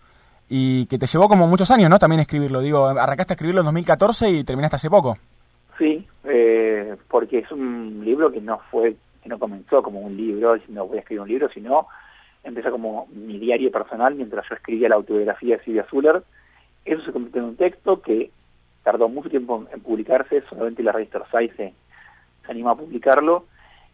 y 0.49 0.85
que 0.88 0.97
te 0.97 1.05
llevó 1.07 1.29
como 1.29 1.47
muchos 1.47 1.71
años, 1.71 1.89
¿no? 1.89 1.97
También 1.97 2.19
escribirlo. 2.19 2.59
Digo, 2.59 2.85
arrancaste 2.88 3.33
a 3.33 3.35
escribirlo 3.35 3.61
en 3.61 3.65
2014 3.67 4.29
y 4.31 4.43
terminaste 4.43 4.75
hace 4.75 4.89
poco. 4.89 5.17
Sí, 5.77 6.05
eh, 6.25 6.97
porque 7.07 7.39
es 7.39 7.51
un 7.51 8.01
libro 8.03 8.31
que 8.31 8.41
no 8.41 8.59
fue, 8.69 8.97
que 9.23 9.29
no 9.29 9.39
comenzó 9.39 9.81
como 9.81 10.01
un 10.01 10.17
libro, 10.17 10.55
diciendo 10.55 10.85
voy 10.88 10.97
a 10.97 11.01
escribir 11.01 11.21
un 11.21 11.29
libro, 11.29 11.49
sino 11.53 11.88
empezó 12.43 12.69
como 12.71 13.07
mi 13.13 13.39
diario 13.39 13.71
personal 13.71 14.15
mientras 14.15 14.45
yo 14.49 14.55
escribía 14.55 14.89
la 14.89 14.95
autobiografía 14.95 15.57
de 15.57 15.63
Silvia 15.63 15.85
Zuller. 15.89 16.21
Eso 16.83 17.01
se 17.05 17.11
convirtió 17.13 17.41
en 17.43 17.47
un 17.49 17.55
texto 17.55 18.01
que 18.01 18.31
tardó 18.83 19.07
mucho 19.07 19.29
tiempo 19.29 19.65
en, 19.71 19.79
publicarse, 19.79 20.43
solamente 20.49 20.83
la 20.83 20.91
revista 20.91 21.19
Orsay 21.19 21.49
se 21.55 21.73
animó 22.49 22.71
a 22.71 22.75
publicarlo, 22.75 23.45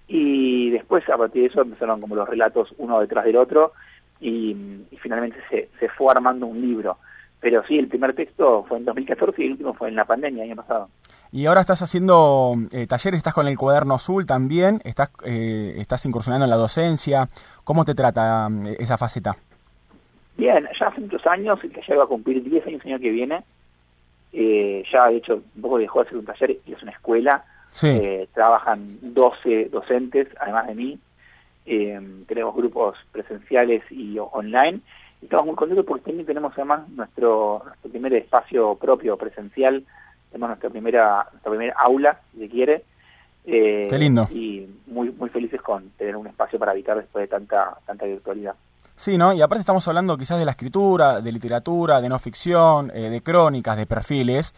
y 0.07 0.69
después 0.69 1.07
a 1.09 1.17
partir 1.17 1.43
de 1.43 1.47
eso 1.49 1.61
empezaron 1.61 2.01
como 2.01 2.15
los 2.15 2.27
relatos 2.27 2.73
uno 2.77 2.99
detrás 2.99 3.25
del 3.25 3.37
otro, 3.37 3.73
y, 4.19 4.55
y 4.89 4.97
finalmente 4.97 5.37
se, 5.49 5.69
se 5.79 5.89
fue 5.89 6.11
armando 6.11 6.47
un 6.47 6.61
libro. 6.61 6.97
Pero 7.39 7.63
sí, 7.67 7.77
el 7.77 7.87
primer 7.87 8.13
texto 8.15 8.65
fue 8.67 8.77
en 8.77 8.85
2014 8.85 9.41
y 9.41 9.45
el 9.45 9.51
último 9.53 9.73
fue 9.73 9.89
en 9.89 9.95
la 9.95 10.05
pandemia, 10.05 10.43
el 10.43 10.51
año 10.51 10.61
pasado. 10.61 10.89
Y 11.31 11.45
ahora 11.45 11.61
estás 11.61 11.81
haciendo 11.81 12.55
eh, 12.71 12.87
talleres, 12.87 13.17
estás 13.17 13.33
con 13.33 13.47
el 13.47 13.57
cuaderno 13.57 13.95
azul 13.95 14.25
también, 14.25 14.81
estás, 14.85 15.11
eh, 15.25 15.75
estás 15.77 16.05
incursionando 16.05 16.45
en 16.45 16.49
la 16.49 16.55
docencia. 16.55 17.29
¿Cómo 17.63 17.85
te 17.85 17.93
trata 17.93 18.47
eh, 18.65 18.77
esa 18.79 18.97
faceta? 18.97 19.35
Bien, 20.37 20.67
ya 20.79 20.87
hace 20.87 21.01
muchos 21.01 21.25
años, 21.27 21.59
el 21.63 21.71
taller 21.71 21.99
va 21.99 22.03
a 22.03 22.07
cumplir 22.07 22.43
10 22.43 22.67
años 22.67 22.81
el 22.85 22.93
año 22.93 23.01
que 23.01 23.09
viene. 23.09 23.43
Eh, 24.31 24.83
ya, 24.91 25.09
de 25.09 25.17
hecho, 25.17 25.41
un 25.55 25.61
poco 25.61 25.77
dejó 25.77 26.03
de 26.03 26.09
ser 26.09 26.17
un 26.17 26.25
taller 26.25 26.57
y 26.65 26.73
es 26.73 26.81
una 26.81 26.91
escuela. 26.91 27.43
Sí. 27.69 27.87
Eh, 27.87 28.27
trabajan 28.33 28.97
12 29.01 29.69
docentes, 29.69 30.27
además 30.39 30.67
de 30.67 30.75
mí. 30.75 30.99
Eh, 31.65 31.99
tenemos 32.27 32.55
grupos 32.55 32.97
presenciales 33.11 33.83
y 33.91 34.17
online. 34.19 34.79
Y 35.21 35.25
estamos 35.25 35.47
muy 35.47 35.55
contentos 35.55 35.85
porque 35.85 36.05
también 36.05 36.25
tenemos 36.25 36.53
además 36.53 36.87
nuestro, 36.89 37.61
nuestro 37.65 37.91
primer 37.91 38.13
espacio 38.13 38.75
propio 38.75 39.17
presencial. 39.17 39.83
Tenemos 40.31 40.49
nuestra 40.49 40.69
primera, 40.69 41.27
nuestra 41.31 41.51
primera 41.51 41.75
aula, 41.77 42.21
si 42.33 42.39
se 42.39 42.49
quiere. 42.49 42.83
Eh, 43.45 43.87
Qué 43.89 43.97
lindo. 43.97 44.27
Y 44.31 44.67
muy, 44.87 45.11
muy 45.11 45.29
felices 45.29 45.61
con 45.61 45.89
tener 45.91 46.15
un 46.15 46.27
espacio 46.27 46.59
para 46.59 46.71
habitar 46.71 46.97
después 46.97 47.23
de 47.23 47.27
tanta, 47.27 47.77
tanta 47.85 48.05
virtualidad. 48.05 48.55
Sí, 48.97 49.15
¿no? 49.15 49.31
Y 49.31 49.41
aparte 49.41 49.59
estamos 49.59 49.87
hablando 49.87 50.17
quizás 50.17 50.39
de 50.39 50.45
la 50.45 50.51
escritura, 50.51 51.21
de 51.21 51.31
literatura, 51.31 52.01
de 52.01 52.09
no 52.09 52.17
ficción, 52.17 52.91
eh, 52.95 53.09
de 53.11 53.21
crónicas, 53.21 53.77
de 53.77 53.85
perfiles. 53.85 54.55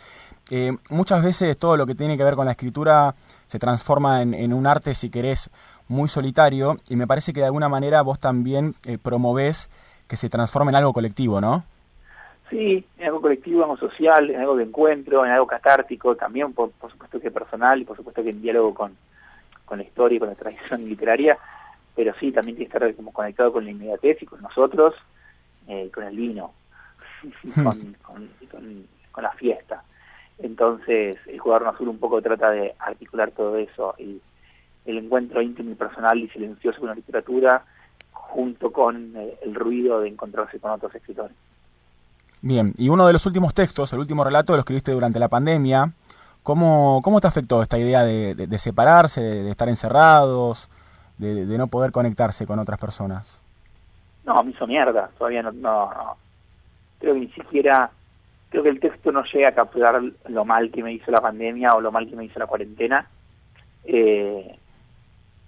Eh, 0.50 0.72
muchas 0.90 1.24
veces 1.24 1.58
todo 1.58 1.78
lo 1.78 1.86
que 1.86 1.96
tiene 1.96 2.18
que 2.18 2.24
ver 2.24 2.36
con 2.36 2.46
la 2.46 2.52
escritura 2.52 3.14
se 3.46 3.60
transforma 3.60 4.22
en, 4.22 4.34
en 4.34 4.54
un 4.54 4.66
arte, 4.68 4.96
si 4.96 5.10
querés, 5.10 5.50
muy 5.88 6.08
solitario. 6.08 6.78
Y 6.90 6.96
me 6.96 7.08
parece 7.08 7.34
que 7.34 7.40
de 7.42 7.46
alguna 7.48 7.70
manera 7.70 8.02
vos 8.02 8.20
también 8.20 8.76
eh, 8.86 8.98
promovés 8.98 9.70
que 10.08 10.18
se 10.18 10.30
transforme 10.30 10.72
en 10.72 10.76
algo 10.76 10.94
colectivo, 10.94 11.40
¿no? 11.40 11.64
Sí, 12.50 12.84
en 12.98 13.06
algo 13.06 13.22
colectivo, 13.22 13.58
en 13.60 13.64
algo 13.70 13.78
social, 13.78 14.32
en 14.32 14.40
algo 14.42 14.56
de 14.56 14.64
encuentro, 14.64 15.24
en 15.24 15.32
algo 15.32 15.46
catártico, 15.46 16.16
también 16.16 16.52
por, 16.54 16.72
por 16.72 16.92
supuesto 16.92 17.20
que 17.20 17.30
personal 17.30 17.80
y 17.80 17.86
por 17.86 17.96
supuesto 17.96 18.24
que 18.24 18.32
en 18.32 18.42
diálogo 18.42 18.74
con, 18.74 18.98
con 19.66 19.78
la 19.78 19.84
historia 19.84 20.16
y 20.16 20.20
con 20.20 20.30
la 20.30 20.36
tradición 20.36 20.84
literaria, 20.90 21.38
pero 21.96 22.12
sí, 22.20 22.32
también 22.32 22.56
tiene 22.58 22.72
que 22.72 22.76
estar 22.78 22.96
como 22.96 23.14
conectado 23.14 23.52
con 23.54 23.66
la 23.66 23.70
inmediatez 23.72 24.24
y 24.24 24.26
con 24.26 24.42
nosotros, 24.42 24.96
eh, 25.68 25.92
con 25.94 26.04
el 26.06 26.16
vino, 26.16 26.54
con- 27.54 28.88
con 29.12 29.24
la 29.24 29.32
fiesta. 29.34 29.84
Entonces, 30.41 31.18
el 31.28 31.41
cuaderno 31.41 31.70
azul 31.70 31.90
un 31.90 31.99
poco 31.99 32.22
trata 32.22 32.52
de 32.52 32.74
articular 32.80 33.32
todo 33.32 33.57
eso, 33.57 33.94
y 33.98 34.22
el 34.86 34.98
encuentro 34.98 35.41
íntimo 35.41 35.72
y 35.72 35.76
personal 35.76 36.18
y 36.18 36.30
silencioso 36.30 36.80
con 36.80 36.90
la 36.90 36.95
literatura, 36.95 37.64
junto 38.11 38.72
con 38.72 39.14
eh, 39.16 39.36
el 39.44 39.56
ruido 39.56 40.02
de 40.02 40.07
encontrarse 40.10 40.60
con 40.60 40.72
otros 40.72 40.94
escritores. 40.95 41.36
Bien, 42.41 42.74
y 42.78 42.88
uno 42.90 43.06
de 43.06 43.14
los 43.14 43.26
últimos 43.26 43.53
textos, 43.53 43.91
el 43.91 43.99
último 43.99 44.24
relato, 44.24 44.53
lo 44.53 44.60
escribiste 44.60 44.91
durante 44.91 45.20
la 45.20 45.28
pandemia. 45.28 45.91
¿Cómo, 46.41 47.02
cómo 47.03 47.20
te 47.20 47.28
afectó 47.28 47.61
esta 47.61 47.78
idea 47.78 48.03
de, 48.03 48.34
de- 48.34 48.48
de 48.48 48.57
separarse, 48.60 49.20
de, 49.22 49.44
de 49.44 49.52
estar 49.52 49.68
encerrados, 49.68 50.70
de, 51.18 51.45
de 51.45 51.57
no 51.57 51.68
poder 51.68 51.91
conectarse 51.91 52.48
con 52.48 52.60
otras 52.60 52.80
personas? 52.80 53.36
No, 54.26 54.41
me 54.44 54.52
hizo 54.52 54.66
mierda, 54.66 55.10
todavía 55.18 55.44
no, 55.44 55.52
no, 55.52 55.94
no. 55.94 56.18
Creo 56.99 57.14
que 57.16 57.20
ni 57.20 57.28
siquiera, 57.30 57.91
creo 58.50 58.64
que 58.64 58.70
el 58.70 58.80
texto 58.80 59.12
no 59.12 59.24
llega 59.24 59.50
a 59.50 59.54
capturar 59.56 60.02
lo 60.28 60.46
mal 60.46 60.72
que 60.72 60.84
me 60.84 60.94
hizo 60.94 61.12
la 61.12 61.22
pandemia 61.22 61.76
o 61.76 61.82
lo 61.82 61.92
mal 61.92 62.10
que 62.10 62.16
me 62.16 62.26
hizo 62.26 62.40
la 62.40 62.48
cuarentena. 62.48 63.08
Eh, 63.86 64.58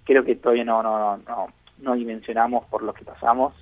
creo 0.04 0.24
que 0.24 0.36
todavía 0.36 0.64
no, 0.64 0.82
no, 0.82 1.16
no, 1.18 1.48
no, 1.78 1.94
dimensionamos 1.94 2.64
por 2.66 2.82
lo 2.82 2.94
que 2.94 3.04
pasamos. 3.04 3.54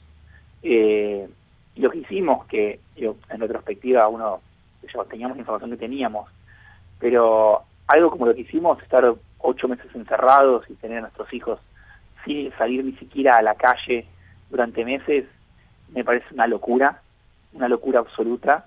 Eh, 0.62 1.28
lo 1.76 1.90
que 1.90 1.98
hicimos, 1.98 2.46
que 2.46 2.80
yo, 2.96 3.16
en 3.30 3.40
retrospectiva 3.40 4.08
uno, 4.08 4.40
yo, 4.92 5.04
teníamos 5.04 5.36
la 5.36 5.40
información 5.40 5.70
que 5.70 5.76
teníamos, 5.78 6.28
pero 6.98 7.62
algo 7.86 8.10
como 8.10 8.26
lo 8.26 8.34
que 8.34 8.42
hicimos, 8.42 8.82
estar 8.82 9.14
ocho 9.38 9.68
meses 9.68 9.86
encerrados 9.94 10.68
y 10.68 10.74
tener 10.74 10.98
a 10.98 11.02
nuestros 11.02 11.32
hijos 11.32 11.58
sin 12.24 12.52
salir 12.58 12.84
ni 12.84 12.92
siquiera 12.92 13.38
a 13.38 13.42
la 13.42 13.54
calle 13.54 14.06
durante 14.50 14.84
meses, 14.84 15.24
me 15.88 16.04
parece 16.04 16.26
una 16.34 16.46
locura, 16.46 17.00
una 17.54 17.68
locura 17.68 18.00
absoluta 18.00 18.66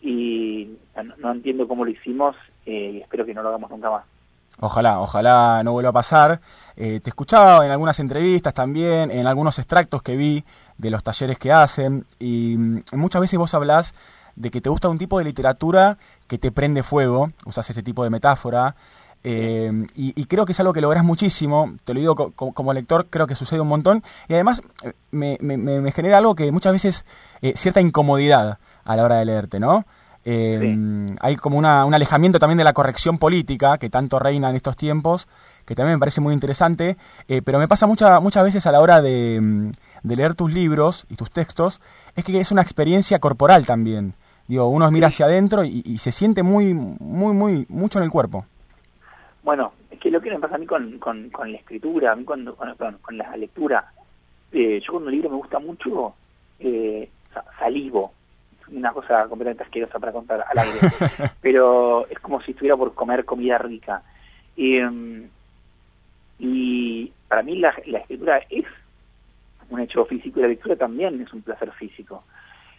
y 0.00 0.76
no, 1.18 1.32
entiendo 1.32 1.66
cómo 1.68 1.84
lo 1.84 1.90
hicimos 1.90 2.36
eh, 2.66 2.92
y 2.94 2.98
espero 2.98 3.24
que 3.26 3.34
no 3.34 3.42
lo 3.42 3.48
hagamos 3.50 3.70
nunca 3.70 3.90
más. 3.90 4.04
Ojalá, 4.62 5.00
ojalá 5.00 5.62
no 5.64 5.72
vuelva 5.72 5.90
a 5.90 5.94
pasar. 5.94 6.40
Eh, 6.76 7.00
te 7.02 7.10
escuchaba 7.10 7.64
en 7.64 7.72
algunas 7.72 7.98
entrevistas 8.00 8.52
también, 8.52 9.10
en 9.10 9.26
algunos 9.26 9.58
extractos 9.58 10.02
que 10.02 10.16
vi 10.16 10.44
de 10.76 10.90
los 10.90 11.02
talleres 11.02 11.38
que 11.38 11.52
hacen, 11.52 12.04
y 12.18 12.56
mm, 12.58 12.82
muchas 12.92 13.20
veces 13.22 13.38
vos 13.38 13.54
hablás 13.54 13.94
de 14.36 14.50
que 14.50 14.60
te 14.60 14.68
gusta 14.70 14.88
un 14.88 14.98
tipo 14.98 15.18
de 15.18 15.24
literatura 15.24 15.98
que 16.26 16.38
te 16.38 16.52
prende 16.52 16.82
fuego, 16.82 17.28
usas 17.46 17.68
ese 17.70 17.82
tipo 17.82 18.04
de 18.04 18.10
metáfora, 18.10 18.74
eh, 19.22 19.70
y, 19.96 20.24
creo 20.24 20.46
que 20.46 20.52
es 20.52 20.60
algo 20.60 20.72
que 20.72 20.80
lográs 20.80 21.04
muchísimo, 21.04 21.74
te 21.84 21.92
lo 21.92 22.00
digo 22.00 22.14
co- 22.14 22.32
co- 22.34 22.52
como 22.52 22.72
lector, 22.72 23.06
creo 23.10 23.26
que 23.26 23.34
sucede 23.34 23.60
un 23.60 23.68
montón, 23.68 24.02
y 24.28 24.34
además 24.34 24.62
me, 25.10 25.36
me- 25.42 25.58
me- 25.58 25.92
genera 25.92 26.16
algo 26.18 26.34
que 26.34 26.50
muchas 26.52 26.72
veces, 26.72 27.04
cierta 27.56 27.80
incomodidad 27.82 28.58
a 28.92 28.96
la 28.96 29.04
hora 29.04 29.16
de 29.16 29.24
leerte, 29.24 29.60
¿no? 29.60 29.84
Eh, 30.24 30.58
Hay 31.20 31.36
como 31.36 31.56
una- 31.58 31.84
un 31.84 31.94
alejamiento 31.94 32.38
también 32.38 32.58
de 32.58 32.64
la 32.64 32.72
corrección 32.74 33.18
política 33.18 33.78
que 33.78 33.88
tanto 33.88 34.18
reina 34.18 34.50
en 34.50 34.56
estos 34.56 34.76
tiempos, 34.76 35.28
que 35.64 35.74
también 35.74 35.96
me 35.96 36.00
parece 36.00 36.20
muy 36.20 36.34
interesante, 36.34 36.96
eh, 37.28 37.40
pero 37.42 37.58
me 37.58 37.68
pasa 37.68 37.86
mucha- 37.86 38.20
muchas 38.20 38.44
veces 38.44 38.66
a 38.66 38.72
la 38.72 38.80
hora 38.80 39.00
de, 39.00 39.38
mm, 39.40 39.70
de 40.02 40.16
leer 40.16 40.34
tus 40.34 40.52
libros 40.52 41.06
y 41.08 41.16
tus 41.16 41.30
textos, 41.30 41.80
es 42.16 42.24
que 42.24 42.38
es 42.40 42.50
una 42.50 42.62
experiencia 42.62 43.18
corporal 43.18 43.64
también. 43.64 44.14
Digo, 44.48 44.66
uno 44.68 44.90
mira 44.90 45.06
hacia 45.08 45.26
adentro 45.26 45.64
y, 45.64 45.82
y 45.86 45.98
se 45.98 46.10
siente 46.10 46.42
muy, 46.42 46.74
muy, 46.74 47.32
muy, 47.32 47.66
mucho 47.68 47.98
en 47.98 48.04
el 48.04 48.10
cuerpo. 48.10 48.44
Bueno, 49.42 49.72
es 49.90 49.98
que 50.00 50.10
lo 50.10 50.20
que 50.20 50.30
me 50.30 50.38
pasa 50.38 50.56
a 50.56 50.58
mí 50.58 50.66
con, 50.66 50.98
con, 50.98 51.30
con 51.30 51.50
la 51.52 51.58
escritura, 51.58 52.12
a 52.12 52.16
mí 52.16 52.24
cuando, 52.24 52.56
con, 52.56 52.74
perdón, 52.74 52.98
con 53.00 53.16
la 53.16 53.36
lectura, 53.36 53.92
eh, 54.52 54.80
yo 54.84 54.92
cuando 54.92 55.08
un 55.08 55.14
libro 55.14 55.30
me 55.30 55.36
gusta 55.36 55.58
mucho, 55.60 56.14
eh, 56.58 57.08
sa- 57.32 57.44
salivo, 57.58 58.12
una 58.72 58.92
cosa 58.92 59.26
completamente 59.28 59.64
asquerosa 59.64 59.98
para 59.98 60.12
contar 60.12 60.44
al 60.48 60.58
aire, 60.58 60.78
pero 61.40 62.06
es 62.08 62.18
como 62.20 62.40
si 62.42 62.52
estuviera 62.52 62.76
por 62.76 62.94
comer 62.94 63.24
comida 63.24 63.58
rica. 63.58 64.02
Eh, 64.56 65.28
y 66.38 67.12
para 67.28 67.42
mí 67.42 67.58
la, 67.58 67.74
la 67.86 67.98
escritura 67.98 68.40
es 68.48 68.64
un 69.68 69.80
hecho 69.80 70.04
físico 70.06 70.38
y 70.38 70.42
la 70.42 70.48
lectura 70.48 70.76
también 70.76 71.20
es 71.20 71.32
un 71.32 71.42
placer 71.42 71.70
físico. 71.72 72.24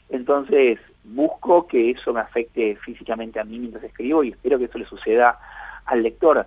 Entonces 0.10 0.80
busco 1.04 1.68
que 1.68 1.92
eso 1.92 2.14
me 2.14 2.20
afecte 2.20 2.76
físicamente 2.76 3.40
a 3.40 3.44
mí 3.44 3.60
mientras 3.60 3.84
escribo 3.84 4.24
y 4.24 4.30
espero 4.30 4.60
que 4.60 4.66
eso 4.66 4.78
le 4.78 4.86
suceda 4.86 5.40
al 5.86 6.04
lector, 6.04 6.46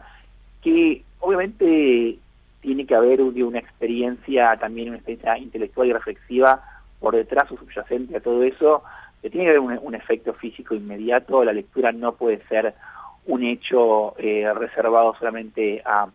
que 0.62 1.02
obviamente 1.20 2.18
tiene 2.60 2.86
que 2.86 2.94
haber 2.94 3.20
una 3.20 3.58
experiencia, 3.58 4.56
también 4.56 4.88
una 4.88 4.98
experiencia 4.98 5.36
intelectual 5.38 5.88
y 5.88 5.92
reflexiva 5.92 6.62
por 7.00 7.14
detrás 7.14 7.50
o 7.50 7.58
subyacente 7.58 8.16
a 8.16 8.20
todo 8.20 8.42
eso, 8.42 8.82
que 9.24 9.30
tiene 9.30 9.46
que 9.46 9.56
haber 9.56 9.80
un, 9.80 9.94
efecto 9.94 10.34
físico 10.34 10.74
inmediato, 10.74 11.42
la 11.44 11.54
lectura 11.54 11.92
no 11.92 12.12
puede 12.12 12.46
ser 12.46 12.74
un 13.24 13.42
hecho 13.42 14.14
eh, 14.18 14.46
reservado 14.52 15.14
solamente 15.18 15.80
a, 15.82 16.06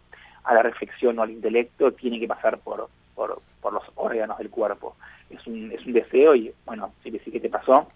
a 0.44 0.54
la 0.54 0.62
reflexión 0.62 1.18
o 1.18 1.24
al 1.24 1.32
intelecto, 1.32 1.92
tiene 1.92 2.20
que 2.20 2.28
pasar 2.28 2.60
por, 2.60 2.88
por, 3.16 3.42
por 3.62 3.74
los 3.74 3.82
órganos 3.96 4.38
del 4.38 4.52
cuerpo. 4.52 4.96
Es 5.32 5.48
un, 5.48 5.72
es 5.72 5.84
un 5.88 5.94
deseo 5.94 6.36
y 6.36 6.54
bueno, 6.68 6.94
sí 7.02 7.12
que 7.12 7.18
sí 7.18 7.32
que 7.32 7.40
te 7.40 7.50
pasó, 7.50 7.88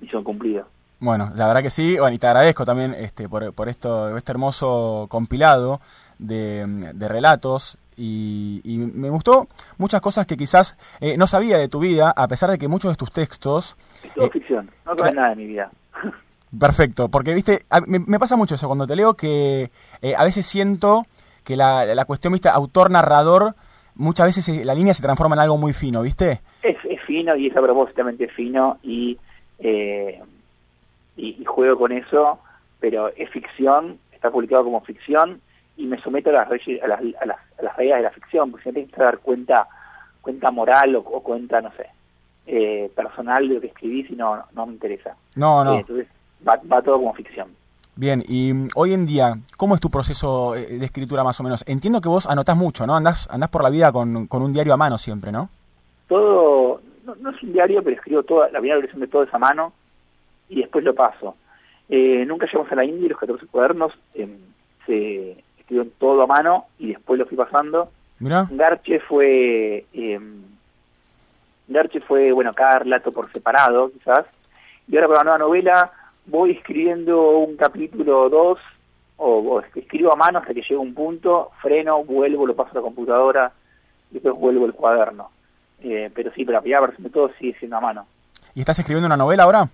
misión 0.00 0.24
cumplida. 0.24 0.64
Bueno, 0.98 1.30
la 1.36 1.46
verdad 1.46 1.62
que 1.62 1.68
sí, 1.68 1.98
bueno, 1.98 2.16
y 2.16 2.18
te 2.18 2.26
agradezco 2.26 2.64
también 2.64 2.94
este, 2.94 3.28
por, 3.28 3.52
por 3.52 3.68
esto, 3.68 4.16
este 4.16 4.32
hermoso 4.32 5.08
compilado 5.10 5.82
de, 6.18 6.64
de 6.94 7.08
relatos 7.08 7.78
y, 7.96 8.60
y 8.64 8.78
me 8.78 9.10
gustó 9.10 9.48
muchas 9.76 10.00
cosas 10.00 10.26
que 10.26 10.36
quizás 10.36 10.76
eh, 11.00 11.16
no 11.16 11.26
sabía 11.26 11.58
de 11.58 11.68
tu 11.68 11.80
vida, 11.80 12.12
a 12.16 12.28
pesar 12.28 12.50
de 12.50 12.58
que 12.58 12.68
muchos 12.68 12.92
de 12.92 12.96
tus 12.96 13.10
textos... 13.10 13.76
Es 14.04 14.14
todo 14.14 14.26
eh, 14.26 14.30
ficción, 14.30 14.70
no 14.86 14.96
sabes 14.96 15.14
nada 15.14 15.30
de 15.30 15.36
mi 15.36 15.46
vida. 15.46 15.70
Perfecto, 16.58 17.08
porque 17.08 17.34
viste, 17.34 17.64
a- 17.70 17.80
me, 17.80 17.98
me 17.98 18.18
pasa 18.18 18.36
mucho 18.36 18.54
eso 18.54 18.66
cuando 18.68 18.86
te 18.86 18.96
leo 18.96 19.14
que 19.14 19.70
eh, 20.00 20.14
a 20.16 20.24
veces 20.24 20.46
siento 20.46 21.06
que 21.44 21.56
la, 21.56 21.84
la 21.86 22.04
cuestión, 22.04 22.32
viste, 22.32 22.48
autor-narrador, 22.48 23.54
muchas 23.96 24.26
veces 24.26 24.64
la 24.64 24.74
línea 24.74 24.94
se 24.94 25.02
transforma 25.02 25.34
en 25.34 25.40
algo 25.40 25.56
muy 25.58 25.72
fino, 25.72 26.02
¿viste? 26.02 26.40
Es, 26.62 26.76
es 26.88 27.00
fino 27.02 27.34
y 27.36 27.48
es 27.48 27.56
a 27.56 27.60
propósitamente 27.60 28.28
fino 28.28 28.78
y, 28.82 29.18
eh, 29.58 30.22
y, 31.16 31.36
y 31.40 31.44
juego 31.44 31.78
con 31.78 31.92
eso, 31.92 32.38
pero 32.80 33.08
es 33.08 33.28
ficción, 33.30 33.98
está 34.12 34.30
publicado 34.30 34.64
como 34.64 34.80
ficción 34.82 35.40
y 35.78 35.86
me 35.86 35.98
someto 36.02 36.28
a 36.30 36.34
las, 36.34 36.48
reyes- 36.50 36.82
a 36.82 36.86
las, 36.86 37.00
a 37.00 37.24
las, 37.26 37.38
a 37.58 37.62
las 37.62 37.76
reglas 37.76 37.98
de 37.98 38.02
la 38.02 38.10
ficción, 38.10 38.50
porque 38.50 38.64
si 38.64 38.68
no 38.68 38.74
tienes 38.74 38.92
que 38.92 39.00
dar 39.02 39.18
cuenta, 39.18 39.66
cuenta 40.20 40.50
moral 40.50 40.94
o, 40.96 40.98
o 41.00 41.22
cuenta, 41.22 41.60
no 41.62 41.70
sé, 41.72 41.86
eh, 42.46 42.90
personal 42.94 43.48
de 43.48 43.54
lo 43.54 43.60
que 43.62 43.68
escribís 43.68 44.10
y 44.10 44.16
no, 44.16 44.42
no 44.52 44.66
me 44.66 44.74
interesa. 44.74 45.16
No, 45.36 45.64
no. 45.64 45.74
Eh, 45.74 45.80
entonces 45.80 46.06
va, 46.46 46.60
va 46.70 46.82
todo 46.82 46.96
como 46.98 47.14
ficción. 47.14 47.48
Bien, 47.96 48.22
y 48.28 48.52
mm, 48.52 48.68
hoy 48.76 48.92
en 48.92 49.06
día, 49.06 49.34
¿cómo 49.56 49.74
es 49.74 49.80
tu 49.80 49.90
proceso 49.90 50.54
eh, 50.54 50.78
de 50.78 50.84
escritura 50.84 51.24
más 51.24 51.40
o 51.40 51.42
menos? 51.42 51.64
Entiendo 51.66 52.00
que 52.00 52.08
vos 52.08 52.26
anotás 52.26 52.56
mucho, 52.56 52.86
¿no? 52.86 52.94
Andás, 52.96 53.26
andás 53.30 53.48
por 53.50 53.62
la 53.62 53.70
vida 53.70 53.90
con, 53.90 54.26
con 54.26 54.42
un 54.42 54.52
diario 54.52 54.74
a 54.74 54.76
mano 54.76 54.98
siempre, 54.98 55.32
¿no? 55.32 55.48
todo, 56.06 56.80
no, 57.04 57.14
no 57.16 57.30
es 57.30 57.42
un 57.42 57.52
diario, 57.52 57.82
pero 57.82 57.96
escribo 57.96 58.22
toda 58.22 58.46
la 58.50 58.60
primera 58.60 58.80
versión 58.80 59.00
de 59.00 59.08
todo 59.08 59.24
es 59.24 59.34
a 59.34 59.38
mano 59.38 59.72
y 60.48 60.60
después 60.60 60.82
lo 60.84 60.94
paso. 60.94 61.36
Eh, 61.88 62.24
nunca 62.26 62.46
llegamos 62.46 62.70
a 62.72 62.76
la 62.76 62.84
India 62.84 63.06
y 63.06 63.08
los 63.10 63.18
14 63.18 63.46
cuadernos 63.46 63.92
eh, 64.14 64.38
se 64.86 65.44
todo 65.98 66.22
a 66.22 66.26
mano 66.26 66.66
y 66.78 66.88
después 66.88 67.18
lo 67.18 67.26
fui 67.26 67.36
pasando. 67.36 67.90
Mirá. 68.18 68.48
Garche 68.50 69.00
fue, 69.00 69.86
eh, 69.92 70.20
Garche 71.68 72.00
fue, 72.00 72.32
bueno, 72.32 72.52
cada 72.54 72.80
relato 72.80 73.12
por 73.12 73.30
separado 73.32 73.90
quizás, 73.90 74.26
y 74.88 74.96
ahora 74.96 75.08
para 75.08 75.18
la 75.18 75.24
nueva 75.24 75.38
novela 75.38 75.92
voy 76.26 76.52
escribiendo 76.52 77.38
un 77.38 77.56
capítulo 77.56 78.22
o 78.22 78.28
dos, 78.28 78.58
o, 79.16 79.38
o 79.38 79.60
escribo 79.60 80.12
a 80.12 80.16
mano 80.16 80.38
hasta 80.38 80.54
que 80.54 80.62
llega 80.62 80.80
un 80.80 80.94
punto, 80.94 81.50
freno, 81.62 82.04
vuelvo, 82.04 82.46
lo 82.46 82.56
paso 82.56 82.70
a 82.72 82.74
la 82.76 82.82
computadora, 82.82 83.52
y 84.10 84.14
después 84.14 84.34
vuelvo 84.34 84.66
el 84.66 84.72
cuaderno. 84.72 85.30
Eh, 85.80 86.10
pero 86.12 86.32
sí, 86.32 86.44
pero 86.44 86.58
la 86.58 86.60
primera 86.60 86.80
versión 86.80 87.04
de 87.04 87.10
todo 87.10 87.30
sigue 87.38 87.56
siendo 87.58 87.76
a 87.76 87.80
mano. 87.80 88.06
¿Y 88.54 88.60
estás 88.60 88.78
escribiendo 88.78 89.06
una 89.06 89.16
novela 89.16 89.44
ahora? 89.44 89.68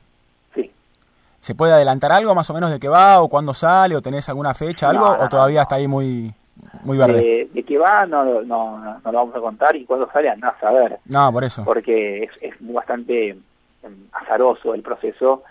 ¿Se 1.44 1.54
puede 1.54 1.74
adelantar 1.74 2.10
algo 2.10 2.34
más 2.34 2.48
o 2.48 2.54
menos 2.54 2.70
de 2.70 2.80
qué 2.80 2.88
va 2.88 3.20
o 3.20 3.28
cuándo 3.28 3.52
sale 3.52 3.94
o 3.94 4.00
tenés 4.00 4.26
alguna 4.30 4.54
fecha, 4.54 4.88
algo? 4.88 5.04
No, 5.04 5.16
no, 5.18 5.24
¿O 5.24 5.28
todavía 5.28 5.60
está 5.60 5.74
ahí 5.74 5.86
muy, 5.86 6.32
muy 6.84 6.96
verde? 6.96 7.20
De, 7.20 7.50
de 7.52 7.62
qué 7.64 7.76
va 7.76 8.06
no, 8.06 8.24
no, 8.24 8.40
no, 8.40 8.98
no 9.04 9.12
lo 9.12 9.18
vamos 9.18 9.36
a 9.36 9.40
contar 9.40 9.76
y 9.76 9.84
cuándo 9.84 10.08
sale 10.10 10.30
andás 10.30 10.54
a 10.56 10.60
saber. 10.60 11.00
No, 11.04 11.30
por 11.30 11.44
eso. 11.44 11.62
Porque 11.62 12.22
es, 12.22 12.30
es 12.40 12.54
bastante 12.60 13.28
em, 13.28 13.38
azaroso 14.12 14.72
el 14.72 14.80
proceso 14.80 15.42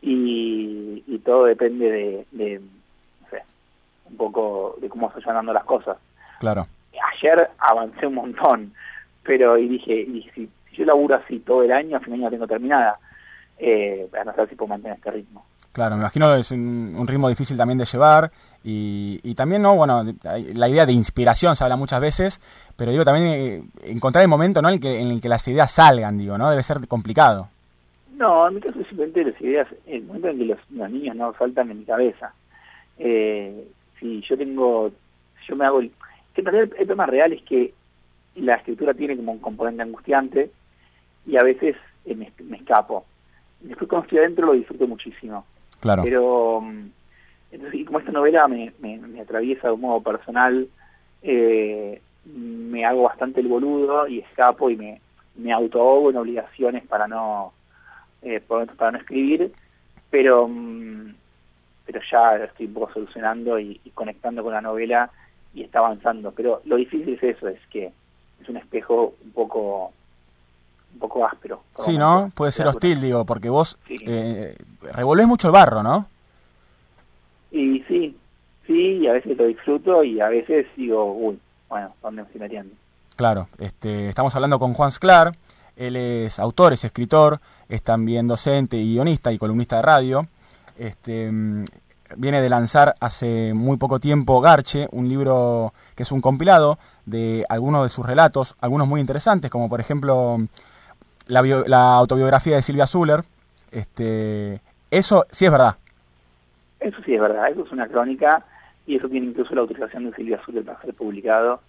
y, 0.00 1.02
y 1.08 1.18
todo 1.18 1.46
depende 1.46 1.90
de, 1.90 2.26
de, 2.30 2.60
no 2.60 3.28
sé, 3.28 3.42
un 4.10 4.16
poco 4.16 4.76
de 4.80 4.88
cómo 4.88 5.10
se 5.10 5.16
vayan 5.16 5.34
dando 5.34 5.54
las 5.54 5.64
cosas. 5.64 5.96
Claro. 6.38 6.68
Ayer 7.16 7.50
avancé 7.58 8.06
un 8.06 8.14
montón, 8.14 8.72
pero 9.24 9.58
y 9.58 9.66
dije, 9.66 10.02
y 10.02 10.22
si, 10.36 10.48
si 10.70 10.76
yo 10.76 10.84
laburo 10.84 11.16
así 11.16 11.40
todo 11.40 11.64
el 11.64 11.72
año, 11.72 11.96
a 11.96 12.00
fin 12.00 12.10
de 12.10 12.14
año 12.14 12.24
la 12.26 12.30
tengo 12.30 12.46
terminada, 12.46 13.00
eh, 13.62 14.08
a 14.20 14.24
no 14.24 14.32
saber 14.32 14.50
si 14.50 14.56
puedo 14.56 14.68
mantener 14.68 14.98
este 14.98 15.10
ritmo. 15.10 15.44
Claro, 15.72 15.96
me 15.96 16.02
imagino 16.02 16.34
que 16.34 16.40
es 16.40 16.50
un, 16.50 16.94
un 16.98 17.06
ritmo 17.06 17.30
difícil 17.30 17.56
también 17.56 17.78
de 17.78 17.86
llevar 17.86 18.30
y, 18.62 19.20
y 19.22 19.34
también, 19.34 19.62
¿no? 19.62 19.74
Bueno, 19.74 20.04
la 20.54 20.68
idea 20.68 20.84
de 20.84 20.92
inspiración 20.92 21.56
se 21.56 21.64
habla 21.64 21.76
muchas 21.76 22.00
veces, 22.00 22.40
pero 22.76 22.90
digo 22.90 23.04
también 23.04 23.26
eh, 23.28 23.62
encontrar 23.84 24.20
el 24.22 24.28
momento, 24.28 24.60
¿no? 24.60 24.68
En 24.68 24.74
el, 24.74 24.80
que, 24.80 25.00
en 25.00 25.08
el 25.08 25.20
que 25.22 25.30
las 25.30 25.48
ideas 25.48 25.70
salgan, 25.70 26.18
digo, 26.18 26.36
¿no? 26.36 26.50
Debe 26.50 26.62
ser 26.62 26.86
complicado. 26.88 27.48
No, 28.14 28.46
en 28.46 28.56
mi 28.56 28.60
caso 28.60 28.78
simplemente 28.84 29.24
las 29.24 29.40
ideas, 29.40 29.68
el 29.86 30.02
momento 30.02 30.28
en 30.28 30.38
que 30.38 30.44
los, 30.44 30.58
los 30.70 30.90
niños 30.90 31.16
no 31.16 31.32
saltan 31.38 31.70
en 31.70 31.78
mi 31.78 31.84
cabeza. 31.86 32.34
Eh, 32.98 33.66
si 33.98 34.20
yo 34.28 34.36
tengo, 34.36 34.92
yo 35.48 35.56
me 35.56 35.64
hago 35.64 35.80
el... 35.80 35.90
que 36.34 36.42
en 36.42 36.44
realidad 36.44 36.64
el, 36.64 36.80
el 36.80 36.86
problema 36.86 37.06
real 37.06 37.32
es 37.32 37.42
que 37.42 37.72
la 38.36 38.56
escritura 38.56 38.92
tiene 38.92 39.16
como 39.16 39.32
un 39.32 39.38
componente 39.38 39.82
angustiante 39.82 40.50
y 41.26 41.36
a 41.38 41.42
veces 41.42 41.76
eh, 42.04 42.14
me, 42.14 42.30
me 42.44 42.58
escapo. 42.58 43.06
Después 43.62 43.88
cuando 43.88 44.04
estoy 44.04 44.18
adentro 44.18 44.46
lo 44.46 44.52
disfruto 44.52 44.86
muchísimo. 44.86 45.44
Claro. 45.80 46.02
Pero, 46.02 46.60
mm, 46.60 46.90
entonces, 47.52 47.80
y 47.80 47.84
como 47.84 47.98
esta 47.98 48.12
novela 48.12 48.48
me, 48.48 48.72
me, 48.80 48.98
me 48.98 49.20
atraviesa 49.20 49.68
de 49.68 49.74
un 49.74 49.80
modo 49.80 50.00
personal, 50.00 50.68
eh, 51.22 52.00
me 52.24 52.84
hago 52.84 53.02
bastante 53.02 53.40
el 53.40 53.48
boludo 53.48 54.06
y 54.06 54.20
escapo 54.20 54.70
y 54.70 54.76
me, 54.76 55.00
me 55.36 55.50
en 55.50 56.16
obligaciones 56.16 56.84
para 56.86 57.08
no, 57.08 57.52
eh, 58.22 58.40
para 58.40 58.92
no 58.92 58.98
escribir, 58.98 59.52
pero, 60.10 60.48
mm, 60.48 61.14
pero 61.86 62.00
ya 62.10 62.36
estoy 62.36 62.66
un 62.66 62.74
poco 62.74 62.92
solucionando 62.92 63.58
y, 63.58 63.80
y 63.84 63.90
conectando 63.90 64.42
con 64.42 64.52
la 64.52 64.60
novela 64.60 65.10
y 65.54 65.62
está 65.62 65.80
avanzando. 65.80 66.32
Pero 66.32 66.62
lo 66.64 66.76
difícil 66.76 67.14
es 67.14 67.22
eso, 67.22 67.48
es 67.48 67.60
que 67.70 67.92
es 68.40 68.48
un 68.48 68.56
espejo 68.56 69.14
un 69.24 69.32
poco 69.32 69.92
un 70.94 70.98
poco 70.98 71.26
áspero. 71.26 71.62
Sí. 71.78 71.96
¿no? 71.98 72.30
Puede 72.34 72.52
ser 72.52 72.66
hostil, 72.66 73.00
digo, 73.00 73.24
porque 73.24 73.48
vos 73.48 73.78
Sí. 73.86 73.98
eh, 74.06 74.56
revolvés 74.92 75.26
mucho 75.26 75.48
el 75.48 75.52
barro, 75.52 75.82
¿no? 75.82 76.06
Y 77.50 77.80
sí, 77.88 78.16
sí, 78.66 78.98
y 79.02 79.06
a 79.08 79.12
veces 79.12 79.36
lo 79.36 79.44
disfruto 79.46 80.02
y 80.04 80.20
a 80.20 80.28
veces 80.28 80.66
digo, 80.76 81.12
uy, 81.12 81.38
bueno, 81.68 81.94
¿dónde 82.02 82.22
me 82.22 82.26
estoy 82.26 82.40
metiendo? 82.40 82.74
Claro, 83.16 83.48
este, 83.58 84.08
estamos 84.08 84.34
hablando 84.34 84.58
con 84.58 84.72
Juan 84.74 84.90
Sclar, 84.90 85.32
él 85.76 85.96
es 85.96 86.38
autor, 86.38 86.72
es 86.72 86.84
escritor, 86.84 87.40
es 87.68 87.82
también 87.82 88.26
docente, 88.26 88.76
y 88.76 88.94
guionista 88.94 89.32
y 89.32 89.38
columnista 89.38 89.76
de 89.76 89.82
radio. 89.82 90.26
Este, 90.78 91.30
mm, 91.30 91.64
viene 92.16 92.40
de 92.40 92.48
lanzar 92.48 92.94
hace 93.00 93.52
muy 93.54 93.76
poco 93.76 93.98
tiempo 94.00 94.40
Garche, 94.40 94.88
un 94.92 95.08
libro 95.08 95.72
que 95.94 96.02
es 96.04 96.12
un 96.12 96.20
compilado 96.20 96.78
de 97.04 97.44
algunos 97.48 97.82
de 97.82 97.88
sus 97.90 98.06
relatos, 98.06 98.54
algunos 98.60 98.88
muy 98.88 99.00
interesantes, 99.00 99.50
como 99.50 99.68
por 99.68 99.80
ejemplo 99.80 100.38
la, 101.26 101.42
bio- 101.42 101.64
la 101.66 101.94
autobiografía 101.94 102.56
de 102.56 102.62
Silvia 102.62 102.86
Zuller. 102.86 103.24
Este, 103.70 104.60
eso 104.90 105.26
sí 105.30 105.46
es 105.46 105.52
verdad. 105.52 105.76
Eso 106.80 106.98
sí 107.04 107.14
es 107.14 107.20
verdad, 107.20 107.48
eso 107.50 107.64
es 107.64 107.72
una 107.72 107.86
crónica 107.88 108.44
y 108.86 108.96
eso 108.96 109.08
tiene 109.08 109.26
incluso 109.28 109.54
la 109.54 109.60
autorización 109.62 110.10
de 110.10 110.16
Silvia 110.16 110.40
Zuller 110.44 110.64
para 110.64 110.80
ser 110.82 110.94
publicado. 110.94 111.60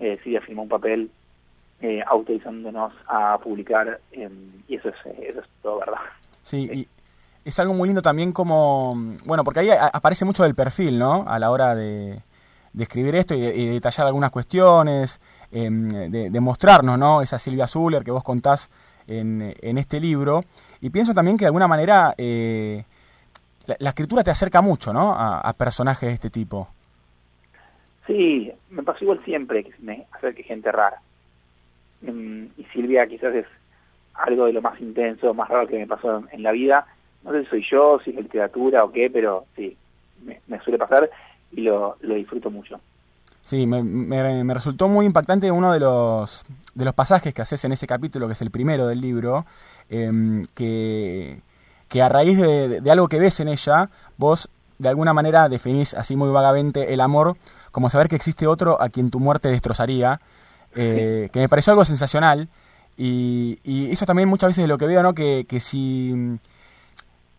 Eh, 0.00 0.18
Silvia 0.24 0.40
firmó 0.40 0.62
un 0.62 0.68
papel 0.68 1.10
eh, 1.80 2.02
autorizándonos 2.06 2.92
a 3.06 3.38
publicar 3.38 4.00
eh, 4.12 4.30
y 4.66 4.74
eso 4.76 4.88
es, 4.88 4.94
eh, 5.06 5.26
eso 5.30 5.40
es 5.40 5.46
todo 5.62 5.78
verdad. 5.80 6.00
Sí, 6.42 6.68
y 6.72 6.88
es 7.44 7.58
algo 7.60 7.74
muy 7.74 7.88
lindo 7.88 8.02
también 8.02 8.32
como, 8.32 8.94
bueno, 9.24 9.44
porque 9.44 9.60
ahí 9.60 9.70
aparece 9.70 10.24
mucho 10.24 10.42
del 10.42 10.54
perfil, 10.54 10.98
¿no? 10.98 11.24
A 11.28 11.38
la 11.38 11.50
hora 11.50 11.74
de, 11.74 12.18
de 12.72 12.82
escribir 12.82 13.14
esto 13.14 13.34
y, 13.34 13.40
de- 13.42 13.54
y 13.56 13.66
detallar 13.68 14.06
algunas 14.06 14.30
cuestiones, 14.30 15.20
em, 15.52 16.10
de, 16.10 16.30
de 16.30 16.40
mostrarnos, 16.40 16.98
¿no? 16.98 17.20
Esa 17.22 17.38
Silvia 17.38 17.66
Zuller 17.66 18.02
que 18.02 18.10
vos 18.10 18.24
contás 18.24 18.70
en, 19.08 19.54
en 19.60 19.78
este 19.78 20.00
libro. 20.00 20.44
Y 20.80 20.90
pienso 20.90 21.14
también 21.14 21.36
que 21.36 21.44
de 21.44 21.48
alguna 21.48 21.68
manera 21.68 22.14
eh, 22.16 22.84
la, 23.66 23.76
la 23.78 23.88
escritura 23.90 24.24
te 24.24 24.30
acerca 24.30 24.62
mucho, 24.62 24.92
¿no? 24.92 25.14
A, 25.16 25.52
personajes 25.54 26.08
de 26.08 26.14
este 26.14 26.30
tipo. 26.30 26.68
Sí, 28.06 28.52
me 28.70 28.82
pasó 28.82 29.04
igual 29.04 29.20
siempre 29.24 29.64
que 29.64 29.72
me 29.80 30.06
acerque 30.12 30.42
gente 30.42 30.70
rara. 30.70 31.00
Mm, 32.02 32.44
y 32.56 32.64
Silvia 32.72 33.06
quizás 33.06 33.34
es 33.34 33.46
algo 34.14 34.46
de 34.46 34.52
lo 34.52 34.62
más 34.62 34.80
intenso, 34.80 35.34
más 35.34 35.48
raro 35.48 35.66
que 35.66 35.78
me 35.78 35.86
pasó 35.86 36.22
en, 36.30 36.42
la 36.42 36.52
vida. 36.52 36.86
No 37.24 37.32
sé 37.32 37.42
si 37.42 37.46
soy 37.46 37.66
yo, 37.68 38.00
si 38.04 38.10
es 38.10 38.16
literatura 38.16 38.84
o 38.84 38.92
qué, 38.92 39.10
pero 39.10 39.46
sí, 39.56 39.76
me, 40.24 40.40
me 40.46 40.60
suele 40.60 40.78
pasar 40.78 41.10
y 41.52 41.62
lo, 41.62 41.96
lo 42.00 42.14
disfruto 42.14 42.50
mucho. 42.50 42.80
Sí, 43.46 43.64
me, 43.64 43.80
me- 43.84 44.42
me 44.42 44.54
resultó 44.54 44.88
muy 44.88 45.06
impactante 45.06 45.52
uno 45.52 45.72
de 45.72 45.78
los, 45.78 46.44
de 46.74 46.84
los 46.84 46.94
pasajes 46.94 47.32
que 47.32 47.42
haces 47.42 47.64
en 47.64 47.70
ese 47.70 47.86
capítulo, 47.86 48.26
que 48.26 48.32
es 48.32 48.40
el 48.42 48.50
primero 48.50 48.88
del 48.88 49.00
libro, 49.00 49.46
em, 49.88 50.46
que, 50.54 51.40
que 51.88 52.02
a 52.02 52.08
raíz 52.08 52.38
de, 52.40 52.68
de- 52.68 52.80
de 52.80 52.90
algo 52.90 53.06
que 53.08 53.20
ves 53.20 53.38
en 53.38 53.46
ella, 53.46 53.88
vos 54.18 54.48
de 54.78 54.88
alguna 54.88 55.12
manera 55.14 55.48
definís 55.48 55.94
así 55.94 56.16
muy 56.16 56.28
vagamente 56.30 56.92
el 56.92 57.00
amor 57.00 57.36
como 57.70 57.88
saber 57.88 58.08
que 58.08 58.16
existe 58.16 58.48
otro 58.48 58.82
a 58.82 58.88
quien 58.88 59.10
tu 59.10 59.20
muerte 59.20 59.48
destrozaría, 59.48 60.20
eh, 60.74 61.28
que 61.32 61.38
me 61.38 61.48
pareció 61.48 61.70
algo 61.72 61.84
sensacional. 61.84 62.48
Y, 62.98 63.60
y 63.62 63.90
eso 63.92 64.06
también 64.06 64.28
muchas 64.28 64.48
veces 64.48 64.62
es 64.64 64.68
lo 64.68 64.76
que 64.78 64.86
veo, 64.86 65.02
¿no? 65.04 65.14
Que, 65.14 65.44
que 65.48 65.60
si 65.60 66.38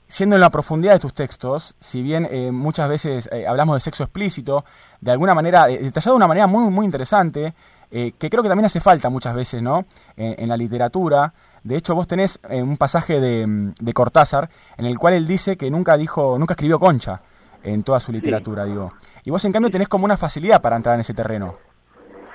siendo 0.07 0.35
en 0.35 0.41
la 0.41 0.49
profundidad 0.49 0.93
de 0.93 0.99
tus 0.99 1.13
textos, 1.13 1.75
si 1.79 2.01
bien 2.01 2.27
eh, 2.31 2.51
muchas 2.51 2.89
veces 2.89 3.29
eh, 3.31 3.45
hablamos 3.47 3.75
de 3.75 3.79
sexo 3.81 4.03
explícito, 4.03 4.65
de 5.01 5.11
alguna 5.11 5.34
manera, 5.35 5.69
eh, 5.69 5.79
detallado 5.79 6.13
de 6.13 6.17
una 6.17 6.27
manera 6.27 6.47
muy, 6.47 6.69
muy 6.71 6.85
interesante, 6.85 7.53
eh, 7.91 8.13
que 8.17 8.29
creo 8.29 8.43
que 8.43 8.49
también 8.49 8.65
hace 8.65 8.79
falta 8.79 9.09
muchas 9.09 9.35
veces, 9.35 9.61
¿no? 9.61 9.85
En, 10.15 10.49
la 10.49 10.57
literatura. 10.57 11.34
De 11.63 11.77
hecho, 11.77 11.95
vos 11.95 12.07
tenés 12.07 12.39
un 12.49 12.77
pasaje 12.77 13.19
de, 13.19 13.71
de 13.79 13.93
Cortázar 13.93 14.49
en 14.77 14.85
el 14.85 14.97
cual 14.97 15.13
él 15.13 15.25
dice 15.25 15.55
que 15.55 15.69
nunca 15.71 15.95
dijo, 15.97 16.38
nunca 16.38 16.53
escribió 16.53 16.79
concha 16.79 17.21
en 17.63 17.84
toda 17.84 17.99
su 17.99 18.11
literatura, 18.11 18.65
digo. 18.65 18.91
Y 19.23 19.29
vos, 19.29 19.43
en 19.45 19.51
cambio, 19.51 19.71
tenés 19.71 19.88
como 19.88 20.05
una 20.05 20.17
facilidad 20.17 20.61
para 20.61 20.75
entrar 20.75 20.95
en 20.95 21.01
ese 21.01 21.13
terreno. 21.13 21.55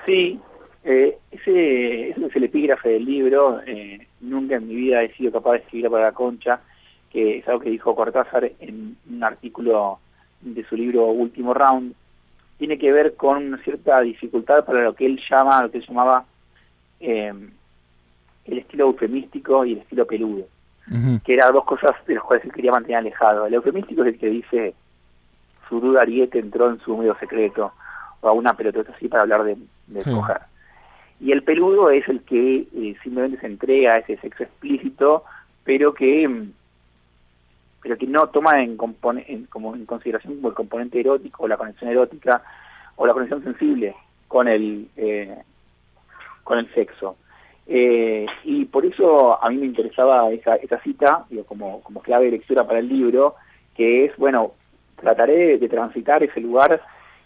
Sí, 0.05 0.39
eh, 0.83 1.17
ese, 1.31 2.09
ese 2.09 2.25
es 2.25 2.35
el 2.35 2.43
epígrafe 2.43 2.89
del 2.89 3.05
libro. 3.05 3.61
eh, 3.65 4.07
nunca 4.21 4.55
en 4.55 4.67
mi 4.67 4.75
vida 4.75 5.03
he 5.03 5.13
sido 5.13 5.31
capaz 5.31 5.51
de 5.51 5.57
escribir 5.59 5.89
para 5.89 6.05
la 6.05 6.11
concha, 6.11 6.61
que 7.13 7.37
es 7.37 7.47
algo 7.47 7.61
que 7.61 7.69
dijo 7.69 7.95
Cortázar 7.95 8.51
en 8.59 8.97
un 9.09 9.23
artículo 9.23 9.99
de 10.41 10.65
su 10.65 10.75
libro 10.75 11.05
Último 11.05 11.53
Round. 11.53 11.93
Tiene 12.57 12.79
que 12.79 12.91
ver 12.91 13.15
con 13.15 13.45
una 13.45 13.57
cierta 13.59 14.01
dificultad 14.01 14.65
para 14.65 14.83
lo 14.83 14.93
que 14.93 15.05
él 15.05 15.21
llama, 15.29 15.61
lo 15.61 15.71
que 15.71 15.77
él 15.77 15.85
llamaba 15.87 16.25
eh, 16.99 17.33
el 18.45 18.57
estilo 18.57 18.85
eufemístico 18.85 19.63
y 19.63 19.73
el 19.73 19.77
estilo 19.79 20.07
peludo, 20.07 20.47
que 21.23 21.33
eran 21.33 21.53
dos 21.53 21.65
cosas 21.65 21.91
de 22.07 22.15
las 22.15 22.23
cuales 22.23 22.43
él 22.45 22.51
quería 22.51 22.71
mantener 22.71 22.97
alejado. 22.97 23.45
El 23.45 23.53
eufemístico 23.53 24.01
es 24.01 24.13
el 24.13 24.19
que 24.19 24.27
dice 24.27 24.73
su 25.69 25.79
duda 25.79 26.01
ariete 26.01 26.39
entró 26.39 26.69
en 26.69 26.79
su 26.79 26.93
húmedo 26.93 27.15
secreto, 27.19 27.71
o 28.21 28.27
a 28.27 28.31
una 28.31 28.55
pelotota 28.55 28.91
así 28.95 29.07
para 29.07 29.23
hablar 29.23 29.43
de, 29.43 29.57
de 29.87 30.01
Sí. 30.01 30.11
Y 31.19 31.31
el 31.31 31.43
peludo 31.43 31.89
es 31.89 32.07
el 32.09 32.21
que 32.23 32.67
eh, 32.75 32.95
simplemente 33.01 33.39
se 33.39 33.47
entrega 33.47 33.93
a 33.93 33.97
ese 33.99 34.17
sexo 34.17 34.43
explícito, 34.43 35.23
pero 35.63 35.93
que 35.93 36.27
mm, 36.27 36.51
pero 37.83 37.97
que 37.97 38.07
no 38.07 38.27
toma 38.29 38.63
en, 38.63 38.77
en- 39.27 39.45
como 39.45 39.75
en 39.75 39.85
consideración 39.85 40.37
como 40.37 40.47
el 40.47 40.55
componente 40.55 40.99
erótico 41.01 41.43
o 41.43 41.47
la 41.47 41.57
conexión 41.57 41.91
erótica 41.91 42.41
o 42.95 43.05
la 43.05 43.13
conexión 43.13 43.43
sensible 43.43 43.93
con 44.27 44.47
el 44.47 44.87
eh, 44.97 45.37
con 46.43 46.57
el 46.57 46.73
sexo. 46.73 47.17
Eh, 47.67 48.25
y 48.43 48.65
por 48.65 48.85
eso 48.85 49.41
a 49.41 49.49
mí 49.49 49.57
me 49.57 49.65
interesaba 49.67 50.29
esa, 50.31 50.55
esa 50.55 50.79
cita 50.79 51.25
como, 51.47 51.81
como 51.81 52.01
clave 52.01 52.25
de 52.25 52.31
lectura 52.31 52.65
para 52.65 52.79
el 52.79 52.89
libro, 52.89 53.35
que 53.75 54.05
es, 54.05 54.15
bueno, 54.17 54.51
trataré 54.99 55.57
de 55.57 55.69
transitar 55.69 56.23
ese 56.23 56.41
lugar 56.41 56.81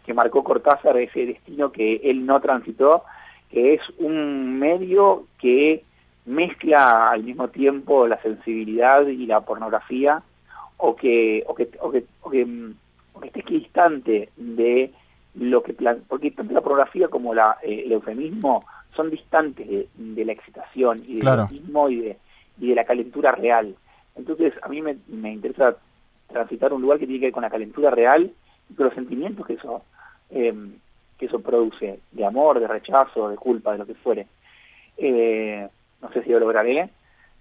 que 0.05 0.13
marcó 0.13 0.43
Cortázar, 0.43 0.97
ese 0.97 1.25
destino 1.25 1.71
que 1.71 1.95
él 2.03 2.25
no 2.25 2.39
transitó, 2.39 3.03
que 3.51 3.73
es 3.73 3.81
un 3.99 4.57
medio 4.59 5.25
que 5.39 5.83
mezcla 6.25 7.09
al 7.09 7.23
mismo 7.23 7.47
tiempo 7.49 8.07
la 8.07 8.21
sensibilidad 8.21 9.07
y 9.07 9.25
la 9.25 9.41
pornografía, 9.41 10.21
o 10.77 10.95
que, 10.95 11.43
o 11.47 11.55
que, 11.55 11.69
o 11.79 11.91
que, 11.91 12.03
o 12.21 12.29
que, 12.29 12.47
o 13.13 13.19
que 13.19 13.27
esté 13.27 13.43
distante 13.47 14.29
de 14.35 14.91
lo 15.35 15.61
que 15.61 15.73
plan 15.73 16.03
porque 16.07 16.31
tanto 16.31 16.53
la 16.53 16.61
pornografía 16.61 17.07
como 17.07 17.33
la, 17.33 17.57
eh, 17.63 17.83
el 17.85 17.91
eufemismo 17.91 18.65
son 18.95 19.09
distantes 19.09 19.67
de, 19.67 19.87
de 19.95 20.25
la 20.25 20.31
excitación 20.31 21.03
y 21.07 21.15
del 21.15 21.21
Claro. 21.21 21.49
y 21.51 21.95
de, 21.97 22.17
y 22.59 22.69
de 22.69 22.75
la 22.75 22.85
calentura 22.85 23.31
real. 23.31 23.75
Entonces 24.15 24.53
a 24.61 24.67
mí 24.67 24.81
me, 24.81 24.97
me 25.07 25.33
interesa 25.33 25.77
transitar 26.27 26.73
un 26.73 26.81
lugar 26.81 26.97
que 26.99 27.05
tiene 27.05 27.19
que 27.19 27.25
ver 27.27 27.33
con 27.33 27.43
la 27.43 27.49
calentura 27.49 27.91
real 27.91 28.31
y 28.69 28.73
con 28.73 28.85
los 28.87 28.95
sentimientos 28.95 29.45
que 29.45 29.53
eso 29.53 29.83
eh, 30.31 30.53
que 31.17 31.25
eso 31.25 31.39
produce, 31.39 31.99
de 32.11 32.25
amor, 32.25 32.59
de 32.59 32.67
rechazo, 32.67 33.29
de 33.29 33.37
culpa, 33.37 33.71
de 33.71 33.79
lo 33.79 33.85
que 33.85 33.95
fuere. 33.95 34.27
Eh, 34.97 35.67
no 36.01 36.11
sé 36.11 36.23
si 36.23 36.29
lo 36.29 36.39
lograré, 36.39 36.89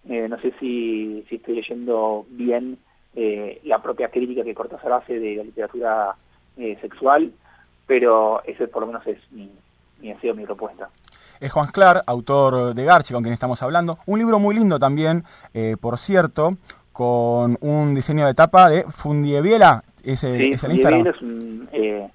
eh, 0.08 0.28
no 0.28 0.40
sé 0.40 0.52
si, 0.58 1.24
si 1.28 1.36
estoy 1.36 1.56
leyendo 1.56 2.24
bien 2.30 2.78
eh, 3.16 3.60
la 3.64 3.82
propia 3.82 4.08
crítica 4.08 4.44
que 4.44 4.54
Cortázar 4.54 4.92
hace 4.92 5.18
de 5.18 5.36
la 5.36 5.42
literatura 5.42 6.14
eh, 6.56 6.78
sexual, 6.80 7.32
pero 7.86 8.42
ese 8.44 8.68
por 8.68 8.82
lo 8.82 8.88
menos 8.88 9.06
es 9.06 9.18
mi, 9.32 9.50
mi 10.00 10.12
deseo, 10.12 10.34
mi 10.34 10.44
propuesta. 10.44 10.88
Es 11.40 11.52
Juan 11.52 11.68
Sclar, 11.68 12.02
autor 12.06 12.74
de 12.74 12.84
Garche, 12.84 13.12
con 13.12 13.22
quien 13.22 13.34
estamos 13.34 13.62
hablando. 13.62 13.98
Un 14.06 14.18
libro 14.18 14.38
muy 14.38 14.54
lindo 14.54 14.78
también, 14.78 15.24
eh, 15.52 15.76
por 15.80 15.98
cierto, 15.98 16.56
con 16.92 17.58
un 17.60 17.94
diseño 17.94 18.26
de 18.26 18.34
tapa 18.34 18.70
de 18.70 18.84
Fundieviela. 18.84 19.84
Ese, 20.02 20.36
Sí, 20.36 20.52
es 20.52 20.64
el 20.64 20.72
Instagram. 20.72 21.06
Es 21.06 21.20
un, 21.20 21.68
eh, 21.72 22.08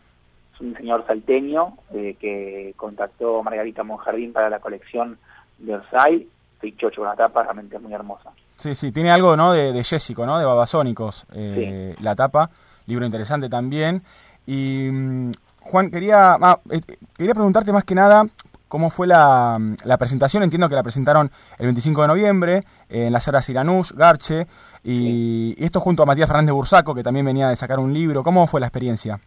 es 0.54 0.62
un 0.62 0.70
diseñador 0.70 1.06
salteño 1.06 1.78
eh, 1.94 2.16
que 2.20 2.74
contactó 2.78 3.40
a 3.40 3.44
Margarita 3.44 3.84
Monjardín 3.84 4.34
para 4.34 4.50
la 4.50 4.60
colección 4.60 5.18
de 5.60 5.76
Orsay. 5.76 6.28
Estoy 6.56 6.76
chocho 6.78 7.02
con 7.02 7.10
la 7.10 7.16
tapa, 7.16 7.44
realmente 7.44 7.76
es 7.76 7.82
muy 7.82 7.94
hermosa. 7.94 8.32
Sí, 8.62 8.76
sí, 8.76 8.92
tiene 8.92 9.10
algo 9.10 9.36
¿no? 9.36 9.54
de, 9.54 9.74
de 9.74 9.84
Jessico, 9.84 10.24
¿no? 10.24 10.38
de 10.38 10.46
Babasónicos, 10.46 11.26
eh, 11.34 11.96
la 12.00 12.16
tapa. 12.16 12.52
Libro 12.86 13.08
interesante 13.08 13.50
también. 13.50 14.04
Y 14.46 14.88
mm, 14.92 15.32
Juan, 15.62 15.90
quería, 15.90 16.38
ah, 16.40 16.60
eh, 16.70 16.82
quería 17.18 17.34
preguntarte 17.34 17.74
más 17.74 17.84
que 17.84 17.96
nada 17.96 18.24
cómo 18.68 18.92
fue 18.92 19.08
la, 19.08 19.58
la 19.84 19.98
presentación. 19.98 20.44
Entiendo 20.44 20.70
que 20.70 20.76
la 20.76 20.84
presentaron 20.84 21.32
el 21.58 21.66
25 21.66 22.04
de 22.04 22.08
noviembre 22.08 22.58
eh, 22.88 23.08
en 23.08 23.14
la 23.14 23.20
sala 23.20 23.42
Siranús, 23.42 23.94
Garche. 23.94 24.46
Y, 24.84 25.56
y 25.58 25.66
esto 25.66 25.80
junto 25.80 26.04
a 26.04 26.06
Matías 26.06 26.28
Fernández 26.28 26.54
Bursaco, 26.54 26.94
que 26.94 27.02
también 27.02 27.26
venía 27.26 27.48
de 27.48 27.56
sacar 27.56 27.80
un 27.80 27.92
libro. 27.92 28.24
¿Cómo 28.24 28.46
fue 28.46 28.60
la 28.60 28.68
experiencia? 28.68 29.20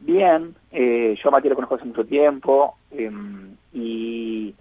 Bien, 0.00 0.54
eh, 0.72 1.14
yo 1.22 1.28
a 1.28 1.32
Matías 1.32 1.50
lo 1.50 1.56
conozco 1.56 1.74
hace 1.74 1.84
mucho 1.84 2.06
tiempo 2.06 2.78
eh, 2.90 3.10
y 3.74 4.54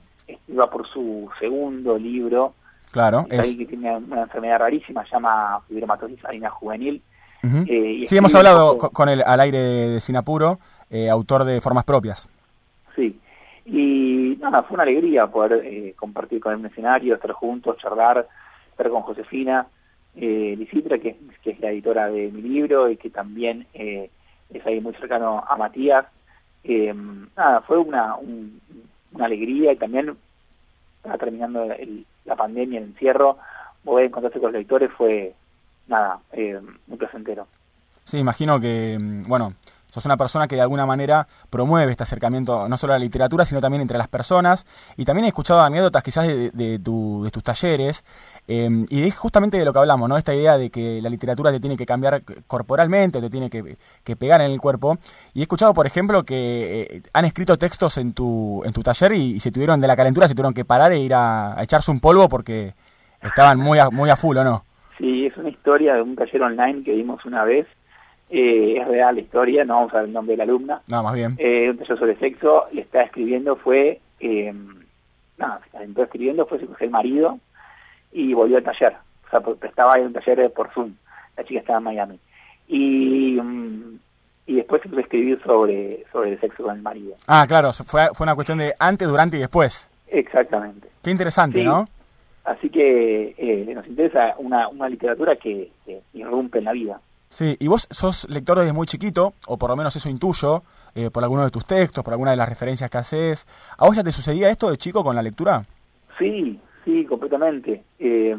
iba 0.49 0.69
por 0.69 0.85
su 0.89 1.29
segundo 1.39 1.97
libro. 1.97 2.55
Claro, 2.91 3.27
Es 3.29 3.39
alguien 3.39 3.57
que 3.59 3.65
tiene 3.67 3.95
una 3.97 4.23
enfermedad 4.23 4.59
rarísima, 4.59 5.03
se 5.05 5.11
llama 5.11 5.59
fibromatosis 5.67 6.23
harina 6.25 6.49
juvenil. 6.49 7.01
Eh, 7.43 8.05
Sí, 8.09 8.17
hemos 8.17 8.33
hablado 8.35 8.77
con 8.77 9.07
el 9.09 9.21
al 9.21 9.39
aire 9.39 9.59
de 9.59 9.99
Sinapuro, 9.99 10.59
eh, 10.89 11.09
autor 11.09 11.43
de 11.45 11.61
Formas 11.61 11.85
Propias. 11.85 12.27
Sí, 12.95 13.17
y 13.65 14.37
nada, 14.41 14.63
fue 14.63 14.75
una 14.75 14.83
alegría 14.83 15.27
poder 15.27 15.61
eh, 15.65 15.93
compartir 15.97 16.41
con 16.41 16.51
él 16.53 16.59
un 16.59 16.65
escenario, 16.65 17.15
estar 17.15 17.31
juntos, 17.31 17.77
charlar, 17.77 18.27
estar 18.71 18.89
con 18.89 19.03
Josefina 19.03 19.67
eh, 20.15 20.55
Licitra, 20.57 20.97
que, 20.97 21.09
es- 21.09 21.39
que 21.43 21.51
es 21.51 21.59
la 21.59 21.69
editora 21.69 22.07
de 22.09 22.29
mi 22.31 22.41
libro 22.41 22.89
y 22.89 22.97
que 22.97 23.09
también 23.09 23.67
es 23.73 24.09
ahí 24.65 24.81
muy 24.81 24.93
cercano 24.95 25.43
a 25.47 25.55
Matías. 25.55 26.05
Nada, 27.37 27.61
fue 27.61 27.77
una, 27.77 28.15
un- 28.15 28.59
una 29.13 29.25
alegría 29.25 29.71
y 29.71 29.75
también 29.77 30.15
estaba 30.97 31.17
terminando 31.17 31.63
el- 31.71 32.05
la 32.25 32.35
pandemia, 32.35 32.79
el 32.79 32.85
encierro, 32.85 33.37
poder 33.83 34.07
encontrarse 34.07 34.39
con 34.39 34.51
los 34.51 34.59
lectores 34.59 34.91
fue, 34.97 35.33
nada, 35.87 36.19
eh, 36.33 36.59
muy 36.87 36.97
placentero. 36.97 37.47
Sí, 38.05 38.17
imagino 38.17 38.59
que, 38.59 38.97
mm, 38.99 39.27
bueno, 39.27 39.53
sos 39.89 40.05
una 40.05 40.17
persona 40.17 40.47
que 40.47 40.55
de 40.55 40.61
alguna 40.61 40.85
manera 40.85 41.27
promueve 41.49 41.91
este 41.91 42.03
acercamiento 42.03 42.67
no 42.69 42.77
solo 42.77 42.93
a 42.93 42.97
la 42.97 43.03
literatura, 43.03 43.45
sino 43.45 43.59
también 43.61 43.81
entre 43.81 43.97
las 43.97 44.07
personas. 44.07 44.65
Y 44.97 45.05
también 45.05 45.25
he 45.25 45.29
escuchado 45.29 45.61
anécdotas 45.61 46.03
quizás 46.03 46.27
de, 46.27 46.51
de, 46.51 46.79
tu- 46.79 47.23
de 47.23 47.31
tus 47.31 47.43
talleres. 47.43 48.03
eh, 48.47 48.85
y 48.89 49.03
es 49.07 49.15
justamente 49.15 49.57
de 49.57 49.65
lo 49.65 49.73
que 49.73 49.79
hablamos, 49.79 50.07
¿no? 50.09 50.17
Esta 50.17 50.33
idea 50.33 50.57
de 50.57 50.69
que 50.69 51.01
la 51.01 51.09
literatura 51.09 51.51
te 51.51 51.59
tiene 51.59 51.77
que 51.77 51.85
cambiar 51.85 52.23
corporalmente, 52.47 53.21
te 53.21 53.29
tiene 53.29 53.49
que, 53.49 53.77
que 54.03 54.15
pegar 54.15 54.41
en 54.41 54.51
el 54.51 54.59
cuerpo. 54.59 54.97
Y 55.33 55.39
he 55.39 55.43
escuchado, 55.43 55.73
por 55.73 55.85
ejemplo, 55.85 56.23
que 56.23 56.81
eh, 56.89 57.01
han 57.13 57.25
escrito 57.25 57.57
textos 57.57 57.97
en 57.97 58.13
tu, 58.13 58.63
en 58.65 58.73
tu 58.73 58.81
taller 58.83 59.13
y, 59.13 59.35
y 59.35 59.39
se 59.39 59.51
tuvieron 59.51 59.79
de 59.81 59.87
la 59.87 59.95
calentura, 59.95 60.27
se 60.27 60.33
tuvieron 60.33 60.53
que 60.53 60.65
parar 60.65 60.91
e 60.91 60.99
ir 60.99 61.13
a, 61.13 61.55
echarse 61.61 61.91
un 61.91 61.99
polvo 61.99 62.27
porque 62.29 62.73
estaban 63.21 63.57
muy 63.59 63.79
a, 63.79 63.89
muy 63.89 64.09
a 64.09 64.15
full, 64.15 64.37
¿o 64.37 64.43
no? 64.43 64.63
Sí, 64.97 65.25
es 65.27 65.37
una 65.37 65.49
historia 65.49 65.95
de 65.95 66.01
un 66.01 66.15
taller 66.15 66.41
online 66.41 66.83
que 66.83 66.93
vimos 66.93 67.23
una 67.25 67.43
vez. 67.43 67.67
Eh, 68.29 68.77
es 68.79 68.87
real 68.87 69.15
la 69.15 69.21
historia, 69.21 69.65
no 69.65 69.75
vamos 69.75 69.93
a 69.93 69.97
ver 69.97 70.05
el 70.05 70.13
nombre 70.13 70.33
de 70.33 70.37
la 70.37 70.43
alumna. 70.43 70.81
No, 70.87 71.01
más 71.03 71.13
bien. 71.15 71.35
Eh, 71.39 71.69
un 71.69 71.77
taller 71.77 71.97
sobre 71.97 72.15
sexo, 72.17 72.65
le 72.71 72.81
estaba 72.81 73.05
escribiendo, 73.05 73.55
fue, 73.55 73.99
eh, 74.19 74.53
nada, 75.37 75.59
se 75.63 75.69
calentó 75.71 76.03
escribiendo, 76.03 76.45
fue 76.45 76.59
el 76.79 76.89
marido 76.91 77.39
y 78.11 78.33
volvió 78.33 78.57
al 78.57 78.63
taller. 78.63 78.93
O 79.25 79.29
sea, 79.29 79.41
estaba 79.67 79.97
en 79.97 80.07
un 80.07 80.13
taller 80.13 80.51
por 80.53 80.71
Zoom. 80.73 80.93
La 81.37 81.43
chica 81.43 81.59
estaba 81.59 81.77
en 81.79 81.83
Miami. 81.85 82.19
Y, 82.67 83.39
mm, 83.41 83.99
y 84.47 84.55
después 84.55 84.81
se 84.81 84.89
puso 84.89 84.99
a 84.99 85.03
escribir 85.03 85.41
sobre, 85.43 86.05
sobre 86.11 86.31
el 86.33 86.39
sexo 86.39 86.63
con 86.63 86.75
el 86.75 86.81
marido. 86.81 87.15
Ah, 87.27 87.45
claro, 87.47 87.71
fue, 87.73 88.09
fue 88.13 88.25
una 88.25 88.35
cuestión 88.35 88.57
de 88.59 88.73
antes, 88.79 89.07
durante 89.07 89.37
y 89.37 89.41
después. 89.41 89.89
Exactamente. 90.07 90.87
Qué 91.03 91.11
interesante, 91.11 91.59
Sí. 91.59 91.65
¿no? 91.65 91.85
Así 92.43 92.69
que 92.69 93.35
eh, 93.37 93.71
nos 93.75 93.85
interesa 93.87 94.33
una, 94.37 94.67
una 94.69 94.89
literatura 94.89 95.35
que, 95.35 95.71
que 95.85 96.01
irrumpe 96.13 96.57
en 96.59 96.65
la 96.65 96.71
vida. 96.73 96.99
Sí, 97.29 97.55
y 97.59 97.67
vos 97.67 97.87
sos 97.91 98.27
lector 98.29 98.59
desde 98.59 98.73
muy 98.73 98.87
chiquito, 98.87 99.33
o 99.47 99.57
por 99.57 99.69
lo 99.69 99.75
menos 99.75 99.95
eso 99.95 100.09
intuyo, 100.09 100.63
eh, 100.95 101.09
por 101.11 101.23
alguno 101.23 101.43
de 101.43 101.51
tus 101.51 101.65
textos, 101.65 102.03
por 102.03 102.13
alguna 102.13 102.31
de 102.31 102.37
las 102.37 102.49
referencias 102.49 102.89
que 102.89 102.97
haces. 102.97 103.47
¿A 103.77 103.85
vos 103.85 103.95
ya 103.95 104.03
te 104.03 104.11
sucedía 104.11 104.49
esto 104.49 104.69
de 104.69 104.77
chico 104.77 105.03
con 105.03 105.15
la 105.15 105.21
lectura? 105.21 105.63
Sí, 106.17 106.59
sí, 106.83 107.05
completamente. 107.05 107.83
Eh, 107.99 108.35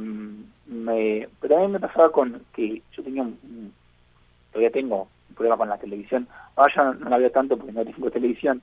me, 0.66 1.28
pero 1.40 1.54
también 1.54 1.72
me 1.72 1.80
pasaba 1.80 2.10
con 2.10 2.42
que 2.52 2.82
yo 2.92 3.02
tenía 3.02 3.26
todavía 4.50 4.70
tengo 4.70 5.08
un 5.28 5.34
problema 5.34 5.56
con 5.56 5.68
la 5.68 5.78
televisión. 5.78 6.26
Ahora 6.56 6.72
ya 6.74 6.84
no, 6.84 7.08
la 7.08 7.18
veo 7.18 7.30
tanto 7.30 7.56
porque 7.56 7.72
no 7.72 7.84
tengo 7.84 8.10
televisión, 8.10 8.62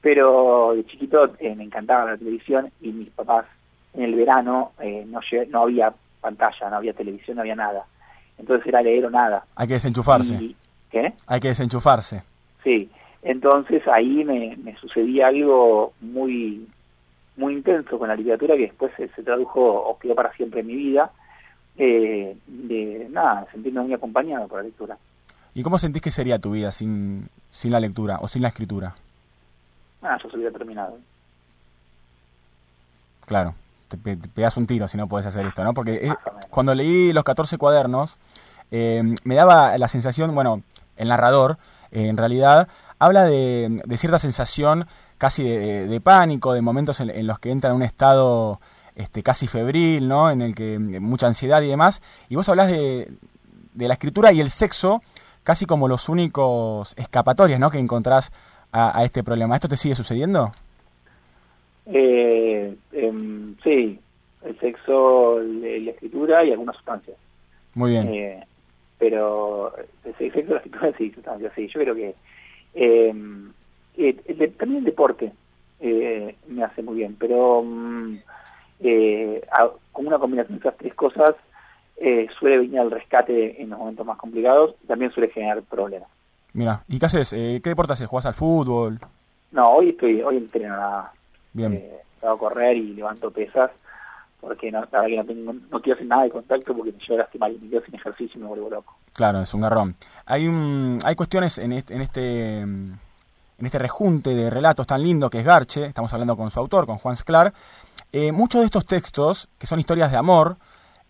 pero 0.00 0.72
de 0.74 0.84
chiquito 0.86 1.34
eh, 1.38 1.54
me 1.54 1.64
encantaba 1.64 2.12
la 2.12 2.16
televisión 2.16 2.70
y 2.80 2.92
mis 2.92 3.10
papás 3.10 3.46
en 3.94 4.02
el 4.02 4.14
verano 4.14 4.72
eh, 4.80 5.04
no, 5.06 5.20
no 5.48 5.62
había 5.62 5.92
pantalla, 6.20 6.70
no 6.70 6.76
había 6.76 6.92
televisión, 6.92 7.36
no 7.36 7.42
había 7.42 7.56
nada. 7.56 7.84
Entonces 8.38 8.66
era 8.66 8.82
leer 8.82 9.06
o 9.06 9.10
nada. 9.10 9.44
Hay 9.56 9.66
que 9.68 9.74
desenchufarse. 9.74 10.34
Y- 10.34 10.56
¿Qué? 10.90 11.12
Hay 11.26 11.40
que 11.40 11.48
desenchufarse. 11.48 12.22
Sí, 12.62 12.90
entonces 13.22 13.86
ahí 13.88 14.24
me, 14.24 14.56
me 14.56 14.76
sucedía 14.76 15.28
algo 15.28 15.92
muy 16.00 16.66
muy 17.36 17.52
intenso 17.54 17.98
con 17.98 18.08
la 18.08 18.16
literatura 18.16 18.56
que 18.56 18.62
después 18.62 18.92
se, 18.96 19.08
se 19.08 19.22
tradujo 19.22 19.60
o 19.62 19.98
quedó 19.98 20.14
para 20.14 20.32
siempre 20.32 20.60
en 20.60 20.66
mi 20.68 20.74
vida, 20.74 21.10
eh, 21.76 22.34
de 22.46 23.08
nada, 23.10 23.46
sentirme 23.52 23.82
muy 23.82 23.92
acompañado 23.92 24.48
por 24.48 24.58
la 24.60 24.64
lectura. 24.64 24.96
¿Y 25.52 25.62
cómo 25.62 25.78
sentís 25.78 26.00
que 26.00 26.10
sería 26.10 26.38
tu 26.38 26.52
vida 26.52 26.70
sin, 26.72 27.28
sin 27.50 27.72
la 27.72 27.80
lectura 27.80 28.18
o 28.22 28.28
sin 28.28 28.40
la 28.40 28.48
escritura? 28.48 28.94
Ah, 30.00 30.16
yo 30.22 30.30
se 30.30 30.36
hubiera 30.36 30.56
terminado. 30.56 30.98
Claro, 33.26 33.54
te, 33.88 33.96
te 34.16 34.28
pegas 34.28 34.56
un 34.56 34.66
tiro 34.66 34.88
si 34.88 34.96
no 34.96 35.08
puedes 35.08 35.26
hacer 35.26 35.44
esto, 35.46 35.62
¿no? 35.64 35.74
Porque 35.74 35.94
eh, 36.08 36.14
cuando 36.50 36.74
leí 36.74 37.12
los 37.12 37.24
14 37.24 37.58
cuadernos, 37.58 38.16
eh, 38.70 39.02
me 39.24 39.34
daba 39.34 39.76
la 39.78 39.88
sensación, 39.88 40.34
bueno, 40.34 40.62
el 40.96 41.08
narrador, 41.08 41.58
eh, 41.90 42.08
en 42.08 42.16
realidad, 42.16 42.68
habla 42.98 43.24
de, 43.24 43.80
de 43.84 43.96
cierta 43.98 44.18
sensación 44.18 44.86
casi 45.18 45.44
de, 45.44 45.58
de- 45.58 45.86
de 45.86 46.00
pánico, 46.00 46.52
de 46.52 46.62
momentos 46.62 47.00
en, 47.00 47.10
en 47.10 47.26
los 47.26 47.38
que 47.38 47.50
entra 47.50 47.70
en 47.70 47.76
un 47.76 47.82
estado 47.82 48.60
este, 48.94 49.22
casi 49.22 49.46
febril, 49.46 50.08
¿no? 50.08 50.30
En 50.30 50.42
el 50.42 50.54
que 50.54 50.78
mucha 50.78 51.26
ansiedad 51.26 51.62
y 51.62 51.68
demás. 51.68 52.02
Y 52.28 52.36
vos 52.36 52.48
hablás 52.48 52.68
de, 52.68 53.12
de 53.74 53.88
la 53.88 53.94
escritura 53.94 54.32
y 54.32 54.40
el 54.40 54.50
sexo 54.50 55.02
casi 55.44 55.64
como 55.66 55.86
los 55.86 56.08
únicos 56.08 56.92
escapatorias, 56.96 57.60
¿no? 57.60 57.70
Que 57.70 57.78
encontrás 57.78 58.32
a, 58.72 58.98
a 58.98 59.04
este 59.04 59.22
problema. 59.22 59.54
¿Esto 59.54 59.68
te 59.68 59.76
sigue 59.76 59.94
sucediendo? 59.94 60.50
Eh, 61.86 62.74
em, 62.92 63.56
sí, 63.62 63.98
el 64.44 64.58
sexo, 64.58 65.40
la 65.40 65.90
escritura 65.90 66.44
y 66.44 66.50
algunas 66.52 66.76
sustancias. 66.76 67.16
Muy 67.74 67.90
bien. 67.92 68.08
Eh, 68.08 68.44
pero 68.98 69.72
el 70.04 70.14
sexo, 70.16 70.40
la 70.52 70.56
escritura 70.56 70.92
sí, 70.98 71.10
sustancias, 71.12 71.52
sí. 71.54 71.68
Yo 71.68 71.80
creo 71.80 71.94
que 71.94 72.14
eh, 72.74 73.14
eh, 73.96 74.16
el 74.26 74.52
también 74.54 74.80
el 74.80 74.84
deporte 74.84 75.32
eh, 75.80 76.34
me 76.48 76.64
hace 76.64 76.82
muy 76.82 76.96
bien, 76.96 77.16
pero 77.18 77.62
mm, 77.62 78.16
eh, 78.80 79.42
a- 79.52 79.70
con 79.92 80.06
una 80.06 80.18
combinación 80.18 80.58
de 80.58 80.60
esas 80.68 80.76
tres 80.78 80.94
cosas 80.94 81.34
eh, 81.98 82.26
suele 82.38 82.58
venir 82.58 82.78
al 82.80 82.90
rescate 82.90 83.60
en 83.62 83.70
los 83.70 83.78
momentos 83.78 84.04
más 84.04 84.18
complicados 84.18 84.74
y 84.82 84.86
también 84.86 85.10
suele 85.12 85.30
generar 85.30 85.62
problemas. 85.62 86.08
Mira, 86.52 86.82
¿y 86.88 86.98
qué 86.98 87.06
haces? 87.06 87.32
Eh, 87.32 87.60
¿Qué 87.62 87.70
deporte 87.70 87.92
haces? 87.94 88.06
¿Jugás 88.08 88.26
al 88.26 88.34
fútbol? 88.34 88.98
No, 89.52 89.70
hoy 89.76 89.90
estoy, 89.90 90.20
hoy 90.22 90.36
entreno 90.38 90.76
nada. 90.76 91.12
Bien. 91.56 91.72
Eh, 91.72 92.02
a 92.22 92.36
correr 92.36 92.76
y 92.76 92.94
levanto 92.94 93.30
pesas 93.30 93.70
porque 94.40 94.70
no, 94.70 94.80
la 94.92 95.00
verdad 95.00 95.06
que 95.06 95.16
no, 95.16 95.24
tengo, 95.24 95.52
no 95.70 95.80
quiero 95.80 95.94
hacer 95.96 96.06
nada 96.06 96.24
de 96.24 96.30
contacto 96.30 96.76
porque 96.76 96.92
me 96.92 96.98
llevo 96.98 97.14
a 97.14 97.18
lastimar 97.18 97.50
y 97.50 97.58
me 97.58 97.70
quedo 97.70 97.82
sin 97.84 97.94
ejercicio 97.94 98.38
y 98.38 98.42
me 98.42 98.48
vuelvo 98.48 98.70
loco. 98.70 98.96
Claro, 99.12 99.40
es 99.40 99.52
un 99.54 99.62
garrón. 99.62 99.94
Hay 100.26 100.46
un, 100.46 100.98
hay 101.04 101.14
cuestiones 101.14 101.58
en 101.58 101.72
este, 101.72 101.94
en 101.94 102.02
este, 102.02 102.60
en 102.60 102.98
este 103.58 103.78
rejunte 103.78 104.34
de 104.34 104.50
relatos 104.50 104.86
tan 104.86 105.02
lindo 105.02 105.30
que 105.30 105.40
es 105.40 105.44
Garche, 105.44 105.86
estamos 105.86 106.12
hablando 106.12 106.36
con 106.36 106.50
su 106.50 106.60
autor, 106.60 106.86
con 106.86 106.98
Juan 106.98 107.16
Sclar. 107.16 107.54
Eh, 108.12 108.30
muchos 108.30 108.60
de 108.60 108.66
estos 108.66 108.86
textos, 108.86 109.48
que 109.58 109.66
son 109.66 109.80
historias 109.80 110.10
de 110.10 110.18
amor, 110.18 110.58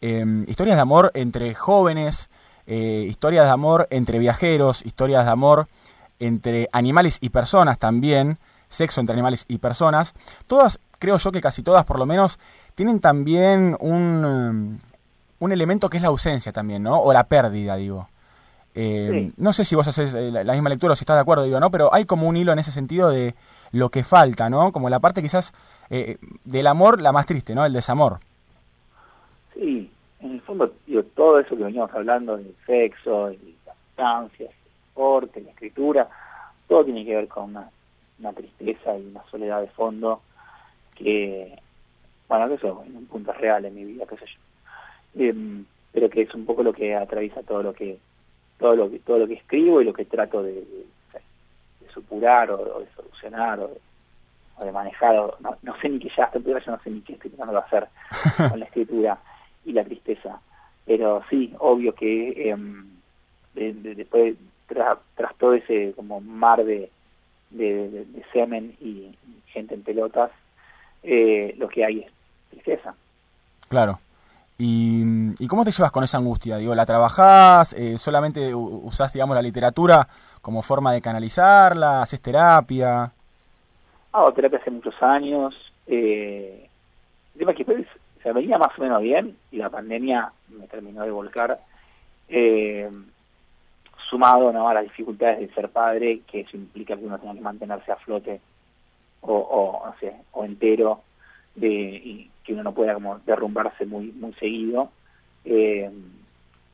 eh, 0.01 0.25
historias 0.47 0.77
de 0.77 0.83
amor 0.83 1.11
entre 1.15 1.55
jóvenes, 1.55 2.31
eh, 2.67 3.07
historias 3.09 3.45
de 3.45 3.51
amor 3.51 3.87
entre 3.91 4.19
viajeros, 4.19 4.85
historias 4.87 5.25
de 5.25 5.31
amor 5.31 5.67
entre 6.19 6.69
animales 6.73 7.19
y 7.21 7.31
personas 7.31 7.79
también, 7.79 8.39
sexo 8.69 9.01
entre 9.01 9.15
animales 9.15 9.45
y 9.49 9.59
personas, 9.59 10.15
todas, 10.47 10.81
creo 10.99 11.19
yo 11.19 11.33
que 11.33 11.41
casi 11.41 11.63
todas 11.63 11.85
por 11.85 11.99
lo 11.99 12.07
menos, 12.07 12.39
tienen 12.75 13.01
también 13.01 13.77
un, 13.81 14.79
eh, 14.79 14.87
un 15.39 15.53
elemento 15.53 15.89
que 15.89 15.99
es 15.99 16.03
la 16.03 16.09
ausencia 16.09 16.53
también, 16.53 16.83
¿no? 16.83 17.01
O 17.01 17.13
la 17.13 17.25
pérdida, 17.25 17.77
digo. 17.77 18.09
Eh, 18.75 19.09
Sí. 19.11 19.33
No 19.39 19.55
sé 19.55 19.65
si 19.65 19.75
vos 19.75 19.89
haces 19.89 20.13
eh, 20.15 20.31
la, 20.31 20.53
misma 20.53 20.69
lectura 20.69 20.93
o 20.93 20.97
si 20.97 21.05
estás 21.05 21.17
de 21.17 21.23
acuerdo, 21.23 21.45
digo, 21.45 21.59
¿no? 21.59 21.71
Pero 21.71 21.93
hay 21.95 22.05
como 22.05 22.29
un 22.29 22.37
hilo 22.37 22.53
en 22.53 22.59
ese 22.59 22.73
sentido 22.73 23.09
de 23.09 23.35
lo 23.73 23.89
que 23.89 24.05
falta, 24.05 24.51
¿no? 24.51 24.71
Como 24.71 24.91
la 24.91 25.01
parte 25.01 25.23
quizás 25.23 25.55
eh, 25.89 26.19
del 26.45 26.67
amor, 26.67 27.01
la 27.01 27.11
más 27.11 27.25
triste, 27.25 27.55
¿no? 27.55 27.65
El 27.65 27.73
desamor. 27.73 28.19
Sí, 29.55 29.91
en 30.21 30.33
el 30.33 30.41
fondo, 30.43 30.71
digo, 30.87 31.03
todo 31.15 31.41
eso 31.41 31.57
que 31.57 31.65
veníamos 31.65 31.93
hablando 31.95 32.37
del 32.37 32.55
sexo, 32.67 33.29
de 33.29 33.39
las 33.65 33.77
sustancias, 33.79 34.51
el 34.51 34.73
deporte, 34.89 35.41
la 35.41 35.51
escritura, 35.51 36.09
todo 36.69 36.85
tiene 36.85 37.05
que 37.07 37.17
ver 37.17 37.29
con 37.29 37.45
una, 37.45 37.71
una 38.19 38.33
tristeza 38.33 38.97
y 38.99 39.07
una 39.07 39.23
soledad 39.31 39.61
de 39.61 39.69
fondo 39.69 40.23
que, 40.95 41.59
bueno, 42.29 42.49
que 42.49 42.55
eso 42.55 42.83
en 42.87 42.97
un 42.97 43.07
punto 43.07 43.33
es 43.33 43.39
real 43.39 43.65
en 43.65 43.75
mi 43.75 43.85
vida, 43.85 44.07
qué 44.07 44.17
sé 44.17 44.27
yo. 44.27 45.23
Em, 45.25 45.65
pero 45.93 46.11
que 46.11 46.23
es 46.23 46.35
un 46.35 46.45
poco 46.47 46.63
lo 46.63 46.73
que 46.73 46.95
atraviesa 46.95 47.43
todo 47.43 47.63
lo 47.63 47.73
que 47.73 47.99
todo 48.59 48.75
lo 48.75 48.91
que 48.91 48.99
todo 49.01 49.19
lo 49.19 49.27
que 49.27 49.35
escribo 49.35 49.81
y 49.81 49.85
lo 49.85 49.93
que 49.93 50.05
trato 50.07 50.43
de, 50.43 50.53
de- 50.55 50.87
de 51.81 51.89
supurar 51.93 52.51
o, 52.51 52.61
o 52.77 52.81
de 52.81 52.89
solucionar 52.95 53.61
o 53.61 53.69
de, 53.69 53.81
o 54.59 54.65
de 54.65 54.73
manejar 54.73 55.17
o- 55.19 55.37
no, 55.41 55.57
no 55.63 55.79
sé 55.81 55.89
ni 55.89 55.99
qué 55.99 56.11
ya 56.17 56.25
hasta 56.25 56.39
ya 56.39 56.73
no 56.73 56.81
sé 56.83 56.91
ni 56.91 57.01
qué 57.03 57.15
estoy 57.15 57.31
tratando 57.31 57.53
de 57.55 57.59
hacer 57.67 57.89
con 58.51 58.59
la 58.61 58.67
escritura 58.67 59.19
y 59.65 59.73
la 59.73 59.85
tristeza 59.85 60.41
pero 60.85 61.23
sí 61.31 61.53
obvio 61.59 61.95
que 61.95 62.55
de- 63.55 63.73
de- 63.75 63.95
después 63.95 64.37
tras, 64.67 64.99
tras 65.15 65.35
todo 65.37 65.55
ese 65.55 65.93
como 65.95 66.21
mar 66.21 66.65
de, 66.65 66.91
de, 67.51 67.89
de- 67.91 68.05
de 68.05 68.25
semen 68.33 68.75
y, 68.81 69.17
gente 69.49 69.75
en 69.75 69.83
pelotas 69.83 70.31
eh, 71.03 71.55
lo 71.59 71.69
que 71.69 71.85
hay 71.85 72.01
es 72.01 72.13
tristeza 72.51 72.95
Claro. 73.69 73.99
¿Y, 74.59 75.03
y 75.39 75.47
cómo 75.49 75.65
te 75.65 75.71
llevas 75.71 75.93
con 75.93 76.05
esa 76.05 76.19
angustia? 76.19 76.57
Digo, 76.57 76.75
¿la 76.75 76.87
trabajás? 76.87 77.73
Eh, 77.75 77.99
¿Solamente 77.99 78.55
usás, 78.55 79.13
digamos, 79.13 79.35
la 79.35 79.43
literatura 79.43 80.07
como 80.41 80.63
forma 80.63 80.93
de 80.93 81.01
canalizarla? 81.03 82.03
¿Haces 82.03 82.21
terapia? 82.21 83.11
hago 84.13 84.33
terapia 84.33 84.59
hace 84.59 84.71
muchos 84.71 84.95
años 85.03 85.55
eh, 85.87 86.69
el 87.35 87.39
tema 87.39 87.51
es 87.53 87.57
que 87.59 87.65
después 87.65 87.87
se 88.23 88.33
venía 88.33 88.57
más 88.57 88.79
o 88.79 88.83
menos 88.83 89.03
bien 89.03 89.37
y 89.53 89.57
la 89.59 89.69
pandemia 89.69 90.33
me 90.49 90.67
terminó 90.69 91.03
de 91.05 91.11
volcar 91.11 91.61
eh, 92.29 92.91
sumado 94.09 94.53
¿no? 94.53 94.69
a 94.69 94.75
las 94.75 94.85
dificultades 94.85 95.41
de 95.41 95.53
ser 95.55 95.69
padre, 95.71 96.21
que 96.31 96.41
eso 96.41 96.57
implica 96.57 96.97
que 96.97 97.05
uno 97.05 97.19
tenga 97.19 97.35
que 97.35 97.41
mantenerse 97.41 97.91
a 97.93 97.97
flote 97.97 98.41
o, 99.23 99.35
o, 99.35 99.87
no 99.87 99.95
sé, 99.99 100.15
o 100.33 100.45
entero, 100.45 101.01
de, 101.55 101.69
y 101.69 102.31
que 102.45 102.53
uno 102.53 102.63
no 102.63 102.73
pueda 102.75 102.95
como 102.95 103.19
derrumbarse 103.21 103.87
muy, 103.87 104.13
muy 104.13 104.33
seguido. 104.35 104.91
Eh, 105.45 105.91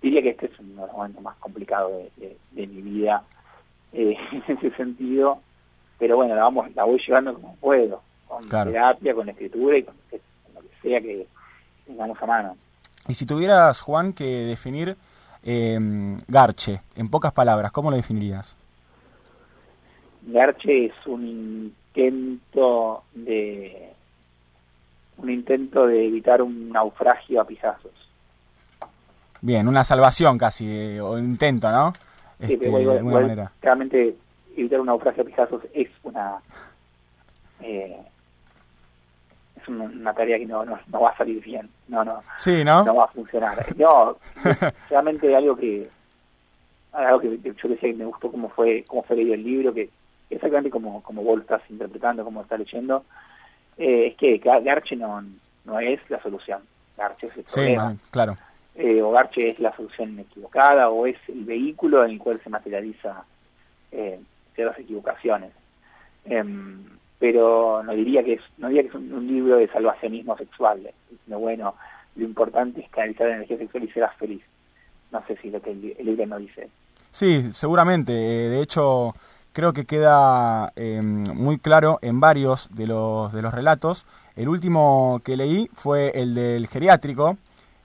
diría 0.03 0.23
que 0.23 0.31
este 0.31 0.47
es 0.47 0.59
uno 0.59 0.83
de 0.83 0.87
los 0.89 0.97
momentos 0.97 1.23
más 1.23 1.37
complicados 1.37 1.93
de, 1.93 2.11
de- 2.17 2.37
de 2.51 2.67
mi 2.67 2.83
vida 2.83 3.23
eh, 3.93 4.17
en 4.33 4.57
ese 4.59 4.71
sentido, 4.77 5.41
pero 5.99 6.17
bueno, 6.17 6.35
la, 6.35 6.43
vamos, 6.43 6.75
la 6.75 6.85
voy 6.85 7.01
llevando 7.07 7.35
como 7.35 7.55
puedo, 7.57 8.03
con 8.27 8.47
Claro. 8.49 8.71
terapia, 8.73 9.15
con 9.15 9.29
escritura 9.29 9.79
y 9.79 9.83
con, 9.85 9.95
con 10.11 10.55
lo 10.55 10.61
que 10.61 10.69
sea 10.83 11.01
que 11.01 11.27
tengamos 11.87 12.21
a 12.23 12.27
mano. 12.27 12.57
Y 13.09 13.15
si 13.15 13.25
tuvieras, 13.27 13.81
Juan, 13.81 14.13
que 14.13 14.25
definir 14.25 14.97
eh, 15.45 15.79
Garche, 16.29 16.81
en 16.97 17.09
pocas 17.09 17.33
palabras, 17.33 17.73
¿cómo 17.73 17.91
lo 17.91 17.97
definirías? 17.97 18.55
Garche 20.23 20.87
es 20.87 20.93
un 21.07 21.27
intento 21.27 23.03
de 23.15 23.91
un 25.19 25.31
intento 25.31 25.87
de 25.87 26.07
evitar 26.07 26.43
un 26.43 26.71
naufragio 26.71 27.41
a 27.41 27.45
pisazos. 27.47 27.93
Bien, 29.41 29.67
una 29.69 29.85
salvación 29.85 30.39
casi, 30.39 30.67
eh, 30.69 31.01
o 31.01 31.19
intento, 31.19 31.71
¿no? 31.71 31.93
Sí, 32.41 32.55
Este, 32.55 32.67
igual- 32.67 32.85
de 32.85 32.91
alguna 32.93 33.11
igual, 33.11 33.23
manera. 33.25 33.53
Realmente 33.61 34.17
evitar 34.57 34.81
un 34.81 34.87
naufragio 34.87 35.23
a 35.23 35.27
pisazos 35.27 35.63
es 35.75 35.89
una 36.05 36.37
eh, 37.61 37.97
es 39.63 39.69
una, 39.69 39.85
una 39.85 40.13
tarea 40.15 40.39
que 40.39 40.47
no, 40.47 40.65
no, 40.65 40.79
no 40.89 41.01
va 41.01 41.11
a 41.11 41.17
salir 41.17 41.43
bien, 41.43 41.69
no, 41.89 42.05
no, 42.05 42.23
Sí, 42.39 42.63
¿no? 42.65 42.85
no 42.85 42.95
va 42.97 43.05
a 43.05 43.09
funcionar. 43.09 43.65
No, 43.77 44.19
realmente 44.91 45.35
algo 45.35 45.57
que 45.57 45.89
algo 46.93 47.21
que 47.21 47.39
yo 47.43 47.69
decía 47.69 47.91
que 47.91 47.95
me 47.95 48.05
gustó 48.05 48.31
cómo 48.31 48.49
fue 48.51 48.85
cómo 48.87 49.03
fue 49.05 49.17
leído 49.17 49.35
el 49.35 49.43
libro, 49.43 49.73
que 49.73 49.89
exactamente 50.31 50.71
como, 50.71 51.03
como 51.03 51.23
vos 51.23 51.37
lo 51.37 51.43
estás 51.43 51.63
interpretando, 51.71 52.25
como 52.25 52.41
lo 52.41 52.45
estás 52.45 52.59
leyendo, 52.59 53.05
eh, 53.79 54.09
es 54.09 54.17
que 54.17 54.41
Ga- 54.41 54.63
Garche 54.63 54.97
no, 54.97 55.23
no 55.65 55.81
es 55.81 56.01
la 56.11 56.21
solución, 56.23 56.61
Garche 56.97 57.29
es 57.29 57.37
el 57.37 57.45
Sí, 57.47 57.55
problema. 57.55 57.85
man, 57.85 58.01
claro. 58.11 58.37
Eh, 58.75 59.03
o 59.03 59.11
Garche 59.11 59.49
es 59.49 59.59
la 59.61 59.75
solución 59.77 60.19
equivocada 60.19 60.89
o 60.91 61.07
es 61.07 61.17
el 61.29 61.45
vehículo 61.45 62.05
en 62.05 62.13
el 62.13 62.19
cual 62.19 62.41
se 62.43 62.51
materializa 62.51 63.25
eh, 63.91 64.19
ciertas 64.55 64.79
equivocaciones. 64.79 65.51
Em, 66.25 66.85
pero 67.23 67.85
no 67.85 67.93
diría 67.93 68.25
que 68.25 68.33
es 68.33 68.41
no 68.59 68.67
diría 68.67 68.83
que 68.83 68.89
es 68.89 68.95
un, 68.97 69.29
libro 69.29 69.57
de 69.57 69.69
salvacionismo 69.69 70.37
sexual, 70.37 70.85
eh, 70.85 70.93
sino 71.25 71.39
bueno, 71.39 71.77
lo 72.17 72.25
importante 72.25 72.81
es 72.81 72.91
canalizar 72.91 73.29
la 73.29 73.37
energía 73.37 73.59
sexual 73.59 73.85
y 73.85 73.93
serás 73.93 74.17
feliz. 74.17 74.43
No 75.13 75.25
sé 75.29 75.37
si 75.37 75.49
lo 75.49 75.63
que 75.63 75.71
el, 75.71 75.81
li- 75.81 75.95
el 75.97 76.07
libro 76.07 76.27
no 76.27 76.39
dice. 76.39 76.69
Sí, 77.13 77.53
seguramente. 77.53 78.13
eh, 78.13 78.49
de 78.49 78.61
hecho, 78.61 79.15
creo 79.53 79.73
que 79.73 79.85
queda 79.85 80.73
eh, 80.75 81.01
muy 81.01 81.59
claro 81.59 82.01
en 82.03 82.19
varios 82.19 82.69
de 82.75 82.89
los, 82.89 83.33
de 83.33 83.41
los 83.43 83.55
relatos. 83.55 84.05
El 84.35 84.49
último 84.49 85.21
que 85.25 85.37
leí 85.37 85.71
fue 85.75 86.11
el 86.21 86.35
del 86.35 86.67
geriátrico, 86.67 87.37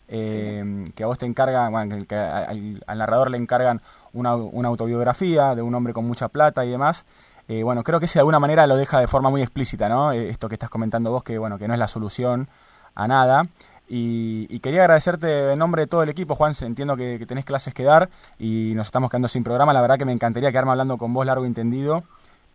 eh, 0.07 0.89
que 0.95 1.03
a 1.03 1.07
vos 1.07 1.19
te 1.19 1.27
encarga, 1.27 1.69
bueno, 1.69 1.95
que 2.09 2.15
al, 2.15 2.83
al 2.87 2.97
narrador 2.97 3.29
le 3.29 3.37
encargan 3.37 3.81
una, 4.13 4.35
una 4.35 4.69
autobiografía 4.69 5.53
de 5.53 5.61
un 5.61 5.75
hombre 5.75 5.93
con 5.93 6.07
mucha 6.07 6.27
plata 6.27 6.65
y 6.65 6.71
demás. 6.71 7.05
Eh, 7.47 7.63
bueno, 7.63 7.83
creo 7.83 7.99
que 7.99 8.05
ese 8.05 8.19
de 8.19 8.21
alguna 8.21 8.39
manera 8.39 8.67
lo 8.67 8.75
deja 8.75 8.99
de 8.99 9.07
forma 9.07 9.29
muy 9.29 9.41
explícita, 9.41 9.87
¿no? 9.87 10.11
Eh, 10.11 10.29
esto 10.29 10.49
que 10.49 10.55
estás 10.55 10.69
comentando 10.69 11.11
vos, 11.11 11.23
que 11.23 11.37
bueno, 11.37 11.57
que 11.57 11.67
no 11.67 11.73
es 11.73 11.79
la 11.79 11.87
solución 11.87 12.47
a 12.95 13.07
nada. 13.07 13.43
Y, 13.89 14.47
y 14.49 14.59
quería 14.59 14.81
agradecerte 14.81 15.53
en 15.53 15.59
nombre 15.59 15.83
de 15.83 15.87
todo 15.87 16.03
el 16.03 16.09
equipo, 16.09 16.35
Juan. 16.35 16.53
Entiendo 16.61 16.97
que, 16.97 17.17
que 17.19 17.25
tenés 17.25 17.45
clases 17.45 17.73
que 17.73 17.83
dar 17.83 18.09
y 18.37 18.73
nos 18.75 18.87
estamos 18.87 19.09
quedando 19.09 19.29
sin 19.29 19.43
programa. 19.43 19.71
La 19.71 19.81
verdad 19.81 19.97
que 19.97 20.03
me 20.03 20.11
encantaría 20.11 20.51
quedarme 20.51 20.71
hablando 20.71 20.97
con 20.97 21.13
vos 21.13 21.25
largo 21.25 21.45
y 21.45 21.47
entendido, 21.47 22.03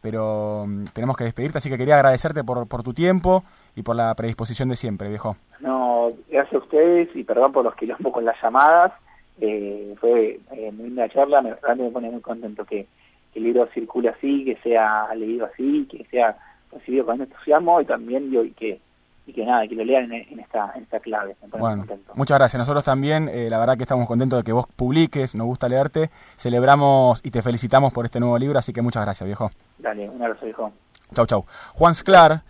pero 0.03 0.67
mm, 0.67 0.85
tenemos 0.93 1.17
que 1.17 1.25
despedirte, 1.25 1.59
así 1.59 1.71
que 1.71 1.79
quería 1.79 1.95
agradecerte 1.95 2.45
por, 2.45 2.69
por 2.69 2.83
tu 2.83 2.93
tiempo 2.93 3.45
y 3.75 3.83
por 3.83 3.97
la 3.97 4.15
predisposición 4.15 4.69
de 4.69 4.77
siempre, 4.77 5.09
viejo. 5.09 5.37
No, 5.61 6.11
gracias 6.29 6.55
a 6.55 6.59
ustedes 6.59 7.09
y 7.15 7.25
perdón 7.25 7.53
por 7.53 7.65
los 7.65 7.75
quilombo 7.77 8.13
con 8.13 8.27
las 8.27 8.37
llamadas. 8.43 8.93
Eh, 9.41 9.95
fue 9.99 10.39
eh, 10.53 10.71
muy 10.73 10.89
linda 10.89 11.09
charla, 11.09 11.41
me, 11.41 11.55
realmente 11.55 11.85
me 11.85 11.91
pone 11.91 12.11
muy 12.11 12.21
contento 12.21 12.67
que 12.67 12.87
el 13.35 13.45
libro 13.45 13.69
circule 13.73 14.09
así, 14.09 14.45
que 14.45 14.57
sea 14.63 15.15
leído 15.15 15.47
así, 15.47 15.87
que 15.91 16.05
sea 16.11 16.37
recibido 16.71 17.07
con 17.07 17.21
entusiasmo 17.21 17.81
y 17.81 17.85
también 17.85 18.31
digo, 18.31 18.45
y 18.45 18.51
que 18.51 18.81
y 19.25 19.33
que 19.33 19.45
nada, 19.45 19.69
que 19.69 19.77
lo 19.77 19.85
lean 19.85 20.13
en, 20.13 20.27
en 20.31 20.41
esta 20.41 20.73
en 20.75 20.83
esta 20.83 20.99
clave. 20.99 21.37
Bueno, 21.57 21.87
muchas 22.15 22.39
gracias. 22.39 22.59
Nosotros 22.59 22.85
también, 22.85 23.29
eh, 23.29 23.49
la 23.49 23.59
verdad 23.59 23.77
que 23.77 23.85
estamos 23.85 24.07
contentos 24.09 24.41
de 24.41 24.43
que 24.43 24.53
vos 24.53 24.67
publiques, 24.75 25.35
nos 25.35 25.47
gusta 25.47 25.69
leerte. 25.69 26.11
Celebramos 26.37 27.21
y 27.25 27.31
te 27.31 27.41
felicitamos 27.41 27.93
por 27.93 28.05
este 28.05 28.19
nuevo 28.19 28.37
libro, 28.37 28.59
así 28.59 28.73
que 28.73 28.83
muchas 28.83 29.05
gracias, 29.05 29.27
viejo. 29.27 29.51
Dale, 29.79 30.09
un 30.09 30.21
abrazo, 30.21 30.49
hijo. 30.49 30.73
Chau, 31.15 31.27
chau. 31.27 31.45
Juan 31.75 31.95
Sclar, 31.95 32.43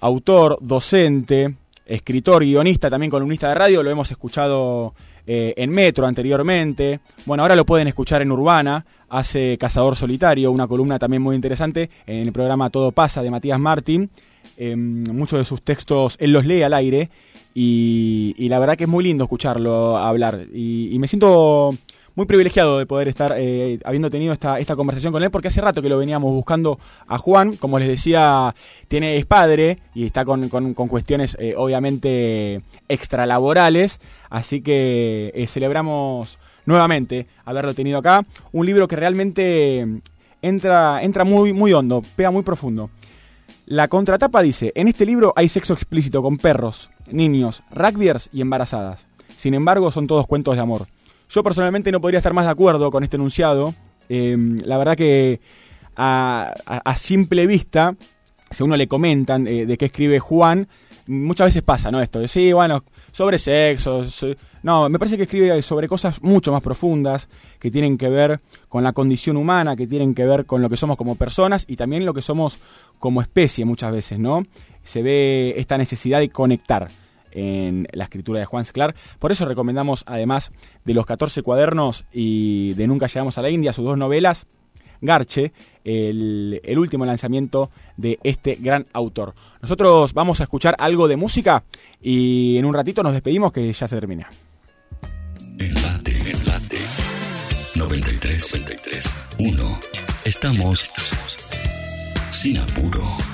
autor, 0.00 0.58
docente, 0.60 1.54
escritor, 1.86 2.42
guionista, 2.42 2.90
también 2.90 3.10
columnista 3.10 3.48
de 3.48 3.54
radio, 3.54 3.82
lo 3.82 3.90
hemos 3.90 4.10
escuchado 4.10 4.94
eh, 5.26 5.54
en 5.56 5.70
Metro 5.70 6.06
anteriormente. 6.06 7.00
Bueno, 7.26 7.42
ahora 7.42 7.56
lo 7.56 7.64
pueden 7.64 7.88
escuchar 7.88 8.22
en 8.22 8.32
Urbana, 8.32 8.84
hace 9.08 9.56
Cazador 9.58 9.96
Solitario, 9.96 10.50
una 10.50 10.66
columna 10.66 10.98
también 10.98 11.22
muy 11.22 11.34
interesante 11.34 11.90
en 12.06 12.18
el 12.26 12.32
programa 12.32 12.70
Todo 12.70 12.92
Pasa 12.92 13.22
de 13.22 13.30
Matías 13.30 13.58
Martín. 13.58 14.10
Eh, 14.56 14.76
muchos 14.76 15.38
de 15.38 15.44
sus 15.44 15.62
textos 15.62 16.16
él 16.20 16.32
los 16.32 16.44
lee 16.44 16.62
al 16.62 16.74
aire 16.74 17.10
y, 17.54 18.34
y 18.36 18.48
la 18.48 18.58
verdad 18.58 18.76
que 18.76 18.84
es 18.84 18.90
muy 18.90 19.02
lindo 19.02 19.24
escucharlo 19.24 19.96
hablar. 19.96 20.46
Y, 20.52 20.94
y 20.94 20.98
me 20.98 21.08
siento 21.08 21.70
muy 22.16 22.26
privilegiado 22.26 22.78
de 22.78 22.86
poder 22.86 23.08
estar 23.08 23.34
eh, 23.36 23.78
habiendo 23.84 24.08
tenido 24.10 24.32
esta, 24.32 24.58
esta 24.58 24.76
conversación 24.76 25.12
con 25.12 25.22
él, 25.22 25.30
porque 25.30 25.48
hace 25.48 25.60
rato 25.60 25.82
que 25.82 25.88
lo 25.88 25.98
veníamos 25.98 26.30
buscando 26.32 26.78
a 27.06 27.18
Juan, 27.18 27.56
como 27.56 27.78
les 27.78 27.88
decía, 27.88 28.54
tiene, 28.88 29.16
es 29.16 29.26
padre 29.26 29.78
y 29.94 30.06
está 30.06 30.24
con, 30.24 30.48
con- 30.48 30.74
con 30.74 30.88
cuestiones 30.88 31.36
eh, 31.40 31.54
obviamente 31.56 32.60
extralaborales, 32.88 34.00
así 34.30 34.60
que 34.60 35.32
eh, 35.34 35.46
celebramos 35.46 36.38
nuevamente 36.66 37.26
haberlo 37.44 37.74
tenido 37.74 37.98
acá. 37.98 38.24
Un 38.52 38.66
libro 38.66 38.86
que 38.88 38.96
realmente 38.96 39.84
entra, 40.42 41.02
entra 41.02 41.24
muy, 41.24 41.52
muy 41.52 41.72
hondo, 41.72 42.02
pega 42.16 42.30
muy 42.30 42.42
profundo. 42.42 42.90
La 43.66 43.88
contratapa 43.88 44.42
dice, 44.42 44.72
en 44.74 44.88
este 44.88 45.06
libro 45.06 45.32
hay 45.36 45.48
sexo 45.48 45.72
explícito 45.72 46.22
con 46.22 46.36
perros, 46.36 46.90
niños, 47.10 47.62
rugbyers 47.70 48.28
y 48.32 48.40
embarazadas. 48.42 49.06
Sin 49.36 49.54
embargo, 49.54 49.90
son 49.90 50.06
todos 50.06 50.26
cuentos 50.26 50.54
de 50.56 50.62
amor. 50.62 50.86
Yo 51.34 51.42
personalmente 51.42 51.90
no 51.90 52.00
podría 52.00 52.18
estar 52.18 52.32
más 52.32 52.44
de 52.44 52.52
acuerdo 52.52 52.92
con 52.92 53.02
este 53.02 53.16
enunciado. 53.16 53.74
Eh, 54.08 54.36
la 54.64 54.78
verdad 54.78 54.96
que 54.96 55.40
a, 55.96 56.52
a- 56.64 56.96
simple 56.96 57.46
vista, 57.48 57.96
si 58.52 58.62
uno 58.62 58.76
le 58.76 58.86
comentan 58.86 59.46
eh, 59.48 59.66
de 59.66 59.76
qué 59.76 59.86
escribe 59.86 60.20
Juan, 60.20 60.68
muchas 61.08 61.48
veces 61.48 61.62
pasa, 61.62 61.90
¿no? 61.90 62.00
Esto 62.00 62.20
de, 62.20 62.28
sí, 62.28 62.52
bueno, 62.52 62.84
sobre 63.10 63.38
sexo. 63.38 64.04
so- 64.04 64.28
No, 64.62 64.88
me 64.88 64.98
parece 64.98 65.16
que 65.16 65.24
escribe 65.24 65.60
sobre 65.62 65.88
cosas 65.88 66.22
mucho 66.22 66.52
más 66.52 66.62
profundas, 66.62 67.28
que 67.58 67.70
tienen 67.70 67.98
que 67.98 68.08
ver 68.08 68.40
con 68.68 68.84
la 68.84 68.92
condición 68.92 69.36
humana, 69.36 69.74
que 69.74 69.88
tienen 69.88 70.14
que 70.14 70.24
ver 70.26 70.46
con 70.46 70.62
lo 70.62 70.70
que 70.70 70.76
somos 70.76 70.96
como 70.96 71.16
personas 71.16 71.64
y 71.68 71.74
también 71.76 72.04
lo 72.06 72.14
que 72.14 72.22
somos 72.22 72.58
como 73.00 73.20
especie 73.22 73.64
muchas 73.64 73.90
veces, 73.90 74.20
¿no? 74.20 74.44
Se 74.84 75.02
ve 75.02 75.54
esta 75.56 75.76
necesidad 75.78 76.20
de 76.20 76.28
conectar 76.28 76.88
en 77.34 77.86
la 77.92 78.04
escritura 78.04 78.40
de 78.40 78.46
Juan 78.46 78.64
Sclar. 78.64 78.94
Por 79.18 79.32
eso 79.32 79.44
recomendamos, 79.44 80.04
además 80.06 80.50
de 80.84 80.94
los 80.94 81.04
14 81.04 81.42
cuadernos 81.42 82.04
y 82.12 82.74
de 82.74 82.86
Nunca 82.86 83.06
llegamos 83.06 83.36
a 83.38 83.42
la 83.42 83.50
India, 83.50 83.72
sus 83.72 83.84
dos 83.84 83.98
novelas, 83.98 84.46
Garche, 85.00 85.52
el, 85.84 86.60
el 86.64 86.78
último 86.78 87.04
lanzamiento 87.04 87.70
de 87.96 88.18
este 88.22 88.56
gran 88.56 88.86
autor. 88.92 89.34
Nosotros 89.60 90.14
vamos 90.14 90.40
a 90.40 90.44
escuchar 90.44 90.76
algo 90.78 91.08
de 91.08 91.16
música 91.16 91.64
y 92.00 92.56
en 92.56 92.64
un 92.64 92.74
ratito 92.74 93.02
nos 93.02 93.12
despedimos 93.12 93.52
que 93.52 93.72
ya 93.72 93.88
se 93.88 93.96
termina. 93.96 94.28
Enlate, 95.58 96.12
enlate. 96.12 96.78
93, 97.76 98.60
93, 98.60 99.26
1. 99.38 99.78
Estamos 100.24 100.90
sin 102.30 102.58
apuro. 102.58 103.33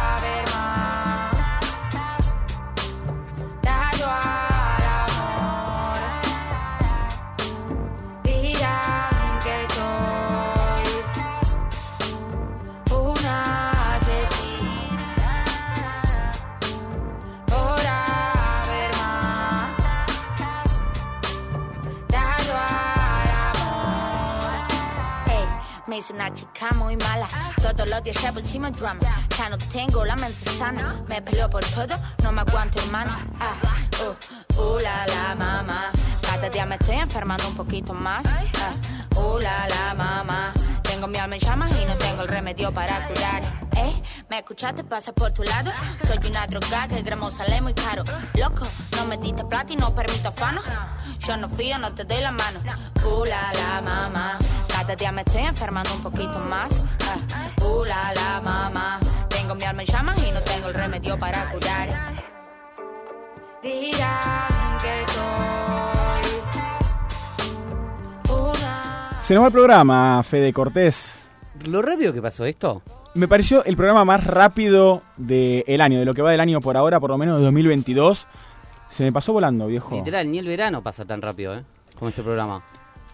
Hice 26.01 26.13
una 26.13 26.33
chica 26.33 26.69
muy 26.75 26.97
mala. 26.97 27.27
Todos 27.61 27.87
los 27.87 28.03
días 28.03 28.21
llevo 28.21 28.39
encima 28.39 28.71
drama. 28.71 29.01
Ya 29.37 29.49
no 29.49 29.57
tengo 29.57 30.03
la 30.03 30.15
mente 30.15 30.49
sana. 30.57 30.95
Me 31.07 31.21
peleo 31.21 31.49
por 31.49 31.63
todo, 31.65 31.95
no 32.23 32.31
me 32.31 32.41
aguanto, 32.41 32.79
hermano. 32.79 33.11
Ah, 33.39 33.53
uh, 34.03 34.61
uh, 34.61 34.79
la 34.79 35.05
la 35.05 35.35
mamá. 35.35 35.91
Cada 36.21 36.49
día 36.49 36.65
me 36.65 36.75
estoy 36.75 36.95
enfermando 36.95 37.47
un 37.47 37.55
poquito 37.55 37.93
más. 37.93 38.25
Ah, 38.25 39.19
uh, 39.19 39.39
la 39.39 39.67
la 39.67 39.93
mamá. 39.93 40.53
Tengo 40.81 41.07
mi 41.07 41.17
alma 41.19 41.35
en 41.35 41.41
llamas 41.41 41.71
y 41.71 41.85
no 41.85 41.95
tengo 41.95 42.23
el 42.23 42.27
remedio 42.27 42.73
para 42.73 43.07
curar. 43.07 43.43
Eh, 43.77 44.00
me 44.31 44.37
escuchaste, 44.37 44.85
pasa 44.85 45.11
por 45.11 45.33
tu 45.33 45.43
lado. 45.43 45.73
Soy 46.07 46.25
una 46.25 46.47
droga 46.47 46.87
que 46.87 46.95
el 46.95 47.03
gramo 47.03 47.29
sale 47.29 47.59
muy 47.59 47.73
caro. 47.73 48.05
Loco, 48.39 48.65
no 48.95 49.05
me 49.05 49.17
diste 49.17 49.43
plata 49.43 49.73
y 49.73 49.75
no 49.75 49.93
permito 49.93 50.29
afano. 50.29 50.61
Yo 51.19 51.35
no 51.35 51.49
fío, 51.49 51.77
no 51.77 51.93
te 51.93 52.05
doy 52.05 52.21
la 52.21 52.31
mano. 52.31 52.61
Uh, 53.03 53.25
la 53.25 53.51
la 53.51 53.81
mamá. 53.81 54.39
Cada 54.69 54.95
día 54.95 55.11
me 55.11 55.23
estoy 55.23 55.41
enfermando 55.41 55.93
un 55.93 56.01
poquito 56.01 56.39
más. 56.39 56.71
Uh, 57.61 57.83
la 57.83 58.13
la 58.13 58.39
mamá. 58.39 59.01
Tengo 59.27 59.53
mi 59.53 59.65
alma 59.65 59.81
en 59.81 59.87
llamas 59.89 60.17
y 60.25 60.31
no 60.31 60.39
tengo 60.43 60.69
el 60.69 60.75
remedio 60.75 61.19
para 61.19 61.51
curar. 61.51 61.89
Dirán 63.61 64.77
que 64.81 65.05
soy 65.13 66.23
una. 68.29 69.09
Se 69.23 69.33
nos 69.33 69.43
va 69.43 69.47
el 69.47 69.53
programa, 69.53 70.23
Fede 70.23 70.53
Cortés. 70.53 71.27
¿Lo 71.65 71.81
rápido 71.81 72.13
que 72.13 72.21
pasó 72.21 72.45
esto? 72.45 72.81
Me 73.13 73.27
pareció 73.27 73.63
el 73.65 73.75
programa 73.75 74.05
más 74.05 74.25
rápido 74.25 75.01
del 75.17 75.81
año, 75.81 75.99
de 75.99 76.05
lo 76.05 76.13
que 76.13 76.21
va 76.21 76.31
del 76.31 76.39
año 76.39 76.61
por 76.61 76.77
ahora, 76.77 76.99
por 76.99 77.09
lo 77.09 77.17
menos 77.17 77.39
de 77.39 77.43
2022. 77.45 78.25
Se 78.89 79.03
me 79.03 79.11
pasó 79.11 79.33
volando, 79.33 79.67
viejo. 79.67 79.95
Literal, 79.95 80.29
ni 80.31 80.37
el 80.39 80.47
verano 80.47 80.81
pasa 80.81 81.03
tan 81.05 81.21
rápido, 81.21 81.55
¿eh? 81.55 81.63
Como 81.97 82.09
este 82.09 82.23
programa. 82.23 82.63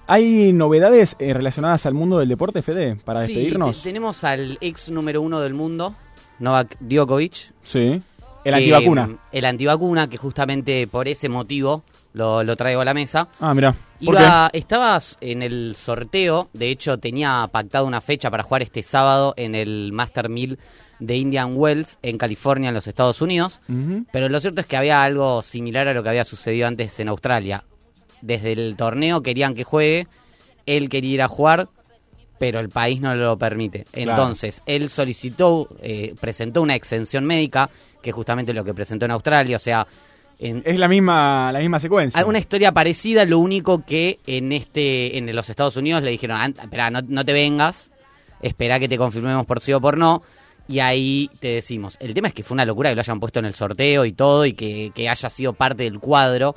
¿Hay 0.06 0.54
novedades 0.54 1.16
eh, 1.20 1.34
relacionadas 1.34 1.86
al 1.86 1.94
mundo 1.94 2.20
del 2.20 2.30
deporte, 2.30 2.62
Fede, 2.62 2.96
para 3.04 3.22
Sí, 3.26 3.34
despedirnos? 3.34 3.78
te- 3.78 3.90
tenemos 3.90 4.24
al 4.24 4.58
ex 4.62 4.90
número 4.90 5.22
uno 5.22 5.40
del 5.42 5.54
mundo, 5.54 5.96
Novak 6.40 6.78
Djokovic. 6.80 7.52
Sí. 7.64 8.02
El 8.46 8.54
que, 8.54 8.54
antivacuna. 8.54 9.08
mm, 9.08 9.18
El 9.32 9.46
antivacuna, 9.46 10.08
que 10.10 10.18
justamente 10.18 10.88
por 10.88 11.08
ese 11.08 11.28
motivo 11.28 11.84
lo, 12.14 12.44
lo 12.44 12.56
traigo 12.56 12.82
a 12.82 12.86
la 12.86 12.94
mesa. 12.94 13.28
Ah, 13.40 13.54
mira. 13.54 13.74
¿Por 14.04 14.16
Iba, 14.16 14.50
estabas 14.54 15.18
en 15.22 15.42
el 15.42 15.76
sorteo, 15.76 16.50
de 16.54 16.70
hecho 16.70 17.00
tenía 17.00 17.48
pactado 17.52 17.86
una 17.86 18.00
fecha 18.00 18.30
para 18.30 18.44
jugar 18.44 18.62
este 18.62 18.84
sábado 18.84 19.34
en 19.38 19.56
el 19.56 19.92
Master 19.92 20.30
1000 20.30 20.60
de 21.00 21.16
Indian 21.16 21.54
Wells 21.56 21.98
en 22.04 22.18
California, 22.18 22.70
en 22.70 22.76
los 22.76 22.88
Estados 22.88 23.22
Unidos. 23.22 23.60
Pero 24.12 24.30
lo 24.30 24.40
cierto 24.40 24.62
es 24.62 24.68
que 24.68 24.78
había 24.78 25.02
algo 25.02 25.42
similar 25.42 25.88
a 25.88 25.94
lo 25.94 26.04
que 26.04 26.10
había 26.10 26.24
sucedido 26.24 26.68
antes 26.68 27.00
en 27.00 27.10
Australia. 27.10 27.64
Desde 28.22 28.52
el 28.52 28.76
torneo 28.78 29.22
querían 29.22 29.54
que 29.54 29.64
juegue, 29.64 30.08
él 30.66 30.90
quería 30.90 31.14
ir 31.14 31.22
a 31.22 31.28
jugar, 31.28 31.70
pero 32.40 32.60
el 32.60 32.70
país 32.70 33.02
no 33.02 33.16
lo 33.16 33.38
permite. 33.38 33.86
Claro. 33.92 34.12
Entonces, 34.12 34.62
él 34.66 34.90
solicitó, 34.90 35.70
eh, 35.82 36.14
presentó 36.20 36.62
una 36.62 36.76
exención 36.76 37.26
médica, 37.26 37.70
que 38.02 38.12
es 38.12 38.16
justamente 38.16 38.54
lo 38.54 38.64
que 38.64 38.74
presentó 38.74 39.06
en 39.06 39.12
Australia, 39.12 39.56
o 39.56 39.60
sea... 39.60 39.88
En, 40.40 40.62
Es 40.66 40.78
la 40.78 40.88
misma, 40.88 41.52
la 41.52 41.60
misma 41.60 41.80
secuencia. 41.80 42.20
Alguna 42.20 42.38
historia 42.40 42.72
parecida, 42.72 43.26
lo 43.26 43.40
único 43.40 43.84
que 43.86 44.20
en 44.28 44.52
este 44.52 45.18
en 45.18 45.36
los 45.36 45.50
Estados 45.50 45.76
Unidos 45.78 46.04
le 46.04 46.12
dijeron, 46.12 46.38
"Ant- 46.40 46.62
espera, 46.62 46.90
no, 46.92 47.00
no 47.02 47.26
te 47.26 47.34
vengas, 47.34 47.90
espera 48.42 48.80
que 48.80 48.88
te 48.88 48.98
confirmemos 48.98 49.46
por 49.48 49.60
sí 49.62 49.74
o 49.74 49.82
por 49.82 49.98
no, 49.98 50.22
y 50.68 50.80
ahí 50.80 51.30
te 51.40 51.48
decimos. 51.56 51.98
El 52.00 52.14
tema 52.14 52.28
es 52.28 52.34
que 52.36 52.44
fue 52.44 52.54
una 52.54 52.66
locura 52.66 52.90
que 52.90 52.96
lo 52.96 53.02
hayan 53.02 53.20
puesto 53.20 53.40
en 53.40 53.46
el 53.46 53.54
sorteo 53.56 54.06
y 54.06 54.12
todo, 54.12 54.46
y 54.46 54.54
que, 54.54 54.92
que 54.94 55.10
haya 55.10 55.30
sido 55.30 55.54
parte 55.54 55.84
del 55.84 56.00
cuadro, 56.00 56.56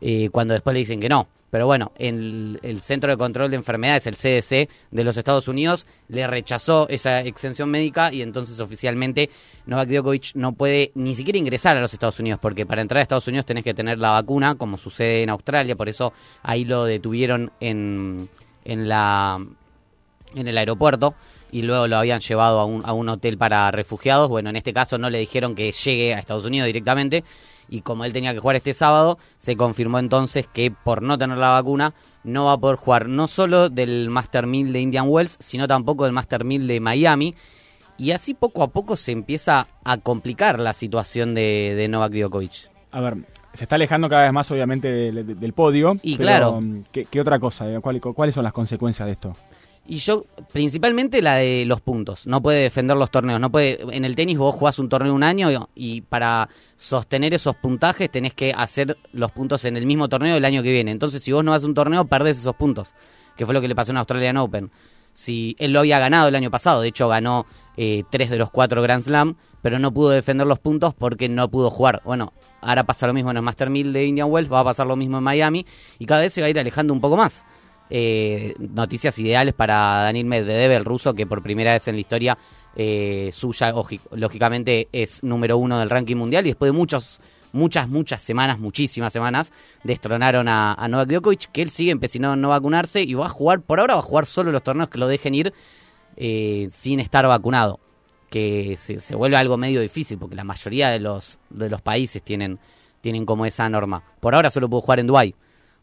eh, 0.00 0.28
cuando 0.30 0.52
después 0.52 0.74
le 0.74 0.80
dicen 0.80 1.00
que 1.00 1.08
no. 1.08 1.26
Pero 1.50 1.66
bueno, 1.66 1.92
el, 1.96 2.58
el 2.62 2.80
Centro 2.82 3.10
de 3.10 3.16
Control 3.16 3.50
de 3.50 3.56
Enfermedades, 3.56 4.06
el 4.06 4.16
CDC 4.16 4.68
de 4.90 5.04
los 5.04 5.16
Estados 5.16 5.48
Unidos, 5.48 5.86
le 6.08 6.26
rechazó 6.26 6.88
esa 6.88 7.20
exención 7.20 7.70
médica 7.70 8.12
y 8.12 8.22
entonces 8.22 8.58
oficialmente 8.58 9.30
Novak 9.66 9.88
Djokovic 9.88 10.34
no 10.34 10.52
puede 10.52 10.90
ni 10.94 11.14
siquiera 11.14 11.38
ingresar 11.38 11.76
a 11.76 11.80
los 11.80 11.92
Estados 11.92 12.18
Unidos, 12.18 12.40
porque 12.42 12.66
para 12.66 12.82
entrar 12.82 12.98
a 12.98 13.02
Estados 13.02 13.28
Unidos 13.28 13.46
tenés 13.46 13.64
que 13.64 13.74
tener 13.74 13.98
la 13.98 14.10
vacuna, 14.10 14.56
como 14.56 14.76
sucede 14.76 15.22
en 15.22 15.30
Australia, 15.30 15.76
por 15.76 15.88
eso 15.88 16.12
ahí 16.42 16.64
lo 16.64 16.84
detuvieron 16.84 17.52
en, 17.60 18.28
en 18.64 18.88
la 18.88 19.40
en 20.34 20.48
el 20.48 20.58
aeropuerto 20.58 21.14
y 21.50 21.62
luego 21.62 21.86
lo 21.86 21.96
habían 21.96 22.20
llevado 22.20 22.60
a 22.60 22.64
un, 22.64 22.82
a 22.84 22.92
un 22.92 23.08
hotel 23.08 23.38
para 23.38 23.70
refugiados. 23.70 24.28
Bueno, 24.28 24.50
en 24.50 24.56
este 24.56 24.72
caso 24.72 24.98
no 24.98 25.08
le 25.08 25.18
dijeron 25.18 25.54
que 25.54 25.72
llegue 25.72 26.14
a 26.14 26.18
Estados 26.18 26.44
Unidos 26.44 26.66
directamente 26.66 27.24
y 27.68 27.80
como 27.80 28.04
él 28.04 28.12
tenía 28.12 28.32
que 28.32 28.40
jugar 28.40 28.56
este 28.56 28.72
sábado, 28.72 29.18
se 29.38 29.56
confirmó 29.56 29.98
entonces 29.98 30.46
que 30.46 30.70
por 30.70 31.02
no 31.02 31.18
tener 31.18 31.38
la 31.38 31.50
vacuna 31.50 31.94
no 32.24 32.46
va 32.46 32.52
a 32.52 32.58
poder 32.58 32.76
jugar 32.76 33.08
no 33.08 33.26
solo 33.28 33.68
del 33.68 34.10
Master 34.10 34.46
1000 34.46 34.72
de 34.72 34.80
Indian 34.80 35.06
Wells, 35.08 35.36
sino 35.40 35.66
tampoco 35.68 36.04
del 36.04 36.12
Master 36.12 36.44
1000 36.44 36.66
de 36.66 36.80
Miami. 36.80 37.34
Y 37.98 38.10
así 38.10 38.34
poco 38.34 38.62
a 38.62 38.68
poco 38.68 38.94
se 38.96 39.12
empieza 39.12 39.68
a 39.84 39.96
complicar 39.98 40.58
la 40.60 40.74
situación 40.74 41.34
de, 41.34 41.74
de 41.76 41.88
Novak 41.88 42.12
Djokovic. 42.12 42.68
A 42.90 43.00
ver, 43.00 43.16
se 43.52 43.64
está 43.64 43.76
alejando 43.76 44.08
cada 44.08 44.24
vez 44.24 44.32
más, 44.32 44.50
obviamente, 44.50 44.90
del, 44.92 45.38
del 45.40 45.52
podio. 45.54 45.96
Y 46.02 46.16
pero, 46.16 46.28
claro. 46.28 46.60
mm, 46.60 46.82
¿qué, 46.92 47.04
qué 47.06 47.20
otra 47.20 47.38
cosa? 47.38 47.70
Eh, 47.70 47.80
¿Cuál- 47.80 48.00
¿Cuáles 48.00 48.34
son 48.34 48.44
las 48.44 48.52
consecuencias 48.52 49.06
de 49.06 49.12
esto? 49.12 49.34
Y 49.88 49.98
yo, 49.98 50.24
principalmente 50.52 51.22
la 51.22 51.36
de 51.36 51.64
los 51.64 51.80
puntos. 51.80 52.26
No 52.26 52.42
puede 52.42 52.62
defender 52.62 52.96
los 52.96 53.10
torneos. 53.10 53.40
No 53.40 53.50
puede. 53.50 53.78
En 53.92 54.04
el 54.04 54.16
tenis 54.16 54.36
vos 54.36 54.54
jugás 54.54 54.78
un 54.78 54.88
torneo 54.88 55.14
un 55.14 55.22
año 55.22 55.48
y, 55.74 56.00
para 56.00 56.48
sostener 56.76 57.34
esos 57.34 57.56
puntajes 57.56 58.10
tenés 58.10 58.34
que 58.34 58.52
hacer 58.52 58.96
los 59.12 59.30
puntos 59.32 59.64
en 59.64 59.76
el 59.76 59.86
mismo 59.86 60.08
torneo 60.08 60.34
del 60.34 60.44
año 60.44 60.62
que 60.62 60.72
viene. 60.72 60.90
Entonces, 60.90 61.22
si 61.22 61.32
vos 61.32 61.44
no 61.44 61.54
a 61.54 61.58
un 61.58 61.74
torneo, 61.74 62.04
perdés 62.06 62.38
esos 62.38 62.56
puntos. 62.56 62.94
Que 63.36 63.44
fue 63.44 63.54
lo 63.54 63.60
que 63.60 63.68
le 63.68 63.74
pasó 63.74 63.92
en 63.92 63.98
Australian 63.98 64.36
Open. 64.38 64.70
Si 65.12 65.56
él 65.58 65.72
lo 65.72 65.80
había 65.80 65.98
ganado 65.98 66.28
el 66.28 66.34
año 66.34 66.50
pasado, 66.50 66.82
de 66.82 66.88
hecho 66.88 67.08
ganó 67.08 67.46
eh, 67.76 68.04
tres 68.10 68.28
de 68.28 68.38
los 68.38 68.50
cuatro 68.50 68.82
Grand 68.82 69.02
Slam, 69.02 69.36
pero 69.62 69.78
no 69.78 69.92
pudo 69.92 70.10
defender 70.10 70.46
los 70.46 70.58
puntos 70.58 70.94
porque 70.94 71.28
no 71.28 71.48
pudo 71.50 71.70
jugar. 71.70 72.02
Bueno, 72.04 72.32
ahora 72.60 72.84
pasa 72.84 73.06
lo 73.06 73.14
mismo 73.14 73.30
en 73.30 73.38
el 73.38 73.42
Master 73.42 73.70
1000 73.70 73.92
de 73.92 74.04
Indian 74.04 74.30
Wells, 74.30 74.52
va 74.52 74.60
a 74.60 74.64
pasar 74.64 74.86
lo 74.86 74.96
mismo 74.96 75.18
en 75.18 75.24
Miami 75.24 75.66
y 75.98 76.06
cada 76.06 76.20
vez 76.20 76.32
se 76.32 76.40
va 76.40 76.48
a 76.48 76.50
ir 76.50 76.58
alejando 76.58 76.92
un 76.92 77.00
poco 77.00 77.16
más. 77.16 77.46
Eh, 77.88 78.54
noticias 78.58 79.16
ideales 79.18 79.54
para 79.54 79.76
Daniil 80.02 80.26
Medvedev, 80.26 80.72
el 80.72 80.84
ruso, 80.84 81.14
que 81.14 81.26
por 81.26 81.42
primera 81.42 81.72
vez 81.72 81.86
en 81.88 81.94
la 81.94 82.00
historia 82.00 82.38
eh, 82.74 83.30
suya, 83.32 83.72
lógicamente, 84.12 84.88
es 84.92 85.22
número 85.22 85.56
uno 85.56 85.78
del 85.78 85.90
ranking 85.90 86.16
mundial 86.16 86.46
y 86.46 86.50
después 86.50 86.72
de 86.72 86.76
muchos, 86.76 87.20
muchas, 87.52 87.88
muchas 87.88 88.22
semanas, 88.22 88.58
muchísimas 88.58 89.12
semanas, 89.12 89.52
destronaron 89.84 90.48
a, 90.48 90.86
Novak 90.88 91.08
Djokovic, 91.08 91.52
que 91.52 91.62
él 91.62 91.70
sigue 91.70 91.92
empecinado 91.92 92.34
en 92.34 92.40
no 92.40 92.48
vacunarse 92.48 93.02
y 93.02 93.14
va 93.14 93.26
a 93.26 93.30
jugar, 93.30 93.60
por 93.60 93.80
ahora 93.80 93.94
va 93.94 94.00
a 94.00 94.04
jugar 94.04 94.26
solo 94.26 94.50
los 94.50 94.62
torneos 94.62 94.90
que 94.90 94.98
lo 94.98 95.06
dejen 95.06 95.34
ir 95.34 95.54
eh, 96.16 96.66
sin 96.70 96.98
estar 96.98 97.26
vacunado, 97.26 97.78
que 98.30 98.76
se, 98.76 98.98
se 98.98 99.14
vuelve 99.14 99.36
algo 99.36 99.56
medio 99.56 99.80
difícil 99.80 100.18
porque 100.18 100.34
la 100.34 100.44
mayoría 100.44 100.88
de 100.88 100.98
los, 100.98 101.38
de 101.50 101.70
los 101.70 101.80
países 101.80 102.20
tienen, 102.20 102.58
tienen 103.00 103.24
como 103.24 103.46
esa 103.46 103.68
norma. 103.68 104.02
Por 104.18 104.34
ahora 104.34 104.50
solo 104.50 104.68
puedo 104.68 104.82
jugar 104.82 104.98
en 104.98 105.06
Dubái. 105.06 105.34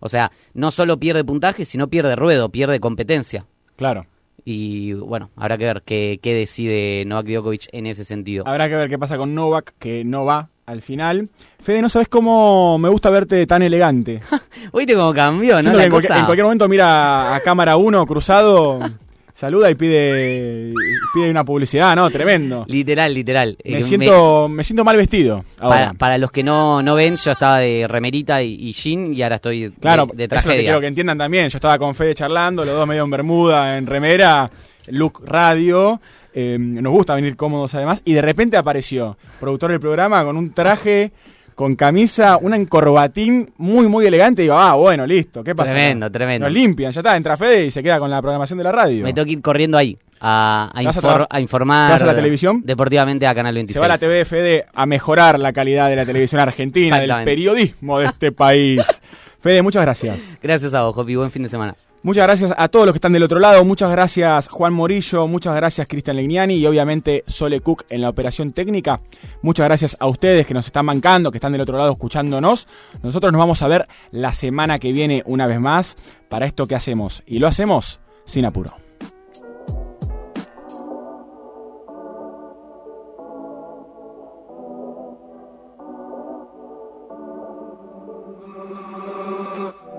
O 0.04 0.10
sea, 0.10 0.34
no 0.54 0.70
solo 0.70 1.00
pierde 1.00 1.24
puntaje, 1.24 1.64
sino 1.64 1.88
pierde 1.88 2.18
ruedo, 2.18 2.50
pierde 2.50 2.82
competencia. 2.82 3.46
Claro. 3.78 4.06
Y 4.44 4.92
bueno, 4.92 5.30
habrá 5.38 5.58
que 5.58 5.64
ver 5.64 5.82
qué, 5.86 6.20
qué 6.22 6.34
decide 6.34 7.06
Novak 7.06 7.28
Djokovic 7.28 7.70
en 7.72 7.88
ese 7.88 8.04
sentido. 8.04 8.44
Habrá 8.46 8.68
que 8.68 8.76
ver 8.76 8.90
qué 8.90 9.00
pasa 9.00 9.18
con 9.18 9.34
Novak, 9.34 9.74
que 9.80 10.04
no 10.04 10.26
va 10.26 10.50
al 10.66 10.82
final. 10.82 11.30
Fede, 11.62 11.82
no 11.82 11.88
sabes 11.88 12.10
cómo 12.10 12.78
me 12.78 12.90
gusta 12.90 13.10
verte 13.10 13.48
tan 13.48 13.62
elegante. 13.62 14.20
Oíste 14.74 14.94
cómo 14.94 15.14
cambió, 15.14 15.62
¿no? 15.62 15.70
En, 15.70 15.90
cualquier, 15.90 15.92
cosa. 15.92 16.20
en 16.20 16.26
cualquier 16.26 16.44
momento 16.44 16.68
mira 16.68 17.34
a 17.34 17.40
cámara 17.40 17.78
1 17.78 18.06
cruzado, 18.06 18.80
saluda 19.36 19.70
y 19.70 19.76
pide 19.76 20.74
pide 21.14 21.30
una 21.30 21.44
publicidad, 21.44 21.96
¿no? 21.96 22.10
Tremendo. 22.10 22.66
Literal, 22.68 23.14
literal. 23.14 23.58
Me 23.64 23.80
Eh, 23.80 23.84
siento, 23.84 24.48
me 24.48 24.64
siento 24.64 24.84
mal 24.84 24.96
vestido 24.98 25.44
ahora. 25.60 25.78
Para, 25.78 25.94
para 25.94 26.18
los 26.18 26.32
que 26.32 26.44
no, 26.44 26.82
no 26.82 26.96
ven, 26.96 27.16
yo 27.18 27.32
estaba 27.32 27.60
de 27.60 27.86
remerita 27.88 28.42
y, 28.42 28.54
y 28.56 28.74
jean 28.74 29.14
y 29.14 29.22
ahora 29.22 29.36
estoy 29.36 29.62
de- 29.70 29.72
Claro, 29.72 30.08
de, 30.14 30.24
que 30.24 30.28
tragedia. 30.28 30.62
quiero 30.64 30.80
que 30.80 30.88
entiendan 30.88 31.18
también. 31.18 31.50
Yo 31.50 31.58
estaba 31.58 31.78
con 31.78 31.94
Fede 31.96 32.16
charlando, 32.16 32.64
los 32.64 32.74
dos 32.76 32.88
medio 32.88 33.04
en 33.04 33.10
bermuda, 33.10 33.78
en 33.78 33.86
remera, 33.88 34.50
look 34.88 35.22
radio. 35.26 36.00
eh, 36.36 36.58
nos 36.60 36.92
gusta 36.92 37.14
venir 37.14 37.36
cómodos 37.36 37.76
además. 37.76 38.02
Y 38.06 38.14
de 38.14 38.22
repente 38.24 38.58
apareció, 38.58 39.18
productor 39.40 39.70
del 39.72 39.80
programa, 39.80 40.24
con 40.24 40.36
un 40.36 40.52
traje, 40.54 41.12
con 41.54 41.76
camisa, 41.76 42.38
una 42.42 42.56
encorbatín 42.58 43.52
muy, 43.58 43.88
muy 43.88 44.06
elegante. 44.06 44.42
Y 44.42 44.46
digo, 44.46 44.58
ah, 44.58 44.74
bueno, 44.74 45.06
listo, 45.06 45.44
¿qué 45.44 45.54
pasa? 45.56 45.72
Tremendo, 45.72 46.10
tremendo. 46.12 46.46
Nos 46.48 46.54
limpian, 46.54 46.92
ya 46.92 47.00
está, 47.02 47.16
entra 47.18 47.38
Fede 47.38 47.66
y 47.66 47.72
se 47.72 47.82
queda 47.84 48.00
con 48.00 48.10
la 48.10 48.22
programación 48.22 48.58
de 48.58 48.64
la 48.64 48.72
radio. 48.72 49.04
Me 49.04 49.14
tengo 49.14 49.26
que 49.26 49.32
ir 49.34 49.42
corriendo 49.42 49.78
ahí 49.78 49.98
a, 50.20 50.70
a, 50.74 50.80
¿Te 50.80 50.86
vas 50.86 50.98
a 50.98 51.02
infor- 51.02 51.18
tra- 51.22 51.28
a 51.30 51.40
informar 51.40 51.88
te 51.88 51.94
vas 51.94 52.02
a 52.02 52.06
la 52.06 52.16
televisión? 52.16 52.62
deportivamente 52.64 53.28
a 53.28 53.36
Canal 53.36 53.54
26. 53.56 53.74
Se 53.74 53.80
va 53.80 53.88
la 53.88 53.98
TV 53.98 54.26
Fede 54.26 54.66
a 54.74 54.86
mejorar 54.86 55.40
la 55.40 55.52
calidad 55.54 55.90
de 55.90 55.96
la 55.98 56.06
televisión 56.06 56.42
argentina, 56.42 57.00
del 57.00 57.24
periodismo 57.26 58.00
de 58.00 58.06
este 58.06 58.32
país. 58.32 58.82
Fede, 59.42 59.62
muchas 59.62 59.82
gracias. 59.84 60.38
Gracias 60.42 60.74
a 60.74 60.84
vos, 60.84 60.96
Jopi. 60.96 61.16
Buen 61.16 61.30
fin 61.32 61.44
de 61.44 61.50
semana. 61.50 61.76
Muchas 62.04 62.26
gracias 62.26 62.54
a 62.58 62.68
todos 62.68 62.86
los 62.86 62.92
que 62.92 62.98
están 62.98 63.14
del 63.14 63.24
otro 63.24 63.40
lado. 63.40 63.64
Muchas 63.64 63.90
gracias 63.90 64.50
Juan 64.50 64.74
Morillo, 64.74 65.26
muchas 65.26 65.56
gracias 65.56 65.88
Cristian 65.88 66.18
Legnani 66.18 66.56
y 66.58 66.66
obviamente 66.66 67.24
Sole 67.28 67.62
Cook 67.62 67.86
en 67.90 68.02
la 68.02 68.10
operación 68.10 68.52
técnica. 68.52 69.00
Muchas 69.42 69.66
gracias 69.66 69.96
a 70.02 70.08
ustedes 70.08 70.46
que 70.46 70.54
nos 70.54 70.66
están 70.66 70.86
bancando, 70.86 71.32
que 71.32 71.38
están 71.38 71.54
del 71.54 71.62
otro 71.62 71.78
lado 71.78 71.94
escuchándonos. 71.94 72.68
Nosotros 73.02 73.32
nos 73.32 73.40
vamos 73.40 73.62
a 73.62 73.70
ver 73.70 73.88
la 74.12 74.34
semana 74.34 74.80
que 74.80 74.92
viene 74.92 75.24
una 75.28 75.48
vez 75.48 75.62
más 75.62 75.96
para 76.28 76.46
esto 76.46 76.68
que 76.68 76.76
hacemos. 76.76 77.24
Y 77.26 77.40
lo 77.40 77.48
hacemos 77.48 78.02
sin 78.26 78.44
apuro. 78.44 78.83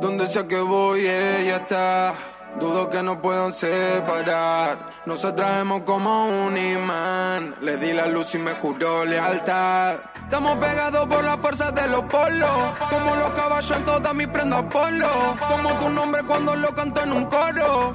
Donde 0.04 0.26
sea 0.26 0.46
que 0.46 0.60
voy, 0.60 1.00
ella 1.06 1.56
está. 1.56 2.12
Dudo 2.60 2.90
que 2.90 3.02
nos 3.02 3.16
puedan 3.20 3.54
separar. 3.54 4.90
Nos 5.06 5.24
atraemos 5.24 5.80
como 5.86 6.26
un 6.46 6.58
imán. 6.58 7.54
Le 7.62 7.78
di 7.78 7.94
la 7.94 8.06
luz 8.08 8.34
y 8.34 8.38
me 8.38 8.52
juró 8.52 9.06
lealtad. 9.06 9.96
Estamos 10.24 10.58
pegados 10.58 11.06
por 11.06 11.24
la 11.24 11.38
fuerza 11.38 11.70
de 11.70 11.88
los 11.88 12.02
polos. 12.02 12.50
Como 12.90 13.16
los 13.16 13.30
caballos 13.30 13.70
en 13.78 13.84
todas 13.86 14.14
mis 14.14 14.28
prendas 14.28 14.64
polo. 14.64 15.08
Como 15.48 15.72
tu 15.78 15.88
nombre 15.88 16.22
cuando 16.24 16.54
lo 16.54 16.74
canto 16.74 17.02
en 17.02 17.10
un 17.10 17.24
coro. 17.24 17.94